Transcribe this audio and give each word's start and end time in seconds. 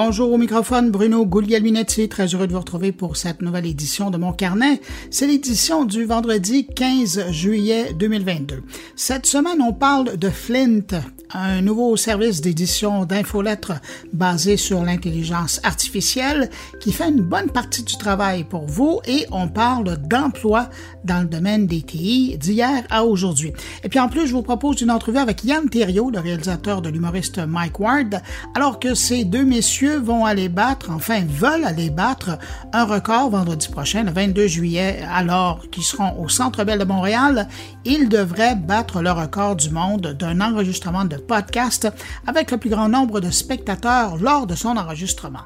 Bonjour 0.00 0.32
au 0.32 0.38
microphone, 0.38 0.92
Bruno 0.92 1.26
Guglielminetti, 1.26 2.08
très 2.08 2.26
heureux 2.26 2.46
de 2.46 2.52
vous 2.52 2.60
retrouver 2.60 2.92
pour 2.92 3.16
cette 3.16 3.42
nouvelle 3.42 3.66
édition 3.66 4.10
de 4.10 4.16
mon 4.16 4.32
carnet. 4.32 4.80
C'est 5.10 5.26
l'édition 5.26 5.84
du 5.84 6.04
vendredi 6.04 6.68
15 6.68 7.32
juillet 7.32 7.94
2022. 7.94 8.62
Cette 8.94 9.26
semaine, 9.26 9.60
on 9.60 9.72
parle 9.72 10.16
de 10.16 10.30
Flint, 10.30 11.02
un 11.34 11.62
nouveau 11.62 11.96
service 11.96 12.40
d'édition 12.40 13.06
d'infolettres 13.06 13.72
basé 14.12 14.56
sur 14.56 14.84
l'intelligence 14.84 15.60
artificielle 15.64 16.48
qui 16.78 16.92
fait 16.92 17.08
une 17.08 17.22
bonne 17.22 17.50
partie 17.50 17.82
du 17.82 17.96
travail 17.96 18.44
pour 18.44 18.66
vous 18.66 19.00
et 19.04 19.26
on 19.32 19.48
parle 19.48 19.96
d'emploi 19.96 20.70
dans 21.04 21.22
le 21.22 21.26
domaine 21.26 21.66
des 21.66 21.82
TI 21.82 22.38
d'hier 22.38 22.84
à 22.88 23.04
aujourd'hui. 23.04 23.52
Et 23.82 23.88
puis 23.88 23.98
en 23.98 24.08
plus, 24.08 24.28
je 24.28 24.32
vous 24.32 24.42
propose 24.42 24.80
une 24.80 24.92
entrevue 24.92 25.18
avec 25.18 25.42
Yann 25.42 25.68
Thériault, 25.68 26.10
le 26.10 26.20
réalisateur 26.20 26.82
de 26.82 26.88
l'humoriste 26.88 27.38
Mike 27.38 27.80
Ward, 27.80 28.22
alors 28.54 28.78
que 28.78 28.94
ces 28.94 29.24
deux 29.24 29.44
messieurs 29.44 29.87
vont 29.96 30.24
aller 30.24 30.48
battre, 30.48 30.90
enfin 30.90 31.22
veulent 31.26 31.64
aller 31.64 31.90
battre 31.90 32.38
un 32.72 32.84
record 32.84 33.30
vendredi 33.30 33.68
prochain, 33.68 34.04
le 34.04 34.12
22 34.12 34.46
juillet, 34.46 35.00
alors 35.10 35.62
qu'ils 35.70 35.82
seront 35.82 36.22
au 36.22 36.28
Centre 36.28 36.64
Bell 36.64 36.78
de 36.78 36.84
Montréal. 36.84 37.48
Ils 37.84 38.08
devraient 38.08 38.54
battre 38.54 39.00
le 39.00 39.10
record 39.10 39.56
du 39.56 39.70
monde 39.70 40.16
d'un 40.18 40.40
enregistrement 40.40 41.04
de 41.04 41.16
podcast 41.16 41.88
avec 42.26 42.50
le 42.50 42.58
plus 42.58 42.70
grand 42.70 42.88
nombre 42.88 43.20
de 43.20 43.30
spectateurs 43.30 44.16
lors 44.18 44.46
de 44.46 44.54
son 44.54 44.76
enregistrement. 44.76 45.44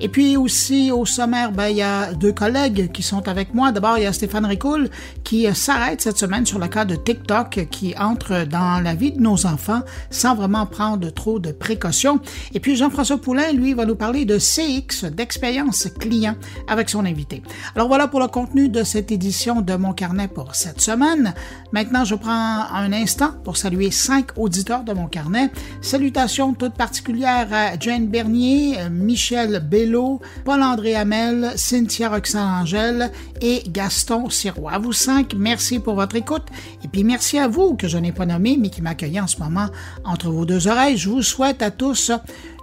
Et 0.00 0.08
puis 0.08 0.36
aussi 0.36 0.90
au 0.90 1.06
sommaire, 1.06 1.52
ben, 1.52 1.68
il 1.68 1.76
y 1.76 1.82
a 1.82 2.12
deux 2.12 2.32
collègues 2.32 2.90
qui 2.92 3.02
sont 3.02 3.28
avec 3.28 3.54
moi. 3.54 3.72
D'abord, 3.72 3.98
il 3.98 4.04
y 4.04 4.06
a 4.06 4.12
Stéphane 4.12 4.46
Ricoul 4.46 4.90
qui 5.22 5.46
s'arrête 5.54 6.00
cette 6.00 6.18
semaine 6.18 6.46
sur 6.46 6.58
le 6.58 6.68
cas 6.68 6.84
de 6.84 6.96
TikTok 6.96 7.68
qui 7.70 7.94
entre 7.98 8.44
dans 8.46 8.82
la 8.82 8.94
vie 8.94 9.12
de 9.12 9.20
nos 9.20 9.46
enfants 9.46 9.82
sans 10.10 10.34
vraiment 10.34 10.66
prendre 10.66 11.10
trop 11.10 11.38
de 11.38 11.52
précautions. 11.52 12.20
Et 12.52 12.60
puis 12.60 12.76
Jean-François 12.76 13.18
Poulain, 13.18 13.52
lui, 13.52 13.74
va 13.74 13.83
nous 13.84 13.96
parler 13.96 14.24
de 14.24 14.38
CX, 14.38 15.06
d'expérience 15.10 15.88
client, 15.98 16.36
avec 16.68 16.88
son 16.90 17.04
invité. 17.04 17.42
Alors 17.74 17.88
voilà 17.88 18.08
pour 18.08 18.20
le 18.20 18.28
contenu 18.28 18.68
de 18.68 18.82
cette 18.82 19.12
édition 19.12 19.60
de 19.60 19.74
Mon 19.74 19.92
Carnet 19.92 20.28
pour 20.28 20.54
cette 20.54 20.80
semaine. 20.80 21.34
Maintenant, 21.72 22.04
je 22.04 22.14
prends 22.14 22.30
un 22.30 22.92
instant 22.92 23.32
pour 23.44 23.56
saluer 23.56 23.90
cinq 23.90 24.28
auditeurs 24.36 24.84
de 24.84 24.92
Mon 24.92 25.06
Carnet. 25.06 25.50
Salutations 25.80 26.54
toutes 26.54 26.74
particulières 26.74 27.48
à 27.52 27.78
Jane 27.78 28.06
Bernier, 28.06 28.78
Michel 28.90 29.62
Bello, 29.68 30.20
Paul-André 30.44 30.94
Hamel, 30.94 31.52
Cynthia 31.56 32.08
Roxane-Angèle 32.08 33.10
et 33.40 33.62
Gaston 33.68 34.30
Sirois. 34.30 34.72
À 34.72 34.78
vous 34.78 34.92
cinq, 34.92 35.34
merci 35.36 35.78
pour 35.78 35.94
votre 35.94 36.16
écoute. 36.16 36.44
Et 36.84 36.88
puis 36.88 37.04
merci 37.04 37.38
à 37.38 37.48
vous, 37.48 37.74
que 37.74 37.88
je 37.88 37.98
n'ai 37.98 38.12
pas 38.12 38.26
nommé, 38.26 38.56
mais 38.60 38.70
qui 38.70 38.82
m'accueillez 38.82 39.20
en 39.20 39.26
ce 39.26 39.38
moment 39.38 39.66
entre 40.04 40.30
vos 40.30 40.44
deux 40.44 40.68
oreilles. 40.68 40.96
Je 40.96 41.08
vous 41.08 41.22
souhaite 41.22 41.62
à 41.62 41.70
tous 41.70 42.12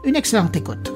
une 0.03 0.15
excellente 0.15 0.55
écoute. 0.55 0.91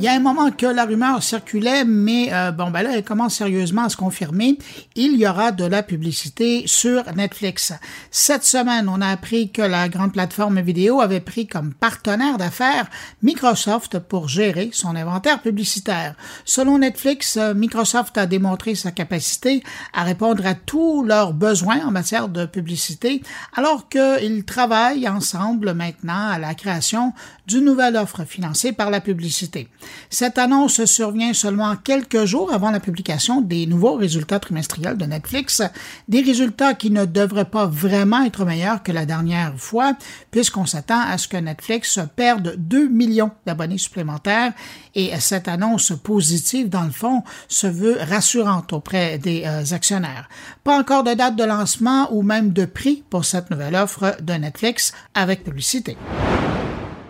Il 0.00 0.04
y 0.04 0.08
a 0.08 0.14
un 0.14 0.20
moment 0.20 0.50
que 0.50 0.64
la 0.64 0.86
rumeur 0.86 1.22
circulait, 1.22 1.84
mais 1.84 2.32
euh, 2.32 2.52
bon, 2.52 2.70
ben 2.70 2.80
là, 2.80 2.92
elle 2.94 3.04
commence 3.04 3.34
sérieusement 3.34 3.84
à 3.84 3.90
se 3.90 3.98
confirmer. 3.98 4.56
Il 4.94 5.18
y 5.18 5.28
aura 5.28 5.52
de 5.52 5.66
la 5.66 5.82
publicité 5.82 6.62
sur 6.64 7.04
Netflix. 7.14 7.74
Cette 8.10 8.44
semaine, 8.44 8.88
on 8.88 9.02
a 9.02 9.08
appris 9.08 9.50
que 9.50 9.60
la 9.60 9.90
grande 9.90 10.14
plateforme 10.14 10.62
vidéo 10.62 11.02
avait 11.02 11.20
pris 11.20 11.46
comme 11.46 11.74
partenaire 11.74 12.38
d'affaires 12.38 12.88
Microsoft 13.22 13.98
pour 13.98 14.26
gérer 14.26 14.70
son 14.72 14.96
inventaire 14.96 15.42
publicitaire. 15.42 16.14
Selon 16.46 16.78
Netflix, 16.78 17.36
Microsoft 17.54 18.16
a 18.16 18.24
démontré 18.24 18.76
sa 18.76 18.92
capacité 18.92 19.62
à 19.92 20.04
répondre 20.04 20.46
à 20.46 20.54
tous 20.54 21.04
leurs 21.04 21.34
besoins 21.34 21.84
en 21.84 21.90
matière 21.90 22.30
de 22.30 22.46
publicité, 22.46 23.20
alors 23.54 23.90
qu'ils 23.90 24.46
travaillent 24.46 25.10
ensemble 25.10 25.74
maintenant 25.74 26.28
à 26.30 26.38
la 26.38 26.54
création 26.54 27.12
d'une 27.46 27.66
nouvelle 27.66 27.96
offre 27.96 28.24
financée 28.24 28.72
par 28.72 28.88
la 28.88 29.02
publicité. 29.02 29.68
Cette 30.08 30.38
annonce 30.38 30.84
survient 30.84 31.32
seulement 31.32 31.76
quelques 31.76 32.24
jours 32.24 32.52
avant 32.52 32.70
la 32.70 32.80
publication 32.80 33.40
des 33.40 33.66
nouveaux 33.66 33.94
résultats 33.94 34.40
trimestriels 34.40 34.96
de 34.96 35.04
Netflix, 35.04 35.62
des 36.08 36.20
résultats 36.20 36.74
qui 36.74 36.90
ne 36.90 37.04
devraient 37.04 37.44
pas 37.44 37.66
vraiment 37.66 38.24
être 38.24 38.44
meilleurs 38.44 38.82
que 38.82 38.92
la 38.92 39.06
dernière 39.06 39.54
fois, 39.56 39.94
puisqu'on 40.30 40.66
s'attend 40.66 41.00
à 41.00 41.18
ce 41.18 41.28
que 41.28 41.36
Netflix 41.36 41.98
perde 42.16 42.54
2 42.56 42.88
millions 42.88 43.30
d'abonnés 43.46 43.78
supplémentaires 43.78 44.52
et 44.94 45.12
cette 45.20 45.48
annonce 45.48 45.92
positive, 46.02 46.68
dans 46.68 46.84
le 46.84 46.90
fond, 46.90 47.22
se 47.48 47.66
veut 47.66 47.98
rassurante 48.00 48.72
auprès 48.72 49.18
des 49.18 49.44
euh, 49.46 49.74
actionnaires. 49.74 50.28
Pas 50.64 50.78
encore 50.78 51.04
de 51.04 51.14
date 51.14 51.36
de 51.36 51.44
lancement 51.44 52.12
ou 52.12 52.22
même 52.22 52.52
de 52.52 52.64
prix 52.64 53.04
pour 53.10 53.24
cette 53.24 53.50
nouvelle 53.50 53.76
offre 53.76 54.16
de 54.20 54.32
Netflix 54.34 54.92
avec 55.14 55.44
publicité. 55.44 55.96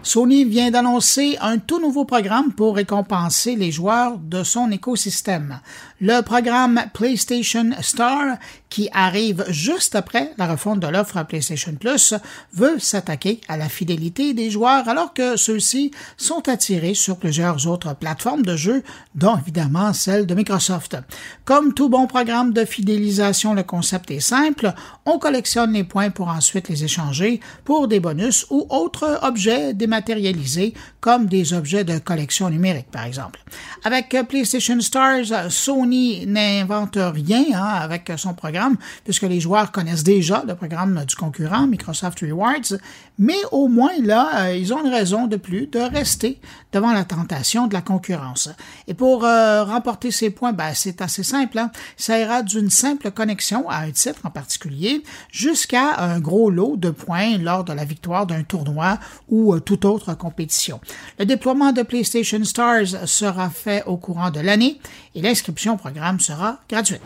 Sony 0.03 0.47
vient 0.47 0.71
d'annoncer 0.71 1.37
un 1.41 1.59
tout 1.59 1.79
nouveau 1.79 2.07
programme 2.07 2.53
pour 2.53 2.77
récompenser 2.77 3.55
les 3.55 3.71
joueurs 3.71 4.17
de 4.19 4.43
son 4.43 4.71
écosystème. 4.71 5.61
Le 6.01 6.23
programme 6.23 6.81
PlayStation 6.95 7.71
Star, 7.83 8.39
qui 8.71 8.89
arrive 8.93 9.45
juste 9.49 9.97
après 9.97 10.33
la 10.39 10.47
refonte 10.47 10.81
de 10.81 10.87
l'offre 10.87 11.23
PlayStation 11.25 11.75
Plus, 11.75 12.15
veut 12.55 12.79
s'attaquer 12.79 13.41
à 13.49 13.57
la 13.57 13.69
fidélité 13.69 14.33
des 14.33 14.51
joueurs 14.51 14.89
alors 14.89 15.13
que 15.13 15.37
ceux-ci 15.37 15.91
sont 16.17 16.49
attirés 16.49 16.95
sur 16.95 17.17
plusieurs 17.17 17.67
autres 17.67 17.95
plateformes 17.95 18.43
de 18.43 18.57
jeux, 18.57 18.83
dont 19.15 19.37
évidemment 19.37 19.93
celle 19.93 20.25
de 20.27 20.35
Microsoft. 20.35 20.97
Comme 21.45 21.75
tout 21.75 21.89
bon 21.89 22.07
programme 22.07 22.53
de 22.53 22.65
fidélisation, 22.65 23.55
le 23.55 23.65
concept 23.65 24.11
est 24.11 24.21
simple. 24.21 24.73
On 25.05 25.19
collectionne 25.19 25.73
les 25.73 25.85
points 25.85 26.11
pour 26.11 26.29
ensuite 26.29 26.69
les 26.69 26.85
échanger 26.85 27.41
pour 27.65 27.89
des 27.89 27.99
bonus 27.99 28.47
ou 28.51 28.67
autres 28.71 29.19
objets 29.23 29.75
dématérialisés 29.75 30.75
comme 31.01 31.27
des 31.27 31.55
objets 31.55 31.85
de 31.85 31.99
collection 31.99 32.51
numérique, 32.51 32.91
par 32.93 33.05
exemple. 33.05 33.41
Avec 33.85 34.15
PlayStation 34.29 34.81
Stars, 34.81 35.51
Sony 35.51 36.27
n'invente 36.27 36.99
rien 36.99 37.45
hein, 37.55 37.81
avec 37.81 38.13
son 38.17 38.35
programme, 38.35 38.60
puisque 39.05 39.23
les 39.23 39.41
joueurs 39.41 39.73
connaissent 39.73 40.05
déjà 40.05 40.45
le 40.47 40.55
programme 40.55 41.05
du 41.07 41.17
concurrent, 41.17 41.67
Microsoft 41.67 42.21
Rewards, 42.21 42.79
mais 43.19 43.39
au 43.53 43.69
moins 43.69 43.93
là, 44.03 44.47
euh, 44.47 44.57
ils 44.57 44.73
ont 44.73 44.85
une 44.85 44.91
raison 44.91 45.27
de 45.27 45.37
plus 45.37 45.67
de 45.67 45.79
rester 45.79 46.41
devant 46.73 46.93
la 46.93 47.05
tentation 47.05 47.67
de 47.67 47.75
la 47.75 47.83
concurrence. 47.83 48.49
Et 48.89 48.95
pour 48.95 49.25
euh, 49.25 49.65
remporter 49.65 50.11
ces 50.11 50.31
points, 50.31 50.53
ben, 50.53 50.73
c'est 50.75 51.03
assez 51.03 51.23
simple. 51.23 51.59
Hein. 51.59 51.71
Ça 51.97 52.19
ira 52.19 52.43
d'une 52.43 52.71
simple 52.71 53.11
connexion 53.11 53.69
à 53.69 53.79
un 53.79 53.91
titre 53.91 54.21
en 54.25 54.31
particulier 54.31 55.03
jusqu'à 55.31 55.97
un 55.99 56.19
gros 56.19 56.51
lot 56.51 56.77
de 56.77 56.91
points 56.91 57.39
lors 57.39 57.65
de 57.65 57.73
la 57.73 57.85
victoire 57.85 58.27
d'un 58.27 58.43
tournoi 58.43 58.99
ou 59.29 59.55
euh, 59.55 59.61
toute 59.61 59.85
autre 59.85 60.15
compétition. 60.15 60.81
Le 61.19 61.27
déploiement 61.27 61.73
de 61.73 61.83
PlayStation 61.83 62.43
Stars 62.45 63.07
sera 63.07 63.51
fait 63.51 63.85
au 63.85 63.97
courant 63.97 64.31
de 64.31 64.41
l'année 64.41 64.81
et 65.15 65.23
l'inscription 65.23 65.75
au 65.75 65.77
programme 65.77 66.21
sera 66.21 66.59
gratuite. 66.69 67.03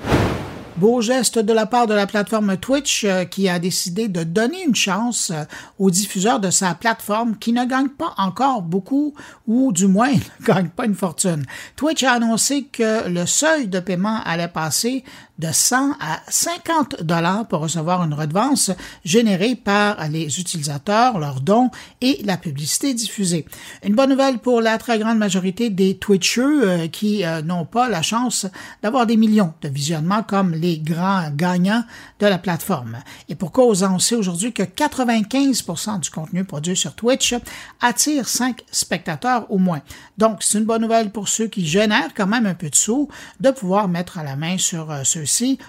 Beau 0.76 1.00
geste 1.00 1.38
de 1.38 1.52
la 1.52 1.66
part 1.66 1.86
de 1.86 1.94
la 1.94 2.04
plateforme 2.04 2.56
Twitch 2.56 3.04
euh, 3.04 3.24
qui 3.24 3.48
a 3.48 3.60
décidé 3.60 4.08
de 4.08 4.24
donner 4.24 4.64
une 4.64 4.74
chance 4.74 5.30
euh, 5.30 5.44
aux 5.78 5.88
diffuseurs 5.88 6.40
de 6.40 6.50
sa 6.50 6.74
plateforme 6.74 7.36
qui 7.36 7.52
ne 7.52 7.64
gagnent 7.64 7.90
pas 7.90 8.12
encore 8.18 8.60
beaucoup 8.60 9.14
ou 9.46 9.70
du 9.70 9.86
moins 9.86 10.12
ne 10.40 10.44
gagnent 10.44 10.70
pas 10.70 10.86
une 10.86 10.96
fortune. 10.96 11.44
Twitch 11.76 12.02
a 12.02 12.14
annoncé 12.14 12.64
que 12.64 13.08
le 13.08 13.24
seuil 13.24 13.68
de 13.68 13.78
paiement 13.78 14.18
allait 14.24 14.48
passer 14.48 15.04
de 15.38 15.48
100 15.50 15.92
à 16.00 16.20
50 16.28 17.02
dollars 17.02 17.46
pour 17.48 17.60
recevoir 17.60 18.04
une 18.04 18.14
redevance 18.14 18.70
générée 19.04 19.56
par 19.56 20.08
les 20.08 20.38
utilisateurs, 20.38 21.18
leurs 21.18 21.40
dons 21.40 21.70
et 22.00 22.20
la 22.24 22.36
publicité 22.36 22.94
diffusée. 22.94 23.46
Une 23.82 23.94
bonne 23.94 24.10
nouvelle 24.10 24.38
pour 24.38 24.60
la 24.60 24.78
très 24.78 24.98
grande 24.98 25.18
majorité 25.18 25.70
des 25.70 25.96
Twitchers 25.96 26.42
euh, 26.42 26.88
qui 26.88 27.24
euh, 27.24 27.42
n'ont 27.42 27.64
pas 27.64 27.88
la 27.88 28.02
chance 28.02 28.46
d'avoir 28.82 29.06
des 29.06 29.16
millions 29.16 29.54
de 29.62 29.68
visionnements 29.68 30.22
comme 30.22 30.52
les 30.52 30.78
grands 30.78 31.30
gagnants 31.30 31.84
de 32.20 32.26
la 32.26 32.38
plateforme. 32.38 32.98
Et 33.28 33.34
pour 33.34 33.52
cause, 33.52 33.82
on 33.82 33.98
sait 33.98 34.14
aujourd'hui 34.14 34.52
que 34.52 34.62
95% 34.62 36.00
du 36.00 36.10
contenu 36.10 36.44
produit 36.44 36.76
sur 36.76 36.94
Twitch 36.94 37.34
attire 37.80 38.28
5 38.28 38.62
spectateurs 38.70 39.50
au 39.50 39.58
moins. 39.58 39.82
Donc, 40.16 40.42
c'est 40.42 40.58
une 40.58 40.64
bonne 40.64 40.82
nouvelle 40.82 41.10
pour 41.10 41.28
ceux 41.28 41.48
qui 41.48 41.66
génèrent 41.66 42.14
quand 42.14 42.26
même 42.26 42.46
un 42.46 42.54
peu 42.54 42.70
de 42.70 42.74
sous 42.76 43.08
de 43.40 43.50
pouvoir 43.50 43.88
mettre 43.88 44.18
à 44.18 44.22
la 44.22 44.36
main 44.36 44.58
sur 44.58 44.90
euh, 44.90 45.02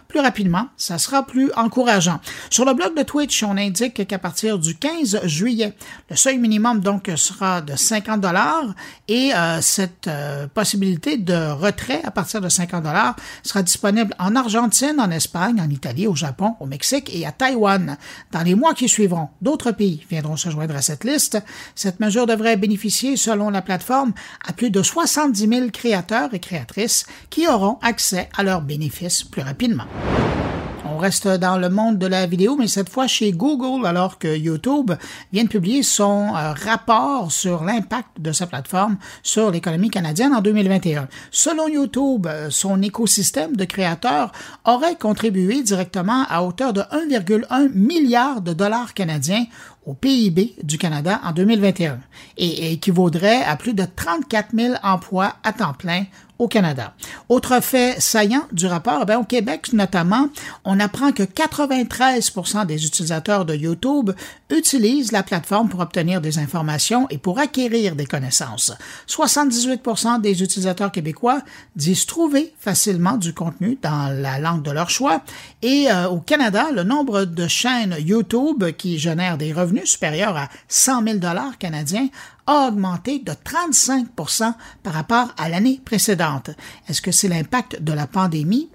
plus 0.08 0.20
rapidement. 0.20 0.68
Ça 0.78 0.98
sera 0.98 1.26
plus 1.26 1.52
encourageant. 1.56 2.20
Sur 2.50 2.66
le 2.66 2.74
blog 2.74 2.96
de 2.98 3.04
Twitch, 3.04 3.44
on 3.44 3.58
indique 3.58 4.08
qu'à 4.08 4.20
partir 4.20 4.60
du 4.60 4.76
15 4.76 5.22
juillet, 5.26 5.74
le 6.10 6.16
seuil 6.16 6.38
minimum 6.38 6.80
donc 6.80 7.12
sera 7.16 7.62
de 7.62 7.76
50 7.76 8.22
dollars 8.22 8.74
et 9.08 9.34
euh, 9.34 9.62
cette 9.62 10.08
euh, 10.08 10.48
possibilité 10.48 11.18
de 11.18 11.52
retrait 11.52 12.02
à 12.04 12.12
partir 12.12 12.42
de 12.42 12.50
50 12.50 12.84
dollars 12.84 13.16
sera 13.44 13.64
disponible 13.64 14.14
en 14.20 14.36
Argentine, 14.36 15.00
en 15.00 15.12
Espagne, 15.12 15.62
en 15.62 15.70
Italie, 15.70 16.08
au 16.08 16.16
Japon, 16.16 16.56
au 16.60 16.66
Mexique 16.66 17.10
et 17.14 17.26
à 17.26 17.32
Taïwan. 17.32 17.98
Dans 18.32 18.42
les 18.42 18.56
mois 18.56 18.74
qui 18.74 18.90
suivront, 18.90 19.30
d'autres 19.42 19.72
pays 19.72 20.06
viendront 20.10 20.38
se 20.38 20.50
joindre 20.50 20.76
à 20.76 20.82
cette 20.82 21.04
liste. 21.04 21.38
Cette 21.76 22.00
mesure 22.00 22.26
devrait 22.26 22.58
bénéficier, 22.58 23.18
selon 23.18 23.50
la 23.50 23.62
plateforme, 23.62 24.14
à 24.48 24.54
plus 24.54 24.70
de 24.70 24.82
70 24.82 25.48
000 25.48 25.70
créateurs 25.72 26.34
et 26.34 26.40
créatrices 26.40 27.06
qui 27.30 27.48
auront 27.48 27.78
accès 27.82 28.30
à 28.36 28.44
leurs 28.44 28.62
bénéfices 28.62 29.24
plus 29.24 29.42
rapidement. 29.46 29.86
On 30.88 30.98
reste 30.98 31.28
dans 31.28 31.58
le 31.58 31.70
monde 31.70 31.98
de 31.98 32.06
la 32.06 32.26
vidéo, 32.26 32.56
mais 32.58 32.68
cette 32.68 32.90
fois 32.90 33.08
chez 33.08 33.32
Google, 33.32 33.86
alors 33.86 34.18
que 34.18 34.34
YouTube 34.38 34.92
vient 35.34 35.44
de 35.44 35.50
publier 35.50 35.84
son 35.84 36.34
euh, 36.36 36.54
rapport 36.54 37.32
sur 37.32 37.64
l'impact 37.64 38.20
de 38.20 38.32
sa 38.32 38.48
plateforme 38.48 38.98
sur 39.24 39.52
l'économie 39.52 39.90
canadienne 39.90 40.34
en 40.34 40.42
2021. 40.42 41.10
Selon 41.32 41.68
YouTube, 41.68 42.28
euh, 42.28 42.50
son 42.50 42.82
écosystème 42.82 43.58
de 43.58 43.66
créateurs 43.66 44.32
aurait 44.64 44.96
contribué 44.96 45.64
directement 45.64 46.24
à 46.30 46.44
hauteur 46.44 46.72
de 46.72 46.82
1,1 46.82 47.74
milliard 47.74 48.42
de 48.42 48.54
dollars 48.54 48.94
canadiens 48.94 49.46
au 49.86 49.94
PIB 49.94 50.56
du 50.64 50.78
Canada 50.78 51.22
en 51.24 51.32
2021 51.32 52.00
et 52.38 52.74
équivaudrait 52.74 53.44
à 53.44 53.56
plus 53.56 53.74
de 53.74 53.86
34 53.96 54.50
000 54.56 54.76
emplois 54.84 55.36
à 55.44 55.54
temps 55.54 55.74
plein 55.74 56.06
au 56.38 56.48
Canada. 56.48 56.94
Autre 57.30 57.62
fait 57.62 58.00
saillant 58.02 58.44
du 58.52 58.66
rapport, 58.66 59.06
ben, 59.06 59.18
au 59.18 59.24
Québec 59.24 59.72
notamment, 59.74 60.28
on 60.66 60.80
apprend 60.80 61.12
que 61.12 61.24
93% 61.24 62.66
des 62.66 62.86
utilisateurs 62.86 63.46
de 63.46 63.56
YouTube 63.56 64.12
utilisent 64.50 65.12
la 65.12 65.24
plateforme 65.24 65.70
pour 65.70 65.80
obtenir 65.80 66.22
des 66.22 66.38
informations 66.40 67.08
et 67.10 67.18
pour 67.18 67.40
acquérir 67.40 67.96
des 67.96 68.06
connaissances. 68.06 68.74
78% 69.08 70.22
des 70.22 70.44
utilisateurs 70.44 70.92
québécois 70.92 71.42
disent 71.76 72.06
trouver 72.06 72.54
facilement 72.60 73.18
du 73.18 73.34
contenu 73.34 73.78
dans 73.82 74.14
la 74.22 74.40
langue 74.40 74.62
de 74.62 74.72
leur 74.72 74.90
choix 74.90 75.22
et 75.62 75.88
euh, 75.90 76.08
au 76.10 76.20
Canada, 76.20 76.68
le 76.72 76.84
nombre 76.84 77.26
de 77.26 77.48
chaînes 77.48 77.96
YouTube 78.00 78.72
qui 78.78 79.00
génèrent 79.00 79.38
des 79.38 79.54
revenus 79.54 79.90
supérieurs 79.90 80.38
à 80.38 80.50
100 80.68 81.04
000 81.04 81.18
dollars 81.18 81.58
canadiens 81.58 82.10
a 82.48 82.68
augmenté 82.68 83.20
de 83.20 83.32
35% 83.32 84.54
par 84.84 84.94
rapport 84.94 85.34
à 85.38 85.50
l'année 85.50 85.82
précédente. 85.84 86.52
Est-ce 86.88 87.02
que 87.02 87.12
c'est 87.12 87.28
l'impact 87.28 87.82
de 87.82 87.94
la 87.94 88.06
pandémie? 88.06 88.70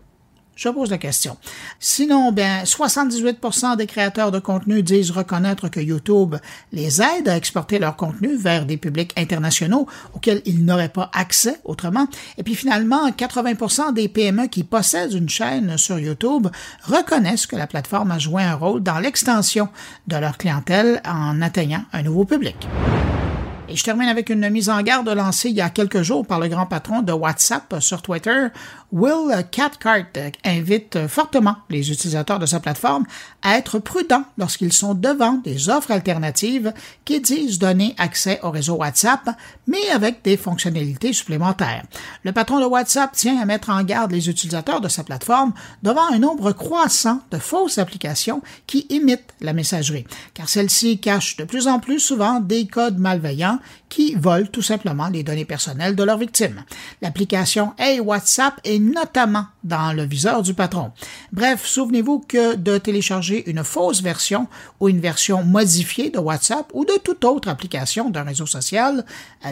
Je 0.61 0.69
pose 0.69 0.91
la 0.91 0.99
question. 0.99 1.39
Sinon, 1.79 2.33
bien, 2.33 2.65
78% 2.65 3.79
des 3.79 3.87
créateurs 3.87 4.31
de 4.31 4.39
contenu 4.39 4.83
disent 4.83 5.11
reconnaître 5.11 5.71
que 5.71 5.81
YouTube 5.81 6.37
les 6.71 7.01
aide 7.01 7.31
à 7.31 7.37
exporter 7.39 7.79
leur 7.79 7.97
contenu 7.97 8.37
vers 8.37 8.67
des 8.67 8.77
publics 8.77 9.15
internationaux 9.17 9.87
auxquels 10.13 10.43
ils 10.45 10.63
n'auraient 10.63 10.91
pas 10.91 11.11
accès 11.15 11.59
autrement. 11.65 12.07
Et 12.37 12.43
puis 12.43 12.55
finalement, 12.55 13.09
80% 13.09 13.95
des 13.95 14.11
PME 14.11 14.49
qui 14.49 14.63
possèdent 14.63 15.15
une 15.15 15.31
chaîne 15.31 15.79
sur 15.79 15.99
YouTube 15.99 16.49
reconnaissent 16.83 17.47
que 17.47 17.57
la 17.57 17.67
plateforme 17.67 18.11
a 18.11 18.19
joué 18.19 18.43
un 18.43 18.55
rôle 18.55 18.83
dans 18.83 18.99
l'extension 18.99 19.71
de 20.09 20.17
leur 20.17 20.37
clientèle 20.37 21.01
en 21.07 21.41
atteignant 21.41 21.85
un 21.95 22.03
nouveau 22.03 22.27
public. 22.27 22.69
Et 23.71 23.77
je 23.77 23.85
termine 23.85 24.09
avec 24.09 24.31
une 24.31 24.51
mise 24.51 24.69
en 24.69 24.83
garde 24.83 25.09
lancée 25.09 25.49
il 25.49 25.55
y 25.55 25.61
a 25.61 25.71
quelques 25.71 26.03
jours 26.03 26.27
par 26.27 26.41
le 26.41 26.49
grand 26.49 26.67
patron 26.67 27.03
de 27.03 27.13
WhatsApp 27.13 27.77
sur 27.79 28.03
Twitter, 28.03 28.49
Will 28.93 29.31
Cathcart 29.53 30.07
invite 30.45 31.07
fortement 31.07 31.57
les 31.69 31.93
utilisateurs 31.93 32.41
de 32.41 32.47
sa 32.47 32.59
plateforme 32.59 33.07
à 33.41 33.57
être 33.57 33.79
prudents 33.79 34.25
lorsqu'ils 34.37 34.73
sont 34.73 34.95
devant 34.95 35.35
des 35.35 35.69
offres 35.69 35.93
alternatives 35.93 36.75
qui 37.05 37.21
disent 37.21 37.61
donner 37.61 37.95
accès 37.99 38.41
au 38.43 38.51
réseau 38.51 38.75
WhatsApp, 38.75 39.31
mais 39.69 39.89
avec 39.91 40.23
des 40.25 40.37
fonctionnalités 40.37 41.13
supplémentaires. 41.13 41.85
Le 42.25 42.33
patron 42.33 42.59
de 42.59 42.67
WhatsApp 42.67 43.13
tient 43.13 43.41
à 43.41 43.45
mettre 43.45 43.71
en 43.71 43.85
garde 43.85 44.11
les 44.11 44.29
utilisateurs 44.29 44.81
de 44.81 44.89
sa 44.89 45.05
plateforme 45.05 45.53
devant 45.85 46.13
un 46.13 46.19
nombre 46.19 46.51
croissant 46.51 47.21
de 47.31 47.39
fausses 47.39 47.79
applications 47.79 48.43
qui 48.67 48.87
imitent 48.91 49.35
la 49.41 49.53
messagerie, 49.53 50.07
car 50.35 50.49
celles-ci 50.49 50.99
cachent 50.99 51.37
de 51.37 51.45
plus 51.45 51.69
en 51.69 51.79
plus 51.79 52.01
souvent 52.01 52.41
des 52.41 52.67
codes 52.67 52.99
malveillants 52.99 53.61
qui 53.89 54.15
volent 54.15 54.49
tout 54.51 54.63
simplement 54.63 55.09
les 55.09 55.23
données 55.23 55.45
personnelles 55.45 55.95
de 55.95 56.03
leurs 56.03 56.19
victimes. 56.19 56.65
L'application 57.03 57.73
Hey 57.79 58.01
WhatsApp 58.01 58.61
est 58.65 58.80
notamment 58.81 59.47
dans 59.63 59.93
le 59.93 60.05
viseur 60.05 60.43
du 60.43 60.55
patron. 60.55 60.93
Bref, 61.33 61.67
souvenez-vous 61.67 62.25
que 62.27 62.57
de 62.57 62.79
télécharger 62.79 63.49
une 63.49 63.63
fausse 63.63 64.03
version 64.03 64.49
ou 64.81 64.89
une 64.89 65.01
version 65.01 65.45
modifiée 65.45 66.11
de 66.11 66.19
WhatsApp 66.19 66.71
ou 66.73 66.85
de 66.85 66.99
toute 67.05 67.25
autre 67.25 67.49
application 67.49 68.11
d'un 68.11 68.25
réseau 68.25 68.47
social 68.47 69.05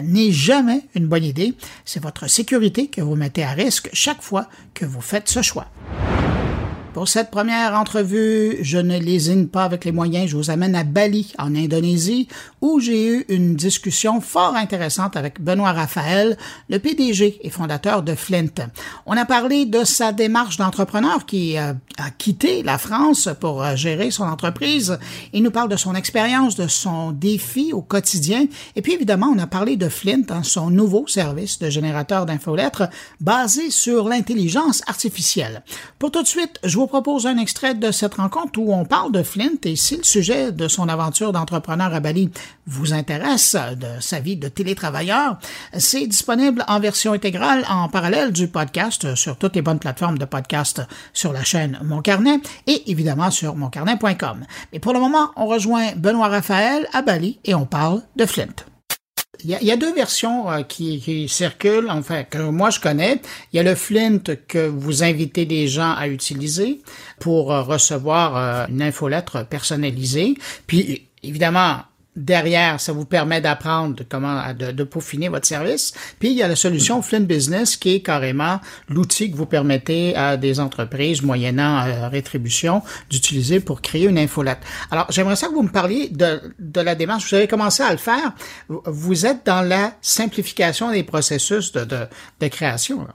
n'est 0.03 0.31
jamais 0.31 0.81
une 0.95 1.07
bonne 1.07 1.23
idée. 1.23 1.53
C'est 1.85 2.01
votre 2.01 2.27
sécurité 2.27 2.87
que 2.87 3.01
vous 3.01 3.15
mettez 3.15 3.43
à 3.43 3.51
risque 3.51 3.89
chaque 3.93 4.21
fois 4.21 4.47
que 4.73 4.85
vous 4.85 5.01
faites 5.01 5.29
ce 5.29 5.41
choix. 5.41 5.67
Pour 6.93 7.07
cette 7.07 7.29
première 7.29 7.75
entrevue, 7.75 8.57
je 8.61 8.79
ne 8.79 8.97
lésine 8.97 9.47
pas 9.47 9.63
avec 9.63 9.85
les 9.85 9.91
moyens. 9.91 10.27
Je 10.31 10.35
vous 10.35 10.49
amène 10.49 10.73
à 10.73 10.83
Bali, 10.83 11.33
en 11.37 11.55
Indonésie, 11.55 12.27
où 12.61 12.79
j'ai 12.79 13.07
eu 13.07 13.25
une 13.29 13.55
discussion 13.55 14.21
fort 14.21 14.55
intéressante 14.55 15.15
avec 15.15 15.39
Benoît 15.39 15.71
Raphaël, 15.71 16.35
le 16.67 16.79
PDG 16.79 17.39
et 17.43 17.49
fondateur 17.51 18.01
de 18.01 18.15
Flint. 18.15 18.47
On 19.05 19.15
a 19.15 19.25
parlé 19.25 19.67
de 19.67 19.83
sa 19.83 20.11
démarche 20.13 20.57
d'entrepreneur 20.57 21.27
qui 21.27 21.59
euh, 21.59 21.73
a 21.99 22.09
quitté 22.09 22.63
la 22.63 22.79
France 22.79 23.29
pour 23.39 23.63
euh, 23.63 23.75
gérer 23.75 24.09
son 24.09 24.23
entreprise. 24.23 24.97
Il 25.31 25.43
nous 25.43 25.51
parle 25.51 25.69
de 25.69 25.77
son 25.77 25.93
expérience, 25.93 26.55
de 26.55 26.67
son 26.67 27.11
défi 27.11 27.71
au 27.71 27.83
quotidien. 27.83 28.45
Et 28.75 28.81
puis 28.81 28.93
évidemment, 28.93 29.31
on 29.33 29.37
a 29.37 29.47
parlé 29.47 29.77
de 29.77 29.89
Flint, 29.89 30.23
hein, 30.29 30.41
son 30.41 30.71
nouveau 30.71 31.05
service 31.05 31.59
de 31.59 31.69
générateur 31.69 32.25
d'infolettres 32.25 32.89
basé 33.21 33.69
sur 33.69 34.09
l'intelligence 34.09 34.81
artificielle. 34.87 35.63
Pour 35.99 36.09
tout 36.09 36.23
de 36.23 36.27
suite, 36.27 36.59
je 36.63 36.78
vous 36.79 36.87
propose 36.87 37.27
un 37.27 37.37
extrait 37.37 37.75
de 37.75 37.91
cette 37.91 38.13
rencontre 38.13 38.57
où 38.57 38.73
on 38.73 38.85
parle 38.85 39.11
de 39.11 39.21
Flint 39.21 39.59
et 39.65 39.75
si 39.75 39.97
le 39.97 40.03
sujet 40.03 40.53
de 40.53 40.69
son 40.69 40.87
aventure 40.87 41.33
d'entrepreneur 41.33 41.93
à 41.93 41.99
Bali 41.99 42.31
vous 42.67 42.93
intéresse, 42.93 43.57
de 43.77 43.99
sa 43.99 44.21
vie 44.21 44.37
de 44.37 44.47
télétravailleur, 44.47 45.37
c'est 45.77 46.07
disponible 46.07 46.63
en 46.69 46.79
version 46.79 47.11
intégrale 47.11 47.65
en 47.69 47.89
parallèle 47.89 48.31
du 48.31 48.47
podcast 48.47 49.13
sur 49.15 49.35
toutes 49.35 49.57
les 49.57 49.61
bonnes 49.61 49.79
plateformes 49.79 50.17
de 50.17 50.23
podcast 50.23 50.81
sur 51.11 51.33
la 51.33 51.43
chaîne 51.43 51.77
Mon 51.83 52.01
Carnet 52.01 52.39
et 52.65 52.89
évidemment 52.89 53.29
sur 53.29 53.57
moncarnet.com. 53.57 54.45
Mais 54.71 54.79
pour 54.79 54.93
le 54.93 55.01
moment, 55.01 55.31
on 55.35 55.47
rejoint 55.47 55.91
Benoît 55.97 56.29
Raphaël 56.29 56.87
à 56.93 57.01
Bali 57.01 57.39
et 57.43 57.55
on 57.55 57.65
parle 57.65 58.03
de 58.15 58.25
Flint. 58.25 58.55
Il 59.45 59.51
y, 59.51 59.71
a, 59.71 59.77
deux 59.77 59.93
versions 59.93 60.51
euh, 60.51 60.63
qui, 60.63 60.99
qui, 60.99 61.29
circulent, 61.29 61.89
enfin, 61.89 62.23
que 62.23 62.39
moi 62.39 62.71
je 62.71 62.81
connais. 62.81 63.21
Il 63.53 63.57
y 63.57 63.59
a 63.59 63.63
le 63.63 63.73
Flint 63.73 64.19
que 64.47 64.67
vous 64.67 65.01
invitez 65.01 65.45
les 65.45 65.69
gens 65.69 65.93
à 65.93 66.09
utiliser 66.09 66.81
pour 67.19 67.53
euh, 67.53 67.61
recevoir 67.61 68.35
euh, 68.35 68.65
une 68.67 68.81
infolettre 68.81 69.45
personnalisée. 69.45 70.35
Puis, 70.67 71.07
évidemment, 71.23 71.77
Derrière, 72.19 72.81
ça 72.81 72.91
vous 72.91 73.05
permet 73.05 73.39
d'apprendre 73.39 74.03
comment 74.09 74.53
de, 74.53 74.71
de, 74.71 74.83
peaufiner 74.83 75.29
votre 75.29 75.47
service. 75.47 75.93
Puis 76.19 76.31
il 76.31 76.35
y 76.35 76.43
a 76.43 76.49
la 76.49 76.57
solution 76.57 77.01
Flint 77.01 77.21
Business 77.21 77.77
qui 77.77 77.95
est 77.95 78.01
carrément 78.01 78.59
l'outil 78.89 79.31
que 79.31 79.37
vous 79.37 79.45
permettez 79.45 80.17
à 80.17 80.35
des 80.35 80.59
entreprises 80.59 81.21
moyennant 81.21 81.85
euh, 81.85 82.09
rétribution 82.09 82.81
d'utiliser 83.09 83.61
pour 83.61 83.81
créer 83.81 84.05
une 84.07 84.17
infolette. 84.17 84.59
Alors 84.91 85.07
j'aimerais 85.09 85.37
ça 85.37 85.47
que 85.47 85.53
vous 85.53 85.63
me 85.63 85.71
parliez 85.71 86.09
de, 86.09 86.41
de 86.59 86.81
la 86.81 86.93
démarche. 86.93 87.29
Vous 87.29 87.35
avez 87.35 87.47
commencé 87.47 87.83
à 87.83 87.91
le 87.91 87.97
faire. 87.97 88.33
Vous 88.67 89.25
êtes 89.25 89.45
dans 89.45 89.61
la 89.61 89.93
simplification 90.01 90.91
des 90.91 91.03
processus 91.03 91.71
de, 91.71 91.85
de, 91.85 91.99
de 92.41 92.47
création. 92.49 93.07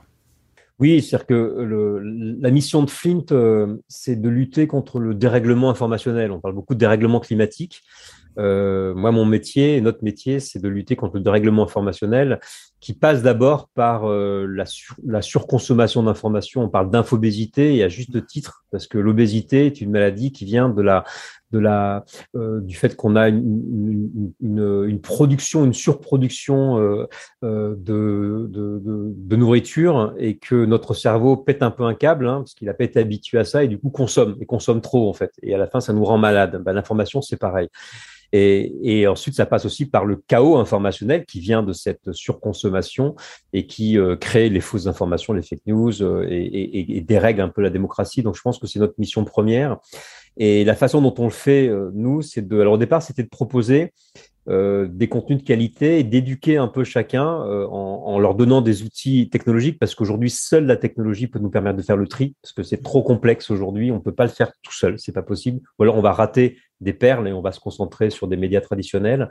Oui, 0.79 1.01
c'est-à-dire 1.01 1.27
que 1.27 1.33
le, 1.33 2.01
la 2.41 2.51
mission 2.51 2.83
de 2.83 2.89
Flint, 2.89 3.23
euh, 3.31 3.77
c'est 3.87 4.19
de 4.19 4.27
lutter 4.27 4.67
contre 4.67 4.99
le 4.99 5.13
dérèglement 5.13 5.69
informationnel. 5.69 6.31
On 6.31 6.41
parle 6.41 6.53
beaucoup 6.53 6.73
de 6.73 6.79
dérèglement 6.79 7.21
climatique. 7.21 7.81
Euh, 8.37 8.93
moi, 8.93 9.11
mon 9.11 9.25
métier, 9.25 9.81
notre 9.81 10.03
métier, 10.03 10.39
c'est 10.39 10.59
de 10.59 10.67
lutter 10.67 10.95
contre 10.95 11.15
le 11.15 11.21
dérèglement 11.21 11.63
informationnel 11.63 12.39
qui 12.85 12.93
passe 12.93 13.23
d'abord 13.23 13.69
par 13.69 14.07
euh, 14.07 14.45
la, 15.03 15.21
surconsommation 15.23 16.03
d'informations. 16.03 16.61
On 16.61 16.69
parle 16.69 16.91
d'infobésité 16.91 17.75
et 17.75 17.83
à 17.83 17.89
juste 17.89 18.27
titre, 18.27 18.63
parce 18.69 18.85
que 18.85 18.99
l'obésité 18.99 19.65
est 19.65 19.81
une 19.81 19.89
maladie 19.89 20.31
qui 20.31 20.45
vient 20.45 20.69
de 20.69 20.83
la, 20.83 21.03
de 21.51 21.57
la, 21.57 22.05
euh, 22.35 22.61
du 22.61 22.75
fait 22.75 22.95
qu'on 22.95 23.15
a 23.15 23.29
une, 23.29 24.33
une, 24.39 24.85
une, 24.87 25.01
production, 25.01 25.65
une 25.65 25.73
surproduction 25.73 26.77
euh, 26.77 27.07
de, 27.41 28.47
de, 28.51 28.81
de, 28.83 29.35
nourriture 29.35 30.13
et 30.19 30.37
que 30.37 30.65
notre 30.65 30.93
cerveau 30.93 31.37
pète 31.37 31.63
un 31.63 31.71
peu 31.71 31.85
un 31.85 31.95
câble, 31.95 32.27
hein, 32.27 32.41
parce 32.41 32.53
qu'il 32.53 32.69
a 32.69 32.75
pas 32.75 32.83
été 32.83 32.99
habitué 32.99 33.39
à 33.39 33.45
ça 33.45 33.63
et 33.63 33.67
du 33.67 33.79
coup 33.79 33.89
consomme 33.89 34.35
et 34.39 34.45
consomme 34.45 34.81
trop 34.81 35.09
en 35.09 35.13
fait. 35.13 35.31
Et 35.41 35.55
à 35.55 35.57
la 35.57 35.65
fin, 35.65 35.79
ça 35.79 35.91
nous 35.91 36.05
rend 36.05 36.19
malade. 36.19 36.61
Ben, 36.63 36.73
L'information, 36.73 37.23
c'est 37.23 37.37
pareil. 37.37 37.69
Et, 38.37 39.07
ensuite, 39.07 39.35
ça 39.35 39.45
passe 39.45 39.65
aussi 39.65 39.85
par 39.85 40.03
le 40.03 40.17
chaos 40.27 40.57
informationnel 40.57 41.25
qui 41.25 41.39
vient 41.39 41.63
de 41.63 41.71
cette 41.71 42.11
surconsommation 42.11 43.15
et 43.53 43.65
qui 43.65 43.97
euh, 43.97 44.17
crée 44.17 44.49
les 44.49 44.59
fausses 44.59 44.87
informations, 44.87 45.31
les 45.31 45.41
fake 45.41 45.61
news 45.67 46.01
euh, 46.01 46.27
et, 46.29 47.01
dérègle 47.01 47.41
un 47.41 47.47
peu 47.47 47.61
la 47.61 47.69
démocratie. 47.69 48.23
Donc, 48.23 48.35
je 48.35 48.41
pense 48.41 48.59
que 48.59 48.67
c'est 48.67 48.79
notre 48.79 48.95
mission 48.97 49.23
première. 49.23 49.77
Et 50.37 50.65
la 50.65 50.75
façon 50.75 51.01
dont 51.01 51.13
on 51.17 51.25
le 51.25 51.29
fait, 51.29 51.69
euh, 51.69 51.91
nous, 51.93 52.21
c'est 52.21 52.45
de. 52.45 52.59
Alors, 52.59 52.73
au 52.73 52.77
départ, 52.77 53.01
c'était 53.01 53.23
de 53.23 53.29
proposer 53.29 53.93
des 54.47 55.07
contenus 55.09 55.39
de 55.39 55.43
qualité 55.43 55.97
et 55.97 56.03
d'éduquer 56.03 56.57
un 56.57 56.67
peu 56.67 56.83
chacun 56.83 57.25
en, 57.25 58.19
leur 58.19 58.35
donnant 58.35 58.61
des 58.61 58.83
outils 58.83 59.27
technologiques 59.27 59.79
parce 59.79 59.95
qu'aujourd'hui 59.95 60.29
seule 60.29 60.67
la 60.67 60.77
technologie 60.77 61.25
peut 61.25 61.39
nous 61.39 61.49
permettre 61.49 61.77
de 61.77 61.81
faire 61.81 61.97
le 61.97 62.07
tri 62.07 62.35
parce 62.43 62.53
que 62.53 62.61
c'est 62.61 62.83
trop 62.83 63.01
complexe 63.01 63.49
aujourd'hui 63.49 63.91
on 63.91 63.99
peut 63.99 64.13
pas 64.13 64.25
le 64.25 64.29
faire 64.29 64.51
tout 64.61 64.71
seul 64.71 64.99
c'est 64.99 65.13
pas 65.13 65.23
possible 65.23 65.61
ou 65.79 65.83
alors 65.83 65.97
on 65.97 66.01
va 66.01 66.11
rater 66.11 66.59
des 66.81 66.93
perles 66.93 67.27
et 67.27 67.33
on 67.33 67.41
va 67.41 67.51
se 67.51 67.59
concentrer 67.59 68.09
sur 68.09 68.27
des 68.27 68.37
médias 68.37 68.61
traditionnels. 68.61 69.29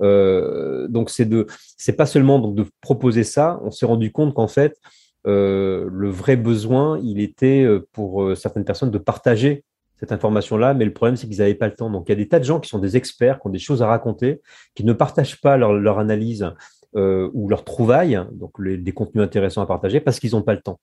Euh, 0.00 0.88
donc 0.88 1.10
c'est 1.10 1.24
de 1.24 1.46
c'est 1.76 1.94
pas 1.94 2.06
seulement 2.06 2.38
donc 2.38 2.54
de 2.54 2.64
proposer 2.80 3.24
ça. 3.24 3.60
On 3.64 3.70
s'est 3.70 3.86
rendu 3.86 4.12
compte 4.12 4.34
qu'en 4.34 4.48
fait 4.48 4.78
le 5.24 6.08
vrai 6.10 6.34
besoin, 6.34 6.98
il 7.00 7.20
était 7.20 7.64
pour 7.92 8.36
certaines 8.36 8.64
personnes 8.64 8.90
de 8.90 8.98
partager 8.98 9.64
cette 10.02 10.10
information-là, 10.10 10.74
mais 10.74 10.84
le 10.84 10.92
problème, 10.92 11.14
c'est 11.14 11.28
qu'ils 11.28 11.38
n'avaient 11.38 11.54
pas 11.54 11.68
le 11.68 11.76
temps. 11.76 11.88
Donc, 11.88 12.08
il 12.08 12.10
y 12.10 12.12
a 12.12 12.16
des 12.16 12.26
tas 12.26 12.40
de 12.40 12.44
gens 12.44 12.58
qui 12.58 12.68
sont 12.68 12.80
des 12.80 12.96
experts, 12.96 13.38
qui 13.38 13.46
ont 13.46 13.50
des 13.50 13.60
choses 13.60 13.82
à 13.82 13.86
raconter, 13.86 14.40
qui 14.74 14.82
ne 14.84 14.92
partagent 14.92 15.40
pas 15.40 15.56
leur, 15.56 15.74
leur 15.74 16.00
analyse 16.00 16.52
euh, 16.96 17.30
ou 17.32 17.48
leur 17.48 17.64
trouvaille, 17.64 18.20
donc 18.32 18.52
des 18.60 18.92
contenus 18.92 19.24
intéressants 19.24 19.62
à 19.62 19.66
partager, 19.66 20.00
parce 20.00 20.20
qu'ils 20.20 20.32
n'ont 20.32 20.42
pas 20.42 20.54
le 20.54 20.60
temps. 20.60 20.78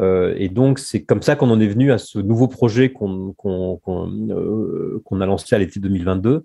Euh, 0.00 0.34
et 0.36 0.48
donc, 0.48 0.78
c'est 0.78 1.04
comme 1.04 1.22
ça 1.22 1.36
qu'on 1.36 1.50
en 1.50 1.60
est 1.60 1.66
venu 1.66 1.92
à 1.92 1.98
ce 1.98 2.18
nouveau 2.18 2.48
projet 2.48 2.90
qu'on 2.92 3.34
euh, 4.30 5.00
a 5.10 5.26
lancé 5.26 5.54
à 5.54 5.58
l'été 5.58 5.80
2022 5.80 6.42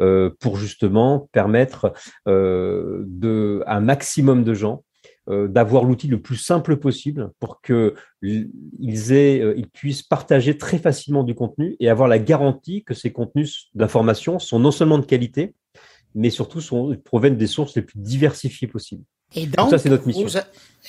euh, 0.00 0.30
pour 0.40 0.56
justement 0.56 1.28
permettre 1.32 1.92
à 2.26 2.30
un 2.30 3.80
maximum 3.80 4.44
de 4.44 4.54
gens 4.54 4.82
d'avoir 5.28 5.82
l'outil 5.82 6.06
le 6.06 6.20
plus 6.20 6.36
simple 6.36 6.76
possible 6.76 7.32
pour 7.40 7.60
qu'ils 7.60 8.06
puissent 9.72 10.04
partager 10.04 10.56
très 10.56 10.78
facilement 10.78 11.24
du 11.24 11.34
contenu 11.34 11.74
et 11.80 11.88
avoir 11.88 12.06
la 12.08 12.20
garantie 12.20 12.84
que 12.84 12.94
ces 12.94 13.10
contenus 13.10 13.68
d'information 13.74 14.38
sont 14.38 14.60
non 14.60 14.70
seulement 14.70 14.98
de 14.98 15.04
qualité, 15.04 15.54
mais 16.16 16.30
surtout 16.30 16.60
sont, 16.60 16.96
proviennent 17.04 17.36
des 17.36 17.46
sources 17.46 17.76
les 17.76 17.82
plus 17.82 17.98
diversifiées 17.98 18.66
possibles. 18.66 19.04
Et 19.34 19.46
donc, 19.46 19.70
ça, 19.70 19.78
c'est 19.78 19.90
notre 19.90 20.06
mission. 20.06 20.26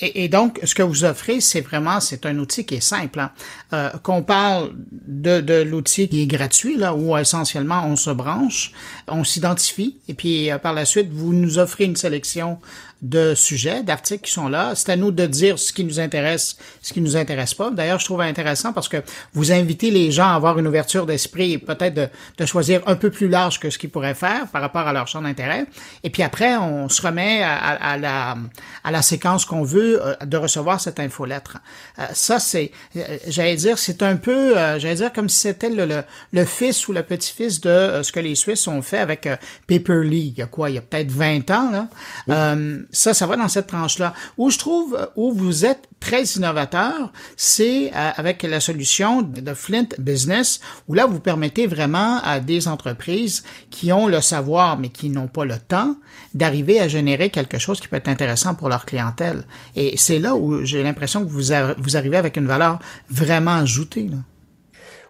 Et, 0.02 0.30
donc, 0.30 0.60
ce 0.64 0.76
que 0.76 0.84
vous 0.84 1.04
offrez, 1.04 1.42
c'est 1.42 1.62
vraiment, 1.62 2.00
c'est 2.00 2.26
un 2.26 2.38
outil 2.38 2.66
qui 2.66 2.76
est 2.76 2.82
simple. 2.82 3.20
Hein. 3.20 3.32
Euh, 3.74 3.90
qu'on 4.04 4.24
parle 4.24 4.72
de, 4.92 5.42
de 5.42 5.62
l'outil 5.62 6.08
qui 6.08 6.22
est 6.22 6.28
gratuit, 6.28 6.78
là, 6.78 6.94
où 6.94 7.18
essentiellement 7.18 7.84
on 7.86 7.96
se 7.96 8.10
branche, 8.10 8.72
on 9.08 9.24
s'identifie, 9.24 9.98
et 10.08 10.14
puis 10.14 10.50
par 10.62 10.74
la 10.74 10.86
suite, 10.86 11.10
vous 11.12 11.34
nous 11.34 11.60
offrez 11.60 11.86
une 11.86 11.96
sélection 11.96 12.60
de 13.02 13.36
sujets, 13.36 13.84
d'articles 13.84 14.24
qui 14.24 14.32
sont 14.32 14.48
là. 14.48 14.74
C'est 14.76 14.92
à 14.92 14.96
nous 14.96 15.12
de 15.12 15.26
dire 15.26 15.60
ce 15.60 15.72
qui 15.72 15.84
nous 15.84 16.00
intéresse, 16.00 16.58
ce 16.82 16.94
qui 16.94 17.02
nous 17.02 17.16
intéresse 17.16 17.54
pas. 17.54 17.70
D'ailleurs, 17.70 18.00
je 18.00 18.06
trouve 18.06 18.22
intéressant 18.22 18.74
parce 18.74 18.88
que 18.88 18.98
vous 19.34 19.52
invitez 19.52 19.92
les 19.92 20.12
gens 20.12 20.28
à 20.28 20.36
avoir 20.36 20.58
une 20.58 20.68
ouverture 20.68 21.06
d'esprit 21.06 21.54
et 21.54 21.58
peut-être 21.60 21.94
de, 21.94 22.08
de, 22.38 22.46
choisir 22.46 22.82
un 22.88 22.96
peu 22.96 23.12
plus 23.12 23.28
large 23.28 23.60
que 23.60 23.70
ce 23.70 23.78
qu'ils 23.78 23.92
pourraient 23.92 24.16
faire 24.16 24.48
par 24.48 24.62
rapport 24.62 24.88
à 24.88 24.94
leur 24.94 25.08
champ 25.08 25.22
d'intérêt. 25.22 25.66
Et 26.04 26.10
puis 26.10 26.24
après, 26.24 26.58
on 26.58 26.90
se 26.90 27.02
remet 27.02 27.44
à, 27.44 27.56
à, 27.56 27.98
la, 27.98 28.38
à 28.84 28.92
la 28.92 29.02
séquence 29.02 29.46
qu'on 29.46 29.64
veut 29.64 29.87
euh, 29.96 30.16
de 30.26 30.38
recevoir 30.38 30.80
cette 30.80 31.00
infolettre. 31.00 31.58
Euh, 32.00 32.04
ça, 32.14 32.40
c'est, 32.40 32.72
euh, 32.96 33.18
j'allais 33.28 33.56
dire, 33.56 33.78
c'est 33.78 34.04
un 34.04 34.16
peu, 34.16 34.54
j'allais 34.78 34.96
dire 34.96 35.14
comme 35.14 35.30
si 35.30 35.40
c'était 35.40 35.70
le, 35.70 35.86
le, 35.86 36.04
le, 36.34 36.46
fils 36.46 36.88
ou 36.88 36.94
le 36.94 37.04
petit-fils 37.04 37.62
de 37.62 38.02
ce 38.04 38.12
que 38.12 38.20
les 38.20 38.36
Suisses 38.36 38.68
ont 38.68 38.82
fait 38.82 39.00
avec 39.00 39.28
il 39.70 40.34
y 40.38 40.42
a 40.42 40.46
quoi, 40.48 40.70
il 40.70 40.76
y 40.76 40.78
a 40.78 40.82
peut-être 40.82 41.12
20 41.12 41.52
ans, 41.52 41.72
là. 41.72 42.56
Ça, 42.92 43.14
ça 43.14 43.26
va 43.28 43.36
dans 43.36 43.48
cette 43.48 43.68
tranche-là. 43.68 44.14
Où 44.38 44.50
je 44.50 44.58
trouve, 44.58 45.10
où 45.16 45.32
vous 45.34 45.66
êtes 45.66 45.88
très 46.00 46.24
innovateur, 46.24 47.12
c'est 47.36 47.92
euh, 47.94 48.12
avec 48.16 48.44
la 48.44 48.60
solution 48.60 49.22
de 49.22 49.54
Flint 49.54 49.88
Business, 50.00 50.60
où 50.88 50.94
là, 50.94 51.06
vous 51.06 51.20
permettez 51.20 51.68
vraiment 51.68 52.20
à 52.24 52.40
des 52.40 52.68
entreprises 52.68 53.44
qui 53.70 53.92
ont 53.92 54.08
le 54.08 54.22
savoir, 54.22 54.78
mais 54.78 54.90
qui 54.90 55.10
n'ont 55.10 55.28
pas 55.28 55.46
le 55.46 55.58
temps, 55.58 55.96
d'arriver 56.34 56.80
à 56.80 56.88
générer 56.88 57.30
quelque 57.30 57.58
chose 57.58 57.80
qui 57.80 57.88
peut 57.88 57.98
être 57.98 58.10
intéressant 58.10 58.56
pour 58.56 58.70
leur 58.70 58.86
clientèle. 58.86 59.44
Et 59.76 59.98
c'est 59.98 60.20
là 60.20 60.36
où 60.36 60.64
j'ai 60.64 60.84
l'impression 60.84 61.26
que 61.26 61.30
vous, 61.30 61.52
vous 61.78 61.98
arrivez 61.98 62.18
avec 62.18 62.38
une 62.38 62.48
valeur 62.48 62.80
vraiment 63.10 63.56
ajoutée. 63.56 64.10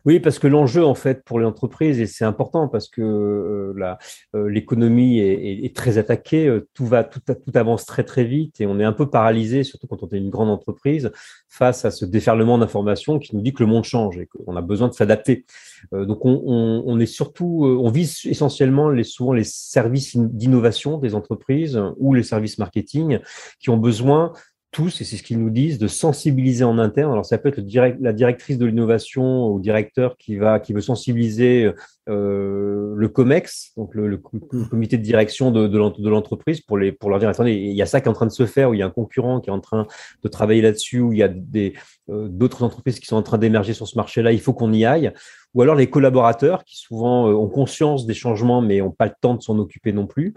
Oui, 0.08 0.22
parce 0.22 0.40
que 0.40 0.48
l'enjeu, 0.48 0.86
en 0.86 0.96
fait, 0.96 1.26
pour 1.26 1.38
les 1.38 1.46
entreprises, 1.46 2.00
et 2.00 2.06
c'est 2.06 2.24
important 2.24 2.70
parce 2.70 2.88
que 2.88 3.02
euh, 3.02 3.96
euh, 4.36 4.50
l'économie 4.50 5.20
est, 5.20 5.76
très 5.76 5.98
attaquée, 5.98 6.48
euh, 6.48 6.66
tout 6.74 6.86
va, 6.86 7.04
tout, 7.04 7.20
tout, 7.20 7.52
avance 7.56 7.86
très 7.86 8.06
très 8.06 8.24
vite 8.24 8.62
et 8.62 8.68
on 8.68 8.80
est 8.80 8.86
un 8.86 8.94
peu 8.94 9.10
paralysé, 9.10 9.66
surtout 9.66 9.86
quand 9.86 10.04
on 10.04 10.08
est 10.08 10.18
une 10.18 10.30
grande 10.30 10.50
entreprise, 10.50 11.12
face 11.50 11.84
à 11.84 11.92
ce 11.92 12.06
déferlement 12.06 12.58
d'informations 12.58 13.20
qui 13.20 13.36
nous 13.36 13.42
dit 13.42 13.52
que 13.54 13.62
le 13.62 13.68
monde 13.68 13.84
change 13.84 14.18
et 14.18 14.28
qu'on 14.28 14.56
a 14.56 14.62
besoin 14.62 14.88
de 14.88 14.94
s'adapter. 14.94 15.46
donc, 15.92 16.24
on, 16.24 16.42
on, 16.46 16.84
on, 16.86 17.00
est 17.02 17.06
surtout, 17.06 17.66
on 17.66 17.90
vise 17.90 18.22
essentiellement 18.24 18.90
les, 18.90 19.04
souvent 19.04 19.34
les 19.34 19.44
services 19.44 20.16
d'innovation 20.16 21.00
des 21.00 21.16
entreprises 21.16 21.78
ou 21.98 22.14
les 22.14 22.24
services 22.24 22.60
marketing 22.60 23.20
qui 23.60 23.70
ont 23.72 23.78
besoin 23.78 24.32
tous, 24.72 25.02
et 25.02 25.04
c'est 25.04 25.16
ce 25.18 25.24
qu'ils 25.24 25.40
nous 25.40 25.50
disent, 25.50 25.80
de 25.80 25.88
sensibiliser 25.88 26.64
en 26.64 26.78
interne. 26.78 27.12
Alors 27.12 27.26
ça 27.26 27.38
peut 27.38 27.50
être 27.50 27.62
la 28.00 28.14
directrice 28.14 28.58
de 28.58 28.66
l'innovation 28.66 29.50
ou 29.50 29.60
directeur 29.60 30.18
qui 30.18 30.36
va 30.36 30.60
qui 30.60 30.74
veut 30.74 30.82
sensibiliser 30.82 31.72
euh, 32.10 32.94
le 32.96 33.08
COMEX, 33.10 33.74
donc 33.76 33.94
le, 33.94 34.18
comité 34.18 34.98
de 34.98 35.04
direction 35.04 35.52
de, 35.52 36.08
l'entreprise, 36.08 36.62
pour, 36.62 36.78
les, 36.78 36.92
pour 36.92 37.10
leur 37.10 37.20
dire 37.20 37.30
attendez, 37.30 37.54
il 37.54 37.74
y 37.74 37.82
a 37.82 37.86
ça 37.86 38.00
qui 38.00 38.08
est 38.08 38.10
en 38.10 38.14
train 38.14 38.26
de 38.26 38.32
se 38.32 38.46
faire, 38.46 38.70
ou 38.70 38.74
il 38.74 38.80
y 38.80 38.82
a 38.82 38.86
un 38.86 38.92
concurrent 38.92 39.42
qui 39.42 39.50
est 39.50 39.54
en 39.54 39.60
train 39.60 39.88
de 40.24 40.30
travailler 40.30 40.62
là-dessus, 40.62 41.02
ou 41.02 41.12
il 41.12 41.20
y 41.20 41.24
a 41.24 41.28
des 41.28 41.74
euh, 41.76 41.80
d'autres 42.10 42.64
entreprises 42.64 43.00
qui 43.00 43.06
sont 43.06 43.16
en 43.16 43.24
train 43.24 43.38
d'émerger 43.38 43.74
sur 43.74 43.88
ce 43.88 43.98
marché-là, 43.98 44.32
il 44.32 44.40
faut 44.40 44.54
qu'on 44.54 44.72
y 44.74 44.86
aille. 44.86 45.12
Ou 45.54 45.62
alors 45.62 45.76
les 45.76 45.90
collaborateurs 45.90 46.64
qui 46.64 46.78
souvent 46.78 47.28
euh, 47.28 47.34
ont 47.34 47.48
conscience 47.48 48.06
des 48.06 48.14
changements 48.14 48.62
mais 48.62 48.80
n'ont 48.80 48.92
pas 48.92 49.08
le 49.08 49.14
temps 49.20 49.34
de 49.34 49.42
s'en 49.42 49.58
occuper 49.58 49.92
non 49.92 50.06
plus, 50.06 50.36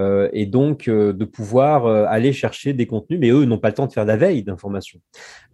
euh, 0.00 0.28
et 0.32 0.46
donc 0.46 0.88
euh, 0.88 1.12
de 1.12 1.24
pouvoir 1.24 1.86
aller 1.86 2.32
chercher 2.32 2.72
des 2.72 2.86
contenus, 2.86 3.20
mais 3.20 3.30
eux 3.30 3.44
n'ont 3.44 3.58
pas 3.58 3.68
le 3.68 3.74
temps 3.74 3.86
de 3.86 3.92
faire 3.92 4.04
la 4.04 4.16
veille 4.16 4.42
d'information. 4.42 5.00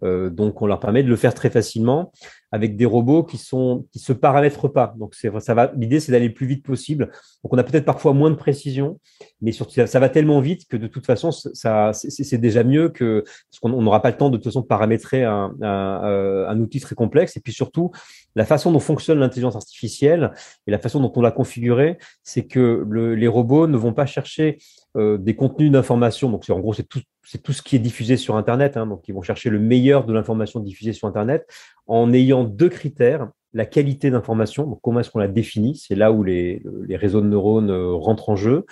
donc 0.01 0.61
on 0.61 0.67
leur 0.67 0.79
permet 0.79 1.03
de 1.03 1.09
le 1.09 1.15
faire 1.15 1.33
très 1.33 1.49
facilement 1.49 2.11
avec 2.51 2.75
des 2.75 2.85
robots 2.85 3.23
qui 3.23 3.37
sont 3.37 3.85
qui 3.91 3.99
se 3.99 4.13
paramètrent 4.13 4.67
pas. 4.67 4.93
Donc 4.97 5.15
ça 5.15 5.53
va. 5.53 5.71
L'idée 5.75 5.99
c'est 5.99 6.11
d'aller 6.11 6.27
le 6.27 6.33
plus 6.33 6.47
vite 6.47 6.65
possible. 6.65 7.11
Donc 7.43 7.53
on 7.53 7.57
a 7.57 7.63
peut-être 7.63 7.85
parfois 7.85 8.13
moins 8.13 8.29
de 8.29 8.35
précision, 8.35 8.99
mais 9.41 9.51
surtout 9.51 9.73
ça, 9.85 9.99
va 9.99 10.09
tellement 10.09 10.39
vite 10.39 10.67
que 10.67 10.77
de 10.77 10.87
toute 10.87 11.05
façon 11.05 11.31
ça 11.31 11.91
c'est 11.93 12.37
déjà 12.37 12.63
mieux 12.63 12.89
que 12.89 13.23
parce 13.23 13.59
qu'on 13.61 13.81
n'aura 13.81 14.01
pas 14.01 14.11
le 14.11 14.17
temps 14.17 14.29
de 14.29 14.37
toute 14.37 14.45
façon 14.45 14.61
de 14.61 14.67
paramétrer 14.67 15.23
un, 15.23 15.53
euh, 15.61 16.47
un, 16.47 16.59
outil 16.59 16.79
très 16.79 16.95
complexe. 16.95 17.37
Et 17.37 17.41
puis 17.41 17.53
surtout 17.53 17.91
la 18.35 18.45
façon 18.45 18.71
dont 18.71 18.79
fonctionne 18.79 19.19
l'intelligence 19.19 19.55
artificielle 19.55 20.31
et 20.67 20.71
la 20.71 20.79
façon 20.79 20.99
dont 20.99 21.11
on 21.15 21.21
l'a 21.21 21.31
configurée, 21.31 21.97
c'est 22.23 22.45
que 22.45 22.85
le, 22.89 23.15
les 23.15 23.27
robots 23.27 23.67
ne 23.67 23.77
vont 23.77 23.93
pas 23.93 24.05
chercher 24.05 24.57
euh, 24.95 25.17
des 25.17 25.35
contenus 25.35 25.71
d'information. 25.71 26.29
Donc, 26.29 26.49
en 26.49 26.59
gros, 26.59 26.73
c'est 26.73 26.87
tout, 26.87 27.01
tout 27.43 27.53
ce 27.53 27.61
qui 27.61 27.75
est 27.75 27.79
diffusé 27.79 28.17
sur 28.17 28.35
Internet. 28.35 28.77
Hein, 28.77 28.87
donc, 28.87 29.07
ils 29.07 29.13
vont 29.13 29.21
chercher 29.21 29.49
le 29.49 29.59
meilleur 29.59 30.05
de 30.05 30.13
l'information 30.13 30.59
diffusée 30.59 30.93
sur 30.93 31.07
Internet 31.07 31.45
en 31.87 32.13
ayant 32.13 32.43
deux 32.43 32.69
critères 32.69 33.29
la 33.55 33.65
qualité 33.65 34.11
d'information. 34.11 34.67
Donc, 34.67 34.79
comment 34.83 34.99
est-ce 34.99 35.09
qu'on 35.09 35.19
la 35.19 35.29
définit? 35.29 35.75
C'est 35.75 35.95
là 35.95 36.11
où 36.11 36.23
les, 36.23 36.61
les, 36.87 36.97
réseaux 36.97 37.21
de 37.21 37.27
neurones 37.27 37.71
euh, 37.71 37.93
rentrent 37.93 38.29
en 38.29 38.35
jeu. 38.35 38.65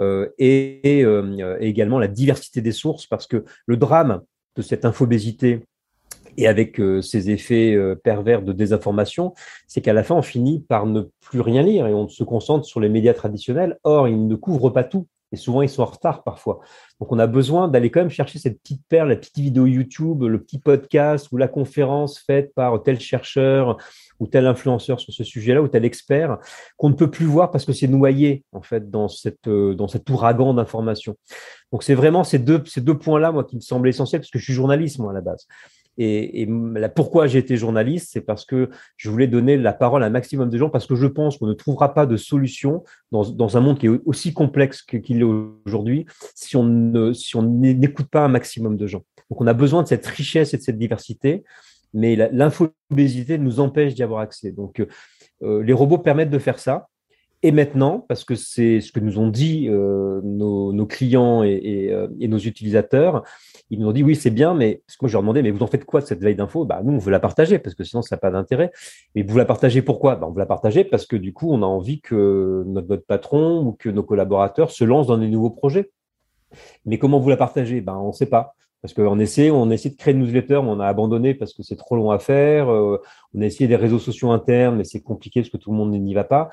Euh, 0.00 0.30
et, 0.38 1.04
également 1.60 1.98
la 1.98 2.08
diversité 2.08 2.62
des 2.62 2.72
sources, 2.72 3.06
parce 3.06 3.26
que 3.26 3.44
le 3.66 3.76
drame 3.76 4.22
de 4.56 4.62
cette 4.62 4.86
infobésité 4.86 5.60
et 6.38 6.48
avec 6.48 6.80
euh, 6.80 7.02
ces 7.02 7.30
effets 7.30 7.78
pervers 8.02 8.40
de 8.40 8.54
désinformation, 8.54 9.34
c'est 9.68 9.82
qu'à 9.82 9.92
la 9.92 10.02
fin, 10.02 10.14
on 10.14 10.22
finit 10.22 10.60
par 10.60 10.86
ne 10.86 11.02
plus 11.20 11.42
rien 11.42 11.62
lire 11.62 11.86
et 11.86 11.94
on 11.94 12.08
se 12.08 12.24
concentre 12.24 12.64
sur 12.64 12.80
les 12.80 12.88
médias 12.88 13.14
traditionnels. 13.14 13.78
Or, 13.84 14.08
ils 14.08 14.26
ne 14.26 14.34
couvrent 14.34 14.70
pas 14.70 14.84
tout. 14.84 15.06
Et 15.32 15.36
souvent, 15.36 15.62
ils 15.62 15.68
sont 15.68 15.82
en 15.82 15.86
retard 15.86 16.22
parfois. 16.22 16.60
Donc, 17.00 17.10
on 17.10 17.18
a 17.18 17.26
besoin 17.26 17.66
d'aller 17.66 17.90
quand 17.90 18.00
même 18.00 18.10
chercher 18.10 18.38
cette 18.38 18.60
petite 18.60 18.82
perle, 18.88 19.08
la 19.08 19.16
petite 19.16 19.38
vidéo 19.38 19.66
YouTube, 19.66 20.22
le 20.22 20.40
petit 20.42 20.58
podcast 20.58 21.28
ou 21.32 21.38
la 21.38 21.48
conférence 21.48 22.18
faite 22.18 22.54
par 22.54 22.82
tel 22.82 23.00
chercheur 23.00 23.78
ou 24.20 24.26
tel 24.26 24.46
influenceur 24.46 25.00
sur 25.00 25.12
ce 25.12 25.24
sujet-là 25.24 25.62
ou 25.62 25.68
tel 25.68 25.84
expert 25.84 26.38
qu'on 26.76 26.90
ne 26.90 26.94
peut 26.94 27.10
plus 27.10 27.26
voir 27.26 27.50
parce 27.50 27.64
que 27.64 27.72
c'est 27.72 27.88
noyé 27.88 28.44
en 28.52 28.62
fait 28.62 28.90
dans 28.90 29.08
cette 29.08 29.48
euh, 29.48 29.74
dans 29.74 29.88
cet 29.88 30.08
ouragan 30.10 30.54
d'informations. 30.54 31.16
Donc, 31.72 31.82
c'est 31.82 31.94
vraiment 31.94 32.24
ces 32.24 32.38
deux 32.38 32.62
ces 32.66 32.82
deux 32.82 32.98
points-là 32.98 33.32
moi 33.32 33.44
qui 33.44 33.56
me 33.56 33.60
semblent 33.60 33.88
essentiels 33.88 34.20
parce 34.20 34.30
que 34.30 34.38
je 34.38 34.44
suis 34.44 34.52
journaliste 34.52 34.98
moi 34.98 35.12
à 35.12 35.14
la 35.14 35.22
base. 35.22 35.46
Et, 35.98 36.48
pourquoi 36.94 37.26
j'ai 37.26 37.38
été 37.38 37.56
journaliste, 37.56 38.10
c'est 38.12 38.22
parce 38.22 38.44
que 38.44 38.70
je 38.96 39.10
voulais 39.10 39.26
donner 39.26 39.56
la 39.56 39.72
parole 39.72 40.02
à 40.02 40.06
un 40.06 40.10
maximum 40.10 40.48
de 40.48 40.56
gens, 40.56 40.70
parce 40.70 40.86
que 40.86 40.94
je 40.94 41.06
pense 41.06 41.36
qu'on 41.36 41.46
ne 41.46 41.52
trouvera 41.52 41.94
pas 41.94 42.06
de 42.06 42.16
solution 42.16 42.82
dans, 43.10 43.56
un 43.56 43.60
monde 43.60 43.78
qui 43.78 43.86
est 43.86 44.00
aussi 44.06 44.32
complexe 44.32 44.82
qu'il 44.82 45.20
est 45.20 45.24
aujourd'hui 45.66 46.06
si 46.34 46.56
on 46.56 46.64
ne 46.64 47.12
si 47.12 47.36
on 47.36 47.42
n'écoute 47.42 48.08
pas 48.08 48.24
un 48.24 48.28
maximum 48.28 48.76
de 48.76 48.86
gens. 48.86 49.04
Donc 49.30 49.40
on 49.40 49.46
a 49.46 49.52
besoin 49.52 49.82
de 49.82 49.88
cette 49.88 50.06
richesse 50.06 50.54
et 50.54 50.56
de 50.56 50.62
cette 50.62 50.78
diversité, 50.78 51.44
mais 51.92 52.16
l'infobésité 52.16 53.36
nous 53.38 53.60
empêche 53.60 53.94
d'y 53.94 54.02
avoir 54.02 54.20
accès. 54.20 54.52
Donc 54.52 54.84
euh, 55.42 55.62
les 55.62 55.72
robots 55.72 55.98
permettent 55.98 56.30
de 56.30 56.38
faire 56.38 56.58
ça. 56.58 56.88
Et 57.44 57.50
maintenant, 57.50 58.04
parce 58.08 58.24
que 58.24 58.36
c'est 58.36 58.80
ce 58.80 58.92
que 58.92 59.00
nous 59.00 59.18
ont 59.18 59.28
dit 59.28 59.66
euh, 59.68 60.20
nos, 60.22 60.72
nos, 60.72 60.86
clients 60.86 61.42
et, 61.42 61.50
et, 61.50 61.92
euh, 61.92 62.06
et 62.20 62.28
nos 62.28 62.38
utilisateurs, 62.38 63.24
ils 63.68 63.80
nous 63.80 63.88
ont 63.88 63.92
dit 63.92 64.04
oui, 64.04 64.14
c'est 64.14 64.30
bien, 64.30 64.54
mais 64.54 64.82
parce 64.86 64.96
que 64.96 65.04
moi 65.04 65.08
je 65.08 65.14
leur 65.14 65.22
demandais, 65.22 65.42
mais 65.42 65.50
vous 65.50 65.62
en 65.62 65.66
faites 65.66 65.84
quoi 65.84 66.00
de 66.00 66.06
cette 66.06 66.20
veille 66.20 66.36
d'info? 66.36 66.64
Bah 66.64 66.82
nous, 66.84 66.92
on 66.92 66.98
veut 66.98 67.10
la 67.10 67.18
partager 67.18 67.58
parce 67.58 67.74
que 67.74 67.82
sinon 67.82 68.00
ça 68.00 68.14
n'a 68.14 68.20
pas 68.20 68.30
d'intérêt. 68.30 68.70
Mais 69.16 69.22
vous 69.22 69.36
la 69.36 69.44
partagez 69.44 69.82
pourquoi? 69.82 70.14
Bah, 70.14 70.26
On 70.28 70.32
veut 70.32 70.38
la 70.38 70.46
partager 70.46 70.84
parce 70.84 71.04
que 71.04 71.16
du 71.16 71.32
coup, 71.32 71.52
on 71.52 71.62
a 71.62 71.66
envie 71.66 72.00
que 72.00 72.62
notre, 72.66 72.88
notre 72.88 73.06
patron 73.06 73.66
ou 73.66 73.72
que 73.72 73.88
nos 73.88 74.04
collaborateurs 74.04 74.70
se 74.70 74.84
lancent 74.84 75.08
dans 75.08 75.18
des 75.18 75.28
nouveaux 75.28 75.50
projets. 75.50 75.90
Mais 76.84 76.98
comment 76.98 77.18
vous 77.18 77.30
la 77.30 77.36
partagez? 77.36 77.80
Bah, 77.80 77.98
On 77.98 78.08
ne 78.08 78.12
sait 78.12 78.26
pas. 78.26 78.54
Parce 78.82 78.94
qu'on 78.94 79.18
essaie, 79.20 79.50
on 79.50 79.70
essaie 79.70 79.90
de 79.90 79.96
créer 79.96 80.12
une 80.12 80.20
newsletter, 80.20 80.60
mais 80.62 80.68
on 80.68 80.80
a 80.80 80.86
abandonné 80.86 81.34
parce 81.34 81.54
que 81.54 81.62
c'est 81.62 81.76
trop 81.76 81.96
long 81.96 82.10
à 82.10 82.18
faire. 82.18 82.68
Euh, 82.68 83.00
on 83.32 83.40
a 83.40 83.46
essayé 83.46 83.68
des 83.68 83.76
réseaux 83.76 84.00
sociaux 84.00 84.30
internes, 84.32 84.76
mais 84.76 84.84
c'est 84.84 85.00
compliqué 85.00 85.40
parce 85.40 85.50
que 85.50 85.56
tout 85.56 85.70
le 85.70 85.76
monde 85.76 85.92
n'y 85.92 86.14
va 86.14 86.24
pas. 86.24 86.50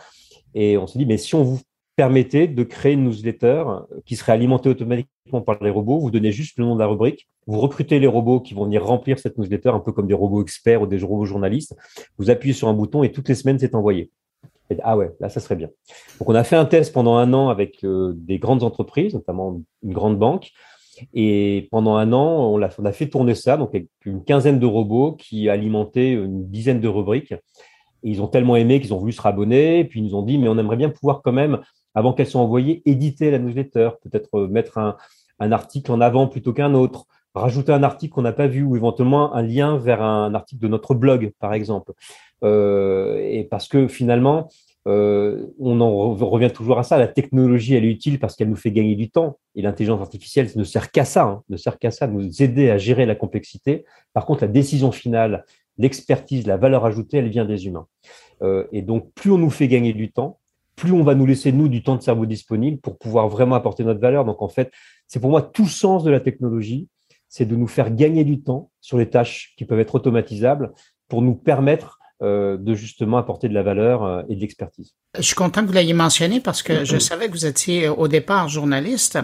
Et 0.53 0.77
on 0.77 0.85
s'est 0.87 0.99
dit, 0.99 1.05
mais 1.05 1.17
si 1.17 1.33
on 1.35 1.43
vous 1.43 1.59
permettait 1.99 2.47
de 2.47 2.63
créer 2.63 2.93
une 2.93 3.03
newsletter 3.03 3.65
qui 4.05 4.15
serait 4.15 4.31
alimentée 4.31 4.69
automatiquement 4.69 5.41
par 5.41 5.61
les 5.61 5.69
robots. 5.69 5.99
Vous 5.99 6.11
donnez 6.11 6.31
juste 6.31 6.57
le 6.57 6.63
nom 6.63 6.75
de 6.75 6.79
la 6.79 6.87
rubrique, 6.87 7.27
vous 7.45 7.59
recrutez 7.59 7.99
les 7.99 8.07
robots 8.07 8.39
qui 8.39 8.53
vont 8.53 8.63
venir 8.63 8.85
remplir 8.85 9.19
cette 9.19 9.37
newsletter, 9.37 9.71
un 9.71 9.81
peu 9.81 9.91
comme 9.91 10.07
des 10.07 10.13
robots 10.13 10.41
experts 10.41 10.81
ou 10.81 10.87
des 10.87 11.03
robots 11.03 11.25
journalistes. 11.25 11.75
Vous 12.17 12.29
appuyez 12.29 12.53
sur 12.53 12.69
un 12.69 12.73
bouton 12.73 13.03
et 13.03 13.11
toutes 13.11 13.27
les 13.27 13.35
semaines, 13.35 13.59
c'est 13.59 13.75
envoyé. 13.75 14.11
ah 14.81 14.95
ouais, 14.95 15.11
là, 15.19 15.27
ça 15.27 15.41
serait 15.41 15.57
bien. 15.57 15.67
Donc, 16.19 16.29
on 16.29 16.35
a 16.35 16.45
fait 16.45 16.55
un 16.55 16.63
test 16.63 16.93
pendant 16.93 17.17
un 17.17 17.33
an 17.33 17.49
avec 17.49 17.83
euh, 17.83 18.13
des 18.15 18.39
grandes 18.39 18.63
entreprises, 18.63 19.13
notamment 19.13 19.59
une 19.83 19.91
grande 19.91 20.17
banque. 20.17 20.51
Et 21.13 21.67
pendant 21.71 21.95
un 21.95 22.13
an, 22.13 22.53
on 22.53 22.61
a, 22.61 22.91
fait 22.91 23.07
tourner 23.07 23.35
ça, 23.35 23.57
donc 23.57 23.69
avec 23.69 23.87
une 24.05 24.23
quinzaine 24.23 24.59
de 24.59 24.65
robots 24.65 25.13
qui 25.13 25.49
alimentaient 25.49 26.11
une 26.11 26.49
dizaine 26.49 26.81
de 26.81 26.87
rubriques. 26.87 27.33
Et 28.03 28.11
ils 28.11 28.21
ont 28.21 28.27
tellement 28.27 28.55
aimé 28.55 28.79
qu'ils 28.79 28.93
ont 28.93 28.97
voulu 28.97 29.11
se 29.11 29.21
rabonner. 29.21 29.83
Puis 29.85 29.99
ils 29.99 30.03
nous 30.03 30.15
ont 30.15 30.23
dit, 30.23 30.37
mais 30.37 30.47
on 30.47 30.57
aimerait 30.57 30.77
bien 30.77 30.89
pouvoir 30.89 31.21
quand 31.21 31.33
même 31.33 31.59
avant 31.95 32.13
qu'elles 32.13 32.27
soient 32.27 32.41
envoyées, 32.41 32.81
éditer 32.85 33.31
la 33.31 33.39
newsletter, 33.39 33.91
peut-être 34.03 34.29
euh, 34.35 34.47
mettre 34.47 34.77
un, 34.77 34.95
article 35.39 35.91
en 35.91 36.01
avant 36.01 36.27
plutôt 36.27 36.53
qu'un 36.53 36.73
autre, 36.73 37.05
rajouter 37.33 37.71
un 37.71 37.83
article 37.83 38.13
qu'on 38.13 38.21
n'a 38.21 38.33
pas 38.33 38.47
vu 38.47 38.63
ou 38.63 38.75
éventuellement 38.75 39.33
un 39.33 39.41
lien 39.41 39.77
vers 39.77 40.01
un 40.01 40.33
article 40.33 40.61
de 40.61 40.67
notre 40.67 40.93
blog, 40.95 41.31
par 41.39 41.53
exemple. 41.53 41.93
Euh, 42.43 43.17
et 43.21 43.45
parce 43.45 43.67
que 43.67 43.87
finalement, 43.87 44.49
euh, 44.87 45.47
on 45.59 45.81
en 45.81 46.13
revient 46.13 46.51
toujours 46.51 46.79
à 46.79 46.83
ça. 46.83 46.97
La 46.97 47.07
technologie, 47.07 47.75
elle 47.75 47.85
est 47.85 47.91
utile 47.91 48.19
parce 48.19 48.35
qu'elle 48.35 48.49
nous 48.49 48.55
fait 48.55 48.71
gagner 48.71 48.95
du 48.95 49.09
temps. 49.09 49.37
Et 49.55 49.61
l'intelligence 49.61 50.01
artificielle 50.01 50.49
ne 50.55 50.63
sert 50.63 50.91
qu'à 50.91 51.05
ça, 51.05 51.23
hein, 51.23 51.43
ne 51.49 51.57
sert 51.57 51.77
qu'à 51.79 51.91
ça, 51.91 52.07
nous 52.07 52.41
aider 52.41 52.69
à 52.69 52.77
gérer 52.77 53.05
la 53.05 53.15
complexité. 53.15 53.85
Par 54.13 54.25
contre, 54.25 54.41
la 54.43 54.47
décision 54.47 54.91
finale, 54.91 55.45
l'expertise, 55.77 56.47
la 56.47 56.57
valeur 56.57 56.85
ajoutée, 56.85 57.17
elle 57.17 57.29
vient 57.29 57.45
des 57.45 57.65
humains. 57.67 57.87
et 58.71 58.81
donc, 58.81 59.11
plus 59.13 59.31
on 59.31 59.37
nous 59.37 59.49
fait 59.49 59.67
gagner 59.67 59.93
du 59.93 60.11
temps, 60.11 60.39
plus 60.79 60.93
on 60.93 61.03
va 61.03 61.13
nous 61.13 61.25
laisser, 61.25 61.51
nous, 61.51 61.67
du 61.67 61.83
temps 61.83 61.97
de 61.97 62.01
cerveau 62.01 62.25
disponible 62.25 62.79
pour 62.79 62.97
pouvoir 62.97 63.27
vraiment 63.27 63.55
apporter 63.55 63.83
notre 63.83 63.99
valeur. 63.99 64.23
Donc, 64.23 64.41
en 64.41 64.47
fait, 64.47 64.71
c'est 65.07 65.19
pour 65.19 65.29
moi 65.29 65.41
tout 65.41 65.67
sens 65.67 66.05
de 66.05 66.11
la 66.11 66.21
technologie, 66.21 66.87
c'est 67.27 67.45
de 67.45 67.55
nous 67.55 67.67
faire 67.67 67.93
gagner 67.93 68.23
du 68.23 68.41
temps 68.41 68.71
sur 68.79 68.97
les 68.97 69.09
tâches 69.09 69.53
qui 69.57 69.65
peuvent 69.65 69.79
être 69.79 69.95
automatisables 69.95 70.71
pour 71.09 71.21
nous 71.21 71.35
permettre 71.35 71.98
euh, 71.98 71.98
de 72.21 72.73
justement 72.73 73.17
apporter 73.17 73.47
de 73.47 73.53
la 73.53 73.63
valeur 73.63 74.03
euh, 74.03 74.21
et 74.29 74.35
de 74.35 74.41
l'expertise. 74.41 74.93
Je 75.17 75.21
suis 75.21 75.35
content 75.35 75.61
que 75.61 75.67
vous 75.67 75.73
l'ayez 75.73 75.93
mentionné 75.93 76.39
parce 76.39 76.61
que 76.61 76.83
je 76.83 76.97
savais 76.97 77.27
que 77.27 77.31
vous 77.31 77.45
étiez 77.45 77.87
euh, 77.87 77.93
au 77.93 78.07
départ 78.07 78.49
journaliste 78.49 79.17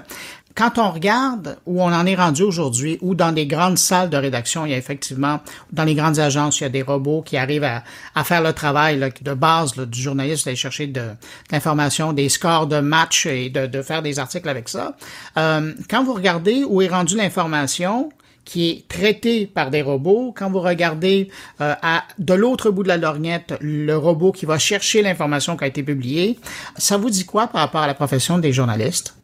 quand 0.56 0.78
on 0.78 0.90
regarde 0.90 1.58
où 1.66 1.82
on 1.84 1.92
en 1.92 2.06
est 2.06 2.16
rendu 2.16 2.44
aujourd'hui, 2.44 2.98
ou 3.02 3.14
dans 3.14 3.34
des 3.34 3.46
grandes 3.46 3.78
salles 3.78 4.10
de 4.10 4.16
rédaction, 4.16 4.66
il 4.66 4.72
y 4.72 4.74
a 4.74 4.78
effectivement, 4.78 5.42
dans 5.74 5.84
les 5.84 5.96
grandes 5.96 6.18
agences, 6.18 6.62
il 6.62 6.64
y 6.64 6.66
a 6.66 6.70
des 6.70 6.82
robots 6.82 7.22
qui 7.22 7.36
arrivent 7.36 7.66
à, 7.66 7.84
à 8.16 8.24
faire 8.24 8.42
le 8.42 8.54
travail 8.54 8.98
de 9.22 9.34
base 9.34 9.74
du 9.76 10.02
journaliste, 10.02 10.46
d'aller 10.46 10.56
chercher 10.56 10.88
de, 10.88 11.10
l'information, 11.52 12.14
des 12.14 12.30
scores 12.30 12.68
de 12.68 12.80
match 12.80 13.26
et 13.26 13.50
de, 13.50 13.68
de, 13.68 13.82
faire 13.82 14.02
des 14.02 14.18
articles 14.18 14.48
avec 14.48 14.70
ça. 14.70 14.96
Euh, 15.38 15.74
quand 15.90 16.06
vous 16.06 16.14
regardez 16.14 16.64
où 16.64 16.82
est 16.82 16.88
rendue 16.88 17.18
l'information, 17.18 18.10
qui 18.46 18.70
est 18.70 18.88
traitée 18.88 19.48
par 19.48 19.72
des 19.72 19.82
robots. 19.82 20.32
Quand 20.36 20.50
vous 20.50 20.62
regardez 20.62 21.30
euh, 21.60 21.74
à 21.82 22.04
de 22.20 22.34
l'autre 22.34 22.70
bout 22.70 22.84
de 22.84 22.88
la 22.88 22.98
lorgnette 22.98 23.56
le 23.60 23.98
robot 23.98 24.32
qui 24.32 24.46
va 24.46 24.58
chercher 24.58 25.02
l'information 25.02 25.58
qui 25.58 25.64
a 25.66 25.68
été 25.68 25.84
publiée, 25.84 26.38
ça 26.78 26.98
vous 26.98 27.10
dit 27.10 27.26
quoi 27.26 27.48
par 27.48 27.62
rapport 27.62 27.82
à 27.82 27.88
la 27.88 27.96
profession 27.96 28.38
des 28.38 28.54
journalistes? 28.54 29.18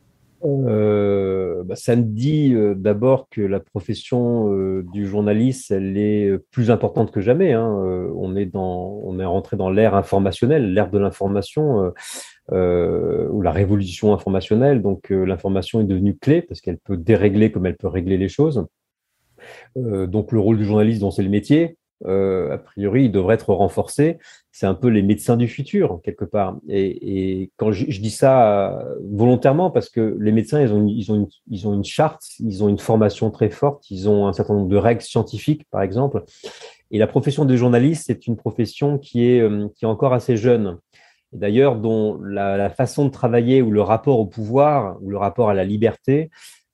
Euh, 0.44 1.62
bah, 1.64 1.76
ça 1.76 1.96
me 1.96 2.02
dit 2.02 2.56
euh, 2.56 2.74
d'abord 2.74 3.28
que 3.30 3.42
la 3.42 3.60
profession 3.60 4.50
du 4.92 5.06
journaliste, 5.06 5.70
elle 5.70 5.96
est 5.98 6.32
plus 6.50 6.72
importante 6.72 7.12
que 7.12 7.22
jamais. 7.22 7.54
Hein. 7.54 7.70
on 8.16 8.36
est 8.36 8.48
dans, 8.48 9.00
on 9.04 9.20
est 9.20 9.26
rentré 9.26 9.56
dans 9.56 9.70
l'ère 9.70 9.94
informationnelle, 9.94 10.74
l'ère 10.74 10.90
de 10.90 10.98
l'information 10.98 11.94
ou 12.52 13.42
la 13.42 13.52
révolution 13.52 14.16
informationnelle. 14.16 14.82
Donc 14.82 15.12
l'information 15.12 15.80
est 15.80 15.86
devenue 15.86 16.18
clé 16.18 16.42
parce 16.42 16.60
qu'elle 16.60 16.80
peut 16.80 16.98
dérégler 16.98 17.52
comme 17.52 17.68
elle 17.68 17.78
peut 17.78 17.88
régler 17.88 18.18
les 18.18 18.30
choses. 18.30 18.66
Donc 19.76 20.32
le 20.32 20.40
rôle 20.40 20.58
du 20.58 20.66
journaliste, 20.66 21.02
dont 21.02 21.12
c'est 21.12 21.24
le 21.24 21.30
métier, 21.30 21.78
a 22.06 22.58
priori, 22.58 23.06
il 23.06 23.12
devrait 23.12 23.36
être 23.36 23.54
renforcé 23.54 24.18
c'est 24.52 24.66
un 24.66 24.74
peu 24.74 24.90
les 24.90 25.02
médecins 25.02 25.38
du 25.38 25.48
futur, 25.48 26.02
quelque 26.04 26.26
part. 26.26 26.58
Et, 26.68 27.52
quand 27.56 27.72
je, 27.72 27.86
dis 27.86 28.12
ça 28.12 28.70
euh, 28.70 28.96
volontairement, 29.10 29.72
parce 29.72 29.90
que 29.90 30.18
les 30.20 30.34
médecins, 30.34 30.62
ils 30.62 30.74
ont, 30.74 30.86
ils, 30.88 31.12
ont 31.12 31.16
une, 31.16 31.28
ils 31.50 31.68
ont 31.68 31.74
une 31.74 31.86
charte, 31.86 32.24
ils 32.40 32.64
ont 32.64 32.68
une 32.68 32.78
formation 32.78 33.32
très 33.32 33.50
forte, 33.50 33.90
ils 33.90 34.10
ont 34.10 34.28
un 34.28 34.34
certain 34.34 34.54
nombre 34.54 34.68
de 34.68 34.76
règles 34.76 35.02
scientifiques, 35.02 35.64
par 35.72 35.82
exemple. 35.82 36.24
Et 36.92 37.00
la 37.00 37.08
profession 37.08 37.46
de 37.46 37.56
journaliste, 37.56 38.04
c'est 38.08 38.28
une 38.28 38.36
profession 38.36 38.98
qui 38.98 39.26
est, 39.26 39.40
euh, 39.40 39.70
qui 39.74 39.86
est 39.86 39.88
encore 39.88 40.14
assez 40.14 40.36
jeune. 40.36 40.78
D'ailleurs, 41.32 41.78
dont 41.78 42.20
la, 42.22 42.70
façon 42.70 43.06
de 43.06 43.10
travailler 43.10 43.62
ou 43.62 43.72
le 43.72 43.82
rapport 43.82 44.20
au 44.20 44.26
pouvoir 44.26 45.02
ou 45.02 45.10
le 45.10 45.18
rapport 45.18 45.50
à 45.50 45.54
la 45.54 45.64
liberté, 45.64 46.30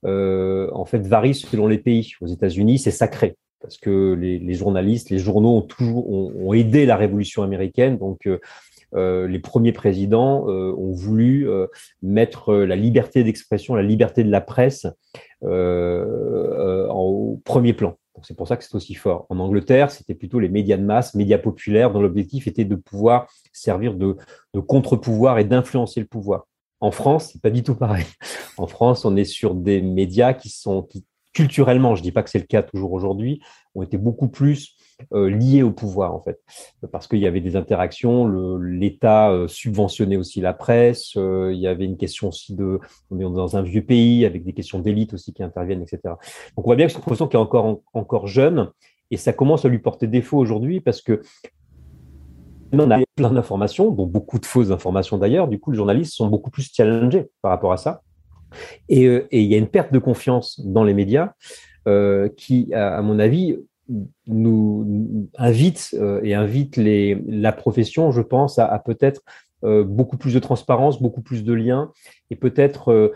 euh, 0.06 0.70
en 0.74 0.86
fait, 0.86 1.06
varie 1.06 1.34
selon 1.34 1.68
les 1.68 1.78
pays. 1.78 2.14
Aux 2.22 2.28
États-Unis, 2.28 2.80
c'est 2.80 2.92
sacré 2.92 3.36
parce 3.60 3.78
que 3.78 4.14
les, 4.14 4.54
journalistes, 4.54 5.10
les 5.10 5.18
journaux 5.18 5.58
ont 5.58 5.64
toujours 5.64 6.10
ont, 6.10 6.54
aidé 6.54 6.86
la 6.86 6.96
révolution 6.96 7.42
américaine. 7.42 7.98
Donc, 7.98 8.28
euh, 8.28 8.40
euh, 8.96 9.28
les 9.28 9.40
premiers 9.40 9.74
présidents 9.74 10.46
ont 10.46 10.94
voulu 10.94 11.50
mettre 12.02 12.54
la 12.54 12.76
liberté 12.76 13.24
d'expression, 13.24 13.76
la 13.76 13.84
liberté 13.84 14.24
de 14.24 14.30
la 14.30 14.42
presse 14.42 14.88
au 15.42 17.42
premier 17.44 17.74
plan. 17.74 17.98
C'est 18.24 18.36
pour 18.36 18.48
ça 18.48 18.58
que 18.58 18.64
c'est 18.64 18.74
aussi 18.74 18.96
fort. 18.96 19.26
En 19.30 19.40
Angleterre, 19.40 19.92
c'était 19.92 20.16
plutôt 20.16 20.40
les 20.40 20.50
médias 20.50 20.78
de 20.78 20.84
masse, 20.84 21.14
médias 21.14 21.38
populaires, 21.38 21.92
dont 21.92 22.02
l'objectif 22.02 22.48
était 22.48 22.66
de 22.66 22.76
pouvoir 22.76 23.28
servir 23.52 23.96
de 23.96 24.16
contre-pouvoir 24.60 25.40
et 25.40 25.44
d'influencer 25.44 26.00
le 26.00 26.08
pouvoir. 26.08 26.48
En 26.80 26.92
France, 26.92 27.32
c'est 27.34 27.42
pas 27.42 27.50
du 27.50 27.64
tout 27.64 27.76
pareil. 27.76 28.06
En 28.58 28.68
France, 28.68 29.06
on 29.06 29.16
est 29.16 29.26
sur 29.26 29.56
des 29.56 29.82
médias 29.82 30.34
qui 30.34 30.50
sont 30.50 30.88
culturellement, 31.34 31.96
je 31.96 32.02
dis 32.02 32.12
pas 32.12 32.24
que 32.24 32.32
c'est 32.32 32.40
le 32.40 32.46
cas 32.46 32.64
toujours 32.64 32.94
aujourd'hui, 32.94 33.42
ont 33.76 33.84
été 33.84 33.98
beaucoup 33.98 34.28
plus 34.28 34.76
euh, 35.14 35.30
liés 35.30 35.62
au 35.62 35.72
pouvoir 35.72 36.16
en 36.16 36.20
fait, 36.20 36.40
parce 36.92 37.08
qu'il 37.08 37.20
y 37.20 37.28
avait 37.28 37.42
des 37.42 37.56
interactions, 37.56 38.28
l'État 38.58 39.30
euh, 39.30 39.48
subventionnait 39.48 40.18
aussi 40.18 40.42
la 40.42 40.54
presse, 40.54 41.14
euh, 41.16 41.52
il 41.54 41.60
y 41.60 41.68
avait 41.68 41.86
une 41.86 41.98
question 41.98 42.30
aussi 42.30 42.56
de, 42.56 42.80
on 43.12 43.20
est 43.20 43.24
dans 43.24 43.56
un 43.56 43.62
vieux 43.62 43.84
pays 43.84 44.26
avec 44.26 44.44
des 44.44 44.54
questions 44.54 44.80
d'élite 44.80 45.14
aussi 45.14 45.32
qui 45.34 45.44
interviennent, 45.44 45.84
etc. 45.84 46.00
Donc 46.04 46.18
on 46.58 46.64
voit 46.64 46.76
bien 46.76 46.88
que 46.88 46.94
c'est 46.94 46.98
une 46.98 47.04
profession 47.04 47.28
qui 47.28 47.36
est 47.36 47.40
encore 47.40 47.82
encore 47.94 48.26
jeune 48.26 48.72
et 49.12 49.18
ça 49.18 49.32
commence 49.32 49.64
à 49.64 49.70
lui 49.70 49.78
porter 49.78 50.08
défaut 50.08 50.40
aujourd'hui 50.40 50.82
parce 50.82 51.04
que 51.04 51.22
on 52.74 52.92
a 52.92 53.00
plein 53.16 53.32
d'informations, 53.32 53.92
dont 53.92 54.06
beaucoup 54.06 54.40
de 54.40 54.46
fausses 54.46 54.72
informations 54.72 55.18
d'ailleurs. 55.18 55.48
Du 55.48 55.60
coup, 55.60 55.72
les 55.72 55.78
journalistes 55.78 56.14
sont 56.14 56.28
beaucoup 56.28 56.52
plus 56.52 56.72
challengés 56.74 57.30
par 57.42 57.52
rapport 57.52 57.72
à 57.72 57.78
ça. 57.78 58.02
Euh, 58.92 59.28
et, 59.32 59.42
il 59.42 59.48
y 59.48 59.56
a 59.56 59.58
une 59.58 59.68
perte 59.68 59.94
de 59.94 60.00
confiance 60.00 60.60
dans 60.64 60.84
les 60.84 60.94
médias 60.94 61.34
euh, 61.88 62.30
qui, 62.36 62.74
à, 62.74 63.02
mon 63.02 63.20
avis, 63.20 63.58
nous 64.28 65.26
invite 65.38 65.96
euh, 65.98 66.20
et 66.24 66.34
invite 66.34 66.78
la 66.78 67.52
profession, 67.52 68.12
je 68.12 68.22
pense, 68.22 68.60
à, 68.60 68.80
peut-être 68.80 69.22
beaucoup 69.64 70.18
plus 70.18 70.36
de 70.36 70.40
transparence, 70.40 71.02
beaucoup 71.02 71.22
plus 71.22 71.44
de 71.44 71.52
liens 71.52 71.92
et 72.30 72.36
peut-être 72.36 73.12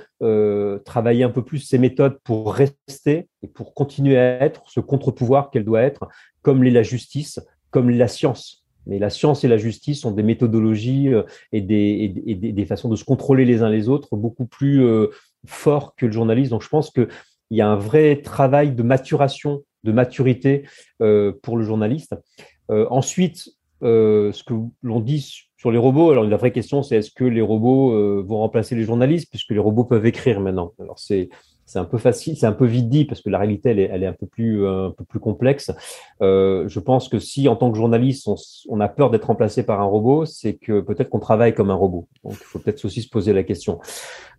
travailler 0.83 1.23
un 1.23 1.29
peu 1.29 1.43
plus 1.43 1.59
ces 1.59 1.77
méthodes 1.77 2.17
pour 2.23 2.51
rester 2.53 3.29
et 3.43 3.47
pour 3.47 3.75
continuer 3.75 4.17
à 4.17 4.41
être 4.41 4.63
ce 4.67 4.79
contre-pouvoir 4.79 5.51
qu'elle 5.51 5.63
doit 5.63 5.83
être, 5.83 6.07
comme 6.41 6.63
l'est 6.63 6.71
la 6.71 6.81
justice, 6.81 7.39
comme 7.69 7.91
la 7.91 8.07
science. 8.07 8.60
Mais 8.87 8.99
la 8.99 9.09
science 9.09 9.43
et 9.43 9.47
la 9.47 9.57
justice 9.57 10.01
sont 10.01 10.11
des 10.11 10.23
méthodologies 10.23 11.09
euh, 11.09 11.23
et 11.51 11.61
des, 11.61 12.65
façons 12.65 12.89
de 12.89 12.95
se 12.95 13.03
contrôler 13.03 13.45
les 13.45 13.61
uns 13.61 13.69
les 13.69 13.89
autres 13.89 14.15
beaucoup 14.15 14.45
plus 14.45 14.83
euh, 14.83 15.07
forts 15.45 15.95
que 15.95 16.05
le 16.05 16.11
journaliste. 16.11 16.51
Donc 16.51 16.63
je 16.63 16.69
pense 16.69 16.91
qu'il 16.91 17.07
y 17.51 17.61
a 17.61 17.67
un 17.67 17.75
vrai 17.75 18.21
travail 18.21 18.73
de 18.73 18.83
maturation, 18.83 19.63
de 19.83 19.91
maturité 19.91 20.63
euh, 21.01 21.33
pour 21.43 21.57
le 21.57 21.63
journaliste. 21.63 22.15
ensuite, 22.69 23.49
ce 23.81 24.43
que 24.43 24.53
l'on 24.83 24.99
dit 24.99 25.49
sur 25.57 25.71
les 25.71 25.77
robots, 25.77 26.11
alors 26.11 26.23
la 26.23 26.37
vraie 26.37 26.51
question 26.51 26.83
c'est 26.83 26.97
est-ce 26.97 27.11
que 27.11 27.25
les 27.25 27.41
robots 27.41 28.23
vont 28.23 28.37
remplacer 28.37 28.75
les 28.75 28.83
journalistes 28.83 29.27
puisque 29.29 29.51
les 29.51 29.59
robots 29.59 29.83
peuvent 29.83 30.05
écrire 30.05 30.39
maintenant? 30.39 30.73
Alors 30.79 30.99
c'est 30.99 31.29
c'est 31.71 31.79
un 31.79 31.85
peu 31.85 31.97
facile, 31.97 32.35
c'est 32.35 32.45
un 32.45 32.51
peu 32.51 32.65
vite 32.65 32.89
dit 32.89 33.05
parce 33.05 33.21
que 33.21 33.29
la 33.29 33.37
réalité 33.37 33.69
est, 33.69 34.05
un 34.05 34.13
peu 34.13 34.25
plus 34.25 34.65
euh, 34.65 34.87
un 34.87 34.91
peu 34.91 35.05
plus 35.05 35.21
complexe. 35.21 35.71
Euh, 36.21 36.67
je 36.67 36.79
pense 36.81 37.07
que 37.07 37.17
si 37.17 37.47
en 37.47 37.55
tant 37.55 37.71
que 37.71 37.77
journaliste 37.77 38.27
on, 38.27 38.35
on 38.67 38.81
a 38.81 38.89
peur 38.89 39.09
d'être 39.09 39.25
remplacé 39.25 39.63
par 39.63 39.79
un 39.79 39.85
robot, 39.85 40.25
c'est 40.25 40.55
que 40.55 40.81
peut-être 40.81 41.09
qu'on 41.09 41.19
travaille 41.19 41.53
comme 41.53 41.71
un 41.71 41.75
robot. 41.75 42.09
Donc 42.25 42.33
il 42.33 42.43
faut 42.43 42.59
peut-être 42.59 42.83
aussi 42.83 43.01
se 43.01 43.09
poser 43.09 43.31
la 43.31 43.43
question. 43.43 43.79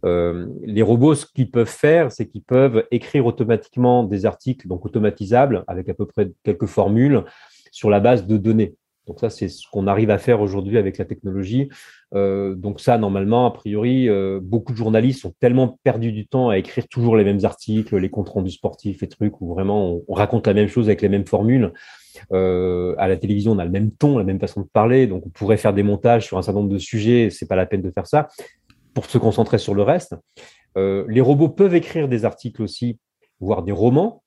Euh, 0.04 0.46
les 0.62 0.82
robots, 0.82 1.14
ce 1.14 1.24
qu'ils 1.24 1.50
peuvent 1.50 1.66
faire, 1.66 2.12
c'est 2.12 2.26
qu'ils 2.26 2.42
peuvent 2.42 2.84
écrire 2.90 3.24
automatiquement 3.24 4.04
des 4.04 4.26
articles, 4.26 4.68
donc 4.68 4.84
automatisables, 4.84 5.64
avec 5.68 5.88
à 5.88 5.94
peu 5.94 6.04
près 6.04 6.32
quelques 6.42 6.66
formules 6.66 7.24
sur 7.70 7.88
la 7.88 8.00
base 8.00 8.26
de 8.26 8.36
données. 8.36 8.74
Donc 9.06 9.18
ça, 9.18 9.30
c'est 9.30 9.48
ce 9.48 9.66
qu'on 9.70 9.86
arrive 9.86 10.10
à 10.10 10.18
faire 10.18 10.40
aujourd'hui 10.40 10.78
avec 10.78 10.96
la 10.98 11.04
technologie. 11.04 11.68
Euh, 12.14 12.54
donc 12.54 12.80
ça, 12.80 12.98
normalement, 12.98 13.46
a 13.46 13.50
priori, 13.50 14.08
euh, 14.08 14.38
beaucoup 14.40 14.72
de 14.72 14.76
journalistes 14.76 15.24
ont 15.24 15.34
tellement 15.40 15.78
perdu 15.82 16.12
du 16.12 16.26
temps 16.26 16.50
à 16.50 16.58
écrire 16.58 16.86
toujours 16.86 17.16
les 17.16 17.24
mêmes 17.24 17.44
articles, 17.44 17.96
les 17.96 18.10
comptes 18.10 18.28
rendus 18.28 18.52
sportifs 18.52 19.02
et 19.02 19.08
trucs, 19.08 19.40
où 19.40 19.54
vraiment 19.54 20.00
on, 20.06 20.14
raconte 20.14 20.46
la 20.46 20.54
même 20.54 20.68
chose 20.68 20.86
avec 20.86 21.02
les 21.02 21.08
mêmes 21.08 21.26
formules. 21.26 21.72
Euh, 22.32 22.94
à 22.98 23.08
la 23.08 23.16
télévision, 23.16 23.52
on 23.52 23.58
a 23.58 23.64
le 23.64 23.70
même 23.70 23.90
ton, 23.90 24.18
la 24.18 24.24
même 24.24 24.38
façon 24.38 24.60
de 24.60 24.68
parler, 24.72 25.06
donc 25.06 25.26
on 25.26 25.30
pourrait 25.30 25.56
faire 25.56 25.72
des 25.72 25.82
montages 25.82 26.26
sur 26.26 26.38
un 26.38 26.42
certain 26.42 26.60
nombre 26.60 26.72
de 26.72 26.78
sujets. 26.78 27.28
C'est 27.30 27.48
pas 27.48 27.56
la 27.56 27.66
peine 27.66 27.82
de 27.82 27.90
faire 27.90 28.06
ça. 28.06 28.28
pour 28.94 29.06
se 29.06 29.18
concentrer 29.18 29.58
sur 29.58 29.74
le 29.74 29.82
reste. 29.82 30.14
les 30.76 31.20
robots 31.20 31.48
peuvent 31.48 31.74
écrire 31.74 32.08
des 32.08 32.24
articles 32.24 32.62
aussi, 32.62 32.98
voire 33.40 33.62
des 33.62 33.72
romans, 33.72 34.21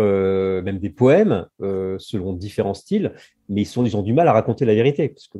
euh, 0.00 0.62
même 0.62 0.78
des 0.78 0.90
poèmes 0.90 1.46
euh, 1.60 1.96
selon 1.98 2.32
différents 2.32 2.74
styles, 2.74 3.12
mais 3.48 3.62
ils, 3.62 3.96
ont 3.96 4.02
du 4.02 4.12
mal 4.12 4.26
à 4.28 4.32
raconter 4.32 4.64
la 4.64 4.74
vérité, 4.74 5.08
parce 5.08 5.28
que 5.28 5.38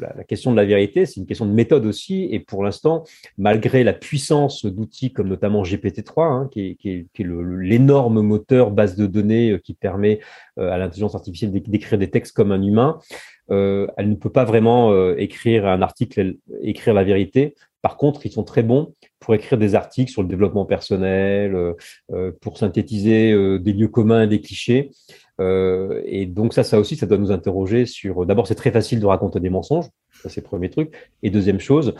la, 0.00 0.24
question 0.24 0.50
de 0.50 0.56
la 0.56 0.64
vérité, 0.64 1.06
c'est 1.06 1.20
une 1.20 1.26
question 1.26 1.46
de 1.46 1.52
méthode 1.52 1.86
aussi, 1.86 2.28
et 2.30 2.40
pour 2.40 2.62
l'instant, 2.62 3.04
malgré 3.38 3.84
la 3.84 3.92
puissance 3.92 4.66
d'outils 4.66 5.12
comme 5.12 5.28
notamment 5.28 5.62
GPT-3, 5.62 6.22
hein, 6.22 6.48
qui 6.50 6.76
est, 6.84 7.06
l'énorme 7.18 8.20
moteur 8.20 8.70
base 8.70 8.96
de 8.96 9.06
données 9.06 9.52
euh, 9.52 9.58
qui 9.58 9.74
permet 9.74 10.20
à 10.58 10.76
l'intelligence 10.76 11.14
artificielle 11.14 11.50
d'écrire 11.50 11.98
des 11.98 12.10
textes 12.10 12.36
comme 12.36 12.52
un 12.52 12.62
humain, 12.62 12.98
elle 13.48 14.08
ne 14.08 14.14
peut 14.14 14.30
pas 14.30 14.44
vraiment 14.44 14.94
écrire 15.14 15.66
un 15.66 15.82
article, 15.82 16.36
écrire 16.60 16.94
la 16.94 17.04
vérité. 17.04 17.54
Par 17.82 17.96
contre, 17.96 18.24
ils 18.24 18.32
sont 18.32 18.44
très 18.44 18.62
bons 18.62 18.94
pour 19.18 19.34
écrire 19.34 19.58
des 19.58 19.74
articles 19.74 20.10
sur 20.10 20.22
le 20.22 20.28
développement 20.28 20.64
personnel, 20.64 21.54
euh, 21.54 21.74
euh, 22.12 22.32
pour 22.40 22.56
synthétiser 22.56 23.32
euh, 23.32 23.58
des 23.58 23.72
lieux 23.72 23.88
communs 23.88 24.22
et 24.22 24.28
des 24.28 24.40
clichés. 24.40 24.90
et 25.40 26.26
donc 26.26 26.54
ça, 26.54 26.62
ça 26.62 26.78
aussi, 26.78 26.94
ça 26.94 27.06
doit 27.06 27.18
nous 27.18 27.32
interroger 27.32 27.84
sur. 27.84 28.24
D'abord, 28.24 28.46
c'est 28.46 28.54
très 28.54 28.70
facile 28.70 29.00
de 29.00 29.06
raconter 29.06 29.40
des 29.40 29.50
mensonges, 29.50 29.86
ça 30.22 30.28
c'est 30.28 30.40
le 30.40 30.46
premier 30.46 30.70
truc. 30.70 30.94
Et 31.24 31.30
deuxième 31.30 31.58
chose, 31.58 31.94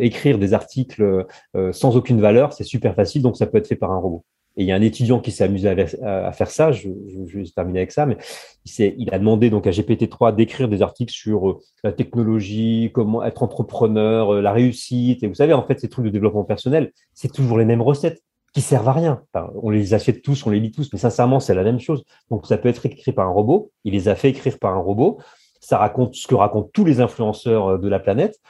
écrire 0.00 0.38
des 0.38 0.52
articles 0.52 1.24
sans 1.70 1.96
aucune 1.96 2.20
valeur, 2.20 2.52
c'est 2.52 2.64
super 2.64 2.96
facile, 2.96 3.22
donc 3.22 3.36
ça 3.36 3.46
peut 3.46 3.58
être 3.58 3.68
fait 3.68 3.76
par 3.76 3.92
un 3.92 3.98
robot. 3.98 4.24
Et 4.58 4.62
il 4.62 4.66
y 4.66 4.72
a 4.72 4.74
un 4.74 4.82
étudiant 4.82 5.20
qui 5.20 5.30
s'est 5.30 5.44
amusé 5.44 5.68
à, 6.02 6.32
faire 6.32 6.50
ça, 6.50 6.72
je, 6.72 6.88
je, 7.28 7.38
vais 7.38 7.44
terminer 7.44 7.78
avec 7.78 7.92
ça, 7.92 8.06
mais 8.06 8.16
il, 8.66 8.94
il 8.98 9.14
a 9.14 9.18
demandé 9.20 9.50
donc 9.50 9.68
à 9.68 9.70
GPT-3 9.70 10.34
d'écrire 10.34 10.68
des 10.68 10.82
articles 10.82 11.12
sur 11.12 11.48
euh, 11.48 11.60
la 11.84 11.92
technologie, 11.92 12.90
comment 12.92 13.24
être 13.24 13.44
entrepreneur, 13.44 14.34
euh, 14.34 14.40
la 14.42 14.52
réussite. 14.52 15.22
Et 15.22 15.28
vous 15.28 15.34
savez, 15.34 15.52
en 15.52 15.64
fait, 15.64 15.78
ces 15.78 15.88
trucs 15.88 16.04
de 16.04 16.10
développement 16.10 16.42
personnel, 16.42 16.92
c'est 17.14 17.32
toujours 17.32 17.56
les 17.56 17.64
mêmes 17.64 17.82
recettes 17.82 18.20
qui 18.52 18.60
servent 18.60 18.88
à 18.88 18.92
rien. 18.92 19.22
on 19.62 19.70
les 19.70 19.94
achète 19.94 20.22
tous, 20.22 20.44
on 20.44 20.50
les 20.50 20.58
lit 20.58 20.72
tous, 20.72 20.88
mais 20.92 20.98
sincèrement, 20.98 21.38
c'est 21.38 21.54
la 21.54 21.62
même 21.62 21.78
chose. 21.78 22.02
Donc, 22.28 22.44
ça 22.46 22.58
peut 22.58 22.68
être 22.68 22.84
écrit 22.84 23.12
par 23.12 23.28
un 23.28 23.30
robot. 23.30 23.70
Il 23.84 23.92
les 23.92 24.08
a 24.08 24.16
fait 24.16 24.30
écrire 24.30 24.58
par 24.58 24.74
un 24.74 24.80
robot. 24.80 25.18
Ça 25.60 25.78
raconte 25.78 26.16
ce 26.16 26.26
que 26.26 26.34
racontent 26.34 26.70
tous 26.72 26.84
les 26.84 27.00
influenceurs 27.00 27.68
euh, 27.68 27.78
de 27.78 27.88
la 27.88 28.00
planète. 28.00 28.40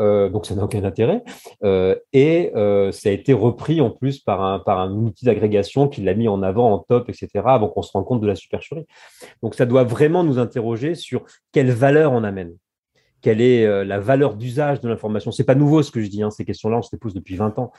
Euh, 0.00 0.28
donc 0.28 0.46
ça 0.46 0.54
n'a 0.54 0.64
aucun 0.64 0.84
intérêt. 0.84 1.22
Euh, 1.64 1.94
et 2.12 2.52
euh, 2.54 2.92
ça 2.92 3.08
a 3.08 3.12
été 3.12 3.32
repris 3.32 3.80
en 3.80 3.90
plus 3.90 4.18
par 4.20 4.42
un, 4.42 4.90
outil 4.92 5.24
d'agrégation 5.24 5.88
qui 5.88 6.02
l'a 6.02 6.14
mis 6.14 6.28
en 6.28 6.42
avant 6.42 6.72
en 6.72 6.78
top, 6.78 7.08
etc., 7.08 7.28
avant 7.44 7.68
qu'on 7.68 7.82
se 7.82 7.92
rende 7.92 8.04
compte 8.04 8.20
de 8.20 8.26
la 8.26 8.36
supercherie. 8.36 8.86
Donc 9.42 9.54
ça 9.54 9.66
doit 9.66 9.84
vraiment 9.84 10.24
nous 10.24 10.38
interroger 10.38 10.94
sur 10.94 11.24
quelle 11.52 11.70
valeur 11.70 12.12
on 12.12 12.24
amène. 12.24 12.54
Quelle 13.20 13.42
est 13.42 13.84
la 13.84 14.00
valeur 14.00 14.34
d'usage 14.34 14.80
de 14.80 14.88
l'information? 14.88 15.30
C'est 15.30 15.44
pas 15.44 15.54
nouveau 15.54 15.82
ce 15.82 15.90
que 15.90 16.00
je 16.00 16.08
dis, 16.08 16.22
hein, 16.22 16.30
ces 16.30 16.46
questions-là, 16.46 16.78
on 16.78 16.82
se 16.82 16.88
les 16.92 16.98
pose 16.98 17.12
depuis 17.12 17.36
20 17.36 17.58
ans. 17.58 17.70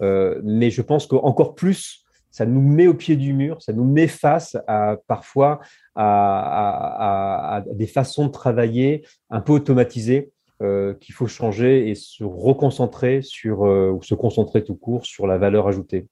mais 0.00 0.70
je 0.70 0.82
pense 0.82 1.06
qu'encore 1.08 1.54
plus, 1.56 2.04
ça 2.30 2.46
nous 2.46 2.60
met 2.60 2.86
au 2.86 2.94
pied 2.94 3.16
du 3.16 3.32
mur, 3.32 3.60
ça 3.60 3.72
nous 3.72 3.84
met 3.84 4.06
face 4.06 4.56
à 4.68 4.96
parfois 5.08 5.60
à 5.96 7.64
des 7.72 7.88
façons 7.88 8.26
de 8.26 8.30
travailler 8.30 9.04
un 9.30 9.40
peu 9.40 9.52
automatisées 9.52 10.32
euh, 10.62 10.94
qu'il 11.00 11.14
faut 11.14 11.26
changer 11.26 11.88
et 11.88 11.96
se 11.96 12.22
reconcentrer 12.22 13.22
sur, 13.22 13.64
euh, 13.64 13.90
ou 13.90 14.04
se 14.04 14.14
concentrer 14.14 14.62
tout 14.62 14.76
court 14.76 15.04
sur 15.04 15.26
la 15.26 15.36
valeur 15.36 15.66
ajoutée. 15.66 16.06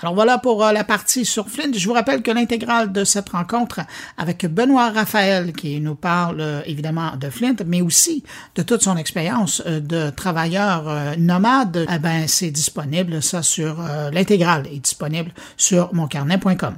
Alors 0.00 0.14
voilà 0.14 0.38
pour 0.38 0.64
euh, 0.64 0.72
la 0.72 0.82
partie 0.82 1.26
sur 1.26 1.50
Flint. 1.50 1.72
Je 1.74 1.86
vous 1.86 1.92
rappelle 1.92 2.22
que 2.22 2.30
l'intégrale 2.30 2.90
de 2.90 3.04
cette 3.04 3.28
rencontre 3.28 3.80
avec 4.16 4.46
Benoît 4.46 4.88
Raphaël, 4.88 5.52
qui 5.52 5.78
nous 5.78 5.94
parle 5.94 6.62
évidemment 6.64 7.16
de 7.20 7.28
Flint, 7.28 7.56
mais 7.66 7.82
aussi 7.82 8.24
de 8.54 8.62
toute 8.62 8.80
son 8.80 8.96
expérience 8.96 9.62
de 9.66 10.08
travailleur 10.08 11.18
nomade, 11.18 11.86
eh 11.94 11.98
ben 11.98 12.26
c'est 12.26 12.50
disponible 12.50 13.22
ça 13.22 13.42
sur 13.42 13.76
l'intégrale 14.10 14.68
est 14.68 14.80
disponible 14.80 15.32
sur 15.58 15.92
moncarnet.com. 15.92 16.76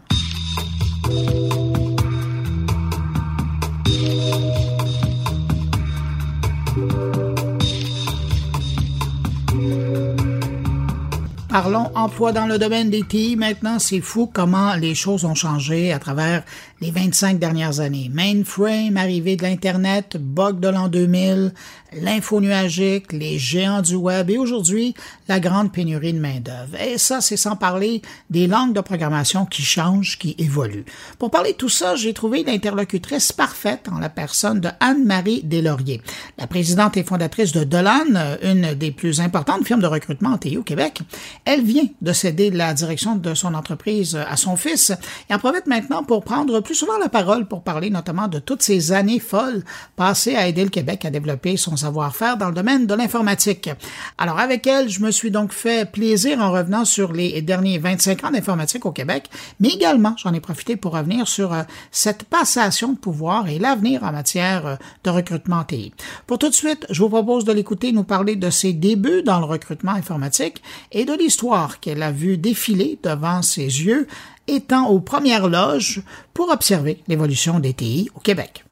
Parlons 11.53 11.91
emploi 11.95 12.33
dans 12.33 12.47
le 12.47 12.57
domaine 12.57 12.89
des 12.89 13.03
TI. 13.03 13.37
Maintenant, 13.37 13.79
c'est 13.79 14.01
fou 14.01 14.27
comment 14.33 14.75
les 14.75 14.95
choses 14.95 15.27
ont 15.27 15.35
changé 15.35 15.93
à 15.93 15.99
travers 15.99 16.45
les 16.83 16.91
25 16.91 17.39
dernières 17.39 17.79
années. 17.79 18.11
Mainframe, 18.13 18.97
arrivée 18.97 19.37
de 19.37 19.45
l'Internet, 19.45 20.17
bug 20.19 20.59
de 20.59 20.67
l'an 20.67 20.89
2000, 20.89 21.55
l'info 22.01 22.41
nuagique, 22.41 23.13
les 23.13 23.39
géants 23.39 23.83
du 23.83 23.95
web 23.95 24.31
et 24.31 24.37
aujourd'hui, 24.37 24.95
la 25.29 25.39
grande 25.39 25.71
pénurie 25.71 26.13
de 26.13 26.19
main-d'œuvre. 26.19 26.75
Et 26.81 26.99
ça, 26.99 27.21
c'est 27.21 27.37
sans 27.37 27.55
parler 27.55 28.03
des 28.31 28.49
langues 28.49 28.73
de 28.73 28.81
programmation 28.81 29.47
qui 29.47 29.63
changent, 29.63 30.19
qui 30.19 30.35
évoluent. 30.39 30.85
Pour 31.21 31.31
parler 31.31 31.53
de 31.53 31.57
tout 31.57 31.69
ça, 31.69 31.95
j'ai 31.95 32.15
trouvé 32.15 32.43
l'interlocutrice 32.43 33.31
parfaite 33.31 33.89
en 33.89 34.01
la 34.01 34.09
personne 34.09 34.59
de 34.59 34.69
Anne-Marie 34.81 35.43
Deslauriers, 35.45 36.03
la 36.37 36.49
présidente 36.49 36.97
et 36.97 37.05
fondatrice 37.05 37.53
de 37.53 37.63
Dolan, 37.63 38.07
une 38.43 38.75
des 38.75 38.91
plus 38.91 39.21
importantes 39.21 39.65
firmes 39.65 39.83
de 39.83 39.87
recrutement 39.87 40.31
en 40.31 40.39
TI 40.39 40.57
au 40.57 40.65
Québec. 40.65 40.99
Elle 41.45 41.63
vient 41.63 41.87
de 42.01 42.13
céder 42.13 42.51
la 42.51 42.75
direction 42.75 43.15
de 43.15 43.35
son 43.35 43.55
entreprise 43.55 44.17
à 44.17 44.37
son 44.37 44.57
fils 44.57 44.91
et 45.31 45.35
en 45.35 45.39
profite 45.39 45.69
maintenant 45.69 46.03
pour 46.03 46.25
prendre 46.25 46.59
plus 46.59 46.72
souvent 46.75 46.99
la 46.99 47.09
parole 47.09 47.47
pour 47.47 47.63
parler 47.63 47.91
notamment 47.91 48.29
de 48.29 48.39
toutes 48.39 48.63
ces 48.63 48.93
années 48.93 49.19
folles 49.19 49.65
passées 49.97 50.37
à 50.37 50.49
aider 50.49 50.65
le 50.65 50.71
Québec 50.71 51.05
à 51.05 51.11
développer 51.11 51.57
son 51.57 51.77
savoir-faire 51.77 52.37
dans 52.37 52.49
le 52.49 52.55
domaine 52.55 52.87
de 52.87 52.95
l'informatique. 52.95 53.71
Alors 54.19 54.39
avec 54.39 54.67
elle, 54.67 54.89
je 54.89 55.01
me 55.01 55.11
suis 55.11 55.31
donc 55.31 55.53
fait 55.53 55.91
plaisir 55.91 56.41
en 56.41 56.53
revenant 56.53 56.85
sur 56.85 57.13
les 57.13 57.43
derniers 57.43 57.79
25 57.79 58.25
ans 58.25 58.31
d'informatique 58.31 58.87
au 58.87 58.93
Québec, 58.93 59.29
mais 59.61 59.69
également 59.69 60.15
j'en 60.17 60.33
ai 60.33 60.41
profité 60.41 60.77
pour 60.77 60.93
revenir 60.93 61.29
sur 61.29 61.53
euh, 61.53 61.63
cette 61.91 62.25
passation 62.25 62.93
de 62.93 62.99
pouvoir 62.99 63.49
et 63.49 63.59
l'avenir 63.59 64.03
en 64.05 64.13
matière 64.13 64.67
euh, 64.67 64.77
de 65.05 65.11
recrutement 65.11 65.65
TI. 65.65 65.93
Pour 66.27 66.39
tout 66.39 66.49
de 66.49 66.55
suite, 66.55 66.87
je 66.91 67.03
vous 67.03 67.09
propose 67.09 67.45
de 67.45 67.53
l'écouter 67.53 67.93
nous 67.93 68.05
parler 68.05 68.37
de 68.37 68.51
ses 68.51 68.73
débuts 68.73 69.23
dans 69.23 69.39
le 69.39 69.47
recrutement 69.47 69.93
informatique 69.93 70.63
et 70.91 71.05
de 71.05 71.13
l'histoire 71.13 71.81
qu'elle 71.81 72.03
a 72.03 72.13
vu 72.13 72.39
défiler 72.39 72.99
devant 73.03 73.43
ses 73.43 73.63
yeux 73.63 74.07
étant 74.49 74.89
aux 74.89 75.01
premières 75.01 75.49
loges 75.49 76.03
pour 76.35 76.51
observer 76.51 77.03
l'évolution 77.09 77.59
des 77.59 77.75
TI 77.75 78.11
au 78.15 78.21
Québec. 78.21 78.65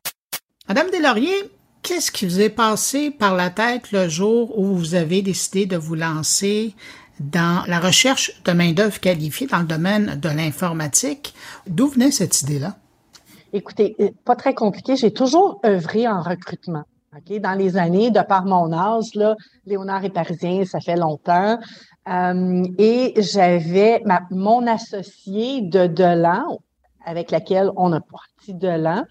Madame 0.68 0.90
Deslauriers, 0.90 1.50
qu'est-ce 1.83 2.11
qui 2.11 2.26
vous 2.26 2.40
est 2.40 2.50
passé 2.50 3.11
par 3.11 3.35
la 3.35 3.50
tête 3.50 3.92
le 3.92 4.09
jour 4.09 4.59
où 4.59 4.74
vous 4.74 4.94
avez 4.94 5.22
décidé 5.22 5.66
de 5.66 5.76
vous 5.76 5.94
lancer 5.94 6.74
dans 7.18 7.64
la 7.66 7.80
recherche 7.80 8.42
de 8.44 8.52
main-d'œuvre 8.52 9.00
qualifiée 9.00 9.46
dans 9.46 9.59
le 9.59 9.66
domaine 9.66 10.18
de 10.20 10.28
l'informatique? 10.28 11.35
D'où 11.66 11.88
venait 11.88 12.11
cette 12.11 12.40
idée-là? 12.42 12.76
Écoutez, 13.52 13.96
euh, 14.00 14.11
pas 14.24 14.37
très 14.37 14.54
compliqué. 14.54 14.96
J'ai 14.96 15.12
toujours 15.12 15.61
œuvré 15.64 16.06
en 16.06 16.22
recrutement. 16.22 16.85
Dans 17.28 17.59
les 17.59 17.76
années, 17.76 18.12
de 18.12 18.20
par 18.20 18.44
mon 18.44 18.72
âge, 18.72 19.16
là, 19.16 19.35
Léonard 19.66 20.04
est 20.04 20.11
parisien, 20.11 20.64
ça 20.64 20.78
fait 20.78 20.94
longtemps. 20.94 21.59
Euh, 22.08 22.64
et 22.78 23.14
j'avais 23.18 24.02
mon 24.30 24.66
associé 24.66 25.62
de 25.62 25.86
Delan, 25.86 26.60
avec 27.04 27.30
laquelle 27.30 27.70
on 27.76 27.92
a 27.92 28.00
parti 28.00 28.54
Delan, 28.54 29.04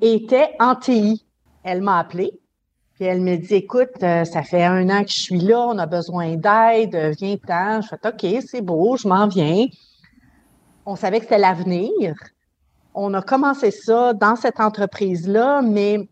était 0.00 0.50
en 0.60 0.74
TI. 0.76 1.24
Elle 1.64 1.82
m'a 1.82 1.98
appelé, 1.98 2.32
puis 2.94 3.04
elle 3.04 3.20
me 3.20 3.36
dit 3.36 3.54
Écoute, 3.54 4.02
euh, 4.02 4.24
ça 4.24 4.42
fait 4.42 4.64
un 4.64 4.88
an 4.88 5.02
que 5.02 5.10
je 5.10 5.20
suis 5.20 5.40
là, 5.40 5.66
on 5.68 5.78
a 5.78 5.86
besoin 5.86 6.36
d'aide, 6.36 7.14
viens-t'en. 7.18 7.82
Je 7.82 7.88
fais 7.88 8.06
OK, 8.06 8.42
c'est 8.46 8.62
beau, 8.62 8.96
je 8.96 9.08
m'en 9.08 9.26
viens. 9.26 9.66
On 10.86 10.94
savait 10.96 11.18
que 11.18 11.24
c'était 11.24 11.38
l'avenir. 11.38 12.14
On 12.94 13.12
a 13.12 13.20
commencé 13.20 13.70
ça 13.70 14.14
dans 14.14 14.36
cette 14.36 14.60
entreprise-là, 14.60 15.60
mais 15.60 16.08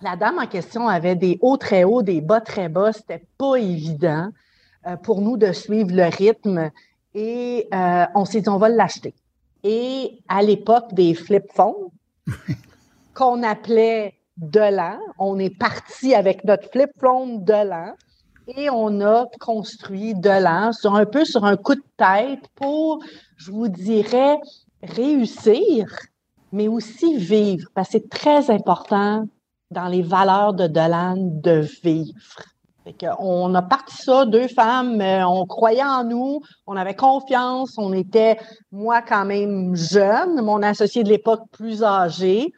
la 0.00 0.16
dame 0.16 0.38
en 0.38 0.46
question 0.46 0.88
avait 0.88 1.16
des 1.16 1.38
hauts 1.42 1.56
très 1.56 1.84
hauts, 1.84 2.02
des 2.02 2.20
bas 2.20 2.40
très 2.40 2.68
bas. 2.68 2.92
C'était 2.92 3.26
pas 3.36 3.56
évident. 3.56 4.30
Euh, 4.86 4.96
pour 4.96 5.20
nous 5.20 5.36
de 5.36 5.50
suivre 5.52 5.90
le 5.92 6.04
rythme 6.04 6.70
et 7.12 7.66
euh, 7.74 8.04
on 8.14 8.24
s'est 8.24 8.40
dit 8.40 8.48
on 8.48 8.58
va 8.58 8.68
l'acheter. 8.68 9.14
Et 9.64 10.20
à 10.28 10.42
l'époque 10.42 10.92
des 10.92 11.14
flip 11.14 11.44
phones, 11.52 11.90
qu'on 13.14 13.42
appelait 13.42 14.14
de 14.36 14.60
l'an, 14.60 14.98
on 15.18 15.40
est 15.40 15.50
parti 15.50 16.14
avec 16.14 16.44
notre 16.44 16.70
flip 16.70 16.90
phone 17.00 17.42
de 17.42 17.68
l'an 17.68 17.94
et 18.46 18.70
on 18.70 19.00
a 19.00 19.26
construit 19.40 20.14
de 20.14 20.42
l'an 20.44 20.72
sur 20.72 20.94
un 20.94 21.06
peu 21.06 21.24
sur 21.24 21.44
un 21.44 21.56
coup 21.56 21.74
de 21.74 21.82
tête 21.96 22.46
pour, 22.54 23.02
je 23.38 23.50
vous 23.50 23.66
dirais, 23.66 24.38
réussir, 24.84 25.88
mais 26.52 26.68
aussi 26.68 27.16
vivre. 27.16 27.68
Parce 27.74 27.88
que 27.88 27.92
c'est 27.94 28.08
très 28.08 28.50
important 28.52 29.26
dans 29.72 29.88
les 29.88 30.02
valeurs 30.02 30.54
de 30.54 30.68
Delan 30.68 31.16
de 31.16 31.66
vivre 31.82 32.36
on 33.18 33.54
a 33.54 33.62
parti 33.62 33.96
ça, 33.96 34.24
deux 34.26 34.48
femmes, 34.48 35.00
euh, 35.00 35.26
on 35.26 35.46
croyait 35.46 35.82
en 35.82 36.04
nous, 36.04 36.40
on 36.66 36.76
avait 36.76 36.94
confiance, 36.94 37.74
on 37.78 37.92
était, 37.92 38.38
moi 38.72 39.02
quand 39.02 39.24
même 39.24 39.74
jeune, 39.74 40.42
mon 40.42 40.62
associé 40.62 41.02
de 41.02 41.08
l'époque 41.08 41.42
plus 41.52 41.82
âgé, 41.82 42.52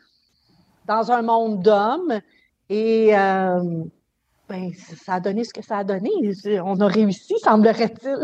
dans 0.87 1.13
un 1.13 1.23
monde 1.23 1.63
d'hommes. 1.63 2.21
Et 2.71 3.17
euh, 3.17 3.85
ben, 4.49 4.71
ça 5.05 5.15
a 5.15 5.21
donné 5.21 5.45
ce 5.45 5.53
que 5.53 5.63
ça 5.63 5.79
a 5.79 5.85
donné. 5.85 6.11
On 6.65 6.81
a 6.81 6.87
réussi, 6.87 7.35
semblerait-il. 7.43 8.19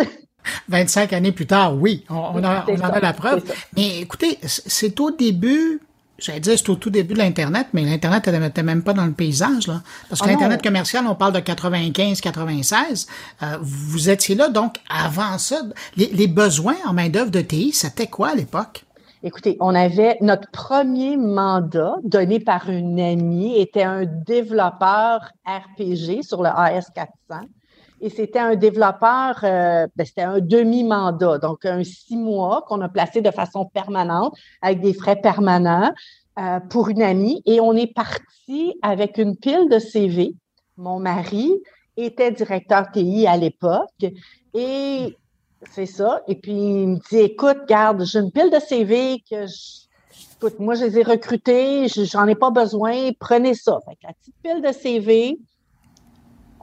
25 0.68 1.12
années 1.14 1.32
plus 1.32 1.46
tard, 1.46 1.74
oui, 1.74 2.04
on, 2.10 2.44
a, 2.44 2.66
on 2.68 2.80
a 2.80 3.00
la 3.00 3.12
preuve. 3.14 3.42
Mais 3.76 4.00
écoutez, 4.00 4.38
c'est 4.42 5.00
au 5.00 5.10
début, 5.10 5.80
j'allais 6.24 6.40
dire 6.40 6.58
c'est 6.58 6.68
au 6.70 6.76
tout 6.76 6.90
début 6.90 7.14
de 7.14 7.18
l'Internet, 7.18 7.68
mais 7.72 7.82
l'Internet 7.82 8.26
n'était 8.26 8.62
même 8.62 8.82
pas 8.82 8.92
dans 8.92 9.04
le 9.04 9.12
paysage. 9.12 9.66
Là. 9.66 9.82
Parce 10.08 10.20
que 10.20 10.26
ah 10.26 10.32
l'Internet 10.32 10.62
commercial, 10.62 11.04
on 11.06 11.14
parle 11.14 11.34
de 11.34 11.40
95-96. 11.40 13.06
Euh, 13.42 13.58
vous 13.60 14.10
étiez 14.10 14.34
là, 14.34 14.48
donc 14.48 14.76
avant 14.88 15.38
ça, 15.38 15.62
les, 15.96 16.06
les 16.06 16.26
besoins 16.26 16.76
en 16.86 16.92
main-d'œuvre 16.92 17.30
de 17.30 17.40
TI, 17.40 17.72
c'était 17.72 18.06
quoi 18.06 18.30
à 18.30 18.34
l'époque? 18.34 18.84
Écoutez, 19.22 19.56
on 19.60 19.74
avait 19.74 20.18
notre 20.20 20.50
premier 20.50 21.16
mandat 21.16 21.94
donné 22.04 22.40
par 22.40 22.68
une 22.68 23.00
amie 23.00 23.58
était 23.58 23.82
un 23.82 24.04
développeur 24.04 25.32
RPG 25.46 26.22
sur 26.22 26.42
le 26.42 26.50
AS400 26.50 27.46
et 28.04 28.10
c'était 28.10 28.38
un 28.38 28.54
développeur, 28.54 29.40
euh, 29.44 29.86
ben, 29.96 30.04
c'était 30.04 30.20
un 30.20 30.38
demi-mandat, 30.38 31.38
donc 31.38 31.64
un 31.64 31.82
six 31.82 32.18
mois 32.18 32.62
qu'on 32.68 32.82
a 32.82 32.88
placé 32.90 33.22
de 33.22 33.30
façon 33.30 33.64
permanente 33.64 34.36
avec 34.60 34.82
des 34.82 34.92
frais 34.92 35.16
permanents 35.16 35.90
euh, 36.38 36.60
pour 36.68 36.90
une 36.90 37.00
amie. 37.00 37.42
Et 37.46 37.62
on 37.62 37.72
est 37.72 37.94
parti 37.94 38.74
avec 38.82 39.16
une 39.16 39.38
pile 39.38 39.70
de 39.70 39.78
CV. 39.78 40.34
Mon 40.76 41.00
mari 41.00 41.50
était 41.96 42.30
directeur 42.30 42.90
TI 42.92 43.26
à 43.26 43.38
l'époque 43.38 44.04
et 44.52 45.16
c'est 45.70 45.86
ça. 45.86 46.20
Et 46.28 46.34
puis 46.34 46.52
il 46.52 46.88
me 46.88 47.08
dit, 47.08 47.20
écoute, 47.20 47.60
garde, 47.66 48.04
j'ai 48.04 48.18
une 48.18 48.30
pile 48.30 48.50
de 48.50 48.60
CV 48.60 49.24
que 49.30 49.46
écoute, 50.36 50.58
moi 50.58 50.74
je 50.74 50.84
les 50.84 50.98
ai 50.98 51.02
recrutés, 51.04 51.88
j'en 51.88 52.26
ai 52.26 52.34
pas 52.34 52.50
besoin, 52.50 53.12
prenez 53.18 53.54
ça. 53.54 53.78
Fait 53.86 53.96
la 54.02 54.12
petite 54.12 54.34
pile 54.42 54.60
de 54.60 54.72
CV, 54.72 55.38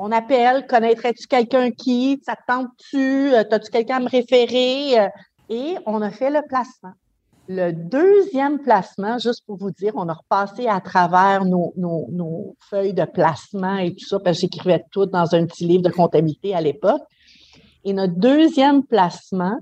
on 0.04 0.12
appelle, 0.12 0.66
connaîtrais-tu 0.66 1.28
quelqu'un 1.28 1.70
qui, 1.70 2.20
ça 2.26 2.36
te 2.36 2.42
tente-tu, 2.48 3.34
euh, 3.34 3.44
as-tu 3.52 3.70
quelqu'un 3.70 3.98
à 3.98 4.00
me 4.00 4.10
référer? 4.10 5.00
Euh, 5.00 5.08
et 5.48 5.76
on 5.86 6.02
a 6.02 6.10
fait 6.10 6.32
le 6.32 6.42
placement. 6.50 6.94
Le 7.48 7.72
deuxième 7.72 8.60
placement, 8.60 9.20
juste 9.20 9.46
pour 9.46 9.58
vous 9.58 9.70
dire, 9.70 9.94
on 9.96 10.10
a 10.10 10.14
repassé 10.14 10.66
à 10.68 10.82
travers 10.82 11.46
nos, 11.46 12.56
feuilles 12.68 12.96
de 12.96 13.06
placement 13.06 13.78
et 13.78 13.94
tout 13.94 14.08
ça, 14.08 14.20
parce 14.20 14.38
que 14.38 14.42
j'écrivais 14.42 14.84
tout 14.90 15.06
dans 15.06 15.36
un 15.36 15.46
petit 15.46 15.66
livre 15.66 15.84
de 15.84 15.92
comptabilité 15.92 16.56
à 16.56 16.62
l'époque. 16.62 17.04
Et 17.84 17.94
notre 17.94 18.16
deuxième 18.16 18.84
placement, 18.84 19.60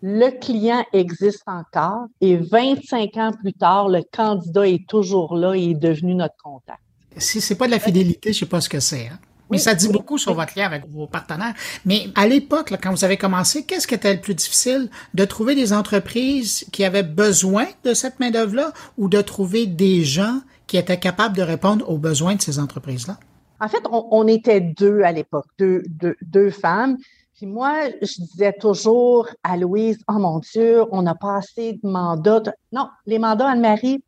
le 0.00 0.30
client 0.30 0.82
existe 0.94 1.42
encore 1.46 2.06
et 2.22 2.36
25 2.36 3.16
ans 3.18 3.32
plus 3.38 3.52
tard, 3.52 3.90
le 3.90 4.02
candidat 4.14 4.66
est 4.66 4.88
toujours 4.88 5.36
là 5.36 5.54
et 5.54 5.72
est 5.72 5.74
devenu 5.74 6.14
notre 6.14 6.36
contact. 6.42 6.80
Si 7.18 7.42
c'est 7.42 7.56
pas 7.56 7.66
de 7.66 7.72
la 7.72 7.80
fidélité, 7.80 8.32
je 8.32 8.38
sais 8.40 8.46
pas 8.46 8.62
ce 8.62 8.68
que 8.70 8.80
c'est. 8.80 9.08
Hein? 9.08 9.18
Oui, 9.50 9.58
ça 9.58 9.74
dit 9.74 9.88
beaucoup 9.88 10.18
sur 10.18 10.34
votre 10.34 10.58
lien 10.58 10.66
avec 10.66 10.86
vos 10.88 11.06
partenaires. 11.06 11.54
Mais 11.84 12.08
à 12.14 12.26
l'époque, 12.26 12.74
quand 12.82 12.90
vous 12.90 13.04
avez 13.04 13.16
commencé, 13.16 13.64
qu'est-ce 13.64 13.86
qui 13.86 13.94
était 13.94 14.14
le 14.14 14.20
plus 14.20 14.34
difficile? 14.34 14.90
De 15.14 15.24
trouver 15.24 15.54
des 15.54 15.72
entreprises 15.72 16.66
qui 16.72 16.84
avaient 16.84 17.02
besoin 17.02 17.66
de 17.84 17.94
cette 17.94 18.20
main-d'œuvre-là 18.20 18.72
ou 18.98 19.08
de 19.08 19.20
trouver 19.20 19.66
des 19.66 20.04
gens 20.04 20.40
qui 20.66 20.76
étaient 20.76 20.98
capables 20.98 21.36
de 21.36 21.42
répondre 21.42 21.88
aux 21.88 21.98
besoins 21.98 22.34
de 22.34 22.42
ces 22.42 22.58
entreprises-là? 22.58 23.18
En 23.60 23.68
fait, 23.68 23.82
on, 23.90 24.28
était 24.28 24.60
deux 24.60 25.00
à 25.02 25.10
l'époque, 25.10 25.46
deux, 25.58 25.82
deux, 26.22 26.50
femmes. 26.50 26.96
Puis 27.34 27.46
moi, 27.46 27.88
je 28.02 28.22
disais 28.22 28.52
toujours 28.52 29.28
à 29.42 29.56
Louise, 29.56 29.98
oh 30.08 30.18
mon 30.18 30.38
Dieu, 30.38 30.84
on 30.92 31.02
n'a 31.02 31.14
pas 31.14 31.38
assez 31.38 31.72
de 31.72 31.88
mandats. 31.88 32.42
Non, 32.72 32.88
les 33.06 33.18
mandats, 33.18 33.48
Anne-Marie, 33.48 34.04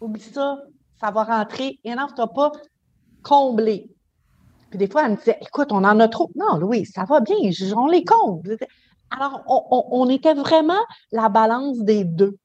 oublie 0.00 0.22
ça, 0.22 0.58
ça 1.00 1.10
va 1.10 1.24
rentrer. 1.24 1.80
Et 1.82 1.94
non, 1.94 2.06
tu 2.08 2.22
pas 2.34 2.52
comblé. 3.22 3.90
Puis 4.72 4.78
des 4.78 4.88
fois, 4.88 5.04
elle 5.04 5.10
me 5.10 5.16
disait, 5.16 5.36
écoute, 5.42 5.70
on 5.70 5.84
en 5.84 6.00
a 6.00 6.08
trop. 6.08 6.30
Non, 6.34 6.56
Louis, 6.56 6.86
ça 6.86 7.04
va 7.04 7.20
bien, 7.20 7.36
on 7.76 7.88
les 7.88 8.04
compte. 8.04 8.46
Alors, 9.10 9.42
on, 9.46 10.08
était 10.08 10.32
vraiment 10.32 10.80
la 11.12 11.28
balance 11.28 11.78
des 11.80 12.04
deux. 12.04 12.38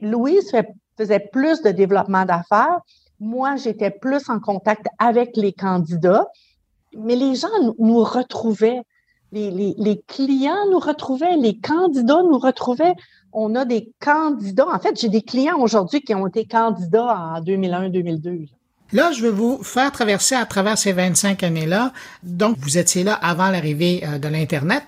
Louise 0.00 0.50
faisait 0.96 1.28
plus 1.30 1.60
de 1.60 1.70
développement 1.70 2.24
d'affaires. 2.24 2.80
Moi, 3.20 3.56
j'étais 3.56 3.90
plus 3.90 4.30
en 4.30 4.40
contact 4.40 4.86
avec 4.98 5.36
les 5.36 5.52
candidats. 5.52 6.26
Mais 6.96 7.14
les 7.14 7.34
gens 7.34 7.48
nous 7.78 8.02
retrouvaient. 8.02 8.80
Les, 9.30 9.50
les, 9.50 10.02
clients 10.06 10.70
nous 10.70 10.78
retrouvaient, 10.78 11.36
les 11.36 11.58
candidats 11.58 12.22
nous 12.22 12.38
retrouvaient. 12.38 12.94
On 13.34 13.54
a 13.54 13.66
des 13.66 13.92
candidats. 14.00 14.68
En 14.72 14.78
fait, 14.78 14.98
j'ai 14.98 15.10
des 15.10 15.20
clients 15.20 15.58
aujourd'hui 15.58 16.00
qui 16.00 16.14
ont 16.14 16.26
été 16.26 16.46
candidats 16.46 17.34
en 17.36 17.40
2001-2002. 17.42 18.48
Là, 18.94 19.10
je 19.10 19.22
vais 19.22 19.30
vous 19.30 19.60
faire 19.64 19.90
traverser 19.90 20.36
à 20.36 20.46
travers 20.46 20.78
ces 20.78 20.92
25 20.92 21.42
années-là. 21.42 21.92
Donc, 22.22 22.56
vous 22.60 22.78
étiez 22.78 23.02
là 23.02 23.14
avant 23.14 23.50
l'arrivée 23.50 24.04
euh, 24.06 24.18
de 24.18 24.28
l'Internet. 24.28 24.84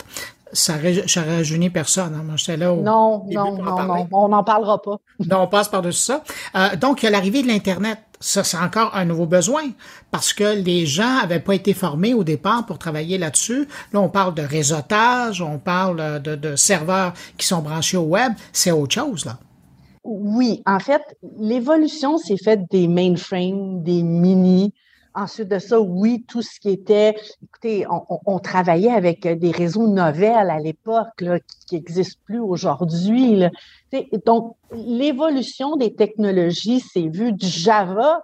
Ça 0.52 0.76
ne 0.76 1.36
rajeunit 1.36 1.70
personne. 1.70 2.14
Hein. 2.14 2.22
Moi, 2.24 2.36
j'étais 2.36 2.56
là 2.56 2.72
au 2.72 2.82
Non, 2.82 3.24
non, 3.28 3.60
non, 3.60 3.82
non, 3.82 4.08
on 4.12 4.28
n'en 4.28 4.44
parlera 4.44 4.80
pas. 4.80 4.98
non, 5.28 5.40
on 5.42 5.46
passe 5.48 5.68
par-dessus 5.68 6.04
ça. 6.04 6.22
Euh, 6.54 6.76
donc, 6.76 7.02
l'arrivée 7.02 7.42
de 7.42 7.48
l'Internet, 7.48 7.98
ça, 8.20 8.44
c'est 8.44 8.56
encore 8.56 8.94
un 8.94 9.04
nouveau 9.04 9.26
besoin 9.26 9.64
parce 10.12 10.32
que 10.32 10.54
les 10.54 10.86
gens 10.86 11.18
avaient 11.20 11.40
pas 11.40 11.56
été 11.56 11.74
formés 11.74 12.14
au 12.14 12.22
départ 12.22 12.64
pour 12.64 12.78
travailler 12.78 13.18
là-dessus. 13.18 13.66
Là, 13.92 14.00
on 14.00 14.08
parle 14.08 14.34
de 14.34 14.42
réseautage, 14.42 15.42
on 15.42 15.58
parle 15.58 16.22
de, 16.22 16.36
de 16.36 16.54
serveurs 16.54 17.12
qui 17.38 17.46
sont 17.48 17.60
branchés 17.60 17.96
au 17.96 18.04
web. 18.04 18.32
C'est 18.52 18.70
autre 18.70 18.94
chose, 18.94 19.24
là. 19.24 19.36
Oui, 20.06 20.62
en 20.66 20.78
fait, 20.78 21.02
l'évolution 21.38 22.16
s'est 22.16 22.36
faite 22.36 22.60
des 22.70 22.86
mainframes, 22.86 23.82
des 23.82 24.02
mini. 24.04 24.72
Ensuite 25.14 25.48
de 25.48 25.58
ça, 25.58 25.80
oui, 25.80 26.24
tout 26.28 26.42
ce 26.42 26.60
qui 26.60 26.70
était, 26.70 27.16
écoutez, 27.42 27.86
on, 27.88 28.38
travaillait 28.38 28.92
avec 28.92 29.26
des 29.26 29.50
réseaux 29.50 29.88
nouvelles 29.88 30.50
à 30.50 30.60
l'époque 30.60 31.24
qui 31.66 31.74
n'existent 31.74 32.20
plus 32.24 32.38
aujourd'hui. 32.38 33.42
Donc, 34.26 34.56
l'évolution 34.72 35.76
des 35.76 35.94
technologies 35.94 36.80
s'est 36.80 37.08
vue 37.08 37.32
du 37.32 37.46
Java 37.46 38.22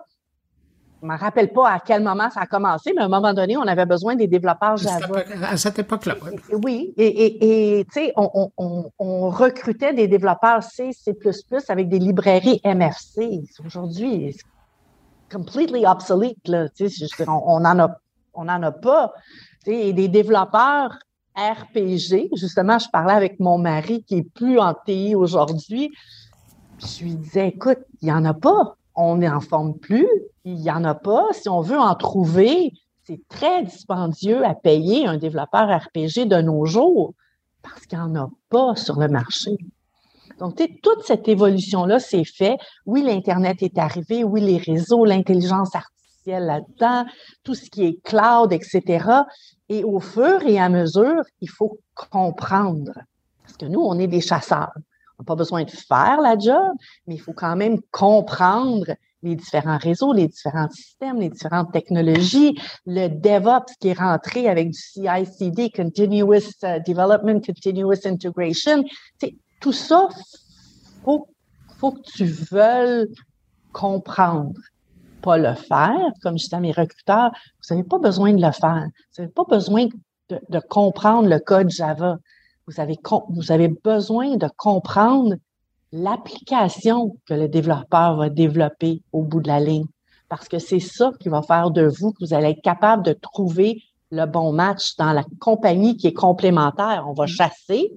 je 1.03 1.07
ne 1.09 1.13
me 1.13 1.19
rappelle 1.19 1.53
pas 1.53 1.69
à 1.69 1.81
quel 1.81 2.01
moment 2.01 2.31
ça 2.31 2.43
a 2.43 2.47
commencé, 2.47 2.93
mais 2.95 3.03
à 3.03 3.07
un 3.07 3.09
moment 3.09 3.35
donné, 3.35 3.57
on 3.57 3.63
avait 3.63 3.87
besoin 3.87 4.15
des 4.15 4.29
développeurs 4.29 4.77
Java. 4.77 5.25
À 5.43 5.57
cette 5.57 5.81
époque-là, 5.81 6.15
oui. 6.63 6.95
Et, 6.97 7.85
tu 7.93 8.05
sais, 8.05 8.13
on, 8.17 9.29
recrutait 9.31 9.95
des 9.95 10.07
développeurs 10.07 10.63
C, 10.63 10.91
C++ 10.93 11.13
avec 11.69 11.89
des 11.89 11.99
librairies 11.99 12.61
MFC. 12.65 13.43
Aujourd'hui, 13.67 14.33
c'est 14.33 15.37
completely 15.37 15.85
obsolete, 15.87 16.47
là. 16.47 16.69
Tu 16.69 16.89
sais, 16.89 17.07
on 17.29 17.59
n'en 17.59 17.81
a, 17.81 17.97
on 18.35 18.49
en 18.49 18.63
a 18.63 18.71
pas. 18.71 19.13
Tu 19.65 19.73
sais, 19.73 19.93
des 19.93 20.07
développeurs 20.07 20.97
RPG, 21.37 22.29
justement, 22.37 22.79
je 22.79 22.89
parlais 22.91 23.15
avec 23.15 23.41
mon 23.41 23.59
mari 23.59 24.05
qui 24.05 24.19
est 24.19 24.31
plus 24.35 24.61
en 24.61 24.73
TI 24.73 25.17
aujourd'hui. 25.17 25.91
Je 26.79 27.03
lui 27.03 27.17
disais, 27.17 27.49
écoute, 27.49 27.79
il 28.03 28.07
n'y 28.07 28.13
en 28.13 28.25
a 28.25 28.35
pas 28.35 28.77
on 28.95 29.17
n'en 29.17 29.41
forme 29.41 29.75
plus, 29.79 30.09
il 30.45 30.55
n'y 30.55 30.71
en 30.71 30.85
a 30.85 30.95
pas. 30.95 31.27
Si 31.33 31.49
on 31.49 31.61
veut 31.61 31.79
en 31.79 31.95
trouver, 31.95 32.73
c'est 33.05 33.21
très 33.29 33.65
dispendieux 33.65 34.45
à 34.45 34.55
payer 34.55 35.07
un 35.07 35.17
développeur 35.17 35.69
RPG 35.69 36.27
de 36.27 36.41
nos 36.41 36.65
jours 36.67 37.15
parce 37.63 37.87
qu'il 37.87 37.99
n'y 37.99 38.05
en 38.05 38.17
a 38.17 38.31
pas 38.49 38.77
sur 38.77 38.99
le 38.99 39.09
marché. 39.09 39.57
Donc, 40.39 40.61
toute 40.83 41.05
cette 41.05 41.29
évolution-là 41.29 42.01
s'est 42.01 42.25
faite. 42.25 42.59
Oui, 42.87 43.03
l'Internet 43.03 43.63
est 43.63 43.79
arrivé, 43.79 44.25
oui, 44.25 44.41
les 44.41 44.57
réseaux, 44.57 45.05
l'intelligence 45.05 45.75
artificielle 45.75 46.47
là-dedans, 46.47 47.05
tout 47.45 47.55
ce 47.55 47.71
qui 47.71 47.85
est 47.85 48.03
cloud, 48.03 48.53
etc. 48.53 49.07
Et 49.69 49.85
au 49.85 50.01
fur 50.01 50.43
et 50.43 50.59
à 50.59 50.69
mesure, 50.69 51.23
il 51.41 51.49
faut 51.49 51.79
comprendre. 52.11 52.93
Parce 53.43 53.57
que 53.57 53.67
nous, 53.67 53.81
on 53.81 53.99
est 53.99 54.07
des 54.07 54.21
chasseurs 54.21 54.73
pas 55.25 55.37
besoin 55.37 55.65
de 55.65 55.71
faire 55.71 56.21
la 56.21 56.39
job, 56.39 56.73
mais 57.07 57.15
il 57.15 57.21
faut 57.21 57.33
quand 57.33 57.57
même 57.57 57.79
comprendre 57.91 58.87
les 59.23 59.37
différents 59.37 59.79
réseaux, 59.79 60.13
les 60.13 60.29
différents 60.29 60.69
systèmes, 60.71 61.21
les 61.21 61.31
différentes 61.31 61.73
technologies, 61.73 62.59
le 62.87 63.09
DevOps 63.09 63.73
qui 63.81 63.89
est 63.89 63.99
rentré 63.99 64.49
avec 64.49 64.71
du 64.71 64.79
CI/CD, 64.79 65.71
Continuous 65.71 66.35
euh, 66.65 66.79
Development, 66.87 67.41
Continuous 67.41 68.05
Integration. 68.05 68.85
tout 69.61 69.73
ça, 69.73 70.09
faut, 71.05 71.29
faut 71.79 71.93
que 71.93 72.03
tu 72.03 72.25
veuilles 72.25 73.07
comprendre, 73.73 74.59
pas 75.23 75.39
le 75.39 75.55
faire. 75.55 76.11
Comme 76.23 76.37
je 76.39 76.49
dis 76.49 76.55
à 76.55 76.61
mes 76.61 76.73
recruteurs, 76.73 77.31
vous 77.31 77.75
n'avez 77.75 77.87
pas 77.87 77.99
besoin 77.99 78.33
de 78.33 78.45
le 78.45 78.53
faire. 78.53 78.87
Vous 79.17 79.23
n'avez 79.23 79.33
pas 79.33 79.45
besoin 79.49 79.87
de 80.31 80.61
comprendre 80.69 81.29
le 81.29 81.39
code 81.39 81.71
Java 81.71 82.19
vous 82.67 82.81
avez, 82.81 82.99
vous 83.31 83.53
avez 83.53 83.69
besoin 83.69 84.37
de 84.37 84.49
comprendre 84.57 85.35
l'application 85.93 87.17
que 87.27 87.35
le 87.35 87.49
développeur 87.49 88.17
va 88.17 88.29
développer 88.31 89.03
au 89.13 89.23
bout 89.23 89.41
de 89.41 89.49
la 89.49 89.61
ligne. 89.61 89.87
Parce 90.29 90.49
que 90.49 90.59
c'est 90.59 90.81
ça 90.81 91.13
qui 91.21 91.29
va 91.29 91.43
faire 91.43 91.71
de 91.71 91.87
vous 91.87 92.13
que 92.13 92.25
vous 92.25 92.35
allez 92.35 92.51
être 92.51 92.63
capable 92.63 93.03
de 93.03 93.13
trouver 93.13 93.83
le 94.11 94.27
bon 94.27 94.53
match 94.53 94.97
dans 94.97 95.13
la 95.13 95.25
compagnie 95.41 95.97
qui 95.97 96.07
est 96.07 96.13
complémentaire. 96.13 97.05
On 97.09 97.13
va 97.13 97.25
mm. 97.25 97.29
chasser 97.29 97.93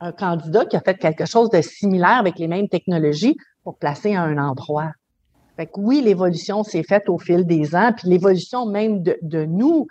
un 0.00 0.12
candidat 0.12 0.64
qui 0.64 0.76
a 0.76 0.80
fait 0.80 0.96
quelque 0.96 1.26
chose 1.26 1.50
de 1.50 1.60
similaire 1.60 2.18
avec 2.18 2.38
les 2.38 2.48
mêmes 2.48 2.68
technologies 2.68 3.36
pour 3.64 3.76
placer 3.76 4.14
à 4.14 4.22
un 4.22 4.38
endroit. 4.38 4.92
Fait 5.56 5.66
que 5.66 5.80
oui, 5.80 6.00
l'évolution 6.00 6.62
s'est 6.62 6.84
faite 6.84 7.08
au 7.08 7.18
fil 7.18 7.44
des 7.44 7.74
ans, 7.74 7.92
puis 7.96 8.08
l'évolution 8.08 8.66
même 8.66 9.02
de, 9.02 9.18
de 9.22 9.44
nous, 9.44 9.88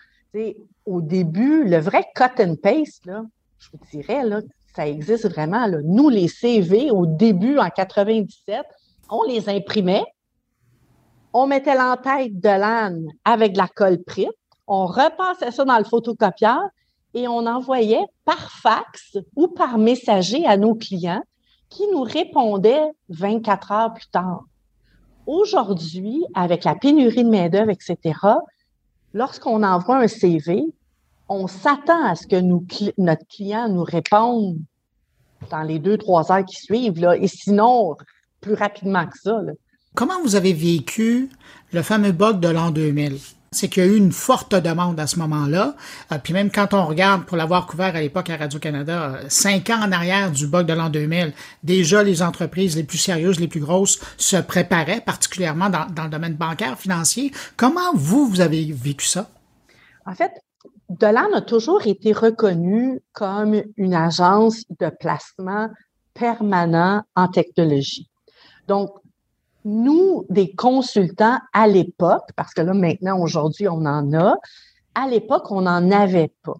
au 0.85 1.01
début, 1.01 1.65
le 1.65 1.77
vrai 1.77 2.05
cut 2.15 2.41
and 2.41 2.55
paste, 2.61 3.05
là, 3.05 3.23
je 3.59 3.69
vous 3.71 3.79
dirais, 3.91 4.23
là, 4.23 4.41
ça 4.75 4.87
existe 4.87 5.29
vraiment. 5.29 5.67
Nous, 5.83 6.09
les 6.09 6.27
CV, 6.27 6.91
au 6.91 7.05
début, 7.05 7.57
en 7.57 7.69
97, 7.69 8.63
on 9.09 9.23
les 9.23 9.49
imprimait, 9.49 10.05
on 11.33 11.47
mettait 11.47 11.75
l'entête 11.75 12.39
de 12.39 12.49
l'âne 12.49 13.07
avec 13.25 13.53
de 13.53 13.57
la 13.57 13.67
colle 13.67 14.03
prite, 14.03 14.29
on 14.67 14.85
repassait 14.85 15.51
ça 15.51 15.65
dans 15.65 15.77
le 15.77 15.83
photocopieur 15.83 16.61
et 17.13 17.27
on 17.27 17.45
envoyait 17.45 18.05
par 18.25 18.51
fax 18.51 19.17
ou 19.35 19.47
par 19.47 19.77
messager 19.77 20.45
à 20.45 20.57
nos 20.57 20.75
clients 20.75 21.23
qui 21.69 21.83
nous 21.91 22.03
répondaient 22.03 22.91
24 23.09 23.71
heures 23.71 23.93
plus 23.93 24.07
tard. 24.07 24.43
Aujourd'hui, 25.25 26.23
avec 26.33 26.63
la 26.63 26.75
pénurie 26.75 27.23
de 27.23 27.29
main-d'œuvre, 27.29 27.71
etc., 27.71 27.97
lorsqu'on 29.13 29.63
envoie 29.63 29.97
un 29.97 30.07
CV, 30.07 30.63
on 31.29 31.47
s'attend 31.47 32.05
à 32.05 32.15
ce 32.15 32.27
que 32.27 32.39
notre 32.97 33.27
client 33.27 33.69
nous 33.69 33.83
réponde 33.83 34.57
dans 35.51 35.63
les 35.63 35.79
deux, 35.79 35.97
trois 35.97 36.31
heures 36.31 36.45
qui 36.45 36.55
suivent, 36.55 36.99
là, 36.99 37.15
et 37.15 37.27
sinon, 37.27 37.95
plus 38.41 38.53
rapidement 38.53 39.05
que 39.05 39.17
ça. 39.19 39.39
Comment 39.95 40.21
vous 40.23 40.35
avez 40.35 40.53
vécu 40.53 41.29
le 41.71 41.81
fameux 41.81 42.11
bug 42.11 42.39
de 42.39 42.49
l'an 42.49 42.71
2000? 42.71 43.17
c'est 43.51 43.69
qu'il 43.69 43.83
y 43.83 43.87
a 43.87 43.89
eu 43.89 43.95
une 43.95 44.11
forte 44.11 44.53
demande 44.55 44.99
à 44.99 45.07
ce 45.07 45.17
moment-là. 45.19 45.75
Euh, 46.11 46.17
puis 46.21 46.33
même 46.33 46.51
quand 46.51 46.73
on 46.73 46.85
regarde, 46.85 47.25
pour 47.25 47.37
l'avoir 47.37 47.65
couvert 47.65 47.95
à 47.95 48.01
l'époque 48.01 48.29
à 48.29 48.37
Radio-Canada, 48.37 49.03
euh, 49.03 49.25
cinq 49.29 49.69
ans 49.69 49.79
en 49.81 49.91
arrière 49.91 50.31
du 50.31 50.47
bug 50.47 50.65
de 50.65 50.73
l'an 50.73 50.89
2000, 50.89 51.33
déjà 51.63 52.03
les 52.03 52.21
entreprises 52.21 52.75
les 52.75 52.83
plus 52.83 52.97
sérieuses, 52.97 53.39
les 53.39 53.47
plus 53.47 53.59
grosses 53.59 53.99
se 54.17 54.37
préparaient, 54.37 55.01
particulièrement 55.01 55.69
dans, 55.69 55.85
dans 55.87 56.03
le 56.03 56.09
domaine 56.09 56.35
bancaire, 56.35 56.77
financier. 56.77 57.31
Comment 57.55 57.93
vous, 57.95 58.27
vous 58.27 58.41
avez 58.41 58.71
vécu 58.71 59.05
ça? 59.05 59.29
En 60.05 60.13
fait, 60.13 60.31
Delan 60.89 61.33
a 61.33 61.41
toujours 61.41 61.85
été 61.85 62.13
reconnu 62.13 63.01
comme 63.11 63.61
une 63.75 63.93
agence 63.93 64.63
de 64.79 64.89
placement 64.89 65.69
permanent 66.13 67.03
en 67.15 67.27
technologie. 67.27 68.09
Donc, 68.67 68.91
nous, 69.65 70.25
des 70.29 70.53
consultants 70.53 71.39
à 71.51 71.67
l'époque, 71.67 72.29
parce 72.35 72.53
que 72.53 72.61
là, 72.61 72.73
maintenant, 72.73 73.19
aujourd'hui, 73.19 73.67
on 73.67 73.85
en 73.85 74.13
a, 74.13 74.35
à 74.95 75.07
l'époque, 75.07 75.51
on 75.51 75.61
n'en 75.61 75.91
avait 75.91 76.31
pas. 76.43 76.55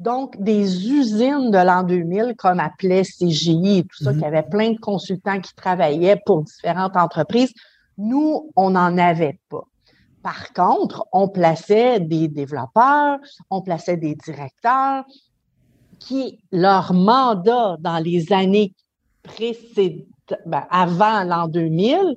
Donc, 0.00 0.40
des 0.40 0.90
usines 0.90 1.50
de 1.50 1.58
l'an 1.58 1.84
2000, 1.84 2.34
comme 2.36 2.58
appelait 2.58 3.02
CGI 3.02 3.78
et 3.78 3.82
tout 3.82 4.02
ça, 4.02 4.12
mm-hmm. 4.12 4.18
qui 4.18 4.24
avait 4.24 4.42
plein 4.42 4.72
de 4.72 4.78
consultants 4.78 5.40
qui 5.40 5.54
travaillaient 5.54 6.20
pour 6.26 6.42
différentes 6.42 6.96
entreprises, 6.96 7.52
nous, 7.98 8.50
on 8.56 8.70
n'en 8.70 8.98
avait 8.98 9.38
pas. 9.48 9.64
Par 10.22 10.52
contre, 10.52 11.06
on 11.12 11.28
plaçait 11.28 12.00
des 12.00 12.28
développeurs, 12.28 13.18
on 13.48 13.62
plaçait 13.62 13.96
des 13.96 14.14
directeurs 14.14 15.04
qui, 15.98 16.38
leur 16.52 16.92
mandat 16.92 17.76
dans 17.80 17.98
les 17.98 18.32
années 18.32 18.74
précédentes, 19.22 20.06
ben, 20.46 20.64
avant 20.70 21.24
l'an 21.24 21.48
2000, 21.48 22.16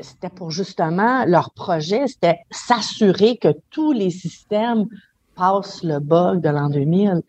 c'était 0.00 0.28
pour 0.28 0.50
justement 0.50 1.24
leur 1.24 1.50
projet, 1.52 2.06
c'était 2.06 2.40
s'assurer 2.50 3.36
que 3.38 3.48
tous 3.70 3.92
les 3.92 4.10
systèmes 4.10 4.86
passent 5.34 5.82
le 5.82 6.00
bug 6.00 6.40
de 6.40 6.48
l'an 6.48 6.68
2000. 6.68 7.22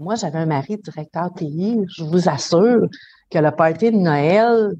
Moi, 0.00 0.14
j'avais 0.14 0.38
un 0.38 0.46
mari 0.46 0.76
directeur 0.78 1.32
TI. 1.34 1.78
Je 1.88 2.04
vous 2.04 2.28
assure 2.28 2.88
que 3.30 3.38
le 3.38 3.50
party 3.50 3.92
de 3.92 3.96
Noël 3.96 4.74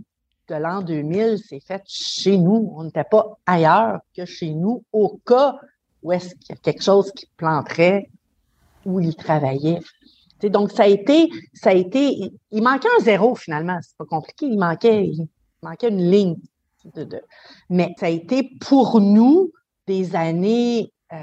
de 0.50 0.56
l'an 0.56 0.82
2000 0.82 1.38
s'est 1.38 1.60
fait 1.60 1.82
chez 1.86 2.36
nous. 2.36 2.72
On 2.76 2.84
n'était 2.84 3.04
pas 3.04 3.38
ailleurs 3.46 4.00
que 4.16 4.24
chez 4.24 4.50
nous 4.50 4.82
au 4.92 5.20
cas 5.24 5.56
où 6.02 6.12
est-ce 6.12 6.34
qu'il 6.34 6.50
y 6.50 6.52
a 6.52 6.56
quelque 6.56 6.82
chose 6.82 7.12
qui 7.12 7.26
planterait 7.36 8.10
où 8.84 9.00
il 9.00 9.14
travaillait. 9.14 9.80
donc, 10.42 10.72
ça 10.72 10.84
a 10.84 10.86
été, 10.86 11.28
ça 11.52 11.70
a 11.70 11.74
été, 11.74 12.32
il 12.50 12.62
manquait 12.62 12.88
un 12.98 13.02
zéro 13.02 13.34
finalement. 13.34 13.78
C'est 13.82 13.96
pas 13.96 14.06
compliqué. 14.06 14.46
Il 14.46 14.58
manquait, 14.58 15.06
il 15.06 15.28
manquait 15.62 15.88
une 15.88 16.10
ligne. 16.10 16.36
De, 16.94 17.06
mais 17.68 17.94
ça 17.98 18.06
a 18.06 18.08
été 18.08 18.42
pour 18.58 19.02
nous 19.02 19.52
des 19.86 20.16
années 20.16 20.90
euh, 21.12 21.16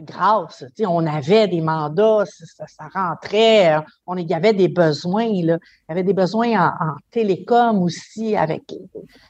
grâce. 0.00 0.64
On 0.80 1.06
avait 1.06 1.48
des 1.48 1.60
mandats, 1.60 2.24
ça, 2.26 2.88
rentrait, 2.94 3.76
on, 4.06 4.16
il 4.16 4.28
y 4.28 4.34
avait 4.34 4.52
des 4.52 4.68
besoins. 4.68 5.26
Là. 5.42 5.58
Il 5.58 5.88
y 5.88 5.92
avait 5.92 6.02
des 6.02 6.12
besoins 6.12 6.72
en, 6.80 6.96
télécom 7.10 7.82
aussi, 7.82 8.36
avec 8.36 8.74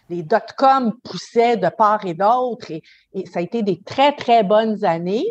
les 0.08 0.22
dot-com 0.22 0.94
poussaient 1.02 1.56
de 1.56 1.68
part 1.68 2.04
et 2.04 2.14
d'autre. 2.14 2.70
Et, 2.70 2.82
ça 3.26 3.40
a 3.40 3.42
été 3.42 3.62
des 3.62 3.80
très, 3.80 4.12
très 4.12 4.42
bonnes 4.42 4.84
années 4.84 5.26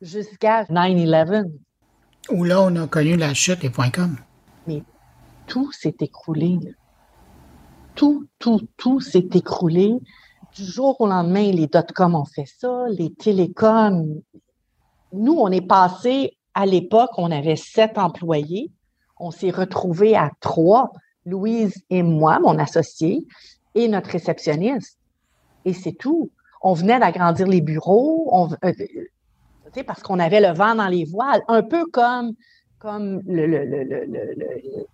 jusqu'à 0.00 0.64
9-11. 0.64 1.50
Où 2.30 2.44
là, 2.44 2.60
on 2.62 2.76
a 2.76 2.86
connu 2.86 3.16
la 3.16 3.34
chute 3.34 3.60
des 3.60 3.70
.com. 3.70 4.16
Mais 4.66 4.82
tout 5.46 5.72
s'est 5.72 5.96
écroulé. 6.00 6.58
Tout, 7.94 8.26
tout, 8.38 8.60
tout 8.76 9.00
s'est 9.00 9.28
écroulé 9.34 9.96
du 10.58 10.64
jour 10.64 11.00
au 11.00 11.06
lendemain, 11.06 11.50
les 11.52 11.66
dot-com 11.66 12.14
ont 12.14 12.24
fait 12.24 12.46
ça, 12.46 12.86
les 12.90 13.12
télécoms, 13.12 14.22
nous, 15.12 15.34
on 15.34 15.50
est 15.50 15.66
passé, 15.66 16.36
à 16.54 16.66
l'époque, 16.66 17.10
on 17.16 17.30
avait 17.30 17.56
sept 17.56 17.98
employés. 17.98 18.70
On 19.18 19.30
s'est 19.30 19.50
retrouvés 19.50 20.16
à 20.16 20.30
trois, 20.40 20.92
Louise 21.24 21.74
et 21.90 22.02
moi, 22.02 22.38
mon 22.40 22.58
associé, 22.58 23.24
et 23.74 23.88
notre 23.88 24.10
réceptionniste. 24.10 24.98
Et 25.64 25.72
c'est 25.72 25.92
tout. 25.92 26.30
On 26.62 26.72
venait 26.72 26.98
d'agrandir 26.98 27.46
les 27.46 27.60
bureaux, 27.60 28.48
euh, 28.64 28.72
parce 29.86 30.02
qu'on 30.02 30.18
avait 30.18 30.40
le 30.40 30.52
vent 30.54 30.74
dans 30.74 30.88
les 30.88 31.04
voiles, 31.04 31.42
un 31.48 31.62
peu 31.62 31.84
comme, 31.86 32.34
comme 32.78 33.22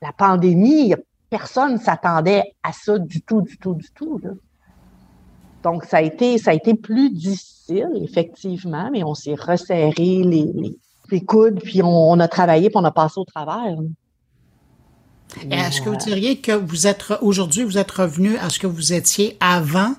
la 0.02 0.12
pandémie. 0.16 0.94
Personne 1.30 1.74
ne 1.74 1.78
s'attendait 1.78 2.54
à 2.62 2.72
ça 2.72 2.98
du 2.98 3.22
tout, 3.22 3.42
du 3.42 3.58
tout, 3.58 3.74
du 3.74 3.90
tout. 3.92 4.20
Donc, 5.64 5.84
ça 5.84 5.96
a 5.96 6.02
été, 6.02 6.36
ça 6.38 6.50
a 6.50 6.54
été 6.54 6.74
plus 6.74 7.10
difficile, 7.10 7.88
effectivement, 8.02 8.90
mais 8.92 9.02
on 9.02 9.14
s'est 9.14 9.34
resserré 9.34 10.22
les, 10.22 10.52
les, 11.10 11.20
coudes, 11.22 11.60
puis 11.62 11.80
on, 11.82 12.20
a 12.20 12.28
travaillé, 12.28 12.68
puis 12.68 12.76
on 12.76 12.84
a 12.84 12.90
passé 12.90 13.14
au 13.18 13.24
travers. 13.24 13.76
Est-ce 15.50 15.80
que 15.80 15.88
vous 15.88 15.96
diriez 15.96 16.36
que 16.36 16.52
vous 16.52 16.86
êtes 16.86 17.04
aujourd'hui, 17.22 17.64
vous 17.64 17.78
êtes 17.78 17.90
revenu 17.90 18.36
à 18.36 18.50
ce 18.50 18.58
que 18.58 18.66
vous 18.66 18.92
étiez 18.92 19.38
avant 19.40 19.94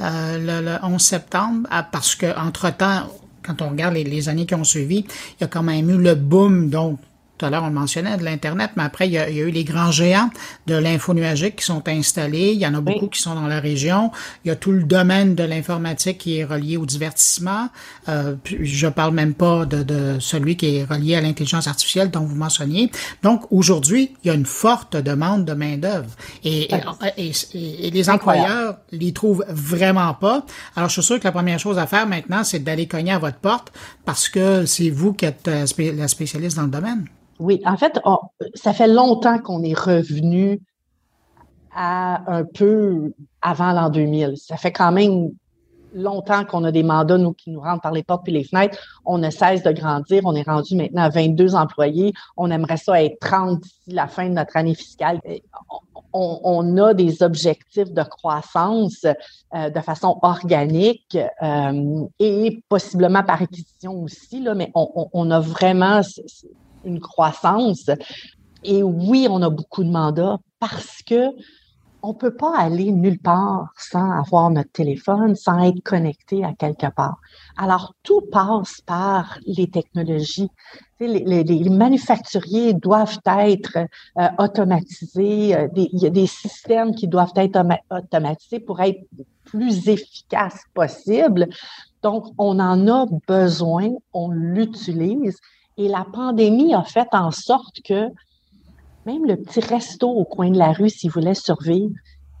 euh, 0.00 0.62
le, 0.62 0.84
11 0.84 1.00
septembre, 1.00 1.68
parce 1.92 2.16
que 2.16 2.36
entre 2.36 2.74
temps, 2.76 3.02
quand 3.44 3.62
on 3.62 3.70
regarde 3.70 3.94
les, 3.94 4.04
les, 4.04 4.28
années 4.28 4.46
qui 4.46 4.54
ont 4.54 4.64
suivi, 4.64 5.06
il 5.38 5.42
y 5.42 5.44
a 5.44 5.46
quand 5.46 5.62
même 5.62 5.90
eu 5.90 5.98
le 5.98 6.16
boom 6.16 6.70
donc 6.70 6.98
tout 7.36 7.46
à 7.46 7.50
l'heure, 7.50 7.64
on 7.64 7.68
le 7.68 7.72
mentionnait, 7.72 8.16
de 8.16 8.22
l'Internet, 8.22 8.70
mais 8.76 8.84
après, 8.84 9.08
il 9.08 9.12
y, 9.12 9.18
a, 9.18 9.28
eu 9.28 9.50
les 9.50 9.64
grands 9.64 9.90
géants 9.90 10.30
de 10.68 10.76
l'info 10.76 11.14
nuagique 11.14 11.56
qui 11.56 11.64
sont 11.64 11.82
installés. 11.88 12.52
Il 12.52 12.60
y 12.60 12.66
en 12.66 12.74
a 12.74 12.80
beaucoup 12.80 13.08
qui 13.08 13.20
sont 13.20 13.34
dans 13.34 13.48
la 13.48 13.58
région. 13.58 14.12
Il 14.44 14.48
y 14.48 14.50
a 14.52 14.56
tout 14.56 14.70
le 14.70 14.84
domaine 14.84 15.34
de 15.34 15.42
l'informatique 15.42 16.18
qui 16.18 16.38
est 16.38 16.44
relié 16.44 16.76
au 16.76 16.86
divertissement. 16.86 17.70
Euh, 18.08 18.36
je 18.44 18.86
parle 18.86 19.14
même 19.14 19.34
pas 19.34 19.66
de, 19.66 19.82
de, 19.82 20.18
celui 20.20 20.56
qui 20.56 20.76
est 20.76 20.84
relié 20.84 21.16
à 21.16 21.20
l'intelligence 21.20 21.66
artificielle 21.66 22.10
dont 22.10 22.20
vous 22.20 22.36
mentionniez. 22.36 22.90
Donc, 23.24 23.50
aujourd'hui, 23.50 24.14
il 24.22 24.28
y 24.28 24.30
a 24.30 24.34
une 24.34 24.46
forte 24.46 24.96
demande 24.96 25.44
de 25.44 25.54
main-d'œuvre. 25.54 26.10
Et, 26.44 26.68
et, 27.16 27.32
et, 27.54 27.90
les 27.90 28.10
employeurs 28.10 28.78
les 28.92 29.12
trouvent 29.12 29.44
vraiment 29.48 30.14
pas. 30.14 30.46
Alors, 30.76 30.88
je 30.88 30.94
suis 30.94 31.02
sûr 31.02 31.18
que 31.18 31.24
la 31.24 31.32
première 31.32 31.58
chose 31.58 31.78
à 31.78 31.88
faire 31.88 32.06
maintenant, 32.06 32.44
c'est 32.44 32.60
d'aller 32.60 32.86
cogner 32.86 33.12
à 33.12 33.18
votre 33.18 33.38
porte 33.38 33.72
parce 34.04 34.28
que 34.28 34.66
c'est 34.66 34.90
vous 34.90 35.14
qui 35.14 35.24
êtes 35.24 35.48
euh, 35.48 35.66
la 35.96 36.06
spécialiste 36.06 36.56
dans 36.56 36.62
le 36.62 36.68
domaine. 36.68 37.08
Oui, 37.40 37.60
en 37.64 37.76
fait, 37.76 38.00
ça 38.54 38.72
fait 38.72 38.88
longtemps 38.88 39.38
qu'on 39.38 39.62
est 39.62 39.78
revenu 39.78 40.60
à 41.74 42.32
un 42.32 42.44
peu 42.44 43.12
avant 43.42 43.72
l'an 43.72 43.90
2000. 43.90 44.34
Ça 44.36 44.56
fait 44.56 44.72
quand 44.72 44.92
même 44.92 45.30
longtemps 45.94 46.44
qu'on 46.44 46.64
a 46.64 46.72
des 46.72 46.82
mandats, 46.82 47.18
nous, 47.18 47.32
qui 47.32 47.50
nous 47.50 47.60
rentrent 47.60 47.82
par 47.82 47.92
les 47.92 48.02
portes 48.02 48.24
puis 48.24 48.32
les 48.32 48.44
fenêtres. 48.44 48.78
On 49.04 49.18
ne 49.18 49.30
cesse 49.30 49.62
de 49.62 49.72
grandir. 49.72 50.22
On 50.24 50.34
est 50.34 50.42
rendu 50.42 50.76
maintenant 50.76 51.02
à 51.02 51.08
22 51.08 51.54
employés. 51.54 52.12
On 52.36 52.50
aimerait 52.50 52.76
ça 52.76 53.02
être 53.02 53.18
30 53.20 53.60
d'ici 53.60 53.90
la 53.90 54.08
fin 54.08 54.28
de 54.28 54.34
notre 54.34 54.56
année 54.56 54.74
fiscale. 54.74 55.20
On, 56.12 56.78
a 56.78 56.94
des 56.94 57.24
objectifs 57.24 57.92
de 57.92 58.02
croissance 58.04 59.04
euh, 59.54 59.68
de 59.70 59.80
façon 59.80 60.20
organique 60.22 61.18
euh, 61.42 62.06
et 62.20 62.62
possiblement 62.68 63.24
par 63.24 63.42
acquisition 63.42 64.00
aussi, 64.00 64.40
là, 64.40 64.54
mais 64.54 64.70
on, 64.76 65.08
on 65.12 65.30
a 65.32 65.40
vraiment 65.40 66.02
une 66.84 67.00
croissance. 67.00 67.90
Et 68.62 68.82
oui, 68.82 69.26
on 69.30 69.42
a 69.42 69.50
beaucoup 69.50 69.84
de 69.84 69.90
mandats 69.90 70.38
parce 70.58 71.02
que 71.02 71.30
on 72.04 72.08
ne 72.08 72.18
peut 72.18 72.34
pas 72.34 72.54
aller 72.58 72.92
nulle 72.92 73.18
part 73.18 73.72
sans 73.78 74.10
avoir 74.10 74.50
notre 74.50 74.70
téléphone, 74.72 75.34
sans 75.34 75.58
être 75.60 75.82
connecté 75.82 76.44
à 76.44 76.52
quelque 76.52 76.92
part. 76.94 77.16
Alors, 77.56 77.94
tout 78.02 78.20
passe 78.30 78.82
par 78.84 79.38
les 79.46 79.70
technologies. 79.70 80.50
Les, 81.00 81.70
manufacturiers 81.70 82.74
doivent 82.74 83.18
être 83.26 83.78
euh, 84.18 84.28
automatisés. 84.38 85.56
Euh, 85.56 85.68
il 85.76 85.98
y 85.98 86.06
a 86.06 86.10
des 86.10 86.26
systèmes 86.26 86.94
qui 86.94 87.08
doivent 87.08 87.32
être 87.36 87.58
automatisés 87.90 88.60
pour 88.60 88.80
être 88.80 89.00
plus 89.44 89.88
efficaces 89.88 90.62
possible. 90.74 91.48
Donc, 92.02 92.26
on 92.36 92.60
en 92.60 92.86
a 92.86 93.06
besoin, 93.26 93.88
on 94.12 94.30
l'utilise. 94.30 95.38
Et 95.76 95.88
la 95.88 96.04
pandémie 96.04 96.74
a 96.74 96.82
fait 96.84 97.08
en 97.12 97.30
sorte 97.30 97.80
que 97.82 98.08
même 99.06 99.26
le 99.26 99.36
petit 99.36 99.60
resto 99.60 100.08
au 100.08 100.24
coin 100.24 100.50
de 100.50 100.58
la 100.58 100.72
rue, 100.72 100.88
s'il 100.88 101.10
voulait 101.10 101.34
survivre, 101.34 101.94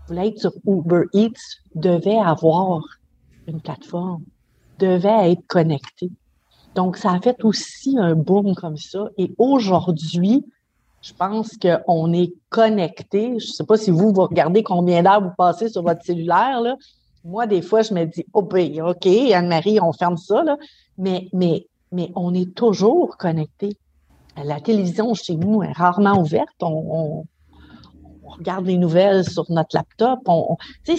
voulait 0.08 0.28
être 0.28 0.40
sur 0.40 0.52
Uber 0.66 1.04
Eats, 1.12 1.60
devait 1.74 2.18
avoir 2.18 2.82
une 3.46 3.60
plateforme, 3.60 4.22
devait 4.78 5.32
être 5.32 5.46
connecté. 5.46 6.10
Donc, 6.74 6.96
ça 6.96 7.12
a 7.12 7.20
fait 7.20 7.44
aussi 7.44 7.96
un 7.98 8.14
boom 8.14 8.54
comme 8.54 8.76
ça. 8.76 9.08
Et 9.18 9.32
aujourd'hui, 9.38 10.44
je 11.02 11.12
pense 11.12 11.56
qu'on 11.58 12.12
est 12.12 12.32
connecté. 12.48 13.38
Je 13.38 13.46
ne 13.46 13.52
sais 13.52 13.64
pas 13.64 13.76
si 13.76 13.90
vous, 13.90 14.12
vous 14.12 14.22
regardez 14.22 14.62
combien 14.62 15.02
d'heures 15.02 15.22
vous 15.22 15.34
passez 15.36 15.68
sur 15.68 15.82
votre 15.82 16.02
cellulaire. 16.02 16.60
Là. 16.60 16.76
Moi, 17.24 17.46
des 17.46 17.62
fois, 17.62 17.82
je 17.82 17.94
me 17.94 18.04
dis, 18.04 18.24
oh 18.32 18.42
ben, 18.42 18.82
OK, 18.82 19.06
Anne-Marie, 19.06 19.78
on 19.80 19.92
ferme 19.92 20.16
ça. 20.16 20.42
Là. 20.42 20.56
Mais, 20.98 21.28
mais, 21.32 21.66
mais 21.94 22.10
on 22.14 22.34
est 22.34 22.54
toujours 22.54 23.16
connecté 23.16 23.78
la 24.42 24.60
télévision 24.60 25.14
chez 25.14 25.36
nous 25.36 25.62
est 25.62 25.72
rarement 25.72 26.20
ouverte. 26.20 26.62
On, 26.62 27.24
regarde 28.24 28.66
les 28.66 28.78
nouvelles 28.78 29.24
sur 29.24 29.44
notre 29.50 29.76
laptop. 29.76 30.18
On, 30.26 30.56
c'est 30.82 30.98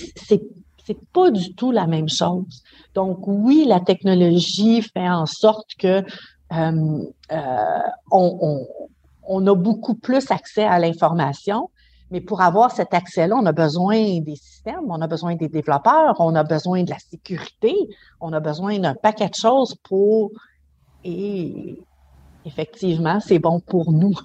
c'est 0.87 1.01
pas 1.11 1.31
du 1.31 1.55
tout 1.55 1.71
la 1.71 1.87
même 1.87 2.07
chose. 2.07 2.63
Donc 2.93 3.27
oui, 3.27 3.65
la 3.67 3.79
technologie 3.79 4.83
fait 4.83 5.09
en 5.09 5.25
sorte 5.25 5.71
que 5.79 6.03
euh, 6.53 7.05
euh, 7.31 7.79
on, 8.11 9.47
a 9.47 9.55
beaucoup 9.55 9.95
plus 9.95 10.29
accès 10.29 10.63
à 10.63 10.77
l'information, 10.77 11.71
mais 12.11 12.21
pour 12.21 12.41
avoir 12.41 12.71
cet 12.71 12.93
accès-là, 12.93 13.35
on 13.35 13.47
a 13.47 13.51
besoin 13.51 14.19
des 14.19 14.35
systèmes, 14.35 14.85
on 14.87 15.01
a 15.01 15.07
besoin 15.07 15.35
des 15.35 15.49
développeurs, 15.49 16.17
on 16.19 16.35
a 16.35 16.43
besoin 16.43 16.83
de 16.83 16.91
la 16.91 16.99
sécurité, 16.99 17.73
on 18.21 18.31
a 18.31 18.39
besoin 18.39 18.77
d'un 18.77 18.93
paquet 18.93 19.27
de 19.27 19.35
choses 19.35 19.75
pour 19.83 20.31
et 21.05 21.77
effectivement, 22.45 23.19
c'est 23.19 23.39
bon 23.39 23.59
pour 23.59 23.91
nous. 23.91 24.15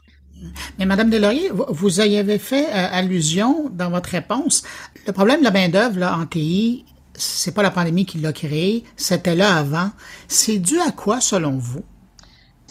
Mais 0.78 0.86
Madame 0.86 1.10
Delaurier, 1.10 1.50
vous 1.52 2.00
y 2.00 2.16
avez 2.16 2.38
fait 2.38 2.66
euh, 2.66 2.88
allusion 2.90 3.68
dans 3.70 3.90
votre 3.90 4.08
réponse. 4.08 4.62
Le 5.06 5.12
problème 5.12 5.40
de 5.40 5.44
la 5.44 5.50
main-d'œuvre 5.50 6.02
en 6.02 6.26
TI, 6.26 6.86
c'est 7.14 7.54
pas 7.54 7.62
la 7.62 7.70
pandémie 7.70 8.06
qui 8.06 8.18
l'a 8.18 8.32
créé, 8.32 8.84
c'était 8.96 9.36
là 9.36 9.56
avant. 9.56 9.90
C'est 10.28 10.58
dû 10.58 10.80
à 10.80 10.90
quoi, 10.92 11.20
selon 11.20 11.58
vous? 11.58 11.84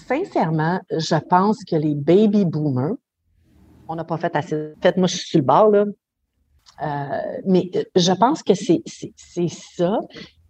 Sincèrement, 0.07 0.81
je 0.89 1.15
pense 1.29 1.63
que 1.63 1.75
les 1.75 1.93
baby 1.93 2.45
boomers, 2.45 2.95
on 3.87 3.95
n'a 3.95 4.03
pas 4.03 4.17
fait 4.17 4.35
assez. 4.35 4.73
Fait, 4.81 4.97
moi, 4.97 5.07
je 5.07 5.17
suis 5.17 5.27
sur 5.27 5.39
le 5.39 5.45
bord, 5.45 5.69
là. 5.69 5.85
Euh, 6.81 7.41
mais 7.45 7.69
euh, 7.75 7.83
je 7.95 8.11
pense 8.13 8.41
que 8.41 8.53
c'est 8.55 8.81
ça. 9.77 9.99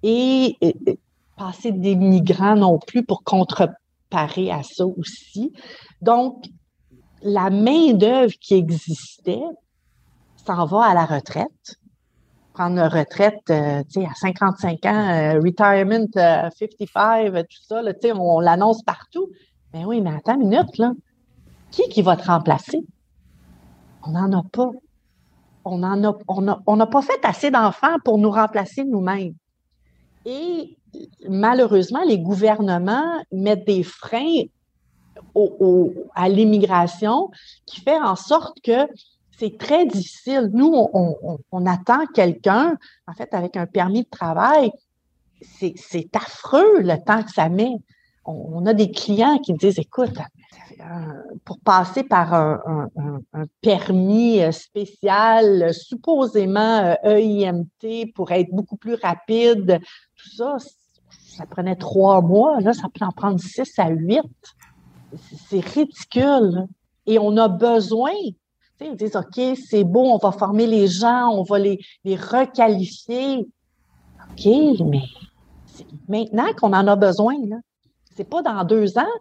Et, 0.03 0.57
et, 1.39 1.43
pas 1.43 1.49
assez 1.49 1.71
d'immigrants 1.71 2.55
non 2.55 2.79
plus 2.79 3.03
pour 3.03 3.23
contre 3.23 3.69
parer 4.09 4.51
à 4.51 4.63
ça 4.63 4.85
aussi. 4.85 5.53
Donc, 6.01 6.45
la 7.21 7.49
main-d'œuvre 7.49 8.33
qui 8.39 8.55
existait 8.55 9.41
s'en 10.45 10.65
va 10.65 10.85
à 10.85 10.93
la 10.93 11.05
retraite. 11.05 11.75
Prendre 12.53 12.79
une 12.79 12.87
retraite 12.87 13.49
euh, 13.49 13.83
sais, 13.89 14.05
à 14.05 14.13
55 14.15 14.85
ans, 14.85 15.09
euh, 15.09 15.39
retirement 15.39 16.05
55, 16.13 17.35
euh, 17.35 17.43
tout 17.43 17.61
ça, 17.67 17.81
là, 17.81 17.93
on, 18.15 18.37
on 18.37 18.39
l'annonce 18.39 18.83
partout. 18.83 19.29
Mais 19.73 19.85
oui, 19.85 20.01
mais 20.01 20.11
attends 20.15 20.39
une 20.39 20.49
minute, 20.49 20.77
là. 20.77 20.93
Qui 21.71 21.83
qui 21.89 22.01
va 22.01 22.17
te 22.17 22.25
remplacer? 22.25 22.81
On 24.03 24.11
n'en 24.11 24.39
a 24.39 24.43
pas. 24.43 24.71
On 25.65 25.83
en 25.83 26.03
a, 26.03 26.17
on 26.65 26.75
n'a 26.75 26.87
pas 26.87 27.01
fait 27.01 27.23
assez 27.23 27.51
d'enfants 27.51 27.97
pour 28.03 28.17
nous 28.17 28.31
remplacer 28.31 28.83
nous-mêmes. 28.85 29.35
Et 30.25 30.78
malheureusement, 31.27 32.03
les 32.07 32.19
gouvernements 32.19 33.21
mettent 33.31 33.65
des 33.65 33.83
freins 33.83 34.43
à 36.15 36.29
l'immigration 36.29 37.29
qui 37.65 37.81
fait 37.81 37.99
en 37.99 38.15
sorte 38.15 38.59
que 38.61 38.87
c'est 39.37 39.57
très 39.57 39.85
difficile. 39.85 40.49
Nous, 40.53 40.71
on, 41.51 41.65
attend 41.65 42.05
quelqu'un, 42.13 42.77
en 43.07 43.13
fait, 43.13 43.33
avec 43.33 43.55
un 43.55 43.65
permis 43.65 44.03
de 44.03 44.09
travail. 44.09 44.71
C'est 45.51 46.09
affreux 46.13 46.81
le 46.81 46.97
temps 47.03 47.23
que 47.23 47.31
ça 47.31 47.47
met. 47.47 47.71
On, 48.25 48.65
a 48.65 48.73
des 48.73 48.91
clients 48.91 49.39
qui 49.39 49.53
disent, 49.53 49.79
écoute, 49.79 50.17
pour 51.45 51.59
passer 51.59 52.03
par 52.03 52.33
un, 52.33 52.89
permis 53.61 54.41
spécial, 54.51 55.73
supposément 55.73 56.95
EIMT, 57.03 57.65
euh, 57.83 58.03
e 58.03 58.11
pour 58.13 58.31
être 58.31 58.51
beaucoup 58.51 58.77
plus 58.77 58.95
rapide, 58.95 59.79
tout 60.15 60.29
ça, 60.35 60.57
ça 61.39 61.45
prenait 61.45 61.77
trois 61.77 62.21
mois. 62.21 62.59
Là, 62.59 62.73
ça 62.73 62.87
peut 62.93 63.05
en 63.05 63.11
prendre 63.11 63.39
six 63.39 63.79
à 63.79 63.87
huit. 63.89 64.21
C'est 65.47 65.65
ridicule. 65.65 66.67
Et 67.05 67.17
on 67.17 67.37
a 67.37 67.47
besoin. 67.47 68.11
Ils 68.81 68.95
disent, 68.97 69.15
OK, 69.15 69.57
c'est 69.69 69.85
beau, 69.85 70.03
on 70.03 70.17
va 70.17 70.31
former 70.33 70.67
les 70.67 70.87
gens, 70.87 71.29
on 71.29 71.43
va 71.43 71.59
les, 71.59 71.79
les 72.03 72.17
requalifier. 72.17 73.47
OK, 74.31 74.45
mais 74.85 75.01
c'est 75.65 75.85
maintenant 76.07 76.47
qu'on 76.57 76.73
en 76.73 76.87
a 76.87 76.95
besoin. 76.95 77.35
C'est 78.15 78.29
pas 78.29 78.41
dans 78.41 78.63
deux 78.65 78.97
ans, 78.97 79.15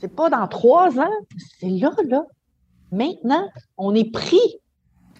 c'est 0.00 0.14
pas 0.14 0.30
dans 0.30 0.46
trois 0.48 0.96
ans, 0.98 1.16
c'est 1.60 1.68
là, 1.68 1.92
là. 2.08 2.24
Maintenant, 2.92 3.48
on 3.76 3.94
est 3.94 4.10
pris. 4.10 4.60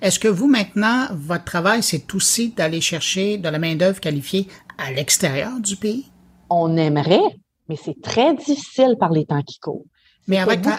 Est-ce 0.03 0.19
que 0.19 0.29
vous, 0.29 0.47
maintenant, 0.47 1.07
votre 1.13 1.45
travail, 1.45 1.83
c'est 1.83 2.15
aussi 2.15 2.51
d'aller 2.51 2.81
chercher 2.81 3.39
de 3.39 3.49
la 3.49 3.59
main-d'œuvre 3.59 4.01
qualifiée 4.01 4.49
à 4.79 4.93
l'extérieur 4.93 5.61
du 5.61 5.77
pays? 5.77 6.11
On 6.51 6.77
aimerait, 6.77 7.21
mais 7.69 7.77
c'est 7.77 8.01
très 8.03 8.35
difficile 8.35 8.97
par 8.99 9.11
les 9.11 9.27
temps 9.27 9.43
qui 9.43 9.59
courent. 9.59 9.85
Mais 10.29 10.39
avec, 10.39 10.65
la, 10.65 10.79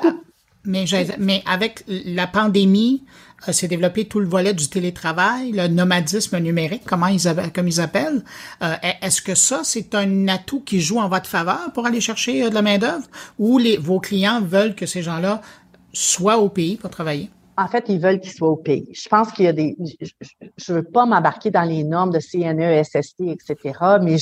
mais, 0.66 0.86
mais 1.20 1.44
avec 1.46 1.84
la 1.88 2.28
pandémie, 2.28 3.04
euh, 3.48 3.52
s'est 3.52 3.68
développé 3.68 4.06
tout 4.06 4.20
le 4.20 4.28
volet 4.28 4.54
du 4.54 4.68
télétravail, 4.68 5.52
le 5.52 5.68
nomadisme 5.68 6.40
numérique, 6.40 6.84
comment 6.86 7.08
ils, 7.08 7.22
comme 7.54 7.68
ils 7.68 7.80
appellent. 7.80 8.24
Euh, 8.64 8.76
est-ce 9.02 9.22
que 9.22 9.36
ça, 9.36 9.62
c'est 9.64 9.94
un 9.96 10.28
atout 10.28 10.62
qui 10.62 10.82
joue 10.82 11.00
en 11.00 11.08
votre 11.08 11.30
faveur 11.30 11.72
pour 11.74 11.86
aller 11.86 12.02
chercher 12.02 12.44
euh, 12.44 12.50
de 12.50 12.56
la 12.56 12.62
main-d'œuvre? 12.62 13.06
Ou 13.38 13.58
les, 13.58 13.78
vos 13.78 14.00
clients 14.00 14.42
veulent 14.42 14.76
que 14.76 14.86
ces 14.86 15.04
gens-là 15.04 15.42
soient 15.94 16.38
au 16.40 16.50
pays 16.50 16.78
pour 16.78 16.90
travailler? 16.90 17.30
En 17.60 17.68
fait, 17.68 17.86
ils 17.90 18.00
veulent 18.00 18.20
qu'ils 18.20 18.34
soient 18.34 18.50
au 18.50 18.56
pays. 18.56 18.88
Je 18.94 19.10
pense 19.10 19.32
qu'il 19.32 19.46
y 19.46 19.48
a 19.48 19.54
des. 19.54 19.76
Je 20.58 20.72
ne 20.72 20.78
veux 20.78 20.84
pas 20.84 21.08
m'embarquer 21.08 21.50
dans 21.50 21.64
les 21.64 21.84
normes 21.84 22.12
de 22.12 22.20
CNE, 22.20 22.84
SST, 22.84 23.22
etc., 23.22 23.80
mais 24.00 24.18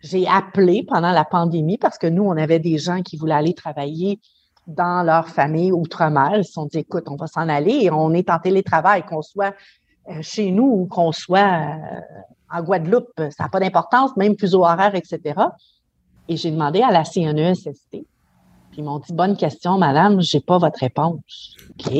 j'ai 0.00 0.26
appelé 0.28 0.84
pendant 0.86 1.10
la 1.10 1.24
pandémie 1.24 1.78
parce 1.78 1.98
que 1.98 2.06
nous, 2.06 2.22
on 2.22 2.36
avait 2.36 2.60
des 2.60 2.78
gens 2.78 3.02
qui 3.02 3.16
voulaient 3.16 3.34
aller 3.34 3.54
travailler 3.54 4.20
dans 4.68 5.04
leur 5.04 5.28
famille 5.28 5.72
outre-mer. 5.72 6.36
Ils 6.36 6.44
se 6.44 6.52
sont 6.52 6.66
dit, 6.66 6.78
écoute, 6.78 7.04
on 7.08 7.16
va 7.16 7.26
s'en 7.26 7.48
aller 7.48 7.90
on 7.90 8.14
est 8.14 8.30
en 8.30 8.38
télétravail, 8.38 9.02
qu'on 9.04 9.22
soit 9.22 9.52
euh, 10.08 10.22
chez 10.22 10.52
nous 10.52 10.64
ou 10.64 10.86
qu'on 10.86 11.10
soit 11.10 11.40
euh, 11.40 12.00
en 12.48 12.62
Guadeloupe. 12.62 13.10
Ça 13.16 13.44
n'a 13.44 13.48
pas 13.48 13.58
d'importance, 13.58 14.16
même 14.16 14.38
fuseau 14.38 14.62
horaire, 14.62 14.94
etc. 14.94 15.40
Et 16.28 16.36
j'ai 16.36 16.52
demandé 16.52 16.80
à 16.80 16.92
la 16.92 17.02
CNESST 17.02 18.06
puis 18.72 18.80
ils 18.80 18.84
m'ont 18.84 18.98
dit 18.98 19.12
Bonne 19.12 19.36
question, 19.36 19.78
madame, 19.78 20.20
je 20.20 20.36
n'ai 20.36 20.40
pas 20.42 20.58
votre 20.58 20.80
réponse. 20.80 21.56
OK. 21.70 21.92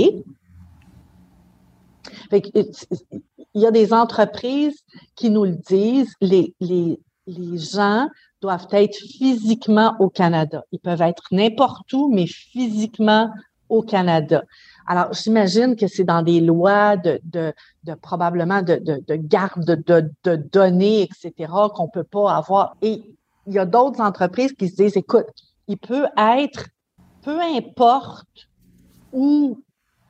il 2.32 2.66
y 3.54 3.66
a 3.66 3.70
des 3.70 3.92
entreprises 3.92 4.80
qui 5.14 5.30
nous 5.30 5.44
le 5.44 5.56
disent, 5.56 6.14
les, 6.22 6.54
les, 6.60 6.98
les 7.26 7.58
gens 7.58 8.08
doivent 8.40 8.68
être 8.72 8.96
physiquement 8.96 9.94
au 10.00 10.08
Canada. 10.08 10.64
Ils 10.72 10.80
peuvent 10.80 11.02
être 11.02 11.24
n'importe 11.30 11.92
où, 11.92 12.10
mais 12.12 12.26
physiquement 12.26 13.30
au 13.68 13.82
Canada. 13.82 14.42
Alors, 14.86 15.12
j'imagine 15.12 15.76
que 15.76 15.86
c'est 15.86 16.04
dans 16.04 16.22
des 16.22 16.40
lois 16.40 16.96
de, 16.96 17.20
de, 17.24 17.52
probablement 18.00 18.62
de, 18.62 18.76
de, 18.76 19.02
de 19.06 19.14
garde 19.14 19.82
de, 19.84 20.36
données, 20.36 21.02
etc., 21.02 21.52
qu'on 21.74 21.88
peut 21.88 22.04
pas 22.04 22.34
avoir. 22.34 22.76
Et 22.80 23.02
il 23.46 23.52
y 23.52 23.58
a 23.58 23.66
d'autres 23.66 24.00
entreprises 24.00 24.54
qui 24.54 24.68
se 24.68 24.76
disent, 24.76 24.96
écoute, 24.96 25.26
il 25.68 25.78
peut 25.78 26.06
être, 26.16 26.66
peu 27.22 27.40
importe 27.40 28.48
où 29.12 29.62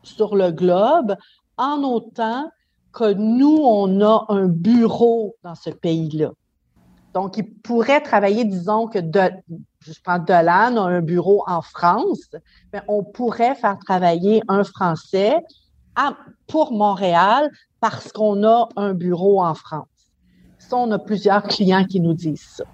sur 0.03 0.35
le 0.35 0.51
globe, 0.51 1.17
en 1.57 1.83
autant 1.83 2.51
que 2.93 3.13
nous, 3.13 3.59
on 3.63 4.01
a 4.01 4.27
un 4.29 4.47
bureau 4.47 5.37
dans 5.43 5.55
ce 5.55 5.71
pays-là. 5.71 6.31
Donc, 7.15 7.37
il 7.37 7.55
pourrait 7.61 8.01
travailler, 8.01 8.45
disons 8.45 8.87
que 8.87 8.99
de, 8.99 9.31
je 9.81 9.93
prends 10.03 10.19
Dolan 10.19 10.77
a 10.77 10.83
un 10.89 11.01
bureau 11.01 11.45
en 11.47 11.63
France, 11.63 12.31
mais 12.73 12.81
on 12.89 13.05
pourrait 13.05 13.55
faire 13.55 13.79
travailler 13.79 14.43
un 14.49 14.65
Français 14.65 15.41
pour 16.47 16.73
Montréal 16.73 17.51
parce 17.81 18.13
qu'on 18.13 18.45
a 18.45 18.69
un 18.77 18.95
bureau 18.95 19.43
en 19.43 19.55
France. 19.55 19.87
Ça, 20.59 20.77
on 20.77 20.91
a 20.93 20.99
plusieurs 20.99 21.43
clients 21.43 21.85
qui 21.85 22.01
nous 22.01 22.15
disent 22.15 22.49
ça. 22.57 22.65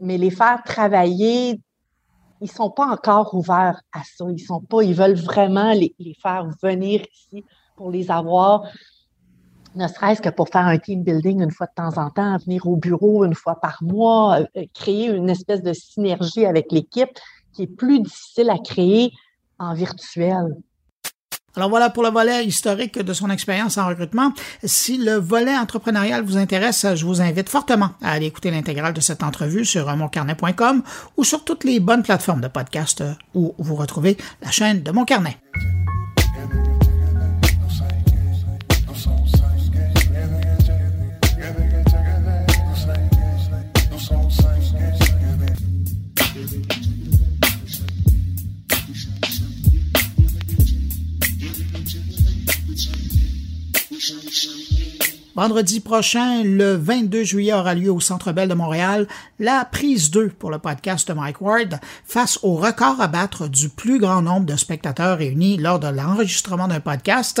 Mais 0.00 0.18
les 0.18 0.30
faire 0.30 0.62
travailler, 0.64 1.60
ils 2.40 2.50
sont 2.50 2.70
pas 2.70 2.86
encore 2.86 3.34
ouverts 3.34 3.80
à 3.92 4.02
ça. 4.04 4.24
Ils 4.30 4.38
sont 4.38 4.60
pas, 4.60 4.82
ils 4.82 4.94
veulent 4.94 5.16
vraiment 5.18 5.72
les, 5.72 5.94
faire 6.22 6.48
venir 6.62 7.02
ici 7.12 7.44
pour 7.76 7.90
les 7.90 8.10
avoir 8.10 8.64
ne 9.74 9.86
serait-ce 9.86 10.20
que 10.20 10.28
pour 10.28 10.48
faire 10.48 10.66
un 10.66 10.78
team 10.78 11.02
building 11.02 11.42
une 11.42 11.50
fois 11.50 11.66
de 11.66 11.74
temps 11.74 12.02
en 12.02 12.10
temps, 12.10 12.36
venir 12.38 12.66
au 12.66 12.76
bureau 12.76 13.24
une 13.24 13.34
fois 13.34 13.60
par 13.60 13.78
mois, 13.82 14.40
euh, 14.56 14.64
créer 14.74 15.06
une 15.06 15.30
espèce 15.30 15.62
de 15.62 15.72
synergie 15.72 16.46
avec 16.46 16.72
l'équipe 16.72 17.10
qui 17.52 17.62
est 17.62 17.66
plus 17.66 18.00
difficile 18.00 18.50
à 18.50 18.58
créer 18.58 19.12
en 19.58 19.74
virtuel. 19.74 20.56
Alors 21.56 21.70
voilà 21.70 21.90
pour 21.90 22.02
le 22.02 22.10
volet 22.10 22.44
historique 22.44 22.98
de 22.98 23.12
son 23.12 23.30
expérience 23.30 23.78
en 23.78 23.88
recrutement. 23.88 24.32
Si 24.62 24.98
le 24.98 25.14
volet 25.14 25.56
entrepreneurial 25.56 26.24
vous 26.24 26.36
intéresse, 26.36 26.86
je 26.94 27.04
vous 27.04 27.20
invite 27.20 27.48
fortement 27.48 27.90
à 28.02 28.12
aller 28.12 28.26
écouter 28.26 28.50
l'intégrale 28.50 28.92
de 28.92 29.00
cette 29.00 29.22
entrevue 29.22 29.64
sur 29.64 29.94
moncarnet.com 29.96 30.82
ou 31.16 31.24
sur 31.24 31.44
toutes 31.44 31.64
les 31.64 31.80
bonnes 31.80 32.02
plateformes 32.02 32.40
de 32.40 32.48
podcast 32.48 33.02
où 33.34 33.54
vous 33.58 33.74
retrouvez 33.74 34.16
la 34.42 34.50
chaîne 34.50 34.82
de 34.82 34.90
Mon 34.92 35.04
Carnet. 35.04 35.36
Vendredi 55.38 55.78
prochain, 55.78 56.42
le 56.42 56.74
22 56.74 57.22
juillet, 57.22 57.52
aura 57.52 57.72
lieu 57.76 57.92
au 57.92 58.00
Centre 58.00 58.32
Bell 58.32 58.48
de 58.48 58.54
Montréal 58.54 59.06
la 59.38 59.64
prise 59.64 60.10
2 60.10 60.30
pour 60.30 60.50
le 60.50 60.58
podcast 60.58 61.06
de 61.06 61.12
Mike 61.12 61.40
Ward 61.40 61.78
face 62.04 62.40
au 62.42 62.56
record 62.56 63.00
à 63.00 63.06
battre 63.06 63.46
du 63.46 63.68
plus 63.68 64.00
grand 64.00 64.20
nombre 64.20 64.46
de 64.46 64.56
spectateurs 64.56 65.18
réunis 65.18 65.56
lors 65.56 65.78
de 65.78 65.86
l'enregistrement 65.86 66.66
d'un 66.66 66.80
podcast. 66.80 67.40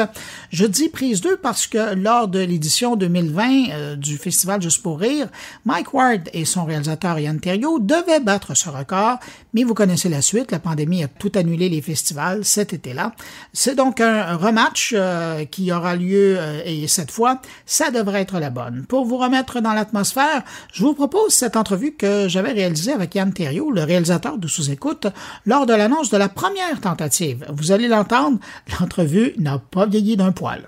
Je 0.50 0.64
dis 0.64 0.88
prise 0.88 1.20
2 1.20 1.38
parce 1.38 1.66
que 1.66 1.96
lors 1.96 2.28
de 2.28 2.38
l'édition 2.38 2.94
2020 2.94 3.70
euh, 3.70 3.96
du 3.96 4.16
Festival 4.16 4.62
Juste 4.62 4.80
pour 4.80 5.00
rire, 5.00 5.26
Mike 5.64 5.92
Ward 5.92 6.28
et 6.32 6.44
son 6.44 6.66
réalisateur 6.66 7.18
Yann 7.18 7.40
Terriot 7.40 7.80
devaient 7.80 8.20
battre 8.20 8.54
ce 8.54 8.68
record, 8.68 9.18
mais 9.54 9.64
vous 9.64 9.74
connaissez 9.74 10.08
la 10.08 10.22
suite, 10.22 10.52
la 10.52 10.60
pandémie 10.60 11.02
a 11.02 11.08
tout 11.08 11.32
annulé 11.34 11.68
les 11.68 11.82
festivals 11.82 12.44
cet 12.44 12.72
été-là. 12.72 13.12
C'est 13.52 13.74
donc 13.74 14.00
un 14.00 14.36
rematch 14.36 14.94
euh, 14.96 15.44
qui 15.46 15.72
aura 15.72 15.96
lieu 15.96 16.36
euh, 16.38 16.62
et 16.64 16.86
cette 16.86 17.10
fois, 17.10 17.40
ça 17.66 17.87
devrait 17.90 18.22
être 18.22 18.38
la 18.38 18.50
bonne. 18.50 18.84
Pour 18.86 19.04
vous 19.04 19.16
remettre 19.16 19.60
dans 19.60 19.72
l'atmosphère, 19.72 20.42
je 20.72 20.82
vous 20.82 20.94
propose 20.94 21.32
cette 21.32 21.56
entrevue 21.56 21.94
que 21.94 22.28
j'avais 22.28 22.52
réalisée 22.52 22.92
avec 22.92 23.14
Yann 23.14 23.32
Thériault, 23.32 23.70
le 23.70 23.82
réalisateur 23.82 24.38
de 24.38 24.48
Sous-Écoute, 24.48 25.06
lors 25.46 25.66
de 25.66 25.74
l'annonce 25.74 26.10
de 26.10 26.16
la 26.16 26.28
première 26.28 26.80
tentative. 26.80 27.46
Vous 27.52 27.72
allez 27.72 27.88
l'entendre, 27.88 28.38
l'entrevue 28.80 29.34
n'a 29.38 29.58
pas 29.58 29.86
vieilli 29.86 30.16
d'un 30.16 30.32
poil. 30.32 30.62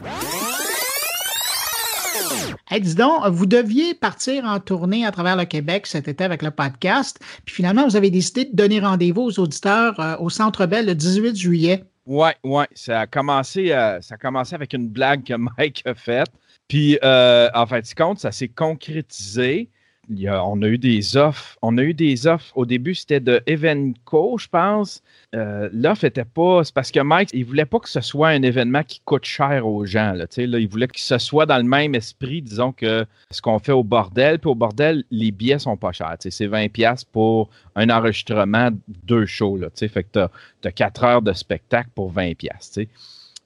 Hey, 2.72 2.80
dis 2.80 2.94
donc, 2.94 3.26
vous 3.26 3.46
deviez 3.46 3.94
partir 3.94 4.44
en 4.44 4.60
tournée 4.60 5.04
à 5.04 5.10
travers 5.10 5.34
le 5.34 5.44
Québec 5.44 5.88
cet 5.88 6.06
été 6.06 6.22
avec 6.22 6.40
le 6.40 6.52
podcast, 6.52 7.18
puis 7.44 7.56
finalement, 7.56 7.84
vous 7.84 7.96
avez 7.96 8.10
décidé 8.10 8.44
de 8.44 8.54
donner 8.54 8.78
rendez-vous 8.78 9.22
aux 9.22 9.40
auditeurs 9.40 9.98
euh, 9.98 10.16
au 10.20 10.30
Centre 10.30 10.66
Bell 10.66 10.86
le 10.86 10.94
18 10.94 11.34
juillet. 11.34 11.82
Oui, 12.06 12.30
oui, 12.44 12.62
euh, 12.62 12.66
ça 12.76 13.00
a 13.00 13.06
commencé 13.06 14.54
avec 14.54 14.72
une 14.72 14.88
blague 14.88 15.24
que 15.24 15.34
Mike 15.34 15.82
a 15.84 15.94
faite. 15.94 16.30
Puis, 16.70 17.00
euh, 17.02 17.48
en 17.52 17.66
fait, 17.66 17.92
compte, 17.96 18.20
ça 18.20 18.30
s'est 18.30 18.46
concrétisé. 18.46 19.68
on 20.08 20.62
a 20.62 20.68
eu 20.68 20.78
des 20.78 21.16
offres. 21.16 21.58
On 21.62 21.76
a 21.78 21.82
eu 21.82 21.94
des 21.94 22.28
offres. 22.28 22.52
Au 22.54 22.64
début, 22.64 22.94
c'était 22.94 23.18
de 23.18 23.42
Evenco, 23.48 24.38
je 24.38 24.46
pense. 24.46 25.02
Euh, 25.34 25.68
l'offre 25.72 26.04
n'était 26.04 26.24
pas. 26.24 26.62
C'est 26.62 26.72
parce 26.72 26.92
que 26.92 27.00
Mike, 27.00 27.30
il 27.32 27.44
voulait 27.44 27.64
pas 27.64 27.80
que 27.80 27.88
ce 27.88 28.00
soit 28.00 28.28
un 28.28 28.42
événement 28.42 28.84
qui 28.84 29.00
coûte 29.04 29.24
cher 29.24 29.66
aux 29.66 29.84
gens. 29.84 30.12
Là, 30.12 30.26
il 30.36 30.68
voulait 30.68 30.86
que 30.86 31.00
ce 31.00 31.18
soit 31.18 31.44
dans 31.44 31.56
le 31.56 31.64
même 31.64 31.96
esprit, 31.96 32.40
disons, 32.40 32.70
que 32.70 33.04
ce 33.32 33.42
qu'on 33.42 33.58
fait 33.58 33.72
au 33.72 33.82
bordel. 33.82 34.38
Puis 34.38 34.48
au 34.48 34.54
bordel, 34.54 35.02
les 35.10 35.32
billets 35.32 35.58
sont 35.58 35.76
pas 35.76 35.90
chers. 35.90 36.18
C'est 36.20 36.46
20$ 36.46 37.04
pour 37.10 37.50
un 37.74 37.90
enregistrement, 37.90 38.70
deux 38.86 39.26
shows. 39.26 39.58
Fait 39.74 40.04
que 40.04 40.28
tu 40.62 40.68
as, 40.68 40.72
4 40.72 41.02
heures 41.02 41.22
de 41.22 41.32
spectacle 41.32 41.90
pour 41.96 42.12
20$. 42.12 42.86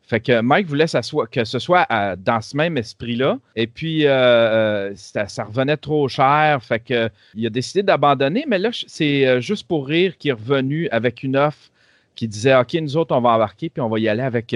Fait 0.07 0.21
que 0.21 0.43
Mike 0.43 0.67
voulait 0.67 0.85
que 1.31 1.45
ce 1.45 1.59
soit 1.59 1.87
dans 2.19 2.41
ce 2.43 2.57
même 2.57 2.77
esprit-là. 2.77 3.39
Et 3.57 3.67
puis, 3.67 4.07
euh, 4.07 4.11
euh, 4.11 4.93
ça, 4.97 5.45
revenait 5.45 5.79
trop 5.79 6.09
cher. 6.09 6.63
Fait 6.63 6.81
que 6.81 7.09
il 7.35 7.47
a 7.47 7.51
décidé 7.51 7.83
d'abandonner. 7.83 8.45
Mais 8.47 8.59
là, 8.59 8.69
c'est 8.87 9.27
euh, 9.27 9.41
juste 9.41 9.67
pour 9.67 9.87
rire 9.87 10.19
qu'il 10.19 10.31
est 10.31 10.35
revenu 10.35 10.89
avec 10.91 11.23
une 11.23 11.37
offre 11.37 11.71
qui 12.17 12.29
disait 12.29 12.55
OK, 12.55 12.75
nous 12.75 12.99
autres, 12.99 13.17
on 13.17 13.23
va 13.23 13.31
embarquer, 13.31 13.71
puis 13.71 13.81
on 13.81 13.89
va 13.89 13.99
y 13.99 14.09
aller 14.09 14.23
avec, 14.23 14.55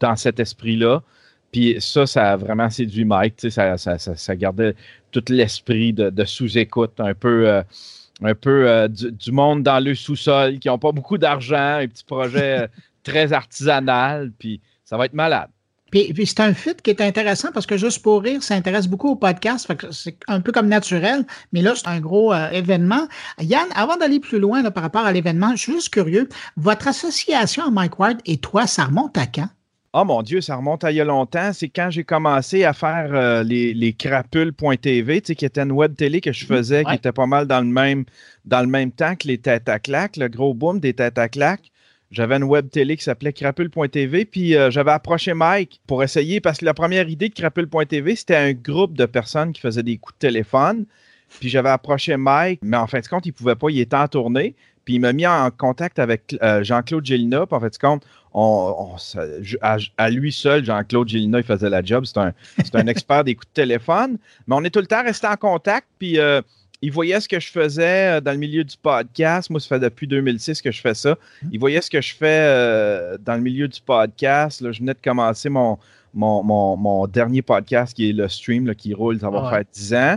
dans 0.00 0.16
cet 0.16 0.40
esprit-là. 0.40 1.02
Puis 1.52 1.76
ça, 1.78 2.06
ça 2.06 2.32
a 2.32 2.36
vraiment 2.36 2.68
séduit 2.68 3.04
Mike. 3.04 3.34
Ça, 3.48 3.78
ça, 3.78 3.96
ça, 3.98 4.36
gardait 4.36 4.74
tout 5.12 5.24
l'esprit 5.28 5.92
de, 5.92 6.24
sous-écoute, 6.24 6.98
un 6.98 7.14
peu. 7.14 7.62
un 8.22 8.34
peu 8.34 8.88
du, 8.88 9.32
monde 9.32 9.62
dans 9.62 9.82
le 9.82 9.94
sous-sol 9.94 10.58
qui 10.58 10.68
n'ont 10.68 10.78
pas 10.78 10.92
beaucoup 10.92 11.16
d'argent, 11.16 11.78
un 11.78 11.86
petit 11.86 12.04
projet 12.04 12.68
très 13.02 13.32
artisanal. 13.32 14.30
Puis 14.38 14.60
ça 14.90 14.96
va 14.96 15.06
être 15.06 15.14
malade. 15.14 15.48
Puis, 15.92 16.12
c'est 16.26 16.40
un 16.40 16.52
fit 16.52 16.74
qui 16.82 16.90
est 16.90 17.00
intéressant 17.00 17.50
parce 17.52 17.66
que 17.66 17.76
Juste 17.76 18.02
pour 18.02 18.22
rire 18.22 18.42
ça 18.42 18.54
intéresse 18.54 18.88
beaucoup 18.88 19.10
au 19.10 19.16
podcast. 19.16 19.72
C'est 19.92 20.16
un 20.28 20.40
peu 20.40 20.52
comme 20.52 20.68
naturel, 20.68 21.24
mais 21.52 21.62
là, 21.62 21.74
c'est 21.76 21.88
un 21.88 22.00
gros 22.00 22.32
euh, 22.32 22.50
événement. 22.50 23.08
Yann, 23.40 23.66
avant 23.74 23.96
d'aller 23.96 24.20
plus 24.20 24.38
loin 24.38 24.68
par 24.70 24.82
rapport 24.82 25.04
à 25.04 25.12
l'événement, 25.12 25.52
je 25.52 25.62
suis 25.62 25.72
juste 25.72 25.90
curieux. 25.90 26.28
Votre 26.56 26.88
association 26.88 27.64
à 27.64 27.70
Mike 27.70 27.98
Ward 27.98 28.18
et 28.26 28.36
toi, 28.36 28.66
ça 28.66 28.84
remonte 28.84 29.16
à 29.16 29.26
quand? 29.26 29.48
Oh 29.92 30.04
mon 30.04 30.22
Dieu, 30.22 30.40
ça 30.40 30.56
remonte 30.56 30.84
à 30.84 30.92
il 30.92 30.96
y 30.96 31.00
a 31.00 31.04
longtemps. 31.04 31.52
C'est 31.52 31.68
quand 31.68 31.90
j'ai 31.90 32.04
commencé 32.04 32.64
à 32.64 32.72
faire 32.72 33.10
euh, 33.12 33.42
les, 33.42 33.74
les 33.74 33.92
crapules.tv, 33.92 35.20
qui 35.20 35.44
était 35.44 35.60
une 35.60 35.72
web 35.72 35.96
télé 35.96 36.20
que 36.20 36.32
je 36.32 36.46
faisais, 36.46 36.84
qui 36.84 36.94
était 36.94 37.12
pas 37.12 37.26
mal 37.26 37.46
dans 37.46 37.60
le 37.60 37.66
même, 37.66 38.04
dans 38.44 38.60
le 38.60 38.68
même 38.68 38.92
temps 38.92 39.16
que 39.16 39.26
les 39.26 39.38
têtes 39.38 39.68
à 39.68 39.78
claque, 39.78 40.16
le 40.16 40.28
gros 40.28 40.54
boom 40.54 40.78
des 40.78 40.94
têtes 40.94 41.18
à 41.18 41.28
claque. 41.28 41.70
J'avais 42.10 42.36
une 42.36 42.44
web 42.44 42.68
télé 42.70 42.96
qui 42.96 43.04
s'appelait 43.04 43.32
crapule.tv, 43.32 44.24
puis 44.24 44.56
euh, 44.56 44.70
j'avais 44.70 44.90
approché 44.90 45.32
Mike 45.32 45.80
pour 45.86 46.02
essayer, 46.02 46.40
parce 46.40 46.58
que 46.58 46.64
la 46.64 46.74
première 46.74 47.08
idée 47.08 47.28
de 47.28 47.34
crapule.tv, 47.34 48.16
c'était 48.16 48.36
un 48.36 48.52
groupe 48.52 48.94
de 48.94 49.06
personnes 49.06 49.52
qui 49.52 49.60
faisaient 49.60 49.84
des 49.84 49.96
coups 49.96 50.14
de 50.16 50.26
téléphone. 50.26 50.86
Puis 51.38 51.48
j'avais 51.48 51.68
approché 51.68 52.16
Mike, 52.16 52.60
mais 52.62 52.76
en 52.76 52.88
fin 52.88 52.98
de 52.98 53.06
compte, 53.06 53.26
il 53.26 53.28
ne 53.28 53.34
pouvait 53.34 53.54
pas, 53.54 53.68
il 53.70 53.78
était 53.78 53.96
en 53.96 54.08
tournée. 54.08 54.56
Puis 54.84 54.94
il 54.94 55.00
m'a 55.00 55.12
mis 55.12 55.26
en 55.26 55.50
contact 55.50 55.98
avec 55.98 56.36
euh, 56.42 56.64
Jean-Claude 56.64 57.04
Gélina. 57.04 57.46
Puis 57.46 57.54
en 57.54 57.60
fait, 57.60 57.78
compte, 57.78 58.04
on, 58.32 58.96
à, 59.60 60.10
lui 60.10 60.32
seul, 60.32 60.64
Jean-Claude 60.64 61.08
Gélina, 61.08 61.38
il 61.38 61.44
faisait 61.44 61.70
la 61.70 61.82
job. 61.82 62.06
C'est 62.06 62.18
un, 62.18 62.32
un 62.74 62.86
expert 62.88 63.22
des 63.22 63.34
coups 63.34 63.48
de 63.48 63.54
téléphone. 63.54 64.18
Mais 64.48 64.56
on 64.56 64.64
est 64.64 64.70
tout 64.70 64.80
le 64.80 64.86
temps 64.86 65.04
resté 65.04 65.28
en 65.28 65.36
contact. 65.36 65.86
Puis 65.98 66.18
euh, 66.18 66.40
il 66.82 66.92
voyait 66.92 67.20
ce 67.20 67.28
que 67.28 67.38
je 67.38 67.50
faisais 67.50 68.16
euh, 68.16 68.20
dans 68.20 68.32
le 68.32 68.38
milieu 68.38 68.64
du 68.64 68.76
podcast. 68.76 69.50
Moi, 69.50 69.60
ça 69.60 69.68
fait 69.68 69.80
depuis 69.80 70.06
2006 70.06 70.62
que 70.62 70.70
je 70.70 70.80
fais 70.80 70.94
ça. 70.94 71.12
Mmh. 71.12 71.48
Il 71.52 71.60
voyait 71.60 71.80
ce 71.80 71.90
que 71.90 72.00
je 72.00 72.14
fais 72.14 72.26
euh, 72.26 73.18
dans 73.18 73.34
le 73.34 73.42
milieu 73.42 73.68
du 73.68 73.80
podcast. 73.80 74.60
Là, 74.60 74.72
je 74.72 74.80
venais 74.80 74.94
de 74.94 75.00
commencer 75.02 75.48
mon, 75.48 75.78
mon, 76.14 77.06
dernier 77.06 77.42
podcast 77.42 77.94
qui 77.94 78.10
est 78.10 78.12
le 78.12 78.28
stream 78.28 78.74
qui 78.74 78.94
roule, 78.94 79.20
ça 79.20 79.30
va 79.30 79.50
faire 79.50 79.64
10 79.72 79.94
ans. 79.94 80.16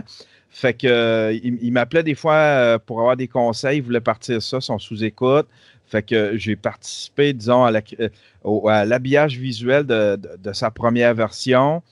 Fait 0.50 0.72
que 0.72 0.86
euh, 0.86 1.32
il, 1.42 1.72
m'appelait 1.72 2.04
des 2.04 2.14
fois 2.14 2.78
pour 2.86 3.00
avoir 3.00 3.16
des 3.16 3.26
conseils, 3.26 3.78
il 3.78 3.82
voulait 3.82 4.00
partir 4.00 4.40
ça, 4.40 4.60
son 4.60 4.78
sous-écoute. 4.78 5.48
Fait 5.86 6.02
que 6.02 6.36
j'ai 6.36 6.56
participé, 6.56 7.32
disons, 7.32 7.64
à 7.64 8.84
l'habillage 8.84 9.36
visuel 9.36 9.84
de, 9.84 10.18
sa 10.52 10.70
première 10.70 11.14
version. 11.14 11.82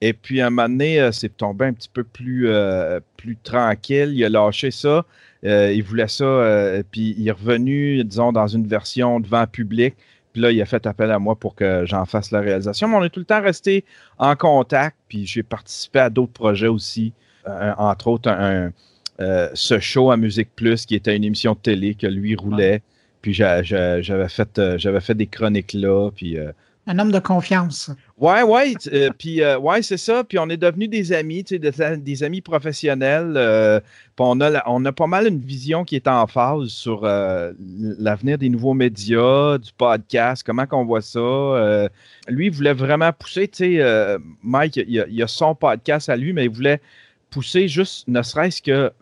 Et 0.00 0.12
puis, 0.12 0.40
à 0.40 0.48
un 0.48 0.50
moment 0.50 0.68
donné, 0.68 1.00
euh, 1.00 1.10
c'est 1.12 1.34
tombé 1.34 1.66
un 1.66 1.72
petit 1.72 1.88
peu 1.88 2.04
plus, 2.04 2.48
euh, 2.48 3.00
plus 3.16 3.36
tranquille. 3.36 4.10
Il 4.12 4.24
a 4.24 4.28
lâché 4.28 4.70
ça. 4.70 5.04
Euh, 5.44 5.72
il 5.72 5.82
voulait 5.82 6.08
ça. 6.08 6.82
puis, 6.90 7.14
il 7.18 7.28
est 7.28 7.32
revenu, 7.32 8.04
disons, 8.04 8.32
dans 8.32 8.46
une 8.46 8.66
version 8.66 9.20
devant 9.20 9.46
public. 9.46 9.94
Puis 10.32 10.42
là, 10.42 10.50
il 10.52 10.60
a 10.60 10.66
fait 10.66 10.86
appel 10.86 11.10
à 11.10 11.18
moi 11.18 11.34
pour 11.36 11.54
que 11.54 11.84
j'en 11.86 12.04
fasse 12.04 12.30
la 12.30 12.40
réalisation. 12.40 12.88
Mais 12.88 12.96
on 12.96 13.04
est 13.04 13.10
tout 13.10 13.20
le 13.20 13.26
temps 13.26 13.40
resté 13.40 13.84
en 14.18 14.36
contact. 14.36 14.96
Puis, 15.08 15.26
j'ai 15.26 15.42
participé 15.42 16.00
à 16.00 16.10
d'autres 16.10 16.32
projets 16.32 16.68
aussi. 16.68 17.12
entre 17.78 18.08
autres, 18.08 18.28
un, 18.28 18.72
ce 19.54 19.78
show 19.78 20.10
à 20.10 20.16
Musique 20.16 20.50
Plus, 20.54 20.84
qui 20.84 20.94
était 20.94 21.16
une 21.16 21.24
émission 21.24 21.54
de 21.54 21.58
télé 21.58 21.94
que 21.94 22.06
lui 22.06 22.34
roulait. 22.34 22.82
Puis, 23.22 23.32
j'avais 23.32 24.28
fait, 24.28 24.60
j'avais 24.76 25.00
fait 25.00 25.14
des 25.14 25.26
chroniques 25.26 25.72
là. 25.72 26.10
Puis, 26.14 26.36
Un 26.88 27.00
homme 27.00 27.10
de 27.10 27.18
confiance. 27.18 27.90
Ouais, 28.16 28.42
ouais. 28.42 28.74
Euh, 28.92 29.10
puis, 29.18 29.42
euh, 29.42 29.58
ouais, 29.58 29.82
c'est 29.82 29.96
ça. 29.96 30.22
Puis, 30.22 30.38
on 30.38 30.48
est 30.48 30.56
devenus 30.56 30.88
des 30.88 31.12
amis, 31.12 31.42
tu 31.42 31.58
sais, 31.60 31.96
des, 31.96 32.22
amis 32.22 32.40
professionnels. 32.40 33.34
Euh, 33.36 33.80
on 34.18 34.40
a, 34.40 34.62
on 34.66 34.84
a 34.84 34.92
pas 34.92 35.08
mal 35.08 35.26
une 35.26 35.40
vision 35.40 35.84
qui 35.84 35.96
est 35.96 36.06
en 36.06 36.28
phase 36.28 36.68
sur 36.68 37.02
l'avenir 37.02 38.38
des 38.38 38.48
nouveaux 38.48 38.74
médias, 38.74 39.58
du 39.58 39.72
podcast, 39.76 40.44
comment 40.46 40.66
qu'on 40.66 40.84
voit 40.84 41.02
ça. 41.02 41.88
lui, 42.28 42.46
il 42.46 42.52
voulait 42.52 42.72
vraiment 42.72 43.12
pousser, 43.12 43.48
tu 43.48 43.78
sais, 43.78 44.16
Mike, 44.42 44.76
il 44.76 45.20
a, 45.20 45.24
a, 45.24 45.26
son 45.26 45.54
podcast 45.56 46.08
à 46.08 46.16
lui, 46.16 46.32
mais 46.32 46.44
il 46.44 46.50
voulait 46.50 46.80
pousser 47.30 47.66
juste, 47.66 48.06
ne 48.06 48.22
serait-ce 48.22 48.62
que 48.62 48.92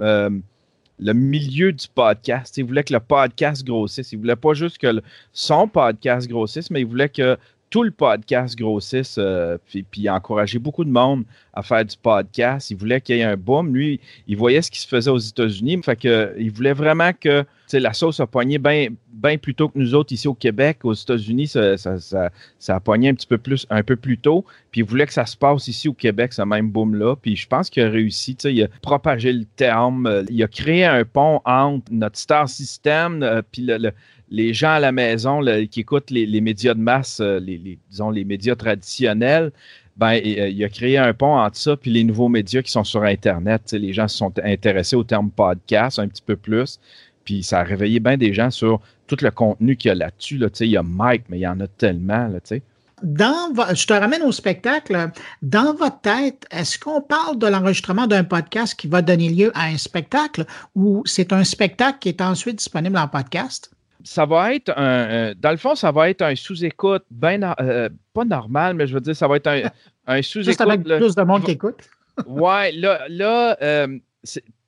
le 0.99 1.13
milieu 1.13 1.73
du 1.73 1.87
podcast. 1.93 2.57
Il 2.57 2.65
voulait 2.65 2.85
que 2.85 2.93
le 2.93 3.01
podcast 3.01 3.65
grossisse. 3.65 4.13
Il 4.13 4.19
voulait 4.19 4.37
pas 4.37 4.55
juste 4.55 4.79
que 4.79 5.03
son 5.33 5.69
podcast 5.69 6.29
grossisse, 6.29 6.71
mais 6.71 6.81
il 6.81 6.87
voulait 6.87 7.09
que 7.09 7.37
tout 7.75 7.83
le 7.83 7.91
podcast 7.91 8.57
grossisse, 8.57 9.17
euh, 9.19 9.59
puis, 9.67 9.83
puis 9.83 10.09
encourager 10.09 10.61
beaucoup 10.61 10.85
de 10.85 10.91
monde 10.91 11.25
à 11.53 11.61
faire 11.65 11.85
du 11.85 11.97
podcast. 12.01 12.71
Il 12.71 12.77
voulait 12.77 13.01
qu'il 13.01 13.17
y 13.17 13.19
ait 13.19 13.25
un 13.25 13.37
boom. 13.37 13.75
Lui, 13.75 13.99
il 14.29 14.37
voyait 14.37 14.63
ce 14.63 14.71
qui 14.71 14.79
se 14.79 14.87
faisait 14.87 15.11
aux 15.11 15.19
États-Unis. 15.19 15.81
Fait 15.83 15.97
que, 15.97 16.37
il 16.39 16.53
voulait 16.53 16.73
vraiment 16.73 17.11
que 17.13 17.45
la 17.73 17.93
sauce 17.93 18.21
a 18.21 18.29
pogné 18.29 18.59
bien 18.59 19.39
plus 19.39 19.57
tôt 19.57 19.69
que 19.71 19.77
nous 19.77 19.93
autres 19.97 20.13
ici 20.13 20.29
au 20.29 20.35
Québec. 20.35 20.85
Aux 20.85 20.93
États-Unis, 20.93 21.49
ça, 21.49 21.77
ça, 21.77 22.31
a 22.69 22.79
pogné 22.79 23.09
un 23.09 23.15
petit 23.15 23.27
peu 23.27 23.39
plus, 23.39 23.67
un 23.71 23.83
peu 23.83 23.97
plus 23.97 24.19
tôt. 24.19 24.45
Puis 24.71 24.83
il 24.83 24.85
voulait 24.85 25.07
que 25.07 25.13
ça 25.13 25.27
se 25.27 25.37
passe 25.37 25.67
ici 25.67 25.89
au 25.89 25.95
Québec, 25.95 26.33
ce 26.33 26.43
même 26.43 26.71
boom-là. 26.71 27.17
Puis 27.17 27.35
je 27.35 27.49
pense 27.49 27.71
qu'il 27.71 27.83
a 27.83 27.89
réussi. 27.91 28.37
Il 28.45 28.63
a 28.63 28.69
propagé 28.83 29.33
le 29.33 29.47
terme. 29.57 30.25
Il 30.31 30.41
a 30.45 30.47
créé 30.47 30.85
un 30.85 31.05
pont 31.05 31.41
entre 31.45 31.87
notre 31.91 32.19
star 32.19 32.49
system 32.49 33.25
euh, 33.25 33.43
puis 33.51 33.63
le 33.63 33.91
les 34.35 34.53
gens 34.53 34.73
à 34.73 34.81
la 34.81 34.91
maison 34.91 35.41
qui 35.71 35.81
écoutent 35.81 36.11
les, 36.11 36.41
médias 36.41 36.75
de 36.75 36.81
masse, 36.81 37.21
euh, 37.21 37.39
les, 37.39 37.79
disons 37.89 38.11
les 38.11 38.25
médias 38.25 38.57
traditionnels, 38.57 39.53
ben, 39.97 40.15
euh, 40.15 40.49
il 40.49 40.65
a 40.65 40.69
créé 40.69 40.99
un 40.99 41.15
pont 41.15 41.37
entre 41.39 41.57
ça 41.57 41.77
et 41.85 41.91
les 41.91 42.03
nouveaux 42.03 42.29
médias 42.29 42.61
qui 42.61 42.73
sont 42.73 42.83
sur 42.83 43.05
Internet. 43.05 43.71
les 43.73 43.93
gens 43.93 44.09
se 44.09 44.17
sont 44.17 44.33
intéressés 44.43 44.97
au 44.97 45.05
terme 45.05 45.31
podcast 45.31 46.01
un 46.01 46.09
petit 46.09 46.23
peu 46.23 46.35
plus. 46.35 46.81
Puis 47.25 47.45
ça 47.45 47.61
a 47.61 47.63
réveillé 47.63 48.01
bien 48.01 48.17
des 48.17 48.35
gens 48.35 48.51
sur 48.51 48.81
tout 49.07 49.17
le 49.23 49.31
contenu 49.31 49.77
qu'il 49.77 49.91
y 49.91 49.93
a 49.93 49.95
là-dessus. 49.95 50.37
Là, 50.37 50.49
il 50.61 50.67
y 50.67 50.77
a 50.77 50.83
Mike, 50.83 51.25
mais 51.29 51.39
il 51.39 51.43
y 51.43 51.47
en 51.47 51.61
a 51.61 51.69
tellement. 51.69 52.27
Là, 52.27 52.41
je 52.43 53.87
te 53.87 53.93
ramène 53.93 54.23
au 54.23 54.33
spectacle. 54.33 55.11
Dans 55.43 55.75
votre 55.75 56.01
tête, 56.01 56.45
est-ce 56.51 56.77
qu'on 56.77 57.01
parle 57.01 57.39
de 57.39 57.47
l'enregistrement 57.47 58.09
d'un 58.09 58.25
podcast 58.25 58.75
qui 58.75 58.89
va 58.89 59.01
donner 59.01 59.29
lieu 59.29 59.53
à 59.55 59.67
un 59.67 59.79
spectacle 59.79 60.45
ou 60.75 61.03
c'est 61.07 61.33
un 61.33 61.45
spectacle 61.45 61.99
qui 62.01 62.09
est 62.09 62.21
ensuite 62.21 62.57
disponible 62.57 62.99
en 62.99 63.07
podcast? 63.07 63.71
Ça 64.05 64.27
va 64.27 64.55
être 64.55 64.71
un. 64.77 65.33
dans 65.35 65.51
le 65.51 65.57
fond, 65.57 65.75
ça 65.75 65.91
va 65.91 66.11
être 66.11 66.23
un 66.23 66.37
sous-écoute, 66.37 67.05
ben, 67.11 67.55
euh, 67.61 67.89
pas 68.13 68.25
normal, 68.25 68.75
mais 68.75 68.87
je 68.87 68.95
veux 68.95 69.01
dire, 69.01 69.17
ça 69.17 69.27
va 69.27 69.37
être 69.37 69.47
un, 69.47 69.63
un 70.07 70.23
sous-écoute. 70.23 70.47
Juste 70.47 70.61
avec 70.61 70.83
plus 70.85 71.15
de 71.15 71.23
monde 71.23 71.43
qui 71.43 71.53
écoute. 71.53 71.89
ouais, 72.27 72.71
là, 72.73 73.01
là 73.09 73.57
euh, 73.63 73.99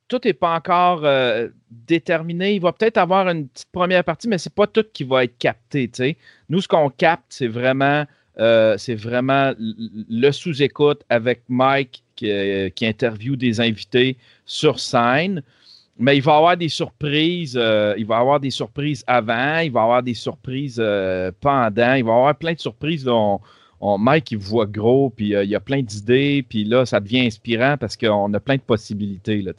tout 0.07 0.19
n'est 0.25 0.33
pas 0.33 0.55
encore 0.55 1.01
euh, 1.05 1.49
déterminé. 1.69 2.55
Il 2.55 2.61
va 2.61 2.73
peut-être 2.73 2.97
avoir 2.97 3.29
une 3.29 3.47
petite 3.47 3.71
première 3.71 4.03
partie, 4.03 4.27
mais 4.27 4.39
c'est 4.39 4.53
pas 4.53 4.67
tout 4.67 4.85
qui 4.91 5.03
va 5.03 5.23
être 5.23 5.37
capté. 5.37 6.17
Nous, 6.49 6.61
ce 6.61 6.67
qu'on 6.67 6.89
capte, 6.89 7.25
c'est 7.29 7.47
vraiment, 7.47 8.05
c'est 8.37 8.95
vraiment 8.95 9.53
le 9.57 10.31
sous-écoute 10.31 11.03
avec 11.09 11.43
Mike 11.47 12.03
qui, 12.15 12.31
qui 12.75 12.85
interviewe 12.85 13.35
des 13.35 13.61
invités 13.61 14.17
sur 14.45 14.79
scène. 14.79 15.43
Mais 15.99 16.17
il 16.17 16.21
va 16.21 16.37
avoir 16.37 16.57
des 16.57 16.69
surprises. 16.69 17.57
Euh, 17.59 17.95
il 17.97 18.05
va 18.05 18.17
avoir 18.17 18.39
des 18.39 18.51
surprises 18.51 19.03
avant, 19.07 19.59
il 19.59 19.71
va 19.71 19.83
avoir 19.83 20.03
des 20.03 20.13
surprises 20.13 20.77
euh, 20.79 21.31
pendant, 21.41 21.93
il 21.93 22.03
va 22.03 22.13
avoir 22.13 22.35
plein 22.35 22.53
de 22.53 22.59
surprises. 22.59 23.03
Dont 23.03 23.41
on, 23.79 23.97
Mike, 23.97 24.31
il 24.31 24.37
voit 24.37 24.65
gros, 24.65 25.09
puis 25.09 25.35
euh, 25.35 25.43
il 25.43 25.49
y 25.49 25.55
a 25.55 25.59
plein 25.59 25.81
d'idées, 25.81 26.45
puis 26.47 26.63
là, 26.63 26.85
ça 26.85 26.99
devient 26.99 27.21
inspirant 27.21 27.77
parce 27.77 27.95
qu'on 27.97 28.33
a 28.33 28.39
plein 28.39 28.55
de 28.55 28.61
possibilités, 28.61 29.41
là. 29.41 29.53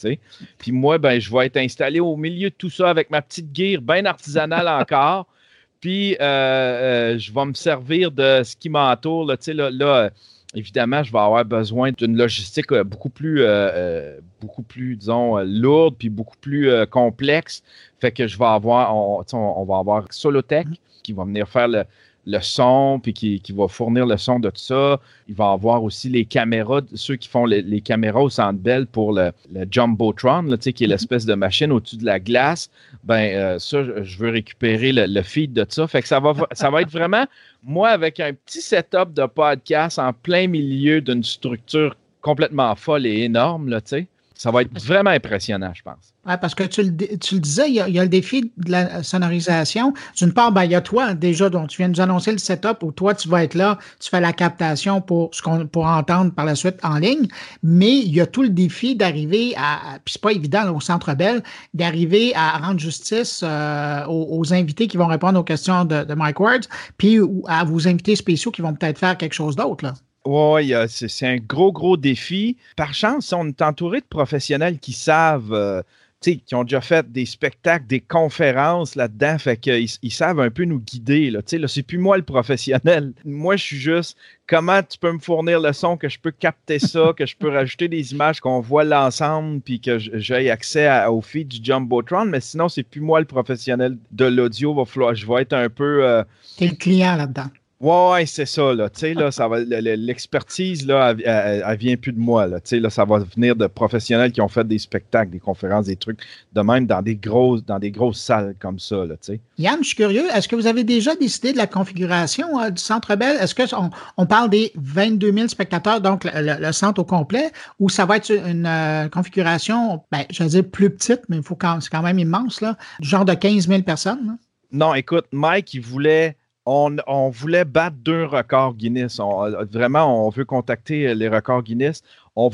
Puis 0.58 0.72
moi, 0.72 0.98
ben, 0.98 1.20
je 1.20 1.32
vais 1.32 1.46
être 1.46 1.56
installé 1.56 2.00
au 2.00 2.16
milieu 2.16 2.50
de 2.50 2.54
tout 2.54 2.70
ça 2.70 2.90
avec 2.90 3.10
ma 3.10 3.22
petite 3.22 3.54
gear 3.54 3.80
bien 3.80 4.04
artisanale 4.04 4.68
encore. 4.68 5.26
Puis 5.80 6.16
je 6.18 7.32
vais 7.32 7.44
me 7.44 7.54
servir 7.54 8.10
de 8.10 8.42
ce 8.42 8.56
qui 8.56 8.68
m'entoure, 8.68 9.24
là, 9.26 9.36
là, 9.54 9.70
là 9.70 10.10
évidemment, 10.54 11.02
je 11.02 11.12
vais 11.12 11.18
avoir 11.18 11.44
besoin 11.44 11.92
d'une 11.92 12.16
logistique 12.16 12.72
euh, 12.72 12.84
beaucoup 12.84 13.10
plus, 13.10 13.42
euh, 13.42 13.46
euh, 13.46 14.20
beaucoup 14.40 14.62
plus, 14.62 14.96
disons, 14.96 15.38
lourde 15.38 15.96
puis 15.98 16.08
beaucoup 16.08 16.36
plus 16.40 16.70
complexe. 16.86 17.62
Fait 18.00 18.12
que 18.12 18.26
je 18.26 18.38
vais 18.38 18.44
avoir, 18.44 18.94
on, 18.96 19.24
on 19.32 19.64
va 19.64 19.78
avoir 19.78 20.04
Solotech 20.10 20.66
mm-hmm. 20.66 21.02
qui 21.02 21.12
va 21.12 21.24
venir 21.24 21.48
faire 21.48 21.68
le, 21.68 21.84
le 22.26 22.40
son, 22.40 23.00
puis 23.02 23.14
qui, 23.14 23.42
va 23.52 23.68
fournir 23.68 24.04
le 24.04 24.16
son 24.16 24.38
de 24.38 24.50
tout 24.50 24.60
ça. 24.60 25.00
Il 25.28 25.34
va 25.34 25.52
avoir 25.52 25.82
aussi 25.82 26.10
les 26.10 26.24
caméras, 26.24 26.82
ceux 26.94 27.16
qui 27.16 27.28
font 27.28 27.46
les, 27.46 27.80
caméras 27.80 28.22
au 28.22 28.28
Centre 28.28 28.58
Bell 28.58 28.86
pour 28.86 29.12
le, 29.12 29.32
le 29.52 29.66
Jumbotron, 29.70 30.42
là, 30.42 30.56
qui 30.58 30.68
est 30.68 30.80
mhm. 30.82 30.90
l'espèce 30.90 31.24
de 31.24 31.34
machine 31.34 31.72
au-dessus 31.72 31.96
de 31.96 32.04
la 32.04 32.20
glace. 32.20 32.70
Ben 33.04 33.34
euh, 33.34 33.58
ça, 33.58 33.82
je 34.02 34.18
veux 34.18 34.30
récupérer 34.30 34.92
le, 34.92 35.22
feed 35.22 35.52
de 35.52 35.64
ça. 35.68 35.86
Fait 35.86 36.02
que 36.02 36.08
ça 36.08 36.20
va, 36.20 36.34
ça 36.52 36.70
va 36.70 36.82
être 36.82 36.90
vraiment, 36.90 37.26
moi, 37.62 37.88
avec 37.88 38.20
un 38.20 38.32
petit 38.34 38.60
setup 38.60 39.14
de 39.14 39.24
podcast 39.26 39.98
en 39.98 40.12
plein 40.12 40.48
milieu 40.48 41.00
d'une 41.00 41.24
structure 41.24 41.96
complètement 42.20 42.74
folle 42.74 43.06
et 43.06 43.22
énorme, 43.22 43.68
là, 43.68 43.80
tu 43.80 43.88
sais. 43.88 44.06
Ça 44.38 44.52
va 44.52 44.62
être 44.62 44.80
vraiment 44.80 45.10
impressionnant, 45.10 45.72
je 45.74 45.82
pense. 45.82 46.14
Oui, 46.24 46.34
parce 46.40 46.54
que 46.54 46.62
tu 46.62 46.84
le, 46.84 47.18
tu 47.18 47.34
le 47.34 47.40
disais, 47.40 47.68
il 47.68 47.74
y, 47.74 47.80
a, 47.80 48.02
le 48.04 48.08
défi 48.08 48.52
de 48.56 48.70
la 48.70 49.02
sonorisation. 49.02 49.92
D'une 50.16 50.32
part, 50.32 50.52
ben, 50.52 50.62
il 50.62 50.70
y 50.70 50.76
a 50.76 50.80
toi 50.80 51.14
déjà, 51.14 51.50
dont 51.50 51.66
tu 51.66 51.78
viens 51.78 51.88
de 51.88 51.94
nous 51.94 52.00
annoncer 52.00 52.30
le 52.30 52.38
setup 52.38 52.84
où 52.84 52.92
toi, 52.92 53.16
tu 53.16 53.28
vas 53.28 53.42
être 53.42 53.54
là, 53.54 53.78
tu 53.98 54.08
fais 54.08 54.20
la 54.20 54.32
captation 54.32 55.00
pour 55.00 55.34
ce 55.34 55.42
qu'on 55.42 55.66
pour 55.66 55.86
entendre 55.86 56.32
par 56.32 56.44
la 56.44 56.54
suite 56.54 56.76
en 56.84 56.98
ligne. 56.98 57.26
Mais 57.64 57.98
il 57.98 58.14
y 58.14 58.20
a 58.20 58.26
tout 58.26 58.44
le 58.44 58.50
défi 58.50 58.94
d'arriver 58.94 59.54
à, 59.56 59.98
puis 60.04 60.12
c'est 60.12 60.22
pas 60.22 60.30
évident 60.30 60.72
au 60.72 60.80
Centre 60.80 61.14
Bell, 61.14 61.42
d'arriver 61.74 62.32
à 62.36 62.58
rendre 62.58 62.78
justice 62.78 63.40
euh, 63.42 64.04
aux, 64.06 64.54
invités 64.54 64.86
qui 64.86 64.98
vont 64.98 65.08
répondre 65.08 65.40
aux 65.40 65.44
questions 65.44 65.84
de, 65.84 66.04
de 66.04 66.14
Mike 66.14 66.38
Ward, 66.38 66.64
puis 66.96 67.18
à 67.48 67.64
vos 67.64 67.88
invités 67.88 68.14
spéciaux 68.14 68.52
qui 68.52 68.62
vont 68.62 68.72
peut-être 68.72 69.00
faire 69.00 69.16
quelque 69.16 69.34
chose 69.34 69.56
d'autre. 69.56 69.92
Oui, 70.24 70.72
c'est 70.88 71.26
un 71.26 71.36
gros, 71.36 71.72
gros 71.72 71.96
défi. 71.96 72.56
Par 72.76 72.92
chance, 72.92 73.32
on 73.32 73.48
est 73.48 73.62
entouré 73.62 74.00
de 74.00 74.06
professionnels 74.06 74.78
qui 74.78 74.92
savent, 74.92 75.52
euh, 75.52 75.82
qui 76.20 76.54
ont 76.54 76.64
déjà 76.64 76.80
fait 76.80 77.10
des 77.10 77.26
spectacles, 77.26 77.86
des 77.86 78.00
conférences 78.00 78.96
là-dedans, 78.96 79.38
fait 79.38 79.56
qu'ils 79.56 79.88
ils 80.02 80.12
savent 80.12 80.40
un 80.40 80.50
peu 80.50 80.64
nous 80.64 80.80
guider. 80.80 81.30
Là, 81.30 81.40
là, 81.52 81.68
c'est 81.68 81.82
plus 81.82 81.98
moi 81.98 82.16
le 82.16 82.24
professionnel. 82.24 83.12
Moi, 83.24 83.56
je 83.56 83.62
suis 83.62 83.76
juste 83.78 84.16
comment 84.46 84.82
tu 84.82 84.98
peux 84.98 85.12
me 85.12 85.18
fournir 85.18 85.60
le 85.60 85.72
son, 85.72 85.96
que 85.96 86.08
je 86.08 86.18
peux 86.18 86.32
capter 86.32 86.78
ça, 86.78 87.12
que 87.16 87.24
je 87.24 87.36
peux 87.36 87.48
rajouter 87.48 87.88
des 87.88 88.12
images, 88.12 88.40
qu'on 88.40 88.60
voit 88.60 88.84
l'ensemble, 88.84 89.60
puis 89.60 89.80
que 89.80 89.98
j'ai 89.98 90.50
accès 90.50 91.06
au 91.06 91.20
feed 91.20 91.48
du 91.48 91.60
Jumbotron. 91.62 92.24
Mais 92.24 92.40
sinon, 92.40 92.68
c'est 92.68 92.82
plus 92.82 93.00
moi 93.00 93.20
le 93.20 93.26
professionnel 93.26 93.96
de 94.10 94.24
l'audio. 94.24 94.74
Je 95.14 95.26
vais 95.26 95.42
être 95.42 95.52
un 95.52 95.68
peu. 95.68 96.04
Euh, 96.04 96.24
T'es 96.56 96.66
le 96.66 96.76
client 96.76 97.16
là-dedans. 97.16 97.46
Ouais, 97.80 98.26
c'est 98.26 98.46
ça, 98.46 98.74
là. 98.74 98.90
Tu 98.90 99.00
sais, 99.00 99.14
là, 99.14 99.30
ça 99.30 99.46
va, 99.46 99.60
l'expertise, 99.60 100.84
là, 100.84 101.14
elle, 101.24 101.78
vient 101.78 101.96
plus 101.96 102.12
de 102.12 102.18
moi, 102.18 102.48
là. 102.48 102.58
Tu 102.58 102.70
sais, 102.70 102.80
là, 102.80 102.90
ça 102.90 103.04
va 103.04 103.20
venir 103.20 103.54
de 103.54 103.68
professionnels 103.68 104.32
qui 104.32 104.40
ont 104.40 104.48
fait 104.48 104.66
des 104.66 104.80
spectacles, 104.80 105.30
des 105.30 105.38
conférences, 105.38 105.86
des 105.86 105.94
trucs, 105.94 106.18
de 106.52 106.60
même 106.60 106.86
dans 106.86 107.02
des 107.02 107.14
grosses, 107.14 107.64
dans 107.64 107.78
des 107.78 107.92
grosses 107.92 108.20
salles 108.20 108.56
comme 108.58 108.80
ça, 108.80 109.04
là. 109.04 109.14
Yann, 109.58 109.78
je 109.80 109.86
suis 109.86 109.96
curieux, 109.96 110.24
est-ce 110.34 110.48
que 110.48 110.56
vous 110.56 110.66
avez 110.66 110.82
déjà 110.82 111.14
décidé 111.14 111.52
de 111.52 111.56
la 111.56 111.68
configuration 111.68 112.60
euh, 112.60 112.70
du 112.70 112.82
Centre 112.82 113.14
Bell? 113.14 113.36
Est-ce 113.40 113.54
qu'on 113.54 113.90
on 114.16 114.26
parle 114.26 114.50
des 114.50 114.72
22 114.74 115.32
000 115.32 115.46
spectateurs, 115.46 116.00
donc 116.00 116.24
le, 116.24 116.72
centre 116.72 117.00
au 117.00 117.04
complet, 117.04 117.52
ou 117.78 117.88
ça 117.88 118.06
va 118.06 118.16
être 118.16 118.32
une 118.32 118.66
euh, 118.66 119.08
configuration, 119.08 120.02
ben, 120.10 120.24
je 120.30 120.42
vais 120.42 120.48
dire 120.48 120.64
plus 120.68 120.90
petite, 120.90 121.22
mais 121.28 121.36
il 121.36 121.42
faut 121.44 121.54
quand, 121.54 121.80
c'est 121.80 121.90
quand 121.90 122.02
même 122.02 122.18
immense, 122.18 122.60
là, 122.60 122.76
du 122.98 123.08
genre 123.08 123.24
de 123.24 123.34
15 123.34 123.68
000 123.68 123.82
personnes? 123.82 124.36
Non, 124.72 124.94
écoute, 124.94 125.26
Mike, 125.30 125.74
il 125.74 125.80
voulait 125.80 126.36
on, 126.68 127.30
voulait 127.30 127.64
battre 127.64 127.96
deux 128.04 128.24
records 128.24 128.74
Guinness. 128.74 129.18
Euh, 129.20 129.64
vraiment, 129.70 130.26
on 130.26 130.28
veut 130.28 130.44
contacter 130.44 131.14
les 131.14 131.28
records 131.28 131.62
Guinness. 131.62 132.02
On, 132.36 132.50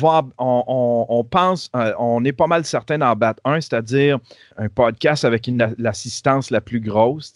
pense, 1.28 1.70
euh, 1.76 1.92
on 1.98 2.24
est 2.24 2.32
pas 2.32 2.46
mal 2.46 2.64
certain 2.64 2.98
d'en 2.98 3.14
battre 3.16 3.40
un, 3.44 3.60
c'est-à-dire 3.60 4.18
un 4.56 4.68
podcast 4.68 5.24
avec 5.24 5.50
l'assistance 5.78 6.50
la 6.50 6.60
plus 6.60 6.80
grosse. 6.80 7.34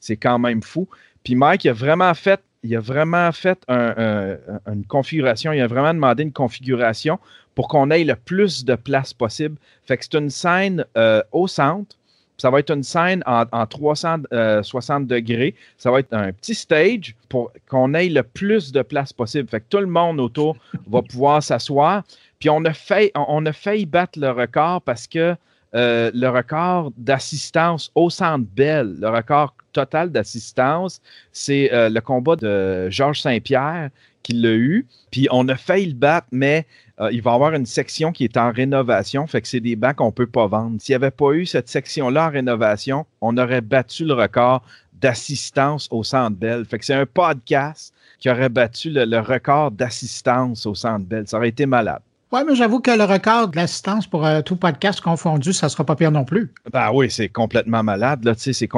c'est 0.00 0.16
quand 0.16 0.38
même 0.38 0.62
fou. 0.62 0.88
Puis 1.24 1.34
Mike, 1.34 1.64
il 1.64 1.70
a 1.70 1.74
vraiment 1.74 2.14
fait, 2.14 2.40
il 2.62 2.74
a 2.74 2.80
vraiment 2.80 3.32
fait 3.32 3.58
une 3.68 4.86
configuration, 4.86 5.52
il 5.52 5.60
a 5.60 5.66
vraiment 5.66 5.92
demandé 5.92 6.22
une 6.22 6.32
configuration 6.32 7.18
pour 7.58 7.66
qu'on 7.66 7.90
ait 7.90 8.04
le 8.04 8.14
plus 8.14 8.64
de 8.64 8.76
place 8.76 9.12
possible. 9.12 9.56
Fait 9.84 9.96
que 9.96 10.04
c'est 10.04 10.16
une 10.16 10.30
scène 10.30 10.84
euh, 10.96 11.24
au 11.32 11.48
centre 11.48 11.97
ça 12.38 12.50
va 12.50 12.60
être 12.60 12.70
une 12.70 12.84
scène 12.84 13.22
en, 13.26 13.66
360 13.66 14.32
euh, 14.32 15.06
degrés. 15.06 15.54
Ça 15.76 15.90
va 15.90 16.00
être 16.00 16.12
un 16.14 16.32
petit 16.32 16.54
stage 16.54 17.14
pour 17.28 17.52
qu'on 17.68 17.94
ait 17.94 18.08
le 18.08 18.22
plus 18.22 18.72
de 18.72 18.82
place 18.82 19.12
possible. 19.12 19.48
Fait 19.48 19.60
que 19.60 19.66
tout 19.68 19.78
le 19.78 19.86
monde 19.86 20.20
autour 20.20 20.56
va 20.86 21.02
pouvoir 21.02 21.42
s'asseoir. 21.42 22.04
Puis 22.38 22.48
on 22.48 22.64
a, 22.64 22.72
fait, 22.72 23.10
on 23.16 23.44
a 23.46 23.52
failli 23.52 23.86
battre 23.86 24.18
le 24.18 24.30
record 24.30 24.82
parce 24.82 25.08
que 25.08 25.34
euh, 25.74 26.10
le 26.14 26.28
record 26.28 26.92
d'assistance 26.96 27.90
au 27.94 28.08
Centre 28.08 28.46
Bell, 28.56 28.96
le 29.00 29.08
record 29.08 29.54
total 29.72 30.10
d'assistance, 30.10 31.00
c'est 31.32 31.72
euh, 31.72 31.90
le 31.90 32.00
combat 32.00 32.36
de 32.36 32.88
Georges 32.88 33.20
Saint-Pierre 33.20 33.90
qui 34.28 34.34
l'a 34.34 34.52
eu. 34.52 34.86
Puis 35.10 35.26
on 35.30 35.48
a 35.48 35.56
failli 35.56 35.86
le 35.86 35.94
battre, 35.94 36.26
mais 36.30 36.66
euh, 37.00 37.10
il 37.10 37.22
va 37.22 37.30
y 37.30 37.34
avoir 37.34 37.54
une 37.54 37.64
section 37.64 38.12
qui 38.12 38.24
est 38.24 38.36
en 38.36 38.52
rénovation, 38.52 39.26
fait 39.26 39.40
que 39.40 39.48
c'est 39.48 39.60
des 39.60 39.74
bancs 39.74 39.96
qu'on 39.96 40.06
ne 40.06 40.10
peut 40.10 40.26
pas 40.26 40.46
vendre. 40.46 40.78
S'il 40.80 40.92
n'y 40.92 40.96
avait 40.96 41.10
pas 41.10 41.32
eu 41.32 41.46
cette 41.46 41.68
section-là 41.68 42.26
en 42.26 42.30
rénovation, 42.30 43.06
on 43.22 43.38
aurait 43.38 43.62
battu 43.62 44.04
le 44.04 44.12
record 44.12 44.62
d'assistance 45.00 45.88
au 45.90 46.02
Centre 46.04 46.36
Bell. 46.36 46.64
Fait 46.66 46.78
que 46.78 46.84
c'est 46.84 46.94
un 46.94 47.06
podcast 47.06 47.94
qui 48.18 48.28
aurait 48.28 48.50
battu 48.50 48.90
le, 48.90 49.18
record 49.20 49.70
d'assistance 49.70 50.66
au 50.66 50.74
Centre 50.74 51.06
Bell. 51.06 51.26
Ça 51.26 51.38
aurait 51.38 51.48
été 51.48 51.64
malade. 51.64 52.02
Oui, 52.30 52.40
mais 52.46 52.54
j'avoue 52.54 52.80
que 52.80 52.90
le 52.90 53.04
record 53.04 53.48
de 53.48 53.56
l'assistance 53.56 54.06
pour 54.06 54.26
euh, 54.26 54.42
tout 54.42 54.56
podcast 54.56 55.00
confondu, 55.00 55.54
ça 55.54 55.66
ne 55.66 55.70
sera 55.70 55.84
pas 55.84 55.96
pire 55.96 56.10
non 56.10 56.26
plus. 56.26 56.52
Ben 56.70 56.90
oui, 56.92 57.10
c'est 57.10 57.30
complètement 57.30 57.82
malade. 57.82 58.22
Là, 58.22 58.34
c'est, 58.36 58.52
c'est, 58.52 58.68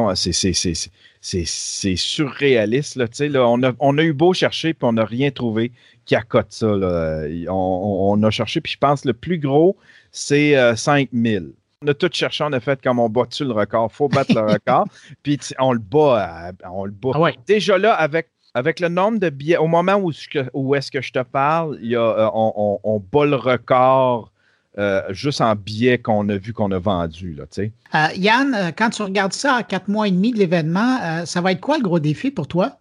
surréaliste. 1.97 2.95
Là, 2.95 3.07
là, 3.29 3.49
on, 3.49 3.61
a, 3.65 3.73
on 3.81 3.99
a 3.99 4.03
eu 4.05 4.13
beau 4.13 4.33
chercher, 4.35 4.73
puis 4.73 4.87
on 4.87 4.93
n'a 4.93 5.05
rien 5.05 5.33
trouvé 5.33 5.73
qui 6.05 6.15
accote 6.15 6.53
ça. 6.53 6.69
Là. 6.69 7.25
On, 7.49 8.23
a 8.23 8.31
cherché, 8.31 8.61
puis 8.61 8.75
je 8.75 8.79
pense 8.79 9.01
que 9.01 9.09
le 9.09 9.15
plus 9.15 9.39
gros, 9.39 9.77
c'est 10.13 10.55
5000. 10.77 11.37
Euh, 11.37 11.53
on 11.83 11.89
a 11.89 11.95
tout 11.95 12.11
cherché, 12.13 12.45
on 12.45 12.53
a 12.53 12.61
fait 12.61 12.81
comme 12.81 13.01
on 13.01 13.09
bat-tu 13.09 13.45
le 13.45 13.53
record. 13.53 13.89
Il 13.93 13.97
faut 13.97 14.09
battre 14.09 14.33
le 14.33 14.43
record. 14.53 14.87
Puis 15.25 15.41
on 15.59 15.73
le 15.73 15.81
bat. 15.81 16.53
On 16.71 16.85
le 16.85 16.93
bat. 16.93 17.11
Ah 17.15 17.31
Déjà 17.49 17.79
là, 17.79 17.95
avec 17.95 18.29
avec 18.55 18.81
le 18.81 18.89
nombre 18.89 19.19
de 19.19 19.31
billets, 19.31 19.57
au 19.57 19.67
moment 19.67 19.97
où, 19.97 20.13
où 20.55 20.75
est-ce 20.75 20.91
que 20.91 21.01
je 21.01 21.13
te 21.13 21.23
parle, 21.23 21.79
il 21.83 21.91
y 21.91 21.97
a, 21.97 22.01
euh, 22.01 22.31
on, 22.35 22.81
on, 22.83 22.99
bat 22.99 23.27
le 23.27 23.37
record 23.37 24.33
euh, 24.79 25.03
juste 25.11 25.41
en 25.41 25.55
billets 25.55 25.99
qu'on 25.99 26.29
a 26.29 26.37
vu 26.37 26.53
qu'on 26.53 26.71
a 26.73 26.79
vendu. 26.79 27.35
Là, 27.35 27.45
euh, 27.59 28.07
Yann, 28.17 28.73
quand 28.77 28.91
tu 28.91 29.03
regardes 29.03 29.33
ça 29.33 29.55
à 29.57 29.63
quatre 29.63 29.89
mois 29.89 30.09
et 30.09 30.11
demi 30.11 30.33
de 30.33 30.39
l'événement, 30.39 31.25
ça 31.27 31.41
va 31.41 31.53
être 31.53 31.61
quoi 31.61 31.77
le 31.77 31.83
gros 31.83 32.01
défi 32.01 32.31
pour 32.31 32.49
toi? 32.49 32.77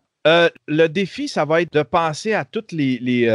le 0.67 0.87
défi, 0.87 1.27
ça 1.27 1.43
va 1.43 1.61
être 1.63 1.73
de 1.73 1.81
penser 1.81 2.33
à 2.33 2.45
toutes 2.45 2.71
les, 2.71 2.99
les, 2.99 3.25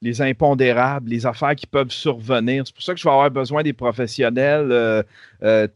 les 0.00 0.22
impondérables, 0.22 1.10
les 1.10 1.26
affaires 1.26 1.56
qui 1.56 1.66
peuvent 1.66 1.90
survenir. 1.90 2.62
C'est 2.66 2.74
pour 2.74 2.82
ça 2.82 2.94
que 2.94 3.00
je 3.00 3.04
vais 3.04 3.10
avoir 3.10 3.30
besoin 3.30 3.64
des 3.64 3.72
professionnels. 3.72 4.68
Euh, 4.70 5.02
euh, 5.42 5.66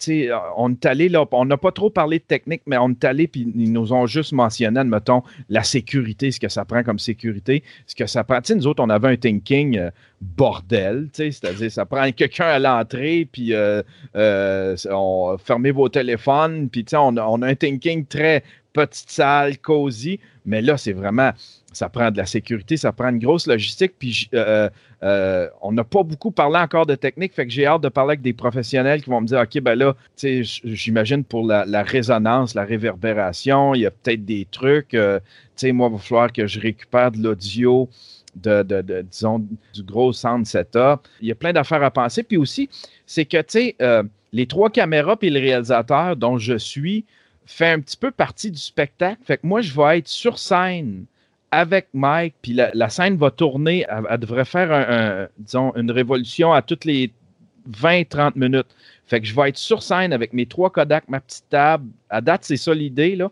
on 0.56 0.70
est 0.70 0.86
allé 0.86 1.08
là, 1.08 1.24
on 1.32 1.44
n'a 1.44 1.56
pas 1.56 1.72
trop 1.72 1.90
parlé 1.90 2.18
de 2.20 2.24
technique, 2.24 2.62
mais 2.66 2.76
on 2.78 2.90
est 2.90 3.04
allé 3.04 3.26
puis 3.26 3.52
ils 3.54 3.72
nous 3.72 3.92
ont 3.92 4.06
juste 4.06 4.32
mentionné, 4.32 4.78
admettons, 4.78 5.22
la 5.48 5.64
sécurité, 5.64 6.30
ce 6.30 6.38
que 6.38 6.48
ça 6.48 6.64
prend 6.64 6.84
comme 6.84 7.00
sécurité, 7.00 7.64
ce 7.86 7.96
que 7.96 8.06
ça 8.06 8.22
prend. 8.22 8.38
nous 8.54 8.66
autres, 8.66 8.82
on 8.82 8.90
avait 8.90 9.08
un 9.08 9.16
thinking 9.16 9.78
euh, 9.78 9.90
bordel, 10.20 11.08
c'est-à-dire 11.12 11.70
ça 11.72 11.84
prend 11.84 12.10
quelqu'un 12.12 12.46
à 12.46 12.58
l'entrée, 12.60 13.28
puis 13.30 13.52
on 14.14 15.36
fermez 15.44 15.72
vos 15.72 15.88
téléphones, 15.88 16.68
puis 16.68 16.84
on, 16.92 17.16
on 17.16 17.42
a 17.42 17.48
un 17.48 17.54
thinking 17.56 18.06
très 18.06 18.44
petite 18.72 19.10
salle, 19.10 19.58
cosy, 19.58 20.20
mais 20.46 20.62
là, 20.62 20.76
c'est 20.76 20.92
vraiment 20.92 21.32
ça 21.76 21.88
prend 21.88 22.10
de 22.10 22.16
la 22.16 22.26
sécurité, 22.26 22.76
ça 22.76 22.92
prend 22.92 23.08
une 23.08 23.18
grosse 23.18 23.46
logistique. 23.46 23.94
Puis 23.98 24.28
euh, 24.34 24.68
euh, 25.02 25.48
on 25.60 25.72
n'a 25.72 25.84
pas 25.84 26.02
beaucoup 26.02 26.30
parlé 26.30 26.58
encore 26.58 26.86
de 26.86 26.94
technique, 26.94 27.34
fait 27.34 27.46
que 27.46 27.52
j'ai 27.52 27.66
hâte 27.66 27.82
de 27.82 27.88
parler 27.88 28.10
avec 28.10 28.22
des 28.22 28.32
professionnels 28.32 29.02
qui 29.02 29.10
vont 29.10 29.20
me 29.20 29.26
dire 29.26 29.40
OK, 29.40 29.60
ben 29.60 29.74
là, 29.74 29.94
j'imagine 30.64 31.24
pour 31.24 31.46
la, 31.46 31.82
résonance, 31.82 32.54
la 32.54 32.64
réverbération, 32.64 33.74
il 33.74 33.82
y 33.82 33.86
a 33.86 33.90
peut-être 33.90 34.24
des 34.24 34.46
trucs. 34.50 34.94
Euh, 34.94 35.18
tu 35.20 35.66
sais, 35.66 35.72
moi, 35.72 35.88
il 35.88 35.96
va 35.96 35.98
falloir 35.98 36.32
que 36.32 36.46
je 36.46 36.60
récupère 36.60 37.10
de 37.10 37.22
l'audio. 37.22 37.88
De, 38.34 39.02
disons, 39.02 39.46
du 39.74 39.82
gros 39.82 40.14
sound 40.14 40.46
setup. 40.46 41.06
Il 41.20 41.28
y 41.28 41.32
a 41.32 41.34
plein 41.34 41.52
d'affaires 41.52 41.82
à 41.82 41.90
penser. 41.90 42.22
Puis 42.22 42.38
aussi, 42.38 42.70
c'est 43.04 43.26
que, 43.26 43.36
tu 43.42 43.74
sais, 43.76 43.76
les 44.32 44.46
trois 44.46 44.70
caméras 44.70 45.18
puis 45.18 45.28
le 45.28 45.38
réalisateur 45.38 46.16
dont 46.16 46.38
je 46.38 46.56
suis 46.56 47.04
fait 47.44 47.70
un 47.70 47.80
petit 47.80 47.96
peu 47.96 48.10
partie 48.10 48.50
du 48.50 48.58
spectacle. 48.58 49.20
Fait 49.24 49.36
que 49.36 49.46
moi, 49.46 49.60
je 49.60 49.74
vais 49.74 49.98
être 49.98 50.08
sur 50.08 50.38
scène 50.38 51.04
avec 51.52 51.88
Mike, 51.92 52.34
puis 52.40 52.54
la, 52.54 52.88
scène 52.88 53.16
va 53.18 53.30
tourner, 53.30 53.86
elle, 54.10 54.18
devrait 54.18 54.46
faire 54.46 54.72
un, 54.72 55.28
disons, 55.38 55.72
une 55.76 55.90
révolution 55.90 56.52
à 56.52 56.62
toutes 56.62 56.86
les 56.86 57.12
20-30 57.70 58.32
minutes. 58.36 58.74
Fait 59.06 59.20
que 59.20 59.26
je 59.26 59.36
vais 59.36 59.50
être 59.50 59.58
sur 59.58 59.82
scène 59.82 60.14
avec 60.14 60.32
mes 60.32 60.46
trois 60.46 60.70
Kodak, 60.70 61.08
ma 61.08 61.20
petite 61.20 61.44
table. 61.50 61.90
À 62.08 62.22
date, 62.22 62.44
c'est 62.44 62.56
ça 62.56 62.74
l'idée, 62.74 63.14
là. 63.14 63.30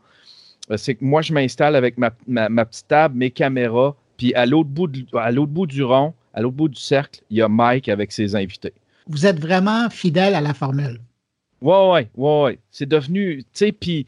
Euh, 0.70 0.76
c'est 0.76 0.94
que 0.94 1.04
moi, 1.04 1.22
je 1.22 1.32
m'installe 1.32 1.74
avec 1.74 1.96
ma, 1.96 2.10
petite 2.10 2.88
table, 2.88 3.16
mes 3.16 3.30
caméras, 3.30 3.96
puis 4.18 4.34
à 4.34 4.44
l'autre 4.44 4.68
bout, 4.68 4.90
à 5.14 5.32
l'autre 5.32 5.50
bout 5.50 5.66
du 5.66 5.82
rond, 5.82 6.12
à 6.34 6.42
l'autre 6.42 6.56
bout 6.56 6.68
du 6.68 6.80
cercle, 6.80 7.22
il 7.30 7.38
y 7.38 7.42
a 7.42 7.48
Mike 7.48 7.88
avec 7.88 8.12
ses 8.12 8.36
invités. 8.36 8.74
Vous 9.06 9.26
êtes 9.26 9.40
vraiment 9.40 9.88
fidèle 9.88 10.34
à 10.34 10.42
la 10.42 10.52
formule. 10.52 11.00
Ouais, 11.62 11.90
ouais, 11.90 12.08
ouais, 12.16 12.42
ouais. 12.42 12.58
C'est 12.70 12.88
devenu, 12.88 13.38
tu 13.38 13.48
sais, 13.52 13.72
puis, 13.72 14.06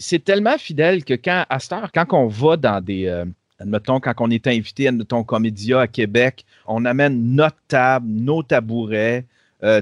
c'est 0.00 0.24
tellement 0.24 0.58
fidèle 0.58 1.04
que 1.04 1.14
quand, 1.14 1.46
à 1.48 1.58
cette 1.58 1.72
heure, 1.72 1.90
quand 1.92 2.06
on 2.12 2.26
va 2.26 2.56
dans 2.56 2.84
des, 2.84 3.06
euh, 3.06 3.24
Admettons, 3.62 4.00
quand 4.00 4.14
on 4.18 4.30
est 4.30 4.48
invité, 4.48 4.88
admettons, 4.88 5.22
Comédia 5.22 5.82
à 5.82 5.86
Québec, 5.86 6.44
on 6.66 6.84
amène 6.84 7.34
notre 7.34 7.58
table, 7.68 8.08
nos 8.08 8.42
tabourets. 8.42 9.24
Euh, 9.62 9.80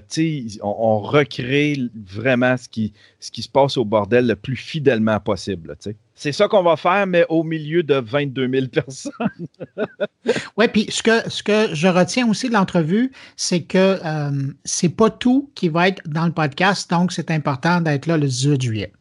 on, 0.61 0.77
on, 0.79 0.99
recrée 0.99 1.79
vraiment 1.95 2.59
ce 2.59 2.69
qui, 2.69 2.93
ce 3.19 3.31
qui 3.31 3.41
se 3.41 3.49
passe 3.49 3.79
au 3.79 3.87
bordel 3.87 4.27
le 4.27 4.37
plus 4.37 4.57
fidèlement 4.57 5.19
possible. 5.21 5.75
C'est 6.15 6.33
ça 6.33 6.49
qu'on 6.49 6.63
va 6.63 6.77
faire, 6.77 7.07
mais 7.07 7.25
au 7.31 7.43
milieu 7.43 7.83
de 7.83 7.95
22 7.95 8.51
000 8.51 8.67
personnes. 8.73 9.47
oui, 10.59 10.69
puis 10.69 10.87
ce 10.91 11.03
que, 11.03 11.31
ce 11.31 11.43
que 11.43 11.75
je 11.75 11.89
retiens 11.89 12.29
aussi 12.29 12.49
de 12.49 12.53
l'entrevue, 12.53 13.11
c'est 13.37 13.63
que 13.63 13.99
euh, 14.05 14.53
c'est 14.67 14.91
pas 14.91 15.09
tout 15.09 15.51
qui 15.55 15.71
va 15.71 15.89
être 15.89 16.07
dans 16.07 16.27
le 16.27 16.33
podcast, 16.33 16.91
donc 16.91 17.13
c'est 17.13 17.31
important 17.31 17.81
d'être 17.81 18.05
là 18.05 18.19
le 18.19 18.27
18 18.27 18.61
juillet. 18.61 18.93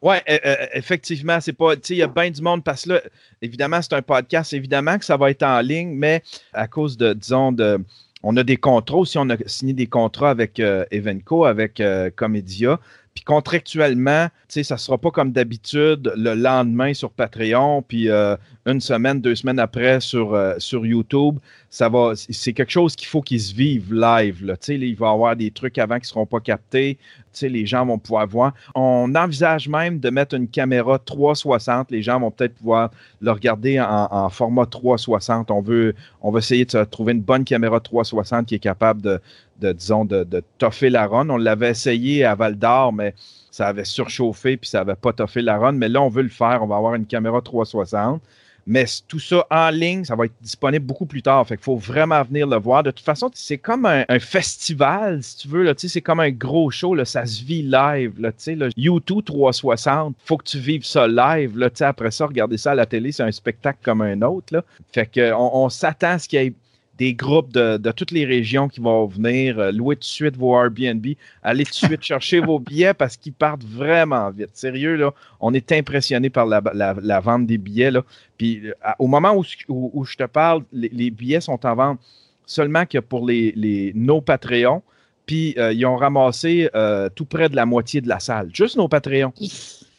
Oui, 0.00 0.16
e, 0.28 0.38
e, 0.44 0.56
effectivement, 0.74 1.40
c'est 1.40 1.52
pas. 1.52 1.74
il 1.88 1.96
y 1.96 2.02
a 2.02 2.06
bien 2.06 2.30
du 2.30 2.40
monde 2.40 2.62
parce 2.62 2.84
que 2.84 2.90
là, 2.90 3.00
évidemment, 3.42 3.82
c'est 3.82 3.94
un 3.94 4.02
podcast, 4.02 4.52
évidemment 4.52 4.96
que 4.98 5.04
ça 5.04 5.16
va 5.16 5.30
être 5.30 5.42
en 5.42 5.60
ligne, 5.60 5.90
mais 5.90 6.22
à 6.52 6.68
cause 6.68 6.96
de, 6.96 7.12
disons, 7.12 7.52
de. 7.52 7.80
On 8.22 8.36
a 8.36 8.42
des 8.42 8.56
contrats 8.56 8.98
aussi, 8.98 9.16
on 9.18 9.30
a 9.30 9.36
signé 9.46 9.72
des 9.72 9.86
contrats 9.86 10.30
avec 10.30 10.58
euh, 10.58 10.84
Evenco, 10.90 11.44
avec 11.44 11.80
euh, 11.80 12.10
Comédia. 12.14 12.80
Puis 13.18 13.24
contractuellement, 13.24 14.28
ça 14.46 14.60
ne 14.60 14.78
sera 14.78 14.96
pas 14.96 15.10
comme 15.10 15.32
d'habitude 15.32 16.12
le 16.14 16.34
lendemain 16.34 16.94
sur 16.94 17.10
Patreon, 17.10 17.82
puis 17.82 18.08
euh, 18.08 18.36
une 18.64 18.80
semaine, 18.80 19.20
deux 19.20 19.34
semaines 19.34 19.58
après 19.58 19.98
sur, 19.98 20.34
euh, 20.34 20.54
sur 20.58 20.86
YouTube. 20.86 21.40
Ça 21.68 21.88
va, 21.88 22.12
c'est 22.14 22.52
quelque 22.52 22.70
chose 22.70 22.94
qu'il 22.94 23.08
faut 23.08 23.20
qu'ils 23.20 23.40
se 23.40 23.52
vivent 23.52 23.92
live. 23.92 24.44
Là. 24.44 24.54
il 24.68 24.94
va 24.94 25.08
y 25.08 25.10
avoir 25.10 25.34
des 25.34 25.50
trucs 25.50 25.78
avant 25.78 25.96
qui 25.96 26.02
ne 26.02 26.06
seront 26.06 26.26
pas 26.26 26.38
captés. 26.38 26.96
les 27.42 27.66
gens 27.66 27.84
vont 27.84 27.98
pouvoir 27.98 28.28
voir. 28.28 28.54
On 28.76 29.12
envisage 29.16 29.68
même 29.68 29.98
de 29.98 30.10
mettre 30.10 30.36
une 30.36 30.48
caméra 30.48 31.00
360. 31.00 31.90
Les 31.90 32.02
gens 32.02 32.20
vont 32.20 32.30
peut-être 32.30 32.54
pouvoir 32.54 32.90
le 33.20 33.32
regarder 33.32 33.80
en, 33.80 34.28
format 34.30 34.66
360. 34.66 35.50
On 35.50 35.60
veut, 35.60 35.96
on 36.22 36.30
va 36.30 36.38
essayer 36.38 36.64
de 36.64 36.84
trouver 36.84 37.14
une 37.14 37.22
bonne 37.22 37.44
caméra 37.44 37.80
360 37.80 38.46
qui 38.46 38.54
est 38.54 38.60
capable 38.60 39.02
de, 39.02 39.20
de 39.60 39.72
disons, 39.72 40.04
de, 40.04 40.42
toffer 40.58 40.90
la 40.90 41.06
run. 41.06 41.28
On 41.30 41.36
l'avait 41.36 41.70
essayé 41.70 42.24
à 42.24 42.34
Val 42.34 42.56
d'Or, 42.56 42.92
mais 42.92 43.14
ça 43.50 43.66
avait 43.68 43.84
surchauffé 43.84 44.56
puis 44.56 44.70
ça 44.70 44.78
n'avait 44.78 44.96
pas 44.96 45.12
toffé 45.12 45.42
la 45.42 45.58
run. 45.58 45.72
Mais 45.72 45.88
là, 45.88 46.02
on 46.02 46.08
veut 46.08 46.22
le 46.22 46.28
faire. 46.28 46.62
On 46.62 46.66
va 46.66 46.76
avoir 46.76 46.94
une 46.94 47.06
caméra 47.06 47.40
360. 47.40 48.22
Mais 48.70 48.84
tout 49.08 49.18
ça 49.18 49.46
en 49.50 49.70
ligne, 49.70 50.04
ça 50.04 50.14
va 50.14 50.26
être 50.26 50.34
disponible 50.42 50.84
beaucoup 50.84 51.06
plus 51.06 51.22
tard. 51.22 51.46
Fait 51.46 51.56
qu'il 51.56 51.64
faut 51.64 51.78
vraiment 51.78 52.22
venir 52.22 52.46
le 52.46 52.58
voir. 52.58 52.82
De 52.82 52.90
toute 52.90 53.04
façon, 53.04 53.30
c'est 53.32 53.56
comme 53.56 53.86
un, 53.86 54.04
festival, 54.18 55.22
si 55.22 55.38
tu 55.38 55.48
veux. 55.48 55.72
C'est 55.78 56.02
comme 56.02 56.20
un 56.20 56.30
gros 56.30 56.70
show. 56.70 56.94
Là, 56.94 57.06
ça 57.06 57.24
se 57.24 57.42
vit 57.42 57.62
live. 57.62 58.20
Là, 58.20 58.30
là, 58.46 58.68
YouTube 58.76 59.24
360, 59.24 60.14
faut 60.22 60.36
que 60.36 60.44
tu 60.44 60.58
vives 60.58 60.84
ça 60.84 61.08
live. 61.08 61.56
Là, 61.56 61.70
après 61.80 62.10
ça, 62.10 62.26
regarder 62.26 62.58
ça 62.58 62.72
à 62.72 62.74
la 62.74 62.84
télé, 62.84 63.10
c'est 63.10 63.22
un 63.22 63.32
spectacle 63.32 63.78
comme 63.82 64.02
un 64.02 64.20
autre. 64.20 64.52
Là. 64.52 64.62
Fait 64.92 65.06
qu'on 65.06 65.50
on, 65.54 65.70
s'attend 65.70 66.10
à 66.10 66.18
ce 66.18 66.28
qu'il 66.28 66.42
y 66.42 66.44
ait 66.44 66.52
des 66.98 67.14
groupes 67.14 67.52
de, 67.52 67.92
toutes 67.92 68.10
les 68.10 68.24
régions 68.24 68.68
qui 68.68 68.80
vont 68.80 69.06
venir. 69.06 69.58
Euh, 69.58 69.72
louer 69.72 69.96
tout 69.96 70.00
de 70.00 70.04
suite 70.04 70.36
vos 70.36 70.60
Airbnb. 70.60 71.06
Allez 71.42 71.64
tout 71.64 71.70
de 71.70 71.76
suite 71.76 72.02
chercher 72.02 72.40
vos 72.40 72.58
billets 72.58 72.94
parce 72.94 73.16
qu'ils 73.16 73.32
partent 73.32 73.64
vraiment 73.64 74.30
vite. 74.30 74.50
Sérieux, 74.54 74.96
là, 74.96 75.14
on 75.40 75.54
est 75.54 75.72
impressionné 75.72 76.28
par 76.28 76.46
la, 76.46 77.20
vente 77.20 77.46
des 77.46 77.58
billets. 77.58 77.92
Là. 77.92 78.02
Puis 78.36 78.62
euh, 78.66 78.72
au 78.98 79.06
moment 79.06 79.34
où, 79.34 80.04
je 80.04 80.16
te 80.16 80.24
parle, 80.24 80.64
les, 80.72 81.10
billets 81.10 81.40
sont 81.40 81.64
en 81.64 81.74
vente 81.74 82.00
seulement 82.44 82.84
que 82.84 82.98
pour 82.98 83.26
les, 83.26 83.52
les 83.54 83.92
nos 83.94 84.20
Patreons. 84.20 84.82
Puis 85.26 85.54
euh, 85.58 85.72
ils 85.72 85.84
ont 85.86 85.96
ramassé 85.96 86.68
tout 87.14 87.26
près 87.26 87.48
de 87.48 87.56
la 87.56 87.66
moitié 87.66 88.00
de 88.00 88.08
la 88.08 88.18
salle. 88.18 88.50
Juste 88.52 88.76
nos 88.76 88.88
Patreons 88.88 89.32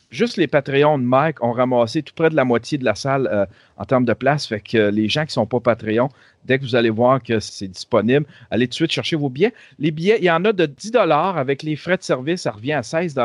juste 0.10 0.38
les 0.38 0.48
Patreons 0.48 0.98
de 0.98 1.04
Mike 1.04 1.44
ont 1.44 1.52
ramassé 1.52 2.02
tout 2.04 2.14
près 2.16 2.30
de 2.30 2.36
la 2.36 2.46
moitié 2.46 2.78
de 2.78 2.86
la 2.86 2.96
salle 2.96 3.30
euh, 3.32 3.46
en 3.78 3.86
termes 3.86 4.06
de 4.06 4.14
place. 4.14 4.48
Fait 4.48 4.60
que 4.60 4.90
les 4.90 5.10
gens 5.10 5.22
qui 5.22 5.30
ne 5.30 5.34
sont 5.34 5.46
pas 5.46 5.60
Patreon, 5.60 6.10
dès 6.46 6.60
que 6.60 6.64
vous 6.64 6.76
allez 6.76 6.90
voir 6.90 7.22
que 7.22 7.40
c'est 7.40 7.68
disponible, 7.68 8.26
allez 8.52 8.68
tout 8.68 8.72
de 8.72 8.76
suite 8.76 8.92
chercher 8.92 9.16
vos 9.16 9.30
billets. 9.30 9.54
Les 9.78 9.92
billets, 9.92 10.18
il 10.20 10.26
y 10.26 10.32
en 10.32 10.44
a 10.46 10.54
de 10.54 10.66
10 10.66 10.92
avec 10.96 11.64
les 11.64 11.76
frais 11.76 11.98
de 11.98 12.04
service, 12.04 12.42
ça 12.42 12.52
revient 12.52 12.74
à 12.74 12.84
16 12.84 13.16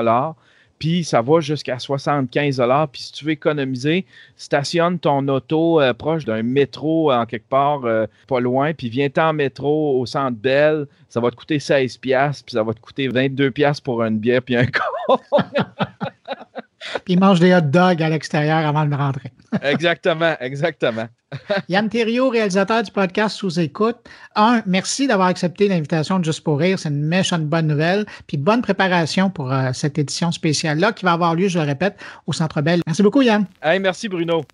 puis 0.79 1.05
ça 1.05 1.23
va 1.23 1.41
jusqu'à 1.41 1.79
75 1.79 2.63
Puis 2.93 3.03
si 3.03 3.13
tu 3.13 3.25
veux 3.25 3.31
économiser, 3.31 4.05
stationne 4.37 4.99
ton 4.99 5.27
auto 5.29 5.81
euh, 5.81 5.95
proche 5.95 6.25
d'un 6.25 6.43
métro 6.43 7.13
en 7.13 7.27
quelque 7.27 7.49
part, 7.49 7.85
euh, 7.85 8.07
pas 8.27 8.41
loin, 8.41 8.75
puis 8.75 8.89
viens 8.89 9.09
en 9.19 9.33
métro 9.33 9.99
au 10.01 10.07
centre 10.07 10.37
Belle, 10.37 10.87
ça 11.09 11.21
va 11.21 11.31
te 11.31 11.37
coûter 11.37 11.59
16 11.59 11.99
puis 11.99 12.13
ça 12.49 12.63
va 12.63 12.75
te 12.75 12.81
coûter 12.81 13.09
22 13.09 13.53
pour 13.85 14.03
une 14.03 14.19
bière 14.19 14.43
puis 14.43 14.57
un 14.57 14.67
corps. 15.07 15.23
Puis 17.05 17.17
mange 17.17 17.41
des 17.41 17.55
hot 17.55 17.61
dogs 17.63 18.03
à 18.03 18.09
l'extérieur 18.09 18.59
avant 18.59 18.87
de 18.87 18.95
rentrer. 18.95 19.33
exactement, 19.63 20.35
exactement. 20.41 21.07
Yann 21.69 21.89
Thériault, 21.89 22.31
réalisateur 22.31 22.83
du 22.83 22.91
podcast 22.91 23.37
Sous 23.37 23.59
écoute. 23.59 23.97
Un, 24.37 24.63
merci 24.67 25.07
d'avoir 25.07 25.29
accepté 25.29 25.69
l'invitation 25.69 26.19
de 26.19 26.25
Juste 26.25 26.43
pour 26.43 26.59
rire. 26.59 26.79
C'est 26.79 26.89
une 26.89 27.05
méchante 27.05 27.45
bonne 27.45 27.67
nouvelle. 27.67 28.07
Puis 28.27 28.37
bonne 28.37 28.63
préparation 28.63 29.31
pour 29.31 29.53
euh, 29.53 29.71
cette 29.73 29.99
édition 29.99 30.33
spéciale-là 30.33 30.93
qui 30.93 31.05
va 31.05 31.13
avoir 31.13 31.35
lieu, 31.35 31.49
je 31.49 31.59
le 31.59 31.65
répète, 31.65 31.97
au 32.27 32.33
Centre 32.33 32.63
Bell. 32.63 32.81
Merci 32.87 33.03
beaucoup, 33.03 33.23
Yann. 33.23 33.47
Hey, 33.63 33.81
merci, 33.81 34.09
Bruno. 34.09 34.45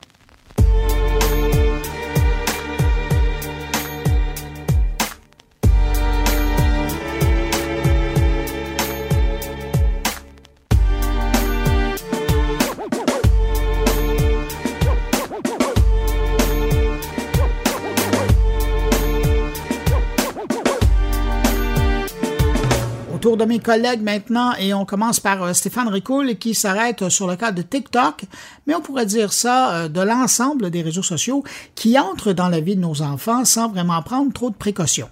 Tour 23.20 23.36
de 23.36 23.44
mes 23.44 23.58
collègues 23.58 24.00
maintenant 24.00 24.54
et 24.58 24.72
on 24.72 24.86
commence 24.86 25.20
par 25.20 25.42
euh, 25.42 25.52
Stéphane 25.52 25.88
Ricoul 25.88 26.36
qui 26.36 26.54
s'arrête 26.54 27.10
sur 27.10 27.26
le 27.26 27.36
cas 27.36 27.52
de 27.52 27.60
TikTok, 27.60 28.24
mais 28.66 28.74
on 28.74 28.80
pourrait 28.80 29.04
dire 29.04 29.34
ça 29.34 29.74
euh, 29.74 29.88
de 29.88 30.00
l'ensemble 30.00 30.70
des 30.70 30.80
réseaux 30.80 31.02
sociaux 31.02 31.44
qui 31.74 31.98
entrent 31.98 32.32
dans 32.32 32.48
la 32.48 32.60
vie 32.60 32.76
de 32.76 32.80
nos 32.80 33.02
enfants 33.02 33.44
sans 33.44 33.68
vraiment 33.68 34.00
prendre 34.02 34.32
trop 34.32 34.48
de 34.48 34.54
précautions. 34.54 35.10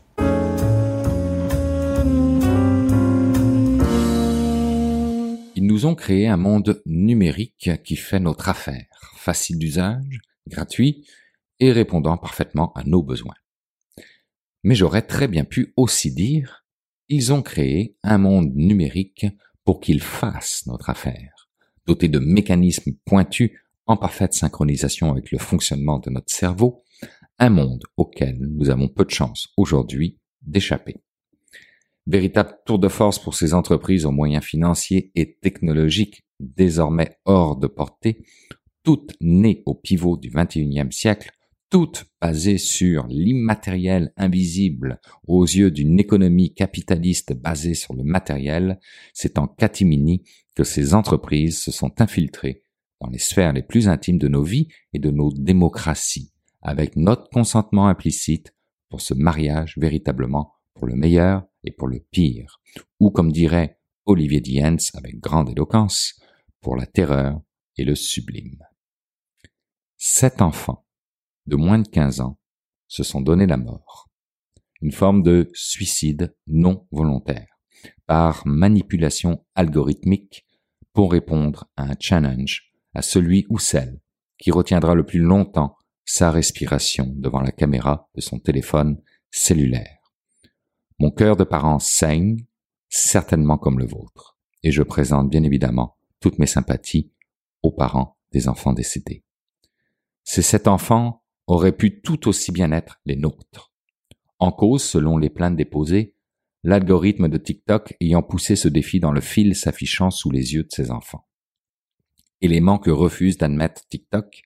Ils 5.54 5.66
nous 5.66 5.84
ont 5.84 5.94
créé 5.94 6.28
un 6.28 6.38
monde 6.38 6.80
numérique 6.86 7.70
qui 7.84 7.96
fait 7.96 8.20
notre 8.20 8.48
affaire, 8.48 8.86
facile 9.16 9.58
d'usage, 9.58 10.20
gratuit 10.46 11.04
et 11.60 11.72
répondant 11.72 12.16
parfaitement 12.16 12.72
à 12.74 12.84
nos 12.84 13.02
besoins. 13.02 13.34
Mais 14.62 14.74
j'aurais 14.74 15.02
très 15.02 15.28
bien 15.28 15.44
pu 15.44 15.74
aussi 15.76 16.10
dire 16.10 16.64
ils 17.08 17.32
ont 17.32 17.42
créé 17.42 17.96
un 18.02 18.18
monde 18.18 18.52
numérique 18.54 19.26
pour 19.64 19.80
qu'il 19.80 20.00
fasse 20.00 20.64
notre 20.66 20.90
affaire, 20.90 21.48
doté 21.86 22.08
de 22.08 22.18
mécanismes 22.18 22.92
pointus 23.04 23.50
en 23.86 23.96
parfaite 23.96 24.34
synchronisation 24.34 25.10
avec 25.10 25.30
le 25.30 25.38
fonctionnement 25.38 25.98
de 25.98 26.10
notre 26.10 26.32
cerveau, 26.32 26.84
un 27.38 27.50
monde 27.50 27.84
auquel 27.96 28.38
nous 28.40 28.70
avons 28.70 28.88
peu 28.88 29.04
de 29.04 29.10
chance 29.10 29.48
aujourd'hui 29.56 30.18
d'échapper. 30.42 30.96
Véritable 32.06 32.56
tour 32.64 32.78
de 32.78 32.88
force 32.88 33.18
pour 33.18 33.34
ces 33.34 33.54
entreprises 33.54 34.06
aux 34.06 34.10
moyens 34.10 34.44
financiers 34.44 35.10
et 35.14 35.36
technologiques 35.36 36.24
désormais 36.40 37.18
hors 37.24 37.56
de 37.56 37.66
portée, 37.66 38.24
toutes 38.82 39.14
nées 39.20 39.62
au 39.66 39.74
pivot 39.74 40.16
du 40.16 40.30
XXIe 40.30 40.90
siècle, 40.90 41.30
toutes 41.70 42.06
basées 42.20 42.58
sur 42.58 43.06
l'immatériel 43.08 44.12
invisible 44.16 45.00
aux 45.26 45.44
yeux 45.44 45.70
d'une 45.70 45.98
économie 46.00 46.54
capitaliste 46.54 47.34
basée 47.34 47.74
sur 47.74 47.94
le 47.94 48.04
matériel, 48.04 48.80
c'est 49.12 49.38
en 49.38 49.46
catimini 49.46 50.24
que 50.54 50.64
ces 50.64 50.94
entreprises 50.94 51.60
se 51.60 51.70
sont 51.70 52.00
infiltrées 52.00 52.64
dans 53.00 53.10
les 53.10 53.18
sphères 53.18 53.52
les 53.52 53.62
plus 53.62 53.88
intimes 53.88 54.18
de 54.18 54.28
nos 54.28 54.42
vies 54.42 54.68
et 54.92 54.98
de 54.98 55.10
nos 55.10 55.32
démocraties, 55.32 56.32
avec 56.62 56.96
notre 56.96 57.28
consentement 57.30 57.88
implicite 57.88 58.54
pour 58.88 59.00
ce 59.00 59.14
mariage 59.14 59.76
véritablement 59.76 60.54
pour 60.74 60.86
le 60.86 60.96
meilleur 60.96 61.44
et 61.64 61.70
pour 61.70 61.88
le 61.88 62.00
pire, 62.10 62.60
ou 63.00 63.10
comme 63.10 63.32
dirait 63.32 63.78
Olivier 64.06 64.40
Diens 64.40 64.76
avec 64.94 65.20
grande 65.20 65.50
éloquence, 65.50 66.20
pour 66.60 66.76
la 66.76 66.86
terreur 66.86 67.40
et 67.76 67.84
le 67.84 67.94
sublime. 67.94 68.64
Cet 69.96 70.42
enfant 70.42 70.87
de 71.48 71.56
moins 71.56 71.78
de 71.78 71.88
15 71.88 72.20
ans 72.20 72.38
se 72.86 73.02
sont 73.02 73.20
donné 73.20 73.46
la 73.46 73.56
mort. 73.56 74.08
Une 74.80 74.92
forme 74.92 75.22
de 75.22 75.50
suicide 75.54 76.36
non 76.46 76.86
volontaire, 76.92 77.48
par 78.06 78.46
manipulation 78.46 79.44
algorithmique 79.54 80.46
pour 80.92 81.12
répondre 81.12 81.68
à 81.76 81.84
un 81.84 81.96
challenge 81.98 82.72
à 82.94 83.02
celui 83.02 83.46
ou 83.48 83.58
celle 83.58 84.00
qui 84.38 84.50
retiendra 84.50 84.94
le 84.94 85.04
plus 85.04 85.20
longtemps 85.20 85.76
sa 86.04 86.30
respiration 86.30 87.12
devant 87.16 87.40
la 87.40 87.50
caméra 87.50 88.08
de 88.14 88.20
son 88.20 88.38
téléphone 88.38 89.00
cellulaire. 89.30 89.98
Mon 90.98 91.10
cœur 91.10 91.36
de 91.36 91.44
parent 91.44 91.78
saigne, 91.78 92.46
certainement 92.88 93.58
comme 93.58 93.78
le 93.78 93.86
vôtre, 93.86 94.38
et 94.62 94.70
je 94.70 94.82
présente 94.82 95.28
bien 95.28 95.42
évidemment 95.42 95.98
toutes 96.20 96.38
mes 96.38 96.46
sympathies 96.46 97.12
aux 97.62 97.72
parents 97.72 98.16
des 98.32 98.48
enfants 98.48 98.72
décédés. 98.72 99.24
C'est 100.24 100.42
cet 100.42 100.68
enfant 100.68 101.22
auraient 101.48 101.72
pu 101.72 102.00
tout 102.00 102.28
aussi 102.28 102.52
bien 102.52 102.70
être 102.72 103.00
les 103.06 103.16
nôtres. 103.16 103.72
En 104.38 104.52
cause, 104.52 104.84
selon 104.84 105.18
les 105.18 105.30
plaintes 105.30 105.56
déposées, 105.56 106.14
l'algorithme 106.62 107.28
de 107.28 107.38
TikTok 107.38 107.96
ayant 108.00 108.22
poussé 108.22 108.54
ce 108.54 108.68
défi 108.68 109.00
dans 109.00 109.12
le 109.12 109.20
fil 109.20 109.56
s'affichant 109.56 110.10
sous 110.10 110.30
les 110.30 110.54
yeux 110.54 110.64
de 110.64 110.70
ses 110.70 110.90
enfants. 110.90 111.26
Élément 112.40 112.78
que 112.78 112.90
refuse 112.90 113.38
d'admettre 113.38 113.86
TikTok, 113.88 114.42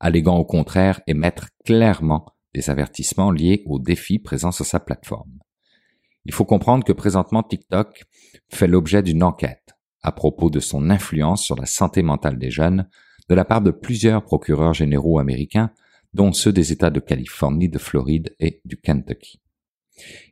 alléguant 0.00 0.36
au 0.36 0.44
contraire 0.44 1.00
émettre 1.06 1.48
clairement 1.64 2.26
des 2.52 2.68
avertissements 2.68 3.30
liés 3.30 3.62
aux 3.66 3.78
défis 3.78 4.18
présents 4.18 4.52
sur 4.52 4.66
sa 4.66 4.80
plateforme. 4.80 5.38
Il 6.24 6.34
faut 6.34 6.44
comprendre 6.44 6.84
que 6.84 6.92
présentement 6.92 7.42
TikTok 7.42 8.04
fait 8.48 8.66
l'objet 8.66 9.02
d'une 9.02 9.22
enquête 9.22 9.74
à 10.02 10.12
propos 10.12 10.50
de 10.50 10.60
son 10.60 10.90
influence 10.90 11.44
sur 11.44 11.56
la 11.56 11.66
santé 11.66 12.02
mentale 12.02 12.38
des 12.38 12.50
jeunes 12.50 12.88
de 13.28 13.34
la 13.34 13.44
part 13.44 13.62
de 13.62 13.70
plusieurs 13.70 14.24
procureurs 14.24 14.74
généraux 14.74 15.20
américains 15.20 15.70
dont 16.14 16.32
ceux 16.32 16.52
des 16.52 16.72
États 16.72 16.90
de 16.90 17.00
Californie, 17.00 17.68
de 17.68 17.78
Floride 17.78 18.34
et 18.38 18.60
du 18.64 18.76
Kentucky. 18.76 19.40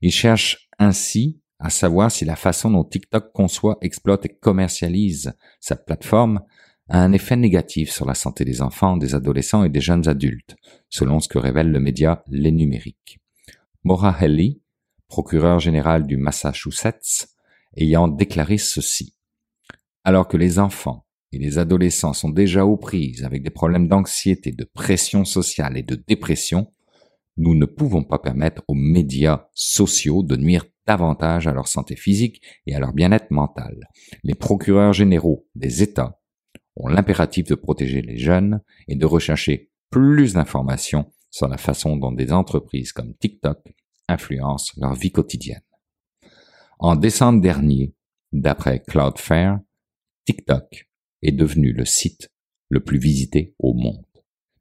Ils 0.02 0.12
cherchent 0.12 0.68
ainsi 0.78 1.40
à 1.58 1.70
savoir 1.70 2.10
si 2.10 2.24
la 2.24 2.36
façon 2.36 2.70
dont 2.70 2.84
TikTok 2.84 3.32
conçoit, 3.32 3.78
exploite 3.82 4.24
et 4.24 4.30
commercialise 4.30 5.34
sa 5.60 5.76
plateforme 5.76 6.40
a 6.88 7.02
un 7.02 7.12
effet 7.12 7.36
négatif 7.36 7.92
sur 7.92 8.06
la 8.06 8.14
santé 8.14 8.44
des 8.44 8.62
enfants, 8.62 8.96
des 8.96 9.14
adolescents 9.14 9.62
et 9.62 9.68
des 9.68 9.80
jeunes 9.80 10.08
adultes, 10.08 10.56
selon 10.88 11.20
ce 11.20 11.28
que 11.28 11.38
révèle 11.38 11.70
le 11.70 11.78
média 11.78 12.24
Les 12.28 12.50
Numériques. 12.50 13.20
Maura 13.84 14.16
Helly, 14.20 14.60
procureur 15.06 15.60
général 15.60 16.06
du 16.06 16.16
Massachusetts, 16.16 17.28
ayant 17.76 18.08
déclaré 18.08 18.58
ceci. 18.58 19.14
Alors 20.02 20.28
que 20.28 20.36
les 20.36 20.58
enfants 20.58 21.04
et 21.32 21.38
les 21.38 21.58
adolescents 21.58 22.12
sont 22.12 22.30
déjà 22.30 22.66
aux 22.66 22.76
prises 22.76 23.24
avec 23.24 23.42
des 23.42 23.50
problèmes 23.50 23.88
d'anxiété, 23.88 24.52
de 24.52 24.64
pression 24.64 25.24
sociale 25.24 25.76
et 25.76 25.82
de 25.82 25.94
dépression, 25.94 26.72
nous 27.36 27.54
ne 27.54 27.66
pouvons 27.66 28.04
pas 28.04 28.18
permettre 28.18 28.62
aux 28.68 28.74
médias 28.74 29.46
sociaux 29.54 30.22
de 30.22 30.36
nuire 30.36 30.66
davantage 30.86 31.46
à 31.46 31.52
leur 31.52 31.68
santé 31.68 31.94
physique 31.94 32.42
et 32.66 32.74
à 32.74 32.80
leur 32.80 32.92
bien-être 32.92 33.30
mental. 33.30 33.88
Les 34.24 34.34
procureurs 34.34 34.92
généraux 34.92 35.46
des 35.54 35.82
États 35.82 36.20
ont 36.76 36.88
l'impératif 36.88 37.46
de 37.46 37.54
protéger 37.54 38.02
les 38.02 38.18
jeunes 38.18 38.60
et 38.88 38.96
de 38.96 39.06
rechercher 39.06 39.70
plus 39.90 40.34
d'informations 40.34 41.12
sur 41.30 41.48
la 41.48 41.58
façon 41.58 41.96
dont 41.96 42.12
des 42.12 42.32
entreprises 42.32 42.92
comme 42.92 43.14
TikTok 43.14 43.58
influencent 44.08 44.72
leur 44.76 44.94
vie 44.94 45.12
quotidienne. 45.12 45.62
En 46.78 46.96
décembre 46.96 47.40
dernier, 47.40 47.94
d'après 48.32 48.80
Cloudflare, 48.80 49.60
TikTok 50.24 50.89
est 51.22 51.32
devenu 51.32 51.72
le 51.72 51.84
site 51.84 52.30
le 52.68 52.80
plus 52.80 52.98
visité 52.98 53.54
au 53.58 53.74
monde, 53.74 54.04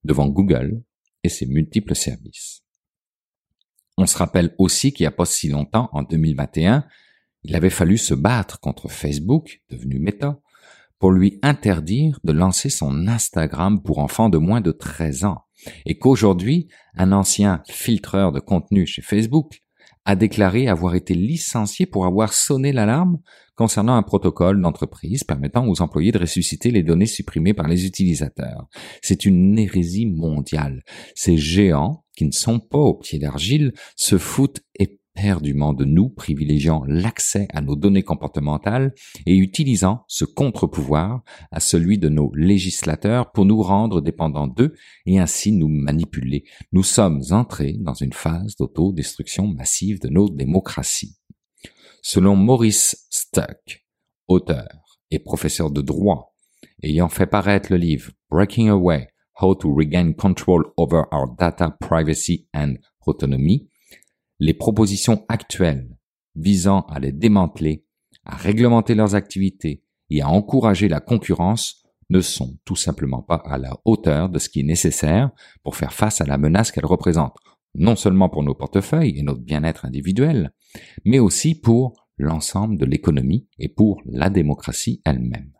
devant 0.03 0.27
Google 0.27 0.81
et 1.23 1.29
ses 1.29 1.45
multiples 1.45 1.95
services. 1.95 2.63
On 3.97 4.05
se 4.05 4.17
rappelle 4.17 4.55
aussi 4.57 4.93
qu'il 4.93 5.03
n'y 5.03 5.09
a 5.09 5.11
pas 5.11 5.25
si 5.25 5.49
longtemps, 5.49 5.89
en 5.91 6.03
2021, 6.03 6.85
il 7.43 7.55
avait 7.55 7.69
fallu 7.69 7.97
se 7.97 8.13
battre 8.13 8.59
contre 8.59 8.89
Facebook, 8.89 9.61
devenu 9.69 9.99
Meta, 9.99 10.39
pour 10.99 11.11
lui 11.11 11.39
interdire 11.41 12.19
de 12.23 12.33
lancer 12.33 12.69
son 12.69 13.07
Instagram 13.07 13.81
pour 13.81 13.99
enfants 13.99 14.29
de 14.29 14.37
moins 14.37 14.61
de 14.61 14.71
13 14.71 15.23
ans, 15.25 15.43
et 15.85 15.97
qu'aujourd'hui, 15.97 16.67
un 16.95 17.11
ancien 17.11 17.61
filtreur 17.67 18.31
de 18.31 18.39
contenu 18.39 18.85
chez 18.85 19.01
Facebook 19.01 19.61
a 20.05 20.15
déclaré 20.15 20.67
avoir 20.67 20.95
été 20.95 21.13
licencié 21.13 21.85
pour 21.85 22.05
avoir 22.05 22.33
sonné 22.33 22.71
l'alarme 22.71 23.19
concernant 23.59 23.97
un 23.97 24.03
protocole 24.03 24.61
d'entreprise 24.61 25.25
permettant 25.25 25.67
aux 25.67 25.81
employés 25.81 26.13
de 26.13 26.17
ressusciter 26.17 26.71
les 26.71 26.81
données 26.81 27.05
supprimées 27.05 27.53
par 27.53 27.67
les 27.67 27.85
utilisateurs. 27.85 28.69
C'est 29.01 29.25
une 29.25 29.59
hérésie 29.59 30.05
mondiale. 30.05 30.81
Ces 31.13 31.35
géants, 31.35 32.05
qui 32.15 32.23
ne 32.23 32.31
sont 32.31 32.59
pas 32.59 32.77
au 32.77 32.93
pied 32.93 33.19
d'argile, 33.19 33.73
se 33.97 34.17
foutent 34.17 34.61
éperdument 34.79 35.73
de 35.73 35.83
nous, 35.83 36.07
privilégiant 36.07 36.85
l'accès 36.87 37.49
à 37.53 37.59
nos 37.59 37.75
données 37.75 38.03
comportementales 38.03 38.93
et 39.25 39.35
utilisant 39.35 40.05
ce 40.07 40.23
contre-pouvoir 40.23 41.21
à 41.51 41.59
celui 41.59 41.97
de 41.97 42.07
nos 42.07 42.31
législateurs 42.35 43.33
pour 43.33 43.43
nous 43.43 43.61
rendre 43.61 43.99
dépendants 43.99 44.47
d'eux 44.47 44.73
et 45.05 45.19
ainsi 45.19 45.51
nous 45.51 45.67
manipuler. 45.67 46.45
Nous 46.71 46.83
sommes 46.83 47.23
entrés 47.31 47.75
dans 47.77 47.93
une 47.93 48.13
phase 48.13 48.55
d'autodestruction 48.55 49.47
massive 49.47 49.99
de 49.99 50.07
nos 50.07 50.29
démocraties. 50.29 51.19
Selon 52.01 52.35
Maurice 52.35 53.07
Stuck, 53.09 53.85
auteur 54.27 54.99
et 55.11 55.19
professeur 55.19 55.69
de 55.69 55.81
droit, 55.81 56.35
ayant 56.81 57.09
fait 57.09 57.27
paraître 57.27 57.71
le 57.71 57.77
livre 57.77 58.11
Breaking 58.29 58.69
Away, 58.69 59.09
How 59.41 59.55
to 59.55 59.73
Regain 59.73 60.13
Control 60.13 60.63
Over 60.77 61.03
Our 61.11 61.35
Data 61.37 61.71
Privacy 61.79 62.47
and 62.53 62.75
Autonomy, 63.05 63.69
les 64.39 64.53
propositions 64.53 65.25
actuelles 65.27 65.97
visant 66.35 66.81
à 66.89 66.99
les 66.99 67.11
démanteler, 67.11 67.85
à 68.25 68.35
réglementer 68.35 68.95
leurs 68.95 69.15
activités 69.15 69.83
et 70.09 70.21
à 70.21 70.29
encourager 70.29 70.87
la 70.87 70.99
concurrence 70.99 71.83
ne 72.09 72.21
sont 72.21 72.57
tout 72.65 72.75
simplement 72.75 73.21
pas 73.21 73.41
à 73.45 73.57
la 73.57 73.77
hauteur 73.85 74.29
de 74.29 74.39
ce 74.39 74.49
qui 74.49 74.61
est 74.61 74.63
nécessaire 74.63 75.31
pour 75.63 75.75
faire 75.75 75.93
face 75.93 76.21
à 76.21 76.25
la 76.25 76.37
menace 76.37 76.71
qu'elles 76.71 76.85
représentent, 76.85 77.37
non 77.75 77.95
seulement 77.95 78.29
pour 78.29 78.43
nos 78.43 78.55
portefeuilles 78.55 79.17
et 79.17 79.23
notre 79.23 79.41
bien-être 79.41 79.85
individuel, 79.85 80.51
mais 81.05 81.19
aussi 81.19 81.55
pour 81.55 82.07
l'ensemble 82.17 82.77
de 82.77 82.85
l'économie 82.85 83.47
et 83.57 83.69
pour 83.69 84.01
la 84.05 84.29
démocratie 84.29 85.01
elle-même. 85.05 85.53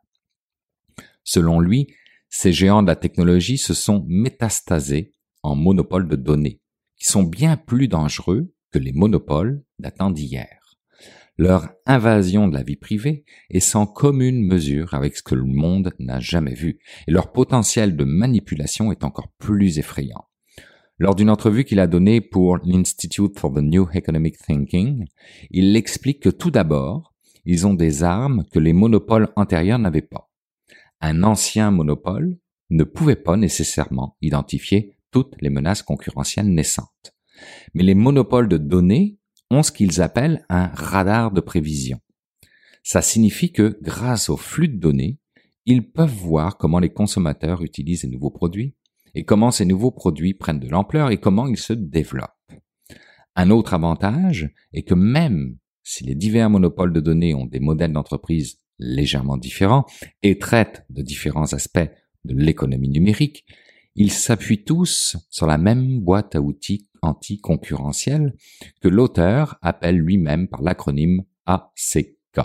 Selon 1.24 1.60
lui, 1.60 1.88
ces 2.30 2.52
géants 2.52 2.84
de 2.84 2.88
la 2.88 2.96
technologie 2.96 3.58
se 3.58 3.74
sont 3.74 4.06
métastasés 4.08 5.14
en 5.42 5.56
monopoles 5.56 6.08
de 6.08 6.16
données, 6.16 6.62
qui 6.98 7.06
sont 7.06 7.24
bien 7.24 7.58
plus 7.58 7.88
dangereux 7.88 8.54
que 8.72 8.80
les 8.80 8.92
monopoles 8.92 9.64
datant 9.80 10.12
d'hier. 10.12 10.78
Leur 11.38 11.70
invasion 11.86 12.50
de 12.50 12.54
la 12.54 12.64
vie 12.64 12.76
privée 12.76 13.24
est 13.50 13.62
sans 13.62 13.88
commune 13.88 14.46
mesure 14.46 14.94
avec 14.94 15.16
ce 15.16 15.24
que 15.24 15.36
le 15.36 15.46
monde 15.46 15.94
n'a 15.98 16.20
jamais 16.20 16.54
vu, 16.54 16.80
et 17.08 17.12
leur 17.12 17.32
potentiel 17.32 17.96
de 17.96 18.04
manipulation 18.04 18.92
est 18.92 19.06
encore 19.06 19.32
plus 19.38 19.80
effrayant. 19.80 20.29
Lors 21.00 21.16
d'une 21.16 21.30
entrevue 21.30 21.64
qu'il 21.64 21.80
a 21.80 21.88
donnée 21.88 22.20
pour 22.20 22.58
l'Institute 22.58 23.40
for 23.40 23.54
the 23.54 23.60
New 23.60 23.88
Economic 23.94 24.38
Thinking, 24.38 25.06
il 25.50 25.74
explique 25.78 26.22
que 26.22 26.30
tout 26.30 26.52
d'abord, 26.52 27.14
ils 27.46 27.66
ont 27.66 27.74
des 27.74 28.04
armes 28.04 28.44
que 28.52 28.60
les 28.60 28.74
monopoles 28.74 29.30
antérieurs 29.38 29.80
n'avaient 29.80 30.02
pas. 30.02 30.30
Un 31.00 31.24
ancien 31.24 31.72
monopole 31.72 32.38
ne 32.70 32.84
pouvait 32.84 33.16
pas 33.16 33.38
nécessairement 33.38 34.18
identifier 34.22 34.98
toutes 35.10 35.42
les 35.42 35.50
menaces 35.50 35.84
concurrentielles 35.84 36.54
naissantes. 36.54 37.16
Mais 37.74 37.84
les 37.84 37.96
monopoles 37.96 38.50
de 38.50 38.58
données 38.58 39.18
ont 39.50 39.64
ce 39.64 39.72
qu'ils 39.72 40.02
appellent 40.02 40.46
un 40.50 40.68
radar 40.68 41.32
de 41.32 41.40
prévision. 41.40 42.02
Ça 42.84 43.02
signifie 43.02 43.54
que 43.54 43.80
grâce 43.82 44.30
au 44.30 44.36
flux 44.36 44.68
de 44.68 44.78
données, 44.78 45.18
ils 45.66 45.90
peuvent 45.90 46.10
voir 46.10 46.58
comment 46.58 46.80
les 46.80 46.92
consommateurs 46.92 47.62
utilisent 47.64 48.04
les 48.04 48.10
nouveaux 48.10 48.32
produits 48.32 48.76
et 49.16 49.24
comment 49.24 49.52
ces 49.52 49.66
nouveaux 49.66 49.92
produits 49.92 50.34
prennent 50.34 50.60
de 50.60 50.70
l'ampleur 50.70 51.12
et 51.12 51.18
comment 51.18 51.48
ils 51.48 51.58
se 51.58 51.74
développent. 51.74 52.30
Un 53.36 53.50
autre 53.50 53.74
avantage 53.74 54.50
est 54.74 54.84
que 54.84 54.96
même 54.96 55.58
si 55.84 56.04
les 56.04 56.16
divers 56.16 56.50
monopoles 56.50 56.94
de 56.94 57.00
données 57.00 57.34
ont 57.34 57.46
des 57.46 57.60
modèles 57.60 57.94
d'entreprise 57.94 58.60
légèrement 58.80 59.38
différents 59.38 59.86
et 60.24 60.38
traitent 60.38 60.86
de 60.90 61.02
différents 61.02 61.54
aspects 61.54 61.90
de 62.26 62.36
l'économie 62.36 62.90
numérique, 62.90 63.46
ils 63.96 64.12
s'appuient 64.12 64.64
tous 64.64 65.18
sur 65.30 65.48
la 65.48 65.58
même 65.58 66.00
boîte 66.00 66.36
à 66.36 66.42
outils 66.42 66.88
anticoncurrentielle 67.02 68.36
que 68.82 68.88
l'auteur 68.88 69.58
appelle 69.62 69.98
lui-même 69.98 70.48
par 70.48 70.62
l'acronyme 70.62 71.24
ACK 71.46 72.40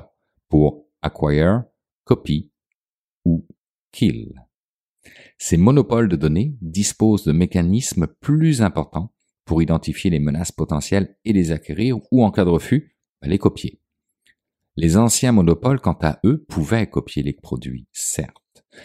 pour 0.48 0.86
Acquire, 1.02 1.64
Copy 2.04 2.50
ou 3.24 3.46
Kill. 3.92 4.32
Ces 5.38 5.56
monopoles 5.56 6.08
de 6.08 6.16
données 6.16 6.56
disposent 6.60 7.24
de 7.24 7.32
mécanismes 7.32 8.06
plus 8.20 8.62
importants 8.62 9.12
pour 9.44 9.62
identifier 9.62 10.10
les 10.10 10.20
menaces 10.20 10.52
potentielles 10.52 11.16
et 11.24 11.32
les 11.32 11.52
acquérir 11.52 11.98
ou 12.10 12.24
en 12.24 12.30
cas 12.30 12.44
de 12.44 12.50
refus, 12.50 12.96
les 13.22 13.38
copier. 13.38 13.80
Les 14.76 14.96
anciens 14.96 15.32
monopoles, 15.32 15.80
quant 15.80 15.98
à 16.02 16.18
eux, 16.24 16.44
pouvaient 16.48 16.88
copier 16.88 17.22
les 17.22 17.32
produits, 17.32 17.86
certes 17.92 18.44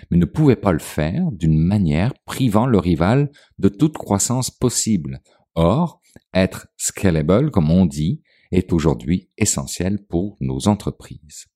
mais 0.09 0.17
ne 0.17 0.25
pouvait 0.25 0.55
pas 0.55 0.71
le 0.71 0.79
faire 0.79 1.31
d'une 1.31 1.57
manière 1.57 2.13
privant 2.25 2.65
le 2.65 2.77
rival 2.77 3.31
de 3.57 3.69
toute 3.69 3.97
croissance 3.97 4.51
possible. 4.51 5.21
Or, 5.55 6.01
être 6.33 6.67
scalable, 6.77 7.51
comme 7.51 7.71
on 7.71 7.85
dit, 7.85 8.21
est 8.51 8.73
aujourd'hui 8.73 9.29
essentiel 9.37 10.03
pour 10.05 10.37
nos 10.39 10.67
entreprises. 10.67 11.47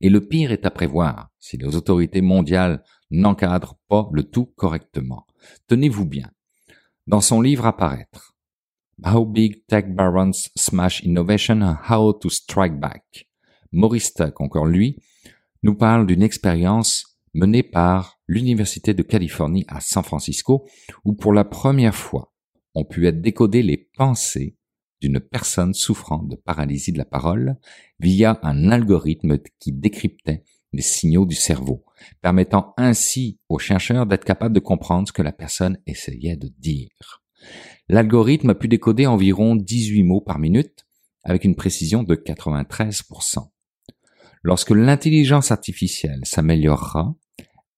Et 0.00 0.10
le 0.10 0.26
pire 0.26 0.52
est 0.52 0.66
à 0.66 0.70
prévoir 0.70 1.30
si 1.40 1.56
les 1.56 1.74
autorités 1.74 2.20
mondiales 2.20 2.82
n'encadrent 3.10 3.78
pas 3.88 4.08
le 4.12 4.22
tout 4.24 4.46
correctement. 4.56 5.26
Tenez-vous 5.68 6.06
bien. 6.06 6.30
Dans 7.06 7.20
son 7.20 7.40
livre 7.40 7.66
à 7.66 7.76
paraître, 7.76 8.34
How 9.04 9.24
Big 9.26 9.66
Tech 9.66 9.86
Barons 9.88 10.32
Smash 10.56 11.02
Innovation 11.04 11.60
and 11.62 11.76
How 11.88 12.14
to 12.14 12.30
Strike 12.30 12.80
Back, 12.80 13.28
Maurice 13.72 14.14
Tuck, 14.14 14.40
encore 14.40 14.66
lui, 14.66 14.98
nous 15.62 15.74
parle 15.74 16.06
d'une 16.06 16.22
expérience 16.22 17.18
menée 17.34 17.62
par 17.62 18.18
l'Université 18.26 18.94
de 18.94 19.02
Californie 19.02 19.64
à 19.68 19.80
San 19.80 20.02
Francisco, 20.02 20.66
où 21.04 21.14
pour 21.14 21.32
la 21.32 21.44
première 21.44 21.94
fois 21.94 22.32
ont 22.74 22.84
pu 22.84 23.06
être 23.06 23.20
décodées 23.20 23.62
les 23.62 23.88
pensées 23.96 24.56
d'une 25.00 25.20
personne 25.20 25.74
souffrant 25.74 26.22
de 26.22 26.36
paralysie 26.36 26.92
de 26.92 26.98
la 26.98 27.04
parole 27.04 27.56
via 28.00 28.38
un 28.42 28.70
algorithme 28.70 29.38
qui 29.60 29.72
décryptait 29.72 30.44
les 30.72 30.82
signaux 30.82 31.26
du 31.26 31.34
cerveau, 31.34 31.84
permettant 32.20 32.74
ainsi 32.76 33.38
aux 33.48 33.58
chercheurs 33.58 34.06
d'être 34.06 34.24
capables 34.24 34.54
de 34.54 34.60
comprendre 34.60 35.08
ce 35.08 35.12
que 35.12 35.22
la 35.22 35.32
personne 35.32 35.78
essayait 35.86 36.36
de 36.36 36.48
dire. 36.58 37.22
L'algorithme 37.88 38.50
a 38.50 38.54
pu 38.54 38.68
décoder 38.68 39.06
environ 39.06 39.56
18 39.56 40.02
mots 40.02 40.20
par 40.20 40.38
minute 40.38 40.86
avec 41.22 41.44
une 41.44 41.56
précision 41.56 42.02
de 42.02 42.14
93%. 42.14 43.50
Lorsque 44.42 44.70
l'intelligence 44.70 45.50
artificielle 45.50 46.20
s'améliorera, 46.24 47.14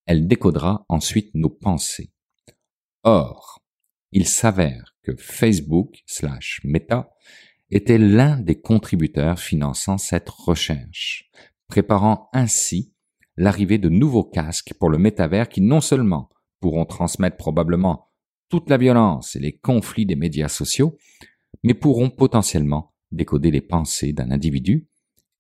elle 0.07 0.27
décodera 0.27 0.85
ensuite 0.89 1.35
nos 1.35 1.51
pensées. 1.51 2.13
Or, 3.05 3.63
il 4.13 4.27
s'avère 4.27 4.97
que 5.03 5.15
Facebook 5.17 6.03
slash 6.07 6.61
Meta 6.65 7.11
était 7.71 7.99
l'un 7.99 8.39
des 8.39 8.61
contributeurs 8.61 9.39
finançant 9.39 9.99
cette 9.99 10.29
recherche, 10.29 11.31
préparant 11.69 12.29
ainsi 12.33 12.95
l'arrivée 13.39 13.79
de 13.79 13.89
nouveaux 13.89 14.25
casques 14.25 14.75
pour 14.79 14.91
le 14.91 14.99
métavers 14.99 15.49
qui 15.49 15.61
non 15.61 15.81
seulement 15.81 16.29
pourront 16.61 16.85
transmettre 16.85 17.37
probablement 17.37 18.11
toute 18.49 18.69
la 18.69 18.77
violence 18.77 19.37
et 19.37 19.41
les 19.41 19.57
conflits 19.57 20.07
des 20.07 20.17
médias 20.17 20.49
sociaux, 20.49 20.97
mais 21.63 21.75
pourront 21.75 22.11
potentiellement 22.11 22.93
décoder 23.13 23.51
les 23.51 23.61
pensées 23.61 24.13
d'un 24.13 24.31
individu 24.31 24.89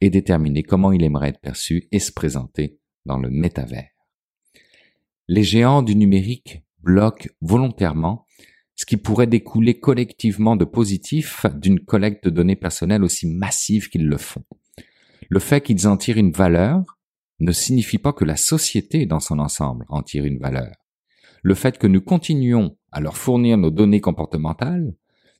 et 0.00 0.10
déterminer 0.10 0.62
comment 0.62 0.92
il 0.92 1.02
aimerait 1.02 1.30
être 1.30 1.40
perçu 1.40 1.88
et 1.92 1.98
se 1.98 2.12
présenter 2.12 2.78
dans 3.04 3.18
le 3.18 3.30
métavers 3.30 3.88
les 5.28 5.42
géants 5.42 5.82
du 5.82 5.94
numérique 5.94 6.62
bloquent 6.82 7.28
volontairement 7.40 8.26
ce 8.74 8.86
qui 8.86 8.96
pourrait 8.96 9.26
découler 9.26 9.78
collectivement 9.78 10.56
de 10.56 10.64
positif 10.64 11.44
d'une 11.54 11.80
collecte 11.80 12.24
de 12.24 12.30
données 12.30 12.56
personnelles 12.56 13.04
aussi 13.04 13.26
massive 13.26 13.88
qu'ils 13.88 14.06
le 14.06 14.16
font. 14.16 14.44
Le 15.28 15.40
fait 15.40 15.60
qu'ils 15.60 15.86
en 15.86 15.96
tirent 15.96 16.16
une 16.16 16.32
valeur 16.32 16.97
ne 17.40 17.52
signifie 17.52 17.98
pas 17.98 18.12
que 18.12 18.24
la 18.24 18.36
société 18.36 19.06
dans 19.06 19.20
son 19.20 19.38
ensemble 19.38 19.84
en 19.88 20.02
tire 20.02 20.24
une 20.24 20.38
valeur. 20.38 20.74
Le 21.42 21.54
fait 21.54 21.78
que 21.78 21.86
nous 21.86 22.00
continuons 22.00 22.76
à 22.90 23.00
leur 23.00 23.16
fournir 23.16 23.56
nos 23.58 23.70
données 23.70 24.00
comportementales 24.00 24.94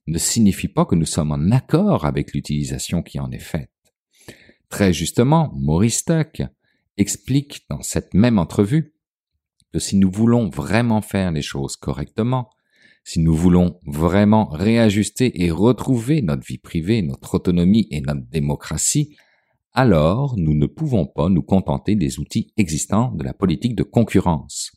ne 0.07 0.19
signifie 0.19 0.69
pas 0.69 0.85
que 0.85 0.95
nous 0.95 1.07
sommes 1.07 1.33
en 1.33 1.51
accord 1.51 2.05
avec 2.05 2.33
l'utilisation 2.33 3.03
qui 3.03 3.19
en 3.19 3.31
est 3.31 3.39
faite. 3.39 3.71
Très 4.69 4.93
justement, 4.93 5.53
Maurice 5.57 6.05
Tuck 6.05 6.43
explique 6.97 7.67
dans 7.69 7.83
cette 7.83 8.15
même 8.15 8.39
entrevue 8.39 8.95
que 9.73 9.79
si 9.79 9.97
nous 9.97 10.11
voulons 10.11 10.49
vraiment 10.49 11.03
faire 11.03 11.31
les 11.33 11.43
choses 11.43 11.77
correctement, 11.77 12.51
si 13.05 13.21
nous 13.21 13.35
voulons 13.35 13.81
vraiment 13.87 14.49
réajuster 14.49 15.43
et 15.43 15.51
retrouver 15.51 16.21
notre 16.23 16.45
vie 16.45 16.59
privée, 16.59 17.03
notre 17.03 17.35
autonomie 17.35 17.89
et 17.91 18.01
notre 18.01 18.27
démocratie, 18.29 19.17
alors 19.73 20.37
nous 20.37 20.55
ne 20.55 20.67
pouvons 20.67 21.07
pas 21.07 21.29
nous 21.29 21.43
contenter 21.43 21.95
des 21.95 22.19
outils 22.19 22.53
existants 22.57 23.13
de 23.13 23.23
la 23.23 23.35
politique 23.35 23.77
de 23.77 23.83
concurrence. 23.83 24.73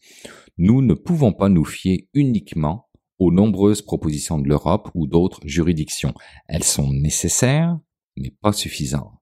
Nous 0.57 0.81
ne 0.81 0.93
pouvons 0.93 1.33
pas 1.33 1.49
nous 1.49 1.65
fier 1.65 2.07
uniquement 2.13 2.87
aux 3.17 3.31
nombreuses 3.31 3.81
propositions 3.81 4.39
de 4.39 4.47
l'Europe 4.47 4.89
ou 4.95 5.07
d'autres 5.07 5.41
juridictions. 5.45 6.13
Elles 6.47 6.63
sont 6.63 6.91
nécessaires, 6.91 7.79
mais 8.17 8.31
pas 8.41 8.53
suffisantes. 8.53 9.13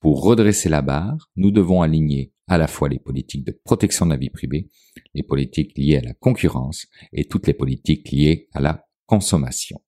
Pour 0.00 0.22
redresser 0.22 0.68
la 0.68 0.82
barre, 0.82 1.30
nous 1.36 1.50
devons 1.50 1.80
aligner 1.80 2.32
à 2.46 2.58
la 2.58 2.66
fois 2.66 2.88
les 2.88 2.98
politiques 2.98 3.44
de 3.44 3.58
protection 3.64 4.04
de 4.04 4.10
la 4.10 4.18
vie 4.18 4.30
privée, 4.30 4.68
les 5.14 5.22
politiques 5.22 5.76
liées 5.78 5.96
à 5.96 6.02
la 6.02 6.14
concurrence 6.14 6.86
et 7.12 7.24
toutes 7.24 7.46
les 7.46 7.54
politiques 7.54 8.10
liées 8.10 8.48
à 8.52 8.60
la 8.60 8.86
consommation. 9.06 9.80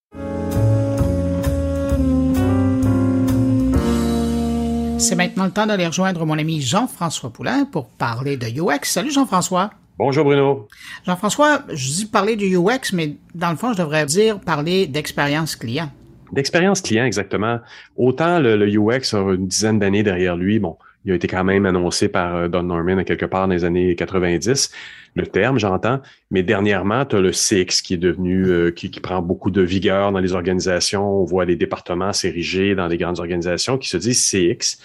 C'est 4.98 5.14
maintenant 5.14 5.44
le 5.44 5.50
temps 5.50 5.66
d'aller 5.66 5.86
rejoindre 5.86 6.24
mon 6.24 6.38
ami 6.38 6.62
Jean-François 6.62 7.30
Poulain 7.30 7.66
pour 7.66 7.86
parler 7.86 8.38
de 8.38 8.46
UX. 8.46 8.84
Salut 8.84 9.10
Jean-François. 9.10 9.70
Bonjour 9.98 10.24
Bruno. 10.24 10.68
Jean-François, 11.04 11.60
je 11.68 11.88
dis 11.88 12.06
parler 12.06 12.34
du 12.34 12.56
UX, 12.56 12.92
mais 12.94 13.16
dans 13.34 13.50
le 13.50 13.56
fond, 13.56 13.74
je 13.74 13.78
devrais 13.78 14.06
dire 14.06 14.40
parler 14.40 14.86
d'expérience 14.86 15.54
client. 15.54 15.90
D'expérience 16.32 16.80
client, 16.80 17.04
exactement. 17.04 17.60
Autant 17.96 18.38
le, 18.40 18.56
UX 18.66 19.14
a 19.14 19.34
une 19.34 19.46
dizaine 19.46 19.78
d'années 19.78 20.02
derrière 20.02 20.34
lui, 20.34 20.58
bon, 20.58 20.76
il 21.06 21.12
a 21.12 21.14
été 21.14 21.28
quand 21.28 21.44
même 21.44 21.66
annoncé 21.66 22.08
par 22.08 22.36
euh, 22.36 22.48
Don 22.48 22.64
Norman 22.64 22.98
à 22.98 23.04
quelque 23.04 23.24
part 23.24 23.46
dans 23.46 23.54
les 23.54 23.64
années 23.64 23.94
90, 23.94 24.72
le 25.14 25.26
terme, 25.26 25.58
j'entends. 25.58 26.00
Mais 26.30 26.42
dernièrement, 26.42 27.04
tu 27.06 27.16
as 27.16 27.20
le 27.20 27.30
CX 27.30 27.80
qui 27.82 27.94
est 27.94 27.98
devenu, 27.98 28.46
euh, 28.46 28.70
qui, 28.72 28.88
prend 29.00 29.22
beaucoup 29.22 29.50
de 29.50 29.62
vigueur 29.62 30.10
dans 30.12 30.18
les 30.18 30.32
organisations. 30.32 31.22
On 31.22 31.24
voit 31.24 31.44
les 31.44 31.56
départements 31.56 32.12
s'ériger 32.12 32.74
dans 32.74 32.88
les 32.88 32.98
grandes 32.98 33.20
organisations 33.20 33.78
qui 33.78 33.88
se 33.88 33.96
disent 33.96 34.20
CX. 34.30 34.78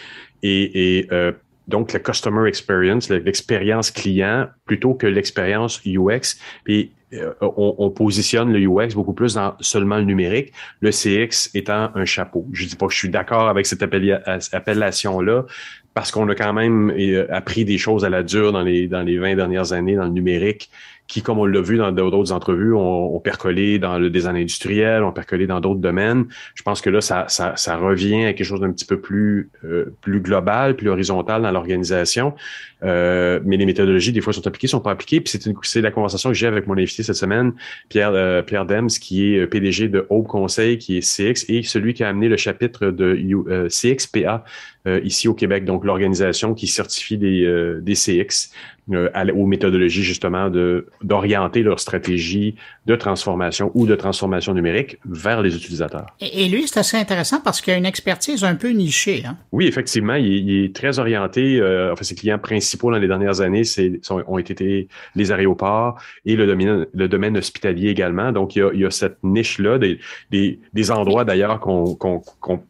Et, 0.44 1.08
euh, 1.12 1.32
donc, 1.68 1.94
le 1.94 2.00
customer 2.00 2.48
experience, 2.48 3.10
l'expérience 3.10 3.92
client, 3.92 4.48
plutôt 4.66 4.94
que 4.94 5.08
l'expérience 5.08 5.82
UX. 5.86 6.38
Puis, 6.64 6.92
on, 7.42 7.76
on, 7.78 7.90
positionne 7.90 8.54
le 8.54 8.60
UX 8.60 8.94
beaucoup 8.96 9.14
plus 9.14 9.34
dans 9.34 9.56
seulement 9.60 9.98
le 9.98 10.06
numérique, 10.06 10.54
le 10.80 10.92
CX 10.92 11.50
étant 11.54 11.92
un 11.94 12.06
chapeau. 12.06 12.48
Je 12.54 12.66
dis 12.66 12.76
pas 12.76 12.88
que 12.88 12.94
je 12.94 12.98
suis 12.98 13.10
d'accord 13.10 13.50
avec 13.50 13.66
cette 13.66 13.84
appellation-là, 13.84 15.46
parce 15.94 16.12
qu'on 16.12 16.28
a 16.30 16.36
quand 16.36 16.54
même 16.54 16.92
euh, 16.92 17.28
appris 17.30 17.66
des 17.66 17.78
choses 17.78 18.06
à 18.06 18.10
la 18.10 18.24
dure 18.24 18.52
dans 18.52 18.62
les, 18.62 18.88
dans 18.88 19.02
les 19.02 19.18
20 19.18 19.36
dernières 19.36 19.74
années 19.74 19.96
dans 19.96 20.06
le 20.06 20.12
numérique 20.12 20.70
qui, 21.12 21.22
comme 21.22 21.40
on 21.40 21.46
l'a 21.46 21.60
vu 21.60 21.76
dans 21.76 21.92
d'autres 21.92 22.32
entrevues, 22.32 22.74
ont, 22.74 23.20
percolé 23.20 23.80
dans 23.80 24.00
le 24.00 24.10
design 24.10 24.38
industriel, 24.38 25.04
ont 25.04 25.12
percolé 25.12 25.46
dans 25.46 25.60
d'autres 25.60 25.82
domaines. 25.82 26.26
Je 26.56 26.64
pense 26.64 26.80
que 26.80 26.90
là, 26.90 27.02
ça, 27.02 27.26
ça, 27.28 27.58
ça 27.58 27.76
revient 27.76 28.24
à 28.24 28.34
quelque 28.34 28.48
chose 28.48 28.62
d'un 28.62 28.72
petit 28.72 28.86
peu 28.86 28.98
plus, 28.98 29.50
euh, 29.66 29.94
plus 30.00 30.22
global, 30.22 30.78
plus 30.78 30.88
horizontal 30.88 31.42
dans 31.42 31.52
l'organisation. 31.52 32.34
Euh, 32.84 33.42
mais 33.44 33.58
les 33.58 33.66
méthodologies, 33.66 34.14
des 34.14 34.22
fois, 34.22 34.32
sont 34.32 34.48
appliquées, 34.48 34.68
sont 34.68 34.80
pas 34.80 34.92
appliquées. 34.92 35.20
Puis 35.20 35.38
c'est 35.64 35.82
la 35.82 35.92
conversation 35.92 36.30
que 36.30 36.36
j'ai 36.36 36.48
avec 36.48 36.66
mon 36.66 36.78
invité 36.78 37.04
cette 37.04 37.18
semaine, 37.18 37.52
Pierre, 37.90 38.12
euh, 38.14 38.42
Pierre 38.42 38.66
Dems, 38.66 38.88
qui 38.88 39.36
est 39.36 39.48
PDG 39.48 39.90
de 39.90 40.08
Hope 40.10 40.28
Conseil, 40.28 40.78
qui 40.78 40.96
est 40.96 41.02
CX, 41.02 41.44
et 41.50 41.62
celui 41.64 41.94
qui 41.94 42.06
a 42.06 42.08
amené 42.08 42.30
le 42.30 42.38
chapitre 42.38 42.88
de 42.88 43.20
CXPA 43.68 44.46
ici 45.04 45.28
au 45.28 45.36
Québec, 45.36 45.64
donc 45.64 45.86
l'organisation 45.86 46.56
qui 46.56 46.66
certifie 46.66 47.18
des, 47.18 47.78
des 47.82 47.94
CX. 47.94 48.52
Euh, 48.90 49.10
aux 49.36 49.46
méthodologies 49.46 50.02
justement 50.02 50.50
de 50.50 50.88
d'orienter 51.04 51.62
leur 51.62 51.80
stratégie 51.80 52.56
de 52.88 52.96
transformation 52.96 53.72
ou 53.76 53.86
de 53.86 53.96
transformation 53.96 54.56
numérique 54.56 54.98
vers 55.06 55.44
les 55.44 55.56
utilisateurs. 55.56 56.08
Et, 56.20 56.50
lui, 56.50 56.68
c'est 56.68 56.80
assez 56.80 56.98
intéressant 56.98 57.42
parce 57.42 57.62
qu'il 57.62 57.74
a 57.74 57.78
une 57.78 57.86
expertise 57.86 58.44
un 58.44 58.56
peu 58.56 58.70
nichée. 58.70 59.24
Hein? 59.26 59.38
Oui, 59.52 59.68
effectivement, 59.68 60.16
il, 60.16 60.66
est 60.66 60.76
très 60.76 60.98
orienté. 60.98 61.60
Euh, 61.60 61.94
enfin, 61.94 62.04
ses 62.04 62.16
clients 62.16 62.40
principaux 62.40 62.92
dans 62.92 62.98
les 62.98 63.08
dernières 63.08 63.40
années 63.42 63.64
c'est, 63.64 64.02
ont 64.10 64.40
été 64.40 64.88
les 65.16 65.32
aéroports 65.32 66.02
et 66.26 66.36
le 66.36 66.48
domaine, 66.48 66.88
le 66.92 67.08
domaine 67.08 67.38
hospitalier 67.38 67.90
également. 67.90 68.32
Donc, 68.32 68.56
il 68.56 68.60
y 68.60 68.62
a, 68.64 68.72
il 68.74 68.80
y 68.80 68.86
a 68.86 68.92
cette 68.92 69.18
niche-là, 69.24 69.78
des, 69.78 70.00
des, 70.32 70.60
des 70.74 70.92
endroits 70.92 71.24
d'ailleurs 71.24 71.60
qu'on, 71.60 71.94
qu'on, 71.94 72.64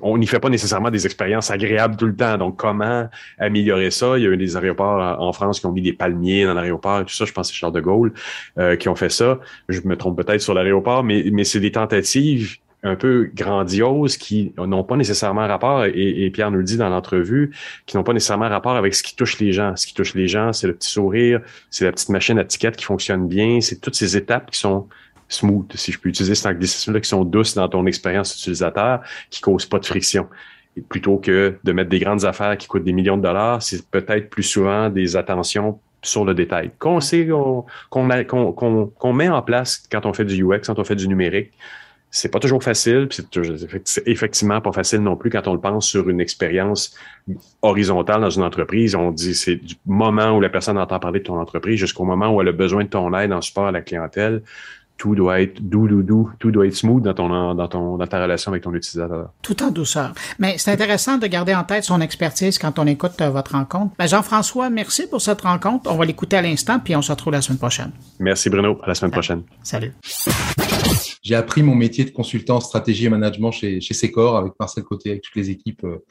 on 0.00 0.18
n'y 0.18 0.26
fait 0.26 0.40
pas 0.40 0.48
nécessairement 0.48 0.90
des 0.90 1.06
expériences 1.06 1.50
agréables 1.50 1.96
tout 1.96 2.06
le 2.06 2.16
temps. 2.16 2.36
Donc, 2.38 2.56
comment 2.56 3.08
améliorer 3.38 3.90
ça? 3.90 4.18
Il 4.18 4.24
y 4.24 4.26
a 4.26 4.30
eu 4.30 4.36
des 4.36 4.56
aéroports 4.56 5.20
en 5.20 5.32
France 5.32 5.60
qui 5.60 5.66
ont 5.66 5.72
mis 5.72 5.82
des 5.82 5.92
palmiers 5.92 6.44
dans 6.44 6.54
l'aéroport 6.54 7.00
et 7.00 7.04
tout 7.04 7.14
ça. 7.14 7.24
Je 7.24 7.32
pense 7.32 7.48
que 7.48 7.54
c'est 7.54 7.58
Charles 7.58 7.74
de 7.74 7.80
Gaulle 7.80 8.12
euh, 8.58 8.76
qui 8.76 8.88
ont 8.88 8.96
fait 8.96 9.10
ça. 9.10 9.38
Je 9.68 9.80
me 9.84 9.96
trompe 9.96 10.16
peut-être 10.16 10.40
sur 10.40 10.54
l'aéroport, 10.54 11.04
mais, 11.04 11.44
c'est 11.44 11.60
des 11.60 11.72
tentatives 11.72 12.56
un 12.84 12.96
peu 12.96 13.30
grandioses 13.34 14.16
qui 14.16 14.52
n'ont 14.58 14.82
pas 14.82 14.96
nécessairement 14.96 15.46
rapport, 15.46 15.84
et, 15.84 16.30
Pierre 16.32 16.50
nous 16.50 16.58
le 16.58 16.64
dit 16.64 16.76
dans 16.76 16.88
l'entrevue, 16.88 17.52
qui 17.86 17.96
n'ont 17.96 18.02
pas 18.02 18.12
nécessairement 18.12 18.48
rapport 18.48 18.74
avec 18.74 18.94
ce 18.94 19.02
qui 19.02 19.14
touche 19.14 19.38
les 19.38 19.52
gens. 19.52 19.76
Ce 19.76 19.86
qui 19.86 19.94
touche 19.94 20.14
les 20.14 20.26
gens, 20.26 20.52
c'est 20.52 20.66
le 20.66 20.74
petit 20.74 20.90
sourire, 20.90 21.40
c'est 21.70 21.84
la 21.84 21.92
petite 21.92 22.08
machine 22.08 22.38
à 22.38 22.44
ticket 22.44 22.72
qui 22.72 22.84
fonctionne 22.84 23.28
bien, 23.28 23.60
c'est 23.60 23.80
toutes 23.80 23.94
ces 23.94 24.16
étapes 24.16 24.50
qui 24.50 24.58
sont 24.58 24.88
smooth, 25.32 25.72
si 25.74 25.92
je 25.92 25.98
peux 25.98 26.08
utiliser 26.08 26.34
cet 26.34 26.46
anglicisme-là, 26.46 27.00
qui 27.00 27.08
sont 27.08 27.24
douces 27.24 27.54
dans 27.54 27.68
ton 27.68 27.86
expérience 27.86 28.34
utilisateur, 28.34 29.00
qui 29.30 29.40
causent 29.40 29.66
pas 29.66 29.78
de 29.78 29.86
friction. 29.86 30.28
plutôt 30.88 31.18
que 31.18 31.58
de 31.62 31.72
mettre 31.72 31.90
des 31.90 31.98
grandes 31.98 32.24
affaires 32.24 32.56
qui 32.56 32.66
coûtent 32.66 32.84
des 32.84 32.94
millions 32.94 33.18
de 33.18 33.22
dollars, 33.22 33.62
c'est 33.62 33.86
peut-être 33.90 34.30
plus 34.30 34.42
souvent 34.42 34.88
des 34.88 35.16
attentions 35.16 35.78
sur 36.02 36.24
le 36.24 36.34
détail. 36.34 36.70
Qu'on 36.78 37.00
sait, 37.00 37.28
qu'on 37.28 39.12
met 39.12 39.28
en 39.28 39.42
place 39.42 39.82
quand 39.90 40.06
on 40.06 40.12
fait 40.12 40.24
du 40.24 40.42
UX, 40.42 40.60
quand 40.66 40.78
on 40.78 40.84
fait 40.84 40.96
du 40.96 41.08
numérique, 41.08 41.52
c'est 42.14 42.30
pas 42.30 42.40
toujours 42.40 42.62
facile, 42.62 43.08
c'est 43.84 44.06
effectivement 44.06 44.60
pas 44.60 44.72
facile 44.72 45.00
non 45.00 45.16
plus 45.16 45.30
quand 45.30 45.48
on 45.48 45.54
le 45.54 45.60
pense 45.60 45.88
sur 45.88 46.10
une 46.10 46.20
expérience 46.20 46.94
horizontale 47.62 48.20
dans 48.20 48.28
une 48.28 48.42
entreprise. 48.42 48.94
On 48.94 49.10
dit 49.12 49.34
c'est 49.34 49.56
du 49.56 49.76
moment 49.86 50.36
où 50.36 50.40
la 50.40 50.50
personne 50.50 50.76
entend 50.76 50.98
parler 50.98 51.20
de 51.20 51.24
ton 51.24 51.40
entreprise 51.40 51.78
jusqu'au 51.78 52.04
moment 52.04 52.34
où 52.34 52.42
elle 52.42 52.48
a 52.48 52.52
besoin 52.52 52.84
de 52.84 52.90
ton 52.90 53.14
aide 53.14 53.32
en 53.32 53.40
support 53.40 53.68
à 53.68 53.72
la 53.72 53.80
clientèle 53.80 54.42
tout 54.96 55.14
doit 55.14 55.40
être 55.40 55.60
doux, 55.60 55.88
doux, 55.88 56.02
doux, 56.02 56.30
tout 56.38 56.50
doit 56.50 56.66
être 56.66 56.76
smooth 56.76 57.02
dans, 57.02 57.14
ton, 57.14 57.54
dans, 57.54 57.68
ton, 57.68 57.96
dans 57.96 58.06
ta 58.06 58.22
relation 58.22 58.52
avec 58.52 58.62
ton 58.62 58.72
utilisateur. 58.74 59.30
Tout 59.42 59.62
en 59.62 59.70
douceur. 59.70 60.12
Mais 60.38 60.56
c'est 60.58 60.70
intéressant 60.72 61.18
de 61.18 61.26
garder 61.26 61.54
en 61.54 61.64
tête 61.64 61.84
son 61.84 62.00
expertise 62.00 62.58
quand 62.58 62.78
on 62.78 62.86
écoute 62.86 63.20
euh, 63.20 63.30
votre 63.30 63.52
rencontre. 63.52 63.94
Ben, 63.98 64.06
Jean-François, 64.06 64.70
merci 64.70 65.08
pour 65.08 65.20
cette 65.20 65.40
rencontre. 65.40 65.90
On 65.90 65.96
va 65.96 66.04
l'écouter 66.04 66.36
à 66.36 66.42
l'instant, 66.42 66.78
puis 66.78 66.94
on 66.94 67.02
se 67.02 67.10
retrouve 67.10 67.32
la 67.32 67.42
semaine 67.42 67.58
prochaine. 67.58 67.90
Merci 68.20 68.48
Bruno. 68.48 68.78
À 68.82 68.88
la 68.88 68.94
semaine 68.94 69.12
prochaine. 69.12 69.42
Salut. 69.62 69.92
J'ai 71.22 71.34
appris 71.34 71.62
mon 71.62 71.74
métier 71.74 72.04
de 72.04 72.10
consultant 72.10 72.60
stratégie 72.60 73.06
et 73.06 73.08
management 73.08 73.52
chez, 73.52 73.80
chez 73.80 73.94
Secor 73.94 74.36
avec 74.36 74.52
Marcel 74.58 74.84
Côté, 74.84 75.10
avec 75.10 75.22
toutes 75.22 75.36
les 75.36 75.50
équipes 75.50 75.84
euh, 75.84 76.04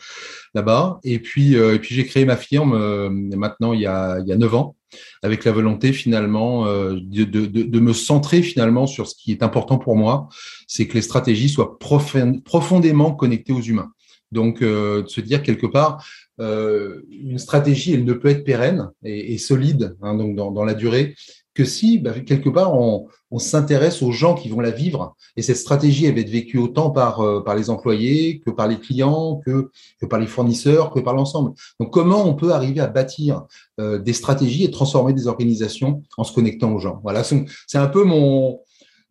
là-bas. 0.54 1.00
Et 1.04 1.20
puis, 1.20 1.56
euh, 1.56 1.76
et 1.76 1.80
puis 1.80 1.94
j'ai 1.94 2.06
créé 2.06 2.26
ma 2.26 2.38
firme 2.38 3.10
maintenant 3.36 3.74
il 3.74 3.82
y 3.82 3.86
a, 3.86 4.20
il 4.20 4.28
y 4.28 4.32
a 4.32 4.38
9 4.38 4.56
ans 4.56 4.76
avec 5.22 5.46
la 5.46 5.52
volonté 5.52 5.94
finalement 5.94 6.66
euh, 6.66 6.96
de, 7.02 7.24
de, 7.24 7.46
de, 7.46 7.80
me 7.80 7.94
centrer 7.94 8.42
finalement 8.42 8.88
sur 8.88 9.08
ce 9.08 9.16
qui 9.16 9.32
est 9.32 9.44
important 9.44 9.78
pour 9.78 9.96
moi, 9.96 10.30
c'est 10.68 10.88
que 10.88 10.94
les 10.94 11.02
stratégies 11.02 11.50
soient 11.50 11.78
profondément 11.80 13.14
connectées 13.14 13.54
aux 13.54 13.62
humains. 13.62 13.92
Donc, 14.32 14.62
euh, 14.62 15.04
de 15.04 15.08
se 15.08 15.20
dire 15.20 15.44
quelque 15.44 15.68
part, 15.68 16.06
euh, 16.40 17.02
une 17.10 17.38
stratégie, 17.38 17.94
elle 17.94 18.06
ne 18.06 18.14
peut 18.14 18.30
être 18.30 18.46
pérenne 18.46 18.90
et, 19.04 19.34
et 19.34 19.38
solide 19.38 19.96
hein, 20.02 20.16
donc 20.16 20.36
dans, 20.36 20.52
dans, 20.52 20.64
la 20.64 20.74
durée 20.74 21.16
que 21.54 21.66
si, 21.66 22.00
bah, 22.00 22.20
quelque 22.20 22.50
part, 22.50 22.74
on, 22.74 23.08
s'intéresse 23.38 24.02
aux 24.02 24.12
gens 24.12 24.36
qui 24.36 24.50
vont 24.50 24.60
la 24.60 24.72
vivre. 24.72 25.16
Et 25.38 25.42
cette 25.42 25.56
stratégie, 25.56 26.06
elle 26.06 26.16
va 26.16 26.20
être 26.20 26.30
vécue 26.30 26.58
autant 26.58 26.90
par, 26.90 27.22
euh, 27.22 27.42
par 27.42 27.56
les 27.56 27.70
employés 27.70 28.42
que 28.46 28.52
par 28.52 28.68
les 28.68 28.78
clients, 28.78 29.42
que, 29.46 29.72
que 30.02 30.06
par 30.06 30.20
les 30.20 30.28
fournisseurs, 30.28 30.92
que 30.92 31.00
par 31.00 31.14
l'ensemble. 31.14 31.54
Donc, 31.80 31.94
comment 31.94 32.28
on 32.28 32.34
peut 32.34 32.52
arriver 32.52 32.82
à 32.82 32.88
bâtir 32.88 33.46
euh, 33.80 34.00
des 34.00 34.12
stratégies 34.12 34.66
et 34.66 34.72
transformer 34.72 35.14
des 35.14 35.28
organisations 35.28 36.04
en 36.18 36.26
se 36.26 36.34
connectant 36.34 36.74
aux 36.74 36.80
gens? 36.80 37.00
Voilà, 37.04 37.24
c'est 37.24 37.78
un 37.78 37.88
peu 37.88 38.04
mon, 38.04 38.60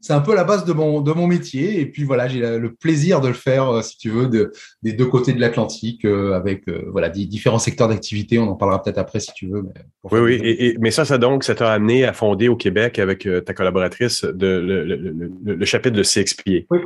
c'est 0.01 0.15
un 0.15 0.21
peu 0.21 0.35
la 0.35 0.45
base 0.45 0.65
de 0.65 0.73
mon, 0.73 1.01
de 1.03 1.13
mon 1.13 1.27
métier. 1.27 1.81
Et 1.81 1.87
puis 1.87 2.05
voilà, 2.05 2.27
j'ai 2.27 2.41
le 2.41 2.73
plaisir 2.73 3.21
de 3.21 3.29
le 3.29 3.35
faire, 3.35 3.69
euh, 3.69 3.83
si 3.83 3.99
tu 3.99 4.11
veux, 4.11 4.29
de, 4.29 4.53
des 4.83 4.93
deux 4.93 5.07
côtés 5.07 5.33
de 5.33 5.41
l'Atlantique, 5.41 6.05
euh, 6.05 6.33
avec 6.33 6.67
euh, 6.69 6.85
voilà 6.91 7.11
différents 7.11 7.59
secteurs 7.59 7.89
d'activité. 7.89 8.39
On 8.39 8.49
en 8.49 8.57
parlera 8.57 8.83
peut-être 8.83 8.99
après 8.99 9.21
si 9.21 9.33
tu 9.35 9.49
veux. 9.49 9.63
Mais 9.63 9.81
oui, 10.11 10.21
oui. 10.21 10.41
Et, 10.43 10.77
mais 10.81 10.91
ça, 10.91 11.05
ça 11.05 11.19
donc, 11.19 11.45
ça 11.45 11.55
t'a 11.55 11.71
amené 11.71 12.05
à 12.05 12.15
fonder 12.15 12.49
au 12.49 12.57
Québec 12.57 12.99
avec 12.99 13.29
ta 13.45 13.53
collaboratrice 13.53 14.25
de, 14.25 14.47
le, 14.47 14.85
le, 14.85 15.55
le, 15.55 15.65
chapitre 15.67 15.97
de 15.97 16.03
CXPA. 16.03 16.67
Oui, 16.71 16.79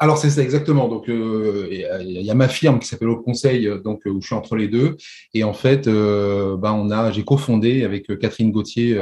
alors 0.00 0.16
c'est 0.16 0.30
ça 0.30 0.42
exactement. 0.42 0.86
Donc 0.88 1.08
euh, 1.08 1.68
il 1.70 2.22
y 2.22 2.30
a 2.30 2.34
ma 2.34 2.48
firme 2.48 2.78
qui 2.78 2.86
s'appelle 2.86 3.08
Au 3.08 3.20
Conseil, 3.20 3.66
euh, 3.66 3.78
donc 3.78 4.02
où 4.06 4.20
je 4.20 4.26
suis 4.26 4.34
entre 4.34 4.54
les 4.54 4.68
deux. 4.68 4.96
Et 5.34 5.42
en 5.42 5.52
fait, 5.52 5.88
euh, 5.88 6.56
ben 6.56 6.72
on 6.72 6.90
a, 6.90 7.10
j'ai 7.10 7.24
cofondé 7.24 7.82
avec 7.82 8.06
Catherine 8.20 8.52
Gauthier 8.52 8.98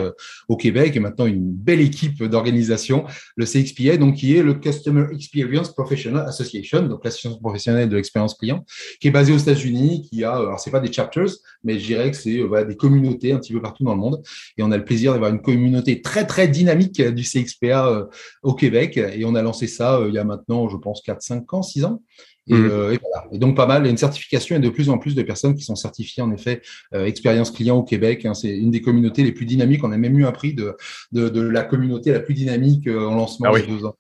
au 0.49 0.57
Québec 0.57 0.97
et 0.97 1.01
maintenant 1.01 1.27
une 1.27 1.53
belle 1.53 1.81
équipe 1.81 2.23
d'organisation, 2.25 3.05
le 3.37 3.45
CXPA, 3.45 3.99
donc 3.99 4.17
qui 4.17 4.37
est 4.37 4.43
le 4.43 4.55
Customer 4.55 5.07
Experience 5.13 5.73
Professional 5.73 6.27
Association, 6.27 6.83
donc 6.83 7.05
l'association 7.05 7.39
professionnelle 7.39 7.89
de 7.89 7.97
l'expérience 7.97 8.35
client, 8.35 8.65
qui 9.01 9.09
est 9.09 9.11
basée 9.11 9.33
aux 9.33 9.39
États-Unis, 9.39 10.09
qui 10.09 10.25
a, 10.25 10.33
alors 10.33 10.61
c'est 10.61 10.71
pas 10.71 10.81
des 10.81 10.93
chapters, 10.93 11.29
mais 11.63 11.79
je 11.79 11.87
dirais 11.87 12.11
que 12.11 12.17
c'est 12.17 12.39
voilà, 12.39 12.65
des 12.65 12.77
communautés 12.77 13.33
un 13.33 13.39
petit 13.39 13.53
peu 13.53 13.61
partout 13.61 13.85
dans 13.85 13.95
le 13.95 14.01
monde. 14.01 14.23
Et 14.57 14.63
on 14.63 14.71
a 14.71 14.77
le 14.77 14.85
plaisir 14.85 15.13
d'avoir 15.13 15.31
une 15.31 15.43
communauté 15.43 16.01
très 16.01 16.27
très 16.27 16.49
dynamique 16.49 17.03
du 17.03 17.23
CXPA 17.23 18.09
au 18.43 18.55
Québec. 18.55 18.97
Et 18.97 19.25
on 19.25 19.35
a 19.35 19.43
lancé 19.43 19.67
ça 19.67 20.01
il 20.07 20.15
y 20.15 20.19
a 20.19 20.25
maintenant, 20.25 20.69
je 20.69 20.77
pense, 20.87 21.03
4, 21.03 21.21
5 21.21 21.53
ans, 21.55 21.63
6 21.63 21.85
ans. 21.85 22.03
Mm. 22.49 22.55
Euh, 22.55 22.93
et, 22.93 22.99
voilà. 23.03 23.27
et, 23.33 23.39
donc 23.39 23.57
pas 23.57 23.67
mal, 23.67 23.83
il 23.83 23.87
y 23.87 23.89
a 23.89 23.91
une 23.91 23.97
certification 23.97 24.57
et 24.57 24.59
de 24.61 24.69
plus 24.69 24.89
en 24.89 24.99
plus 24.99 25.15
de 25.15 25.23
personnes 25.23 25.55
qui 25.55 25.65
sont 25.65 25.75
certifiées 25.75 26.23
en 26.23 26.31
effet 26.33 26.63
euh, 26.95 27.05
expérience 27.07 27.51
client 27.51 27.77
au 27.77 27.83
Québec. 27.83 28.25
Hein. 28.25 28.35
c'est 28.35 28.57
une 28.57 28.71
des 28.71 28.81
communautés 28.81 29.25
les 29.25 29.33
plus 29.33 29.47
dynamiques. 29.47 29.83
On 29.83 29.91
a 29.91 29.97
même 29.97 30.17
eu 30.19 30.27
appris 30.27 30.55
de, 30.55 30.77
de, 31.13 31.29
de 31.29 31.41
la 31.43 31.65
communauté 31.65 32.13
la 32.13 32.21
plus 32.21 32.35
dynamique 32.35 32.87
euh, 32.87 33.07
en 33.07 33.17
lancement 33.17 33.51
ah 33.53 33.59
il 33.59 33.61
y 33.61 33.65
a 33.65 33.77
deux 33.77 33.85
ans. 33.85 33.97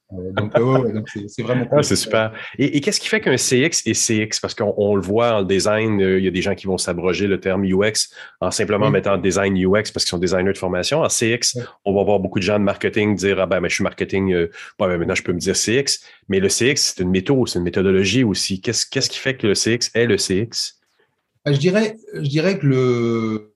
donc 0.93 1.09
c'est 1.27 1.43
vraiment 1.43 1.66
ah, 1.73 1.82
c'est 1.82 1.97
super. 1.97 2.32
Et, 2.59 2.81
qu'est-ce 2.81 3.01
qui 3.01 3.09
fait 3.09 3.20
qu'un 3.20 3.36
CX 3.36 3.82
est 3.86 3.94
CX 3.94 4.40
Parce 4.40 4.55
qu'on 4.55 4.94
le 4.94 5.02
voit 5.02 5.35
en 5.35 5.43
design, 5.43 5.98
il 5.98 6.24
y 6.24 6.28
a 6.28 6.31
des 6.31 6.43
gens 6.43 6.55
qui 6.55 6.66
vont 6.66 6.78
s'abroger 6.78 7.27
le 7.27 7.40
terme 7.40 7.64
UX 7.64 8.10
en 8.40 8.51
simplement 8.51 8.90
mettant 8.90 9.18
design 9.18 9.56
UX 9.56 9.90
parce 9.93 10.05
qu'ils 10.05 10.10
sont 10.10 10.18
designers 10.18 10.52
de 10.52 10.59
formation. 10.59 11.02
En 11.02 11.09
CX, 11.09 11.59
on 11.85 11.94
va 11.94 12.05
voir 12.05 12.20
beaucoup 12.20 12.39
de 12.39 12.44
gens 12.44 12.59
de 12.59 12.64
marketing 12.64 13.16
dire 13.16 13.40
ah 13.40 13.47
ben, 13.47 13.60
mais 13.60 13.68
je 13.68 13.74
suis 13.74 13.85
marketing, 13.85 14.47
bon, 14.78 14.86
maintenant 14.86 15.14
je 15.14 15.23
peux 15.23 15.32
me 15.32 15.40
dire 15.40 15.56
CX. 15.56 16.01
Mais 16.28 16.39
le 16.39 16.48
CX 16.48 16.77
c'est 16.77 17.02
une 17.02 17.10
méthode, 17.10 17.48
c'est 17.48 17.59
une 17.59 17.64
méthodologie 17.64 18.23
aussi. 18.36 18.60
Qu'est-ce, 18.60 18.86
qu'est-ce 18.86 19.08
qui 19.08 19.18
fait 19.18 19.36
que 19.36 19.46
le 19.46 19.54
CX 19.54 19.90
est 19.94 20.06
le 20.06 20.16
CX? 20.16 20.74
Bah, 21.44 21.52
je, 21.52 21.58
dirais, 21.58 21.96
je 22.12 22.28
dirais 22.28 22.58
que 22.58 22.66
le, 22.66 23.54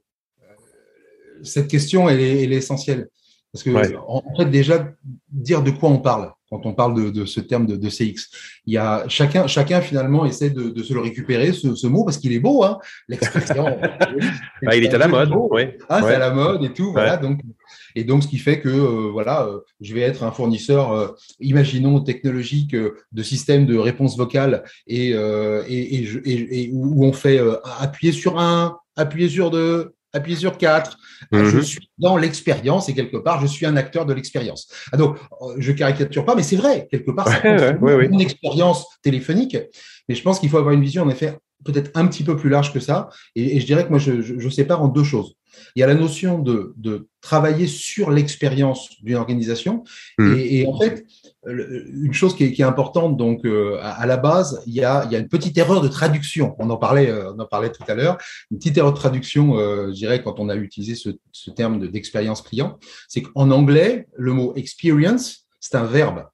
cette 1.42 1.68
question, 1.68 2.08
elle 2.08 2.20
est, 2.20 2.44
elle 2.44 2.52
est 2.52 2.56
essentielle. 2.56 3.08
Parce 3.52 3.62
que, 3.62 3.70
en 3.96 4.22
fait, 4.36 4.46
déjà, 4.46 4.88
dire 5.28 5.62
de 5.62 5.70
quoi 5.70 5.90
on 5.90 5.98
parle 5.98 6.32
quand 6.50 6.66
on 6.66 6.74
parle 6.74 6.94
de, 6.94 7.10
de 7.10 7.24
ce 7.26 7.38
terme 7.38 7.66
de, 7.66 7.76
de, 7.76 7.88
CX. 7.88 8.28
Il 8.66 8.74
y 8.74 8.76
a 8.76 9.04
chacun, 9.06 9.46
chacun 9.46 9.80
finalement 9.80 10.26
essaie 10.26 10.50
de, 10.50 10.70
de 10.70 10.82
se 10.82 10.92
le 10.92 11.00
récupérer, 11.00 11.52
ce, 11.52 11.76
ce 11.76 11.86
mot, 11.86 12.04
parce 12.04 12.18
qu'il 12.18 12.32
est 12.32 12.40
beau, 12.40 12.64
hein, 12.64 12.78
l'expression. 13.08 13.64
bah, 14.62 14.74
il 14.74 14.82
est 14.82 14.92
à 14.92 14.98
la 14.98 15.06
mode. 15.06 15.32
Ah, 15.88 16.00
c'est 16.02 16.14
à 16.14 16.18
la 16.18 16.32
mode 16.32 16.64
et 16.64 16.72
tout, 16.72 16.90
voilà. 16.90 17.16
Donc, 17.16 17.40
et 17.94 18.04
donc, 18.04 18.22
ce 18.22 18.28
qui 18.28 18.38
fait 18.38 18.60
que, 18.60 18.68
euh, 18.68 19.10
voilà, 19.10 19.46
euh, 19.46 19.60
je 19.80 19.94
vais 19.94 20.00
être 20.00 20.22
un 20.22 20.30
fournisseur, 20.30 20.92
euh, 20.92 21.08
imaginons, 21.40 22.00
technologique 22.00 22.74
de 22.74 23.22
systèmes 23.22 23.66
de 23.66 23.76
réponse 23.76 24.16
vocale 24.16 24.64
et, 24.86 25.10
et, 25.10 26.04
et, 26.24 26.64
et, 26.64 26.70
où 26.72 27.04
on 27.04 27.12
fait 27.12 27.40
appuyer 27.78 28.12
sur 28.12 28.38
un, 28.38 28.78
appuyer 28.96 29.28
sur 29.28 29.50
deux, 29.50 29.94
appuyer 30.12 30.36
sur 30.36 30.56
4. 30.58 30.96
Je 31.32 31.38
mhm. 31.38 31.62
suis 31.62 31.90
dans 31.98 32.16
l'expérience 32.16 32.88
et 32.88 32.94
quelque 32.94 33.16
part, 33.16 33.40
je 33.40 33.46
suis 33.46 33.66
un 33.66 33.76
acteur 33.76 34.06
de 34.06 34.12
l'expérience. 34.12 34.68
Ah, 34.92 34.96
donc, 34.96 35.16
je 35.58 35.72
caricature 35.72 36.24
pas, 36.24 36.34
mais 36.34 36.42
c'est 36.42 36.56
vrai, 36.56 36.88
quelque 36.90 37.10
part, 37.10 37.28
c'est 37.28 38.06
une 38.10 38.20
expérience 38.20 38.86
téléphonique. 39.02 39.56
Mais 40.08 40.14
je 40.14 40.22
pense 40.22 40.40
qu'il 40.40 40.48
faut 40.48 40.58
avoir 40.58 40.74
une 40.74 40.82
vision, 40.82 41.04
en 41.04 41.10
effet, 41.10 41.36
peut-être 41.64 41.90
un 41.94 42.06
petit 42.06 42.24
peu 42.24 42.36
plus 42.36 42.50
large 42.50 42.72
que 42.72 42.80
ça. 42.80 43.08
Et, 43.34 43.60
je 43.60 43.66
dirais 43.66 43.84
que 43.84 43.90
moi, 43.90 43.98
je, 43.98 44.20
je, 44.20 44.48
sépare 44.48 44.82
en 44.82 44.88
deux 44.88 45.04
choses. 45.04 45.34
Il 45.74 45.80
y 45.80 45.82
a 45.82 45.86
la 45.86 45.94
notion 45.94 46.38
de, 46.38 46.74
de 46.76 47.08
travailler 47.20 47.66
sur 47.66 48.10
l'expérience 48.10 48.90
d'une 49.02 49.16
organisation. 49.16 49.84
Mhm. 50.18 50.38
Et, 50.38 50.60
et, 50.60 50.66
en 50.66 50.78
fait, 50.78 51.04
une 51.46 52.12
chose 52.12 52.36
qui 52.36 52.44
est, 52.44 52.52
qui 52.52 52.62
est 52.62 52.66
importante, 52.66 53.16
donc 53.16 53.44
euh, 53.44 53.78
à, 53.82 54.06
la 54.06 54.16
base, 54.16 54.62
il 54.66 54.74
y, 54.74 54.84
a, 54.84 55.04
il 55.06 55.12
y 55.12 55.16
a 55.16 55.18
une 55.18 55.28
petite 55.28 55.56
erreur 55.56 55.80
de 55.80 55.88
traduction. 55.88 56.54
On 56.58 56.68
en 56.70 56.76
parlait, 56.76 57.08
euh, 57.08 57.32
on 57.32 57.38
en 57.38 57.46
parlait 57.46 57.70
tout 57.70 57.84
à 57.88 57.94
l'heure. 57.94 58.18
Une 58.50 58.58
petite 58.58 58.76
erreur 58.76 58.92
de 58.92 58.98
traduction, 58.98 59.58
euh, 59.58 59.88
je 59.88 59.94
dirais, 59.94 60.22
quand 60.22 60.38
on 60.38 60.48
a 60.48 60.56
utilisé 60.56 60.94
ce, 60.94 61.10
ce 61.32 61.50
terme 61.50 61.88
d'expérience 61.88 62.42
client, 62.42 62.78
c'est 63.08 63.22
qu'en 63.22 63.50
anglais, 63.50 64.06
le 64.16 64.32
mot 64.32 64.52
experience, 64.56 65.46
c'est 65.60 65.76
un 65.76 65.84
verbe. 65.84 66.24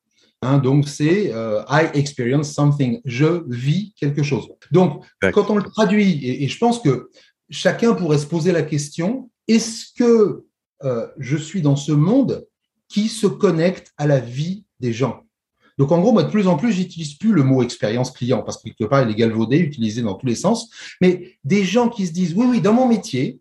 Hein, 0.47 0.59
donc 0.59 0.89
c'est 0.89 1.32
I 1.68 1.86
experience 1.94 2.52
something, 2.52 3.01
je 3.05 3.43
vis 3.48 3.94
quelque 3.98 4.23
chose. 4.23 4.48
Donc 4.70 5.05
quand 5.32 5.51
on 5.51 5.56
le 5.56 5.64
traduit, 5.64 6.24
et, 6.24 6.44
et, 6.44 6.48
je 6.48 6.59
pense 6.59 6.81
que 6.81 7.10
chacun 7.51 7.94
pourrait 7.94 8.18
se 8.18 8.27
poser 8.27 8.52
la 8.52 8.62
question 8.62 9.28
est-ce 9.48 9.93
que 9.97 10.44
je 11.18 11.36
suis 11.36 11.62
dans 11.62 11.77
ce 11.77 11.93
monde 11.93 12.47
qui 12.89 13.09
se 13.09 13.27
connecte 13.27 13.93
à 13.97 14.06
la 14.06 14.20
vie 14.20 14.64
des 14.78 14.93
gens? 14.93 15.23
Donc 15.78 15.93
en 15.93 16.01
gros, 16.01 16.12
moi 16.12 16.23
de 16.23 16.31
plus 16.31 16.47
en 16.47 16.56
plus, 16.56 16.73
j'utilise 16.73 17.14
plus 17.14 17.32
le 17.32 17.43
mot 17.43 17.62
expérience 17.62 18.10
client 18.10 18.43
parce 18.43 18.62
que 18.62 18.68
quelque 18.70 18.89
part 18.89 19.02
il 19.02 19.10
est 19.10 19.14
galvaudé, 19.14 19.59
utilisé 19.59 20.02
dans 20.02 20.14
tous 20.14 20.27
les 20.27 20.35
sens. 20.35 20.70
Mais 21.01 21.39
des 21.44 21.64
gens 21.64 21.89
qui 21.89 22.06
se 22.06 22.12
disent 22.12 22.35
oui, 22.35 22.47
oui, 22.48 22.60
dans 22.60 22.73
mon 22.73 22.89
métier, 22.89 23.40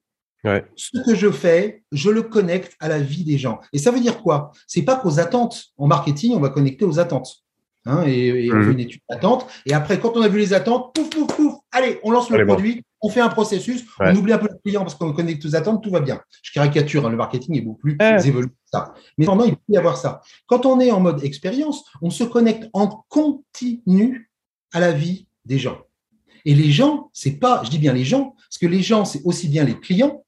ce 0.75 1.01
que 1.05 1.15
je 1.15 1.31
fais, 1.31 1.83
je 1.91 2.09
le 2.09 2.21
connecte 2.21 2.75
à 2.79 2.87
la 2.87 2.99
vie 2.99 3.23
des 3.23 3.37
gens. 3.37 3.59
Et 3.73 3.79
ça 3.79 3.91
veut 3.91 3.99
dire 3.99 4.21
quoi? 4.21 4.51
C'est 4.67 4.83
pas 4.83 4.95
qu'aux 4.95 5.19
attentes. 5.19 5.65
En 5.77 5.87
marketing, 5.87 6.33
on 6.35 6.39
va 6.39 6.49
connecter 6.49 6.85
aux 6.85 6.99
attentes. 6.99 7.45
Hein, 7.87 8.03
et, 8.07 8.49
on 8.51 8.55
fait 8.55 8.65
mhm. 8.65 8.71
une 8.71 8.79
étude 8.79 9.01
d'attente. 9.09 9.45
Et 9.65 9.73
après, 9.73 9.99
quand 9.99 10.17
on 10.17 10.21
a 10.21 10.27
vu 10.27 10.39
les 10.39 10.53
attentes, 10.53 10.93
pouf, 10.95 11.09
pouf, 11.09 11.35
pouf, 11.35 11.53
allez, 11.71 11.99
on 12.03 12.11
lance 12.11 12.29
le 12.29 12.45
produit, 12.45 12.83
on 13.01 13.09
fait 13.09 13.21
un 13.21 13.29
processus, 13.29 13.85
on 13.99 14.15
oublie 14.15 14.33
un 14.33 14.39
peu 14.39 14.47
le 14.49 14.57
client 14.63 14.81
parce 14.81 14.95
qu'on 14.95 15.13
connecte 15.13 15.45
aux 15.45 15.55
attentes, 15.55 15.83
tout 15.83 15.91
va 15.91 15.99
bien. 15.99 16.19
Je 16.41 16.51
caricature, 16.51 17.05
hein, 17.05 17.09
le 17.09 17.17
marketing 17.17 17.57
est 17.57 17.61
beaucoup 17.61 17.81
plus 17.81 17.97
évolué 18.25 18.47
que 18.47 18.53
ça. 18.71 18.95
Mais 19.17 19.25
pendant, 19.25 19.43
il 19.43 19.55
peut 19.55 19.61
y 19.69 19.77
avoir 19.77 19.97
ça. 19.97 20.21
Quand 20.47 20.65
on 20.65 20.79
est 20.79 20.91
en 20.91 20.99
mode 20.99 21.23
expérience, 21.23 21.85
on 22.01 22.09
se 22.09 22.23
connecte 22.23 22.67
en 22.73 23.05
continu 23.09 24.31
à 24.73 24.79
la 24.79 24.91
vie 24.91 25.27
des 25.45 25.59
gens. 25.59 25.77
Et 26.45 26.55
les 26.55 26.71
gens, 26.71 27.09
c'est 27.13 27.39
pas, 27.39 27.61
je 27.63 27.69
dis 27.69 27.79
bien 27.79 27.93
les 27.93 28.03
gens, 28.03 28.35
parce 28.49 28.57
que 28.59 28.67
les 28.67 28.81
gens, 28.81 29.05
c'est 29.05 29.21
aussi 29.23 29.47
bien 29.47 29.63
les 29.63 29.79
clients, 29.79 30.24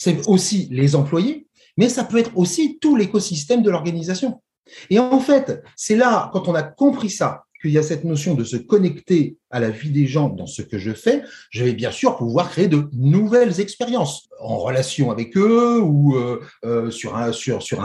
c'est 0.00 0.26
aussi 0.28 0.66
les 0.70 0.96
employés, 0.96 1.46
mais 1.76 1.90
ça 1.90 2.04
peut 2.04 2.16
être 2.16 2.30
aussi 2.34 2.78
tout 2.80 2.96
l'écosystème 2.96 3.62
de 3.62 3.70
l'organisation. 3.70 4.40
Et 4.88 4.98
en 4.98 5.20
fait, 5.20 5.62
c'est 5.76 5.94
là, 5.94 6.30
quand 6.32 6.48
on 6.48 6.54
a 6.54 6.62
compris 6.62 7.10
ça, 7.10 7.44
qu'il 7.60 7.72
y 7.72 7.76
a 7.76 7.82
cette 7.82 8.04
notion 8.04 8.34
de 8.34 8.42
se 8.42 8.56
connecter 8.56 9.36
à 9.50 9.60
la 9.60 9.68
vie 9.68 9.90
des 9.90 10.06
gens 10.06 10.30
dans 10.30 10.46
ce 10.46 10.62
que 10.62 10.78
je 10.78 10.92
fais, 10.92 11.22
je 11.50 11.64
vais 11.64 11.74
bien 11.74 11.90
sûr 11.90 12.16
pouvoir 12.16 12.48
créer 12.48 12.68
de 12.68 12.88
nouvelles 12.94 13.60
expériences 13.60 14.30
en 14.40 14.56
relation 14.56 15.10
avec 15.10 15.36
eux 15.36 15.78
ou 15.82 16.16
euh, 16.16 16.40
euh, 16.64 16.90
sur, 16.90 17.14
un, 17.14 17.30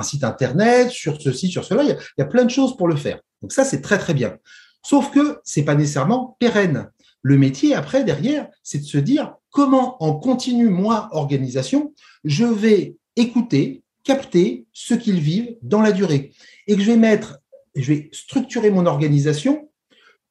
site 0.03 0.23
internet, 0.23 0.91
sur 0.91 1.21
ceci, 1.21 1.51
sur 1.51 1.65
cela. 1.65 1.83
Il 1.83 1.89
y, 1.89 1.91
a, 1.91 1.95
il 1.95 2.21
y 2.21 2.23
a 2.23 2.27
plein 2.27 2.45
de 2.45 2.49
choses 2.49 2.77
pour 2.77 2.87
le 2.87 2.95
faire. 2.95 3.19
Donc 3.41 3.51
ça, 3.51 3.65
c'est 3.65 3.81
très 3.81 3.97
très 3.97 4.13
bien. 4.13 4.37
Sauf 4.83 5.11
que 5.11 5.39
c'est 5.43 5.63
pas 5.63 5.75
nécessairement 5.75 6.37
pérenne. 6.39 6.89
Le 7.26 7.39
métier 7.39 7.73
après 7.73 8.03
derrière, 8.03 8.47
c'est 8.61 8.77
de 8.77 8.84
se 8.84 8.99
dire 8.99 9.34
comment 9.49 9.97
en 10.03 10.14
continu 10.14 10.69
moi 10.69 11.10
organisation, 11.11 11.91
je 12.23 12.45
vais 12.45 12.97
écouter, 13.15 13.81
capter 14.03 14.68
ce 14.73 14.93
qu'ils 14.93 15.19
vivent 15.19 15.57
dans 15.64 15.81
la 15.81 15.91
durée 15.91 16.34
et 16.68 16.76
que 16.76 16.81
je 16.84 16.91
vais 16.91 16.97
mettre, 16.97 17.39
je 17.76 17.91
vais 17.91 18.10
structurer 18.14 18.69
mon 18.69 18.85
organisation 18.85 19.68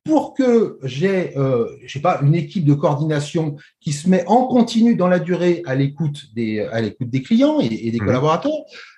pour 0.05 0.35
que 0.35 0.79
j'ai, 0.85 1.37
euh, 1.37 1.66
je 1.85 1.95
sais 1.95 2.01
pas, 2.01 2.21
une 2.23 2.37
équipe 2.37 2.65
de 2.65 2.75
coordination 2.75 3.57
qui 3.81 3.93
se 3.93 4.09
met 4.09 4.25
en 4.29 4.47
continu 4.47 4.95
dans 4.95 5.09
la 5.09 5.19
durée 5.19 5.62
à 5.66 5.75
l'écoute 5.75 6.33
des, 6.37 6.61
à 6.61 6.81
l'écoute 6.81 7.11
des 7.11 7.23
clients 7.23 7.59
et, 7.59 7.91
des 7.91 7.99
mmh. 7.99 8.07
collaborateurs, 8.07 8.53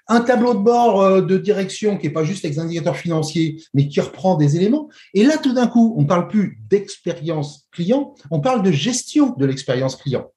un 0.09 0.21
tableau 0.21 0.55
de 0.55 0.61
bord 0.61 1.01
euh, 1.01 1.21
de 1.21 1.37
direction 1.37 1.97
qui 1.97 2.07
est 2.07 2.11
pas 2.11 2.25
juste 2.25 2.45
avec 2.45 2.57
des 2.57 2.63
indicateurs 2.63 2.97
financiers, 2.97 3.63
mais 3.75 3.89
qui 3.89 4.01
reprend 4.01 4.37
des 4.37 4.57
éléments. 4.57 4.89
Et 5.15 5.25
là, 5.25 5.39
tout 5.39 5.53
d'un 5.53 5.67
coup, 5.67 5.95
on 5.99 6.05
parle 6.05 6.29
plus 6.29 6.59
d'expérience 6.69 7.69
client, 7.73 8.15
on 8.31 8.41
parle 8.41 8.63
de 8.63 8.71
gestion 8.71 9.35
de 9.37 9.47
l'expérience 9.47 9.97
client. 9.97 10.31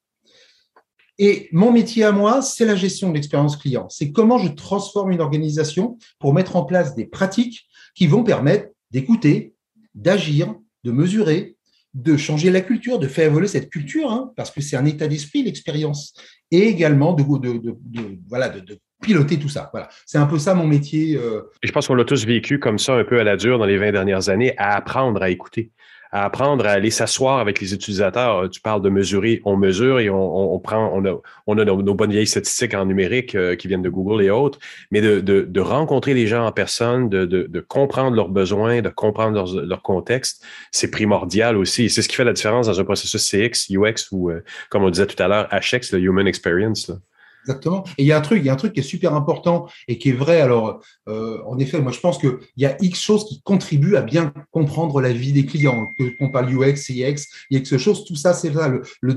Et 1.21 1.49
mon 1.51 1.71
métier 1.71 2.05
à 2.05 2.13
moi, 2.13 2.41
c'est 2.41 2.65
la 2.65 2.77
gestion 2.77 3.09
de 3.09 3.15
l'expérience 3.15 3.57
client. 3.57 3.87
C'est 3.89 4.11
comment 4.11 4.37
je 4.37 4.47
transforme 4.47 5.11
une 5.11 5.19
organisation 5.19 5.97
pour 6.17 6.33
mettre 6.33 6.55
en 6.55 6.63
place 6.63 6.95
des 6.95 7.05
pratiques 7.05 7.67
qui 7.93 8.07
vont 8.07 8.23
permettre 8.23 8.69
d'écouter, 8.91 9.53
d'agir, 9.93 10.55
de 10.85 10.91
mesurer, 10.91 11.57
de 11.93 12.15
changer 12.15 12.51
la 12.51 12.61
culture, 12.61 12.99
de 12.99 13.07
faire 13.07 13.25
évoluer 13.25 13.47
cette 13.47 13.69
culture, 13.69 14.11
hein, 14.11 14.31
parce 14.37 14.51
que 14.51 14.61
c'est 14.61 14.77
un 14.77 14.85
état 14.85 15.07
d'esprit, 15.07 15.43
l'expérience, 15.43 16.13
et 16.51 16.67
également 16.67 17.13
de, 17.13 17.23
de, 17.23 17.75
de, 17.81 18.79
piloter 19.01 19.39
tout 19.39 19.49
ça. 19.49 19.69
Voilà, 19.71 19.89
c'est 20.05 20.17
un 20.17 20.26
peu 20.26 20.38
ça 20.38 20.53
mon 20.53 20.67
métier. 20.67 21.15
Euh. 21.17 21.51
Et 21.63 21.67
je 21.67 21.71
pense 21.71 21.88
qu'on 21.88 21.95
l'a 21.95 22.05
tous 22.05 22.26
vécu 22.26 22.59
comme 22.59 22.80
ça 22.80 22.93
un 22.93 23.03
peu 23.03 23.19
à 23.19 23.23
la 23.23 23.38
dure 23.38 23.59
dans 23.59 23.65
les 23.65 23.77
20 23.77 23.91
dernières 23.91 24.30
années, 24.30 24.53
à 24.57 24.76
apprendre 24.76 25.21
à 25.21 25.30
écouter 25.30 25.71
à 26.11 26.26
apprendre 26.26 26.65
à 26.65 26.71
aller 26.71 26.89
s'asseoir 26.89 27.39
avec 27.39 27.61
les 27.61 27.73
utilisateurs. 27.73 28.43
Euh, 28.43 28.47
tu 28.47 28.61
parles 28.61 28.81
de 28.81 28.89
mesurer, 28.89 29.41
on 29.45 29.57
mesure 29.57 29.99
et 29.99 30.09
on, 30.09 30.53
on 30.55 30.59
prend, 30.59 30.91
on 30.93 31.05
a, 31.05 31.21
on 31.45 31.57
a 31.57 31.65
nos, 31.65 31.93
bonnes 31.93 32.11
vieilles 32.11 32.27
statistiques 32.27 32.73
en 32.73 32.85
numérique 32.85 33.35
euh, 33.35 33.55
qui 33.55 33.67
viennent 33.67 33.81
de 33.81 33.89
Google 33.89 34.23
et 34.23 34.30
autres, 34.30 34.59
mais 34.91 35.01
de, 35.01 35.19
de, 35.19 35.41
de 35.41 35.61
rencontrer 35.61 36.13
les 36.13 36.27
gens 36.27 36.45
en 36.45 36.51
personne, 36.51 37.09
de, 37.09 37.26
de, 37.26 37.43
de 37.43 37.59
comprendre 37.59 38.15
leurs 38.15 38.30
besoins, 38.30 38.81
de 38.81 38.89
comprendre 38.89 39.35
leur, 39.35 39.65
leur 39.65 39.81
contexte, 39.81 40.43
c'est 40.71 40.89
primordial 40.89 41.57
aussi. 41.57 41.89
C'est 41.89 42.01
ce 42.01 42.09
qui 42.09 42.15
fait 42.15 42.23
la 42.23 42.34
différence 42.34 42.67
dans 42.67 42.80
un 42.80 42.84
processus 42.84 43.23
CX, 43.30 43.69
UX 43.69 44.11
ou, 44.11 44.31
euh, 44.31 44.43
comme 44.69 44.84
on 44.84 44.89
disait 44.89 45.07
tout 45.07 45.21
à 45.21 45.27
l'heure, 45.27 45.47
HX, 45.51 45.93
le 45.93 45.99
Human 45.99 46.27
Experience. 46.27 46.89
Là. 46.89 46.95
Exactement. 47.44 47.84
Et 47.98 48.03
il 48.03 48.06
y 48.06 48.11
a 48.11 48.18
un 48.18 48.22
truc, 48.22 48.40
il 48.40 48.45
y 48.45 48.49
a 48.49 48.53
un 48.53 48.57
truc 48.57 48.74
qui 48.74 48.82
est 48.82 48.84
super 48.84 49.16
important 49.16 49.68
et 49.88 49.98
qui 49.98 50.10
est 50.10 50.14
vrai. 50.14 50.41
Alors, 50.41 50.82
euh, 51.07 51.40
en 51.45 51.57
effet, 51.57 51.80
moi 51.80 51.91
je 51.91 51.99
pense 51.99 52.18
qu'il 52.18 52.38
y 52.57 52.66
a 52.66 52.76
X 52.82 52.99
choses 52.99 53.26
qui 53.26 53.41
contribuent 53.41 53.95
à 53.95 54.02
bien 54.02 54.34
comprendre 54.52 55.02
la 55.02 55.11
vie 55.14 55.32
des 55.32 55.45
clients. 55.45 55.88
Qu'on 56.20 56.32
parle 56.32 56.53
UX, 56.53 56.76
CX, 56.76 57.26
X 57.49 57.78
choses, 57.78 58.06
tout 58.06 58.16
ça, 58.16 58.34
c'est 58.34 58.53
ça, 58.53 58.72
le, 59.02 59.14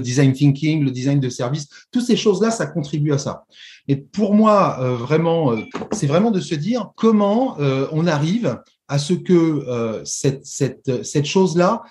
design 0.00 0.32
thinking, 0.32 0.84
le 0.84 0.90
design 0.90 1.20
de 1.20 1.28
service, 1.28 1.68
toutes 1.90 2.04
ces 2.04 2.16
choses-là, 2.16 2.50
ça 2.50 2.66
contribue 2.66 3.12
à 3.12 3.18
ça. 3.18 3.44
Et 3.88 3.96
pour 3.96 4.34
moi, 4.34 4.78
euh, 4.80 4.96
vraiment, 4.96 5.52
euh, 5.52 5.62
c'est 5.92 6.06
vraiment 6.06 6.30
de 6.30 6.40
se 6.40 6.54
dire 6.54 6.90
comment 6.96 7.56
on 7.58 8.06
arrive 8.06 8.60
à 8.88 8.98
ce 8.98 9.12
que 9.12 10.02
cette, 10.04 11.26
chose-là, 11.26 11.82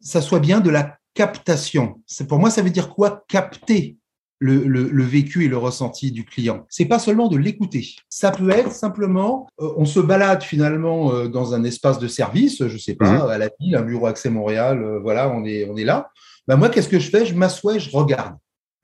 ça 0.00 0.20
soit 0.20 0.40
bien 0.40 0.60
de 0.60 0.70
la 0.70 0.96
captation. 1.14 2.00
Pour 2.28 2.38
moi, 2.38 2.50
ça 2.50 2.62
veut 2.62 2.70
dire 2.70 2.88
quoi? 2.90 3.24
Capter 3.28 3.96
le, 4.44 5.02
vécu 5.02 5.44
et 5.44 5.48
le 5.48 5.56
ressenti 5.56 6.12
du 6.12 6.24
client. 6.24 6.66
C'est 6.68 6.84
pas 6.84 6.98
seulement 6.98 7.28
de 7.28 7.36
l'écouter. 7.36 7.94
Ça 8.08 8.30
peut 8.30 8.50
être 8.50 8.72
simplement, 8.72 9.48
euh, 9.60 9.72
on 9.76 9.84
se 9.84 10.00
balade 10.00 10.42
finalement 10.42 11.12
euh, 11.12 11.28
dans 11.28 11.54
un 11.54 11.64
espace 11.64 11.98
de 11.98 12.08
service, 12.08 12.66
je 12.66 12.78
sais 12.78 12.94
pas, 12.94 13.24
mhm. 13.24 13.30
à 13.30 13.38
la 13.38 13.48
ville, 13.60 13.76
un 13.76 13.82
bureau 13.82 14.06
Accès 14.06 14.30
Montréal, 14.30 14.82
euh, 14.82 14.98
voilà, 15.00 15.30
on 15.30 15.44
est, 15.44 15.68
on 15.68 15.76
est 15.76 15.84
là. 15.84 16.10
Ben 16.46 16.56
moi, 16.56 16.68
qu'est-ce 16.68 16.88
que 16.88 16.98
je 16.98 17.08
fais? 17.08 17.24
Je 17.24 17.34
m'assois, 17.34 17.78
je 17.78 17.90
regarde. 17.90 18.34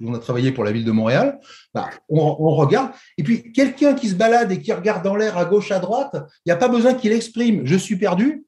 On 0.02 0.14
a 0.14 0.18
travaillé 0.18 0.50
pour 0.50 0.64
la 0.64 0.72
ville 0.72 0.86
de 0.86 0.92
Montréal. 0.92 1.38
On, 2.08 2.36
on, 2.38 2.54
regarde. 2.54 2.92
Et 3.18 3.22
puis, 3.22 3.52
quelqu'un 3.52 3.92
qui 3.92 4.08
se 4.08 4.14
balade 4.14 4.50
et 4.50 4.62
qui 4.62 4.72
regarde 4.72 5.04
dans 5.04 5.14
l'air 5.14 5.36
à 5.36 5.44
gauche, 5.44 5.70
à 5.72 5.78
droite, 5.78 6.16
il 6.46 6.48
n'y 6.48 6.52
a 6.52 6.56
pas 6.56 6.68
besoin 6.68 6.94
qu'il 6.94 7.12
exprime 7.12 7.66
je 7.66 7.76
suis 7.76 7.96
perdu 7.96 8.46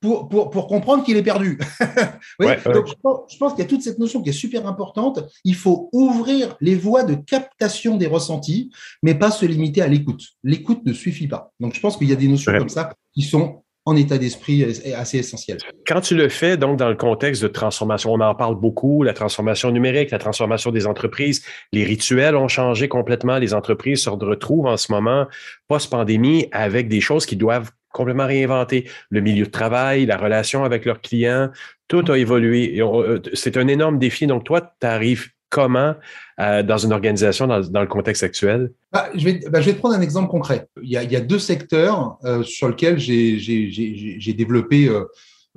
pour, 0.00 0.28
pour, 0.28 0.50
pour 0.50 0.66
comprendre 0.66 1.04
qu'il 1.04 1.16
est 1.16 1.22
perdu. 1.22 1.58
donc 2.40 2.86
je 2.86 3.36
pense, 3.38 3.52
qu'il 3.52 3.62
y 3.62 3.66
a 3.66 3.68
toute 3.68 3.82
cette 3.82 3.98
notion 3.98 4.22
qui 4.22 4.30
est 4.30 4.32
super 4.32 4.66
importante. 4.66 5.20
Il 5.44 5.54
faut 5.54 5.88
ouvrir 5.92 6.56
les 6.60 6.74
voies 6.74 7.04
de 7.04 7.14
captation 7.14 7.96
des 7.96 8.06
ressentis, 8.06 8.70
mais 9.02 9.14
pas 9.14 9.30
se 9.30 9.46
limiter 9.46 9.82
à 9.82 9.88
l'écoute. 9.88 10.22
L'écoute 10.44 10.84
ne 10.84 10.92
suffit 10.92 11.28
pas. 11.28 11.52
Donc 11.60 11.74
je 11.74 11.80
pense 11.80 11.96
qu'il 11.96 12.08
y 12.08 12.12
a 12.12 12.16
des 12.16 12.28
notions 12.28 12.52
comme 12.52 12.68
ça 12.68 12.94
qui 13.12 13.22
sont 13.22 13.62
en 13.88 13.96
état 13.96 14.18
d'esprit 14.18 14.64
assez 14.94 15.18
essentiel. 15.18 15.56
Quand 15.86 16.02
tu 16.02 16.14
le 16.14 16.28
fais, 16.28 16.58
donc, 16.58 16.78
dans 16.78 16.90
le 16.90 16.94
contexte 16.94 17.42
de 17.42 17.48
transformation, 17.48 18.12
on 18.12 18.20
en 18.20 18.34
parle 18.34 18.54
beaucoup, 18.54 19.02
la 19.02 19.14
transformation 19.14 19.70
numérique, 19.70 20.10
la 20.10 20.18
transformation 20.18 20.70
des 20.70 20.86
entreprises, 20.86 21.42
les 21.72 21.84
rituels 21.84 22.36
ont 22.36 22.48
changé 22.48 22.88
complètement, 22.88 23.38
les 23.38 23.54
entreprises 23.54 24.02
se 24.02 24.10
retrouvent 24.10 24.66
en 24.66 24.76
ce 24.76 24.92
moment, 24.92 25.26
post-pandémie, 25.68 26.48
avec 26.52 26.88
des 26.88 27.00
choses 27.00 27.24
qui 27.24 27.36
doivent 27.36 27.70
complètement 27.98 28.26
réinventer. 28.26 28.88
Le 29.10 29.20
milieu 29.20 29.44
de 29.44 29.50
travail, 29.50 30.06
la 30.06 30.16
relation 30.16 30.64
avec 30.64 30.84
leurs 30.84 31.00
clients, 31.00 31.50
tout 31.88 32.04
a 32.08 32.16
évolué. 32.16 32.80
Euh, 32.80 33.18
c'est 33.34 33.56
un 33.56 33.66
énorme 33.66 33.98
défi. 33.98 34.26
Donc, 34.26 34.44
toi, 34.44 34.60
tu 34.80 34.86
arrives 34.86 35.28
comment 35.50 35.94
euh, 36.40 36.62
dans 36.62 36.76
une 36.78 36.92
organisation 36.92 37.46
dans, 37.46 37.80
le 37.80 37.86
contexte 37.86 38.22
actuel? 38.22 38.70
Bah, 38.92 39.08
je, 39.14 39.24
vais, 39.24 39.40
bah, 39.50 39.60
je, 39.60 39.66
vais, 39.66 39.72
te 39.74 39.78
prendre 39.78 39.96
un 39.96 40.00
exemple 40.00 40.30
concret. 40.30 40.68
Il 40.82 40.90
y 40.90 40.96
a, 40.96 41.20
deux 41.20 41.38
secteurs 41.38 42.18
euh, 42.24 42.42
sur 42.42 42.68
lesquels 42.68 42.98
j'ai 42.98 44.32
développé 44.34 44.88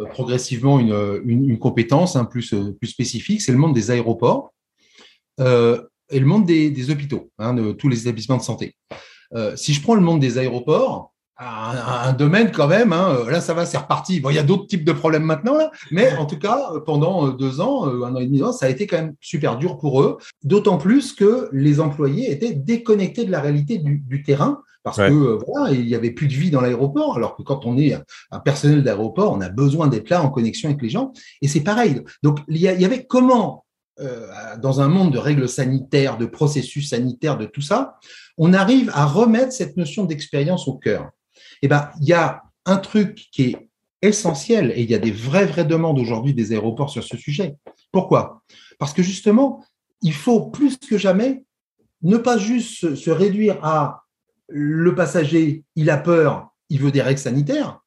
progressivement 0.09 0.79
une, 0.79 1.59
compétence 1.59 2.15
hein, 2.15 2.25
plus, 2.25 2.55
spécifique. 2.83 3.41
C'est 3.41 3.51
le 3.51 3.59
monde 3.59 3.75
des 3.75 3.91
aéroports 3.91 4.51
et 5.39 6.19
le 6.19 6.25
monde 6.25 6.45
des, 6.45 6.71
des 6.71 6.89
hôpitaux, 6.89 7.29
hein, 7.37 7.53
de 7.53 7.71
tous 7.71 7.87
les 7.87 8.01
établissements 8.01 8.37
de 8.37 8.41
santé. 8.41 8.75
si 9.55 9.73
je 9.73 9.81
prends 9.81 9.95
le 9.95 10.01
monde 10.01 10.19
des 10.19 10.37
aéroports, 10.37 11.10
un, 11.41 12.13
domaine 12.13 12.51
quand 12.51 12.67
même. 12.67 12.93
Hein. 12.93 13.25
Là, 13.29 13.41
ça 13.41 13.53
va, 13.53 13.65
c'est 13.65 13.77
reparti. 13.77 14.19
Bon, 14.19 14.29
il 14.29 14.35
y 14.35 14.39
a 14.39 14.43
d'autres 14.43 14.67
types 14.67 14.85
de 14.85 14.91
problèmes 14.91 15.23
maintenant, 15.23 15.57
là, 15.57 15.71
mais 15.91 16.15
en 16.15 16.25
tout 16.25 16.37
cas, 16.37 16.71
pendant 16.85 17.27
euh, 17.27 17.31
deux 17.31 17.61
ans, 17.61 17.87
euh, 17.87 18.05
un 18.05 18.15
an 18.15 18.19
et 18.19 18.25
demi, 18.25 18.41
ça 18.53 18.67
a 18.67 18.69
été 18.69 18.87
quand 18.87 18.97
même 18.97 19.15
super 19.19 19.57
dur 19.57 19.77
pour 19.77 20.01
eux. 20.01 20.17
D'autant 20.43 20.77
plus 20.77 21.13
que 21.13 21.49
les 21.51 21.79
employés 21.79 22.31
étaient 22.31 22.53
déconnectés 22.53 23.25
de 23.25 23.31
la 23.31 23.41
réalité 23.41 23.77
du, 23.77 24.23
terrain. 24.23 24.61
Parce 24.83 24.97
que 24.97 25.03
euh, 25.03 25.39
voilà, 25.47 25.73
il 25.73 25.85
n'y 25.85 25.93
avait 25.93 26.11
plus 26.11 26.27
de 26.27 26.33
vie 26.33 26.49
dans 26.49 26.61
l'aéroport, 26.61 27.15
alors 27.15 27.35
que 27.35 27.43
quand 27.43 27.65
on 27.65 27.77
est 27.77 27.95
un 28.31 28.39
personnel 28.39 28.83
d'aéroport, 28.83 29.31
on 29.31 29.41
a 29.41 29.49
besoin 29.49 29.87
d'être 29.87 30.09
là 30.09 30.23
en 30.23 30.29
connexion 30.29 30.69
avec 30.69 30.81
les 30.81 30.89
gens. 30.89 31.13
Et 31.41 31.47
c'est 31.47 31.61
pareil. 31.61 32.01
Donc, 32.23 32.39
il 32.47 32.57
y, 32.57 32.67
avait 32.67 33.05
comment 33.05 33.65
dans 34.57 34.81
un 34.81 34.87
monde 34.87 35.13
de 35.13 35.19
règles 35.19 35.47
sanitaires, 35.47 36.17
de 36.17 36.25
processus 36.25 36.89
sanitaires, 36.89 37.37
de 37.37 37.45
tout 37.45 37.61
ça, 37.61 37.99
on 38.39 38.53
arrive 38.53 38.89
à 38.95 39.05
remettre 39.05 39.53
cette 39.53 39.77
notion 39.77 40.05
d'expérience 40.05 40.67
au 40.67 40.73
cœur 40.73 41.11
eh 41.61 41.67
ben, 41.67 41.89
il 42.01 42.07
y 42.07 42.13
a 42.13 42.43
un 42.65 42.77
truc 42.77 43.27
qui 43.31 43.43
est 43.43 43.69
essentiel 44.01 44.71
et 44.75 44.81
il 44.81 44.89
y 44.89 44.95
a 44.95 44.99
des 44.99 45.11
vraies, 45.11 45.47
demandes 45.63 45.99
aujourd'hui 45.99 46.33
des 46.33 46.53
aéroports 46.53 46.89
sur 46.89 47.03
ce 47.03 47.17
sujet. 47.17 47.55
Pourquoi? 47.91 48.41
Parce 48.79 48.93
que 48.93 49.03
justement, 49.03 49.63
il 50.01 50.13
faut 50.13 50.49
plus 50.49 50.77
que 50.77 50.97
jamais 50.97 51.43
ne 52.01 52.17
pas 52.17 52.37
juste 52.37 52.95
se 52.95 53.11
réduire 53.11 53.63
à 53.63 54.03
le 54.47 54.95
passager, 54.95 55.63
il 55.75 55.89
a 55.89 55.97
peur, 55.97 56.49
il 56.69 56.79
veut 56.79 56.91
des 56.91 57.01
règles 57.01 57.19
sanitaires. 57.19 57.79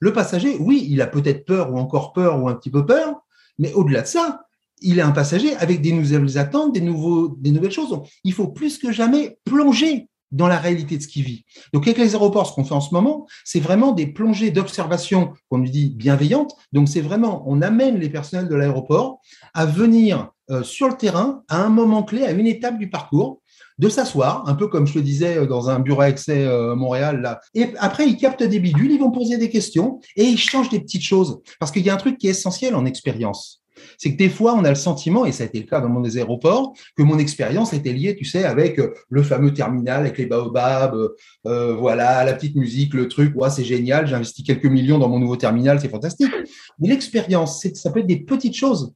Le 0.00 0.12
passager, 0.12 0.56
oui, 0.58 0.86
il 0.90 1.00
a 1.00 1.06
peut-être 1.06 1.44
peur 1.44 1.72
ou 1.72 1.78
encore 1.78 2.12
peur 2.12 2.42
ou 2.42 2.48
un 2.48 2.54
petit 2.54 2.70
peu 2.70 2.84
peur, 2.84 3.22
mais 3.58 3.72
au-delà 3.72 4.02
de 4.02 4.06
ça, 4.08 4.46
il 4.80 4.98
est 4.98 5.02
un 5.02 5.12
passager 5.12 5.54
avec 5.56 5.80
des 5.80 5.92
nouvelles 5.92 6.38
attentes, 6.38 6.72
des, 6.74 6.80
nouveaux, 6.80 7.36
des 7.38 7.52
nouvelles 7.52 7.70
choses. 7.70 7.96
il 8.24 8.32
faut 8.32 8.48
plus 8.48 8.78
que 8.78 8.90
jamais 8.90 9.38
plonger 9.44 10.08
dans 10.32 10.48
la 10.48 10.58
réalité 10.58 10.96
de 10.96 11.02
ce 11.02 11.08
qu'il 11.08 11.24
vit. 11.24 11.44
Donc, 11.72 11.86
avec 11.86 11.98
les 11.98 12.14
aéroports, 12.14 12.46
ce 12.46 12.54
qu'on 12.54 12.64
fait 12.64 12.74
en 12.74 12.80
ce 12.80 12.92
moment, 12.92 13.26
c'est 13.44 13.60
vraiment 13.60 13.92
des 13.92 14.06
plongées 14.06 14.50
d'observation 14.50 15.32
qu'on 15.48 15.58
lui 15.58 15.70
dit 15.70 15.90
bienveillantes. 15.90 16.54
Donc, 16.72 16.88
c'est 16.88 17.00
vraiment, 17.00 17.44
on 17.46 17.62
amène 17.62 17.98
les 17.98 18.08
personnels 18.08 18.48
de 18.48 18.54
l'aéroport 18.54 19.20
à 19.54 19.66
venir 19.66 20.30
euh, 20.50 20.62
sur 20.62 20.88
le 20.88 20.94
terrain 20.94 21.42
à 21.48 21.62
un 21.62 21.68
moment 21.68 22.02
clé, 22.02 22.24
à 22.24 22.32
une 22.32 22.46
étape 22.46 22.78
du 22.78 22.90
parcours, 22.90 23.40
de 23.78 23.88
s'asseoir, 23.88 24.48
un 24.48 24.54
peu 24.54 24.68
comme 24.68 24.86
je 24.86 24.94
le 24.94 25.02
disais 25.02 25.38
euh, 25.38 25.46
dans 25.46 25.70
un 25.70 25.78
bureau 25.78 26.02
à 26.02 26.08
excès 26.08 26.44
euh, 26.44 26.74
Montréal. 26.74 27.38
Et 27.54 27.72
après, 27.78 28.06
ils 28.08 28.16
captent 28.16 28.42
des 28.42 28.58
bidules, 28.58 28.90
ils 28.90 29.00
vont 29.00 29.10
poser 29.10 29.38
des 29.38 29.50
questions 29.50 30.00
et 30.16 30.24
ils 30.24 30.38
changent 30.38 30.68
des 30.68 30.80
petites 30.80 31.02
choses. 31.02 31.40
Parce 31.60 31.70
qu'il 31.72 31.82
y 31.82 31.90
a 31.90 31.94
un 31.94 31.98
truc 31.98 32.18
qui 32.18 32.26
est 32.26 32.30
essentiel 32.30 32.74
en 32.74 32.84
expérience 32.84 33.61
c'est 33.98 34.12
que 34.12 34.16
des 34.16 34.28
fois, 34.28 34.54
on 34.54 34.64
a 34.64 34.68
le 34.68 34.74
sentiment, 34.74 35.24
et 35.24 35.32
ça 35.32 35.44
a 35.44 35.46
été 35.46 35.60
le 35.60 35.66
cas 35.66 35.80
dans 35.80 36.00
des 36.00 36.18
aéroports, 36.18 36.74
que 36.96 37.02
mon 37.02 37.18
expérience 37.18 37.72
était 37.72 37.92
liée, 37.92 38.16
tu 38.16 38.24
sais, 38.24 38.44
avec 38.44 38.78
euh, 38.78 38.94
le 39.08 39.22
fameux 39.22 39.52
terminal, 39.52 40.00
avec 40.00 40.18
les 40.18 40.26
baobabs, 40.26 40.94
euh, 40.94 41.16
euh, 41.46 41.74
voilà, 41.74 42.24
la 42.24 42.34
petite 42.34 42.56
musique, 42.56 42.94
le 42.94 43.08
truc, 43.08 43.34
ouais, 43.36 43.50
c'est 43.50 43.64
génial, 43.64 44.06
j'ai 44.06 44.14
investi 44.14 44.42
quelques 44.42 44.66
millions 44.66 44.98
dans 44.98 45.08
mon 45.08 45.18
nouveau 45.18 45.36
terminal, 45.36 45.80
c'est 45.80 45.88
fantastique. 45.88 46.32
Mais 46.78 46.88
l'expérience, 46.88 47.66
ça 47.74 47.90
peut 47.90 48.00
être 48.00 48.06
des 48.06 48.20
petites 48.20 48.56
choses. 48.56 48.92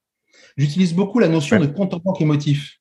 J'utilise 0.57 0.95
beaucoup 0.95 1.19
la 1.19 1.29
notion 1.29 1.59
de 1.61 1.67
compte 1.67 1.93
en 1.95 1.99
banque 1.99 2.21
émotif. 2.21 2.79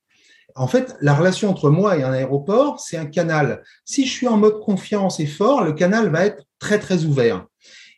En 0.56 0.68
fait, 0.68 0.96
la 1.02 1.14
relation 1.14 1.50
entre 1.50 1.70
moi 1.70 1.98
et 1.98 2.04
un 2.04 2.14
aéroport, 2.14 2.80
c'est 2.80 2.96
un 2.96 3.06
canal. 3.06 3.62
Si 3.84 4.06
je 4.06 4.12
suis 4.12 4.28
en 4.28 4.38
mode 4.38 4.62
confiance 4.62 5.20
et 5.20 5.26
fort, 5.26 5.64
le 5.64 5.74
canal 5.74 6.10
va 6.10 6.26
être 6.26 6.46
très, 6.60 6.80
très 6.80 7.04
ouvert. 7.04 7.46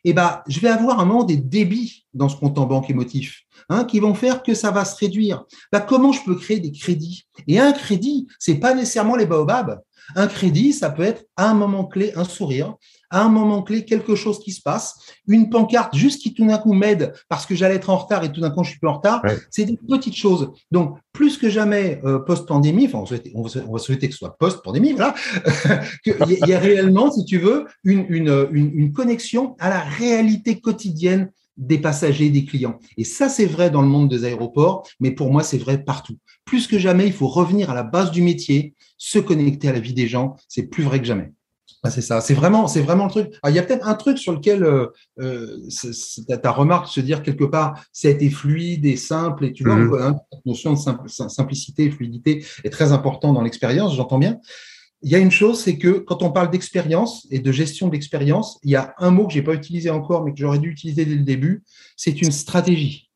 Et 0.04 0.10
eh 0.10 0.12
ben, 0.12 0.42
je 0.48 0.60
vais 0.60 0.68
avoir 0.68 1.00
un 1.00 1.04
moment 1.04 1.24
des 1.24 1.36
débits 1.36 2.06
dans 2.14 2.28
ce 2.28 2.36
compte 2.36 2.58
en 2.58 2.66
banque 2.66 2.88
émotif. 2.88 3.42
Hein, 3.70 3.84
qui 3.84 4.00
vont 4.00 4.14
faire 4.14 4.42
que 4.42 4.54
ça 4.54 4.70
va 4.70 4.86
se 4.86 4.96
réduire. 4.96 5.44
Bah, 5.70 5.80
comment 5.80 6.10
je 6.10 6.24
peux 6.24 6.36
créer 6.36 6.58
des 6.58 6.72
crédits? 6.72 7.24
Et 7.46 7.60
un 7.60 7.72
crédit, 7.72 8.26
c'est 8.38 8.54
pas 8.54 8.72
nécessairement 8.72 9.14
les 9.14 9.26
baobabs. 9.26 9.78
Un 10.16 10.26
crédit, 10.26 10.72
ça 10.72 10.88
peut 10.88 11.02
être 11.02 11.26
à 11.36 11.50
un 11.50 11.54
moment 11.54 11.84
clé 11.84 12.12
un 12.16 12.24
sourire, 12.24 12.76
à 13.10 13.22
un 13.22 13.28
moment 13.28 13.62
clé 13.62 13.84
quelque 13.84 14.14
chose 14.14 14.38
qui 14.38 14.52
se 14.52 14.62
passe, 14.62 14.94
une 15.26 15.50
pancarte 15.50 15.94
juste 15.94 16.22
qui 16.22 16.32
tout 16.32 16.46
d'un 16.46 16.56
coup 16.56 16.72
m'aide 16.72 17.12
parce 17.28 17.44
que 17.44 17.54
j'allais 17.54 17.74
être 17.74 17.90
en 17.90 17.98
retard 17.98 18.24
et 18.24 18.32
tout 18.32 18.40
d'un 18.40 18.50
coup 18.50 18.64
je 18.64 18.70
suis 18.70 18.78
plus 18.78 18.88
en 18.88 18.94
retard. 18.94 19.22
C'est 19.50 19.66
des 19.66 19.76
petites 19.76 20.16
choses. 20.16 20.50
Donc 20.70 20.96
plus 21.12 21.36
que 21.36 21.50
jamais 21.50 22.00
euh, 22.04 22.20
post-pandémie, 22.20 22.86
enfin 22.86 23.04
on, 23.34 23.42
va 23.42 23.78
souhaiter 23.78 24.08
que 24.08 24.14
ce 24.14 24.18
soit 24.18 24.36
post-pandémie, 24.38 24.92
voilà, 24.92 25.14
qu'il 26.04 26.16
y, 26.46 26.54
a 26.54 26.58
réellement, 26.58 27.10
si 27.10 27.26
tu 27.26 27.38
veux, 27.38 27.66
une, 27.84 28.06
une, 28.08 28.48
une 28.50 28.92
connexion 28.92 29.56
à 29.58 29.68
la 29.68 29.80
réalité 29.80 30.58
quotidienne 30.58 31.30
des 31.58 31.78
passagers, 31.78 32.30
des 32.30 32.44
clients. 32.44 32.78
Et 32.96 33.04
ça, 33.04 33.28
c'est 33.28 33.46
vrai 33.46 33.70
dans 33.70 33.82
le 33.82 33.88
monde 33.88 34.08
des 34.08 34.24
aéroports, 34.24 34.88
mais 35.00 35.10
pour 35.10 35.30
moi, 35.30 35.42
c'est 35.42 35.58
vrai 35.58 35.82
partout. 35.82 36.16
Plus 36.44 36.66
que 36.66 36.78
jamais, 36.78 37.06
il 37.06 37.12
faut 37.12 37.28
revenir 37.28 37.70
à 37.70 37.74
la 37.74 37.82
base 37.82 38.10
du 38.10 38.22
métier, 38.22 38.74
se 38.96 39.18
connecter 39.18 39.68
à 39.68 39.72
la 39.72 39.80
vie 39.80 39.94
des 39.94 40.06
gens. 40.06 40.36
C'est 40.48 40.68
plus 40.68 40.84
vrai 40.84 41.00
que 41.00 41.06
jamais. 41.06 41.32
Ah, 41.84 41.90
c'est 41.90 42.00
ça, 42.00 42.20
c'est 42.20 42.34
vraiment, 42.34 42.66
c'est 42.66 42.80
vraiment 42.80 43.04
le 43.04 43.10
truc. 43.10 43.32
il 43.46 43.54
y 43.54 43.58
a 43.58 43.62
peut-être 43.62 43.86
un 43.86 43.94
truc 43.94 44.18
sur 44.18 44.32
lequel 44.32 44.64
euh, 44.64 44.86
euh 45.20 45.68
ta 46.42 46.50
remarque 46.50 46.88
se 46.88 47.00
dire 47.00 47.22
quelque 47.22 47.44
part, 47.44 47.84
ça 47.92 48.08
a 48.08 48.10
été 48.10 48.30
fluide 48.30 48.84
et 48.84 48.96
simple, 48.96 49.44
et 49.44 49.52
tu 49.52 49.62
vois, 49.62 49.76
mm-hmm. 49.76 50.02
hein, 50.02 50.16
notion 50.44 50.72
de 50.72 51.28
simplicité 51.28 51.84
et 51.84 51.90
fluidité 51.90 52.44
est 52.64 52.70
très 52.70 52.90
important 52.90 53.32
dans 53.32 53.42
l'expérience, 53.42 53.94
j'entends 53.94 54.18
bien 54.18 54.40
il 55.02 55.10
y 55.10 55.14
a 55.14 55.18
une 55.18 55.30
chose, 55.30 55.60
c'est 55.62 55.78
que 55.78 55.98
quand 55.98 56.22
on 56.22 56.32
parle 56.32 56.50
d'expérience 56.50 57.26
et 57.30 57.38
de 57.38 57.52
gestion 57.52 57.88
d'expérience, 57.88 58.58
il 58.64 58.70
y 58.70 58.76
a 58.76 58.94
un 58.98 59.10
mot 59.10 59.26
que 59.26 59.32
j'ai 59.32 59.42
pas 59.42 59.54
utilisé 59.54 59.90
encore, 59.90 60.24
mais 60.24 60.32
que 60.32 60.38
j'aurais 60.38 60.58
dû 60.58 60.70
utiliser 60.70 61.04
dès 61.04 61.14
le 61.14 61.22
début, 61.22 61.62
c'est 61.96 62.20
une 62.20 62.32
stratégie. 62.32 63.10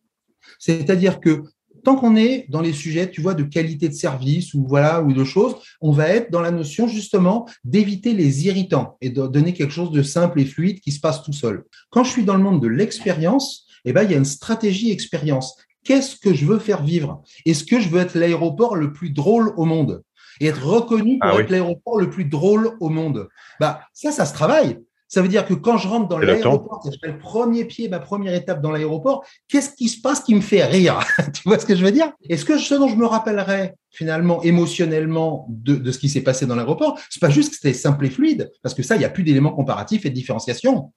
C'est-à-dire 0.58 1.18
que 1.18 1.42
tant 1.82 1.96
qu'on 1.96 2.14
est 2.14 2.46
dans 2.48 2.60
les 2.60 2.72
sujets, 2.72 3.10
tu 3.10 3.20
vois, 3.20 3.34
de 3.34 3.42
qualité 3.42 3.88
de 3.88 3.94
service 3.94 4.54
ou 4.54 4.64
voilà 4.66 5.02
ou 5.02 5.12
de 5.12 5.24
choses, 5.24 5.56
on 5.80 5.90
va 5.90 6.08
être 6.08 6.30
dans 6.30 6.40
la 6.40 6.52
notion 6.52 6.86
justement 6.86 7.48
d'éviter 7.64 8.14
les 8.14 8.46
irritants 8.46 8.96
et 9.00 9.10
de 9.10 9.26
donner 9.26 9.52
quelque 9.52 9.72
chose 9.72 9.90
de 9.90 10.02
simple 10.02 10.40
et 10.40 10.44
fluide 10.44 10.80
qui 10.80 10.92
se 10.92 11.00
passe 11.00 11.22
tout 11.24 11.32
seul. 11.32 11.64
Quand 11.90 12.04
je 12.04 12.10
suis 12.10 12.24
dans 12.24 12.36
le 12.36 12.42
monde 12.42 12.62
de 12.62 12.68
l'expérience, 12.68 13.66
eh 13.84 13.92
ben 13.92 14.04
il 14.04 14.12
y 14.12 14.14
a 14.14 14.18
une 14.18 14.24
stratégie 14.24 14.92
expérience. 14.92 15.56
Qu'est-ce 15.84 16.14
que 16.16 16.32
je 16.32 16.46
veux 16.46 16.60
faire 16.60 16.84
vivre? 16.84 17.22
Est-ce 17.44 17.64
que 17.64 17.80
je 17.80 17.88
veux 17.88 18.00
être 18.00 18.14
l'aéroport 18.14 18.76
le 18.76 18.92
plus 18.92 19.10
drôle 19.10 19.52
au 19.56 19.64
monde? 19.64 20.02
Et 20.40 20.46
être 20.46 20.64
reconnu 20.64 21.18
pour 21.18 21.30
ah 21.30 21.40
être 21.40 21.50
l'aéroport 21.50 21.98
le 21.98 22.10
plus 22.10 22.24
drôle 22.24 22.76
au 22.80 22.88
monde. 22.88 23.28
Bah, 23.60 23.82
ça, 23.92 24.10
ça 24.12 24.26
se 24.26 24.34
travaille. 24.34 24.78
Ça 25.08 25.20
veut 25.20 25.28
dire 25.28 25.44
que 25.44 25.52
quand 25.52 25.76
je 25.76 25.88
rentre 25.88 26.08
dans 26.08 26.16
l'aéroport, 26.16 26.80
je 26.86 26.96
fais 26.98 27.12
le 27.12 27.18
premier 27.18 27.66
pied, 27.66 27.86
ma 27.90 27.98
première 27.98 28.32
étape 28.32 28.62
dans 28.62 28.70
l'aéroport, 28.70 29.22
qu'est-ce 29.46 29.74
qui 29.74 29.90
se 29.90 30.00
passe 30.00 30.20
qui 30.20 30.34
me 30.34 30.40
fait 30.40 30.64
rire 30.64 31.00
Tu 31.34 31.42
vois 31.44 31.58
ce 31.58 31.66
que 31.66 31.76
je 31.76 31.84
veux 31.84 31.92
dire? 31.92 32.12
Est-ce 32.30 32.46
que 32.46 32.56
ce 32.56 32.74
dont 32.74 32.88
je 32.88 32.96
me 32.96 33.04
rappellerai 33.04 33.74
finalement 33.90 34.42
émotionnellement 34.42 35.46
de, 35.50 35.74
de 35.74 35.92
ce 35.92 35.98
qui 35.98 36.08
s'est 36.08 36.22
passé 36.22 36.46
dans 36.46 36.56
l'aéroport, 36.56 36.98
c'est 37.10 37.20
pas 37.20 37.28
juste 37.28 37.50
que 37.50 37.56
c'était 37.56 37.74
simple 37.74 38.06
et 38.06 38.10
fluide, 38.10 38.50
parce 38.62 38.74
que 38.74 38.82
ça, 38.82 38.96
il 38.96 39.00
n'y 39.00 39.04
a 39.04 39.10
plus 39.10 39.22
d'éléments 39.22 39.52
comparatifs 39.52 40.06
et 40.06 40.08
de 40.08 40.14
différenciation 40.14 40.90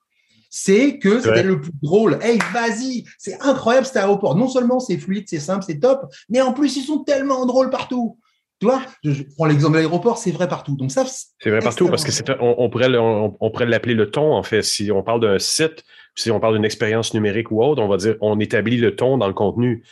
c'est 0.58 1.00
que 1.00 1.20
c'était 1.20 1.44
le 1.44 1.60
plus 1.60 1.74
drôle. 1.84 2.18
Hey, 2.22 2.40
vas-y, 2.54 3.04
c'est 3.18 3.38
incroyable 3.42 3.86
cet 3.86 3.98
aéroport. 3.98 4.38
Non 4.38 4.48
seulement 4.48 4.80
c'est 4.80 4.98
fluide, 4.98 5.26
c'est 5.28 5.42
simple, 5.42 5.66
c'est 5.68 5.82
top, 5.82 6.06
mais 6.30 6.40
en 6.40 6.54
plus 6.54 6.78
ils 6.78 6.84
sont 6.84 7.00
tellement 7.00 7.46
drôles 7.46 7.70
partout. 7.70 8.18
Tu 8.60 8.68
vois, 8.68 8.82
je 9.04 9.24
prends 9.36 9.46
l'exemple 9.46 9.74
de 9.74 9.80
l'aéroport, 9.80 10.18
c'est 10.18 10.32
vrai 10.32 10.48
partout. 10.48 10.76
Donc 10.78 10.92
ça, 10.92 11.04
c'est 11.06 11.50
vrai 11.50 11.60
partout 11.60 11.90
parce 11.90 12.06
que 12.06 12.12
c'est 12.12 12.26
on, 12.40 12.70
pourrait 12.70 12.88
on, 12.98 13.52
pourrait 13.52 13.66
l'appeler 13.66 13.96
le 13.96 14.10
ton 14.10 14.34
en 14.34 14.44
fait. 14.44 14.62
Si 14.62 14.92
on 14.92 15.04
parle 15.04 15.20
d'un 15.20 15.40
site, 15.40 15.84
si 16.16 16.32
on 16.32 16.40
parle 16.40 16.56
d'une 16.56 16.66
expérience 16.66 17.14
numérique 17.14 17.52
ou 17.52 17.62
autre, 17.62 17.82
on 17.82 17.90
va 17.90 17.98
dire 17.98 18.16
on 18.22 18.40
établit 18.40 18.78
le 18.78 18.96
ton 18.96 19.18
dans 19.18 19.28
le 19.28 19.34
contenu. 19.34 19.84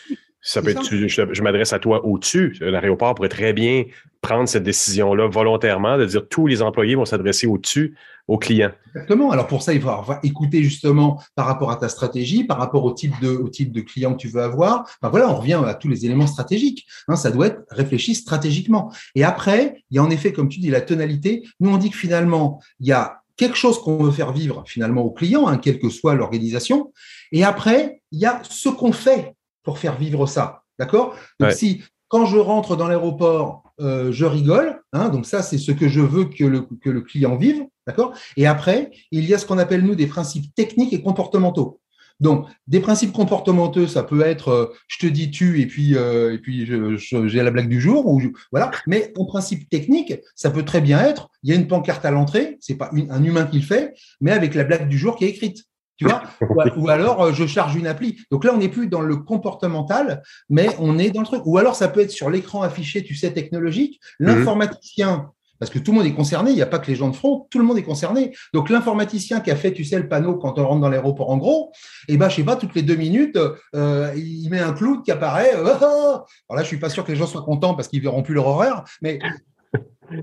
Ça 0.46 0.62
peut 0.62 0.72
être, 0.72 0.84
je, 0.84 1.08
je 1.08 1.42
m'adresse 1.42 1.72
à 1.72 1.80
toi 1.80 2.06
au-dessus. 2.06 2.58
L'aéroport 2.60 3.16
pourrait 3.16 3.30
très 3.30 3.54
bien 3.54 3.86
prendre 4.20 4.48
cette 4.48 4.64
décision-là 4.64 5.28
volontairement, 5.28 5.98
de 5.98 6.06
dire 6.06 6.28
tous 6.28 6.48
les 6.48 6.62
employés 6.62 6.96
vont 6.96 7.06
s'adresser 7.06 7.48
au-dessus 7.48 7.96
aux 8.28 8.38
clients. 8.38 8.72
Exactement. 8.88 9.32
Alors 9.32 9.48
pour 9.48 9.62
ça, 9.62 9.74
il 9.74 9.82
va 9.82 10.20
écouter 10.22 10.62
justement 10.62 11.22
par 11.36 11.46
rapport 11.46 11.72
à 11.72 11.78
ta 11.78 11.88
stratégie, 11.88 12.44
par 12.44 12.58
rapport 12.58 12.84
au 12.84 12.94
type 12.94 13.14
de, 13.22 13.30
au 13.30 13.48
type 13.48 13.72
de 13.72 13.80
client 13.80 14.14
que 14.14 14.20
tu 14.20 14.28
veux 14.28 14.42
avoir. 14.42 14.86
Ben 15.02 15.10
voilà, 15.10 15.30
on 15.30 15.36
revient 15.36 15.62
à 15.66 15.74
tous 15.76 15.88
les 15.88 16.06
éléments 16.06 16.28
stratégiques. 16.28 16.86
Hein, 17.08 17.16
ça 17.16 17.32
doit 17.32 17.48
être 17.48 17.62
réfléchi 17.70 18.14
stratégiquement. 18.14 18.92
Et 19.16 19.24
après, 19.24 19.84
il 19.92 19.96
y 19.96 20.00
a 20.00 20.04
en 20.04 20.10
effet, 20.10 20.34
comme 20.34 20.50
tu 20.50 20.60
dis, 20.60 20.70
la 20.70 20.82
tonalité. 20.82 21.44
Nous, 21.62 21.70
on 21.70 21.78
dit 21.78 21.90
que 21.90 21.98
finalement, 21.98 22.62
il 22.82 22.88
y 22.88 22.92
a 22.92 23.22
quelque 23.38 23.58
chose 23.58 23.80
qu'on 23.80 24.04
veut 24.04 24.12
faire 24.12 24.34
vivre 24.34 24.64
finalement 24.68 25.04
au 25.04 25.12
client, 25.12 25.48
hein, 25.48 25.58
quelle 25.58 25.80
que 25.80 25.90
soit 25.90 26.16
l'organisation. 26.16 26.94
Et 27.32 27.44
après, 27.44 28.02
il 28.12 28.20
y 28.20 28.26
a 28.26 28.42
ce 28.44 28.70
qu'on 28.70 28.92
fait 28.92 29.36
pour 29.64 29.80
faire 29.80 29.98
vivre 29.98 30.26
ça. 30.26 30.64
D'accord? 30.80 31.16
Donc, 31.40 31.52
si 31.52 31.84
quand 32.08 32.26
je 32.26 32.38
rentre 32.38 32.76
dans 32.76 32.88
l'aéroport, 32.88 33.74
euh, 33.80 34.12
je 34.12 34.26
rigole, 34.26 34.82
hein, 34.92 35.10
donc 35.10 35.26
ça, 35.26 35.42
c'est 35.42 35.58
ce 35.58 35.72
que 35.72 35.90
je 35.90 36.02
veux 36.02 36.26
que 36.26 36.44
le, 36.44 36.62
que 36.82 36.90
le 36.90 37.02
client 37.02 37.36
vive. 37.38 37.66
D'accord? 37.88 38.14
Et 38.38 38.46
après, 38.46 38.92
il 39.12 39.26
y 39.26 39.34
a 39.34 39.38
ce 39.38 39.46
qu'on 39.46 39.58
appelle, 39.58 39.82
nous, 39.82 39.96
des 39.96 40.08
principes 40.08 40.54
techniques 40.56 40.94
et 40.94 41.02
comportementaux. 41.02 41.80
Donc, 42.20 42.48
des 42.68 42.80
principes 42.80 43.12
comportementaux, 43.12 43.88
ça 43.88 44.04
peut 44.04 44.22
être 44.22 44.50
euh, 44.50 44.66
je 44.88 45.00
te 45.00 45.08
dis 45.12 45.32
tu 45.32 45.60
et 45.60 45.66
puis 45.66 45.96
euh, 45.96 46.34
et 46.34 46.38
puis 46.38 46.66
j'ai 46.66 47.44
la 47.44 47.52
blague 47.52 47.68
du 47.68 47.82
jour 47.82 48.08
ou 48.08 48.22
voilà. 48.52 48.72
Mais 48.88 49.12
en 49.18 49.26
principe 49.26 49.70
technique, 49.70 50.14
ça 50.36 50.52
peut 50.52 50.64
très 50.64 50.80
bien 50.80 51.02
être 51.02 51.30
il 51.42 51.50
y 51.50 51.54
a 51.54 51.56
une 51.56 51.68
pancarte 51.68 52.06
à 52.06 52.12
l'entrée, 52.12 52.58
c'est 52.62 52.76
pas 52.76 52.92
un 52.94 53.24
humain 53.24 53.46
qui 53.46 53.58
le 53.58 53.66
fait, 53.66 53.94
mais 54.22 54.32
avec 54.32 54.56
la 54.56 54.64
blague 54.64 54.88
du 54.88 54.98
jour 54.98 55.16
qui 55.16 55.26
est 55.26 55.30
écrite. 55.30 55.66
Tu 55.98 56.06
vois 56.06 56.24
ou, 56.78 56.90
alors 56.90 57.22
euh, 57.22 57.34
je 57.34 57.46
charge 57.46 57.76
une 57.76 57.88
appli. 57.88 58.20
Donc 58.32 58.44
là, 58.44 58.52
on 58.54 58.58
n'est 58.58 58.70
plus 58.70 58.88
dans 58.88 59.02
le 59.02 59.18
comportemental, 59.18 60.24
mais 60.50 60.70
on 60.80 60.98
est 60.98 61.12
dans 61.12 61.22
le 61.22 61.26
truc. 61.26 61.42
Ou 61.46 61.58
alors 61.58 61.76
ça 61.76 61.88
peut 61.88 62.02
être 62.02 62.12
sur 62.12 62.30
l'écran 62.30 62.62
affiché, 62.62 63.04
tu 63.04 63.16
sais, 63.16 63.32
technologique. 63.32 64.00
Mhm. 64.20 64.28
L'informaticien 64.28 65.32
parce 65.64 65.72
que 65.72 65.80
tout 65.80 65.92
le 65.92 66.00
monde 66.00 66.08
est 66.08 66.14
concerné, 66.14 66.52
il 66.52 66.56
n'y 66.56 66.62
a 66.62 66.68
pas 66.68 66.78
que 66.78 66.88
les 66.88 66.96
gens 66.96 67.08
de 67.08 67.16
front, 67.16 67.48
tout 67.50 67.58
le 67.58 67.64
monde 67.64 67.78
est 67.78 67.84
concerné. 67.84 68.36
Donc 68.54 68.70
l'informaticien 68.70 69.40
qui 69.40 69.50
a 69.50 69.56
fait, 69.56 69.72
tu 69.72 69.86
sais, 69.86 69.98
le 69.98 70.10
panneau 70.10 70.36
quand 70.36 70.60
on 70.60 70.68
rentre 70.68 70.82
dans 70.82 70.90
l'aéroport 70.90 71.30
en 71.30 71.38
gros, 71.38 71.72
et 72.10 72.16
eh 72.16 72.18
ben, 72.18 72.28
je 72.28 72.36
sais 72.36 72.44
pas, 72.44 72.58
toutes 72.58 72.76
les 72.76 72.82
deux 72.82 72.98
minutes, 72.98 73.40
euh, 73.74 74.12
il 74.14 74.50
met 74.50 74.60
un 74.60 74.74
cloud 74.74 75.04
qui 75.06 75.12
apparaît. 75.12 75.56
Euh, 75.56 75.66
alors 75.78 76.26
là, 76.50 76.64
je 76.64 76.68
suis 76.68 76.80
pas 76.80 76.90
sûr 76.90 77.06
que 77.06 77.14
les 77.14 77.18
gens 77.18 77.28
soient 77.28 77.44
contents 77.44 77.76
parce 77.76 77.88
qu'ils 77.88 78.02
verront 78.02 78.24
plus 78.24 78.34
leur 78.34 78.48
horaire, 78.48 78.84
mais 79.02 79.20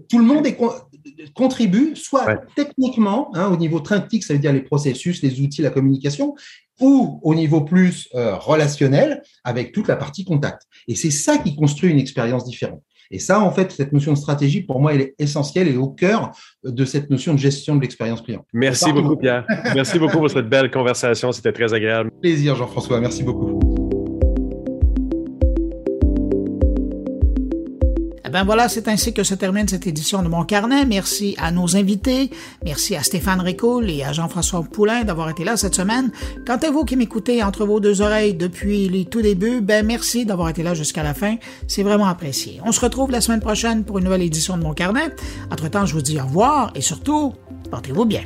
tout 0.09 0.19
le 0.19 0.25
monde 0.25 0.47
est 0.47 0.57
contribue, 1.35 1.95
soit 1.97 2.41
techniquement, 2.55 3.31
hein, 3.35 3.51
au 3.53 3.57
niveau 3.57 3.81
technique, 3.81 4.25
ça 4.25 4.35
veut 4.35 4.39
dire 4.39 4.53
les 4.53 4.63
processus, 4.63 5.23
les 5.23 5.41
outils, 5.41 5.63
la 5.63 5.71
communication, 5.71 6.35
ou 6.81 7.21
au 7.23 7.35
niveau 7.35 7.61
plus 7.63 8.09
euh, 8.15 8.37
relationnel, 8.37 9.23
avec 9.45 9.73
toute 9.73 9.89
la 9.89 9.97
partie 9.97 10.25
contact. 10.25 10.63
Et 10.89 10.95
c'est 10.95 11.11
ça 11.11 11.39
qui 11.39 11.55
construit 11.55 11.91
une 11.91 11.99
expérience 11.99 12.45
différente. 12.45 12.83
Et 13.11 13.19
ça, 13.19 13.41
en 13.41 13.51
fait, 13.51 13.73
cette 13.73 13.93
notion 13.93 14.13
de 14.13 14.19
stratégie, 14.19 14.63
pour 14.63 14.81
moi, 14.81 14.95
elle 14.95 15.01
est 15.01 15.15
essentielle 15.19 15.69
et 15.69 15.77
au 15.77 15.89
cœur 15.89 16.31
de 16.65 16.85
cette 16.85 17.11
notion 17.11 17.35
de 17.35 17.39
gestion 17.39 17.75
de 17.75 17.81
l'expérience 17.81 18.23
client. 18.23 18.47
Merci 18.53 18.93
beaucoup, 18.93 19.17
Pierre. 19.17 19.45
Merci 19.75 19.99
beaucoup 19.99 20.19
pour 20.19 20.31
cette 20.31 20.49
belle 20.49 20.71
conversation. 20.71 21.33
C'était 21.33 21.53
très 21.53 21.75
agréable. 21.75 22.11
Plaisir, 22.21 22.55
Jean-François. 22.55 23.01
Merci 23.01 23.25
beaucoup. 23.25 23.80
Eh 28.31 28.33
ben 28.33 28.45
voilà, 28.45 28.69
c'est 28.69 28.87
ainsi 28.87 29.13
que 29.13 29.25
se 29.25 29.35
termine 29.35 29.67
cette 29.67 29.89
édition 29.89 30.23
de 30.23 30.29
Mon 30.29 30.45
Carnet. 30.45 30.87
Merci 30.87 31.35
à 31.37 31.51
nos 31.51 31.77
invités. 31.77 32.31
Merci 32.65 32.95
à 32.95 33.03
Stéphane 33.03 33.41
Ricoul 33.41 33.91
et 33.91 34.05
à 34.05 34.13
Jean-François 34.13 34.63
Poulain 34.63 35.03
d'avoir 35.03 35.31
été 35.31 35.43
là 35.43 35.57
cette 35.57 35.75
semaine. 35.75 36.13
Quant 36.47 36.59
à 36.59 36.71
vous 36.71 36.85
qui 36.85 36.95
m'écoutez 36.95 37.43
entre 37.43 37.67
vos 37.67 37.81
deux 37.81 38.03
oreilles 38.03 38.35
depuis 38.35 38.89
les 38.89 39.05
tout 39.05 39.21
débuts, 39.21 39.61
ben 39.61 39.85
merci 39.85 40.27
d'avoir 40.27 40.49
été 40.49 40.63
là 40.63 40.75
jusqu'à 40.75 41.03
la 41.03 41.13
fin. 41.13 41.39
C'est 41.67 41.83
vraiment 41.83 42.07
apprécié. 42.07 42.61
On 42.65 42.71
se 42.71 42.79
retrouve 42.79 43.11
la 43.11 43.21
semaine 43.21 43.41
prochaine 43.41 43.83
pour 43.83 43.99
une 43.99 44.05
nouvelle 44.05 44.23
édition 44.23 44.57
de 44.57 44.63
Mon 44.63 44.75
Carnet. 44.75 45.13
Entre-temps, 45.51 45.85
je 45.87 45.95
vous 45.95 46.03
dis 46.03 46.21
au 46.21 46.23
revoir 46.23 46.71
et 46.77 46.83
surtout, 46.83 47.35
portez-vous 47.69 48.05
bien. 48.05 48.23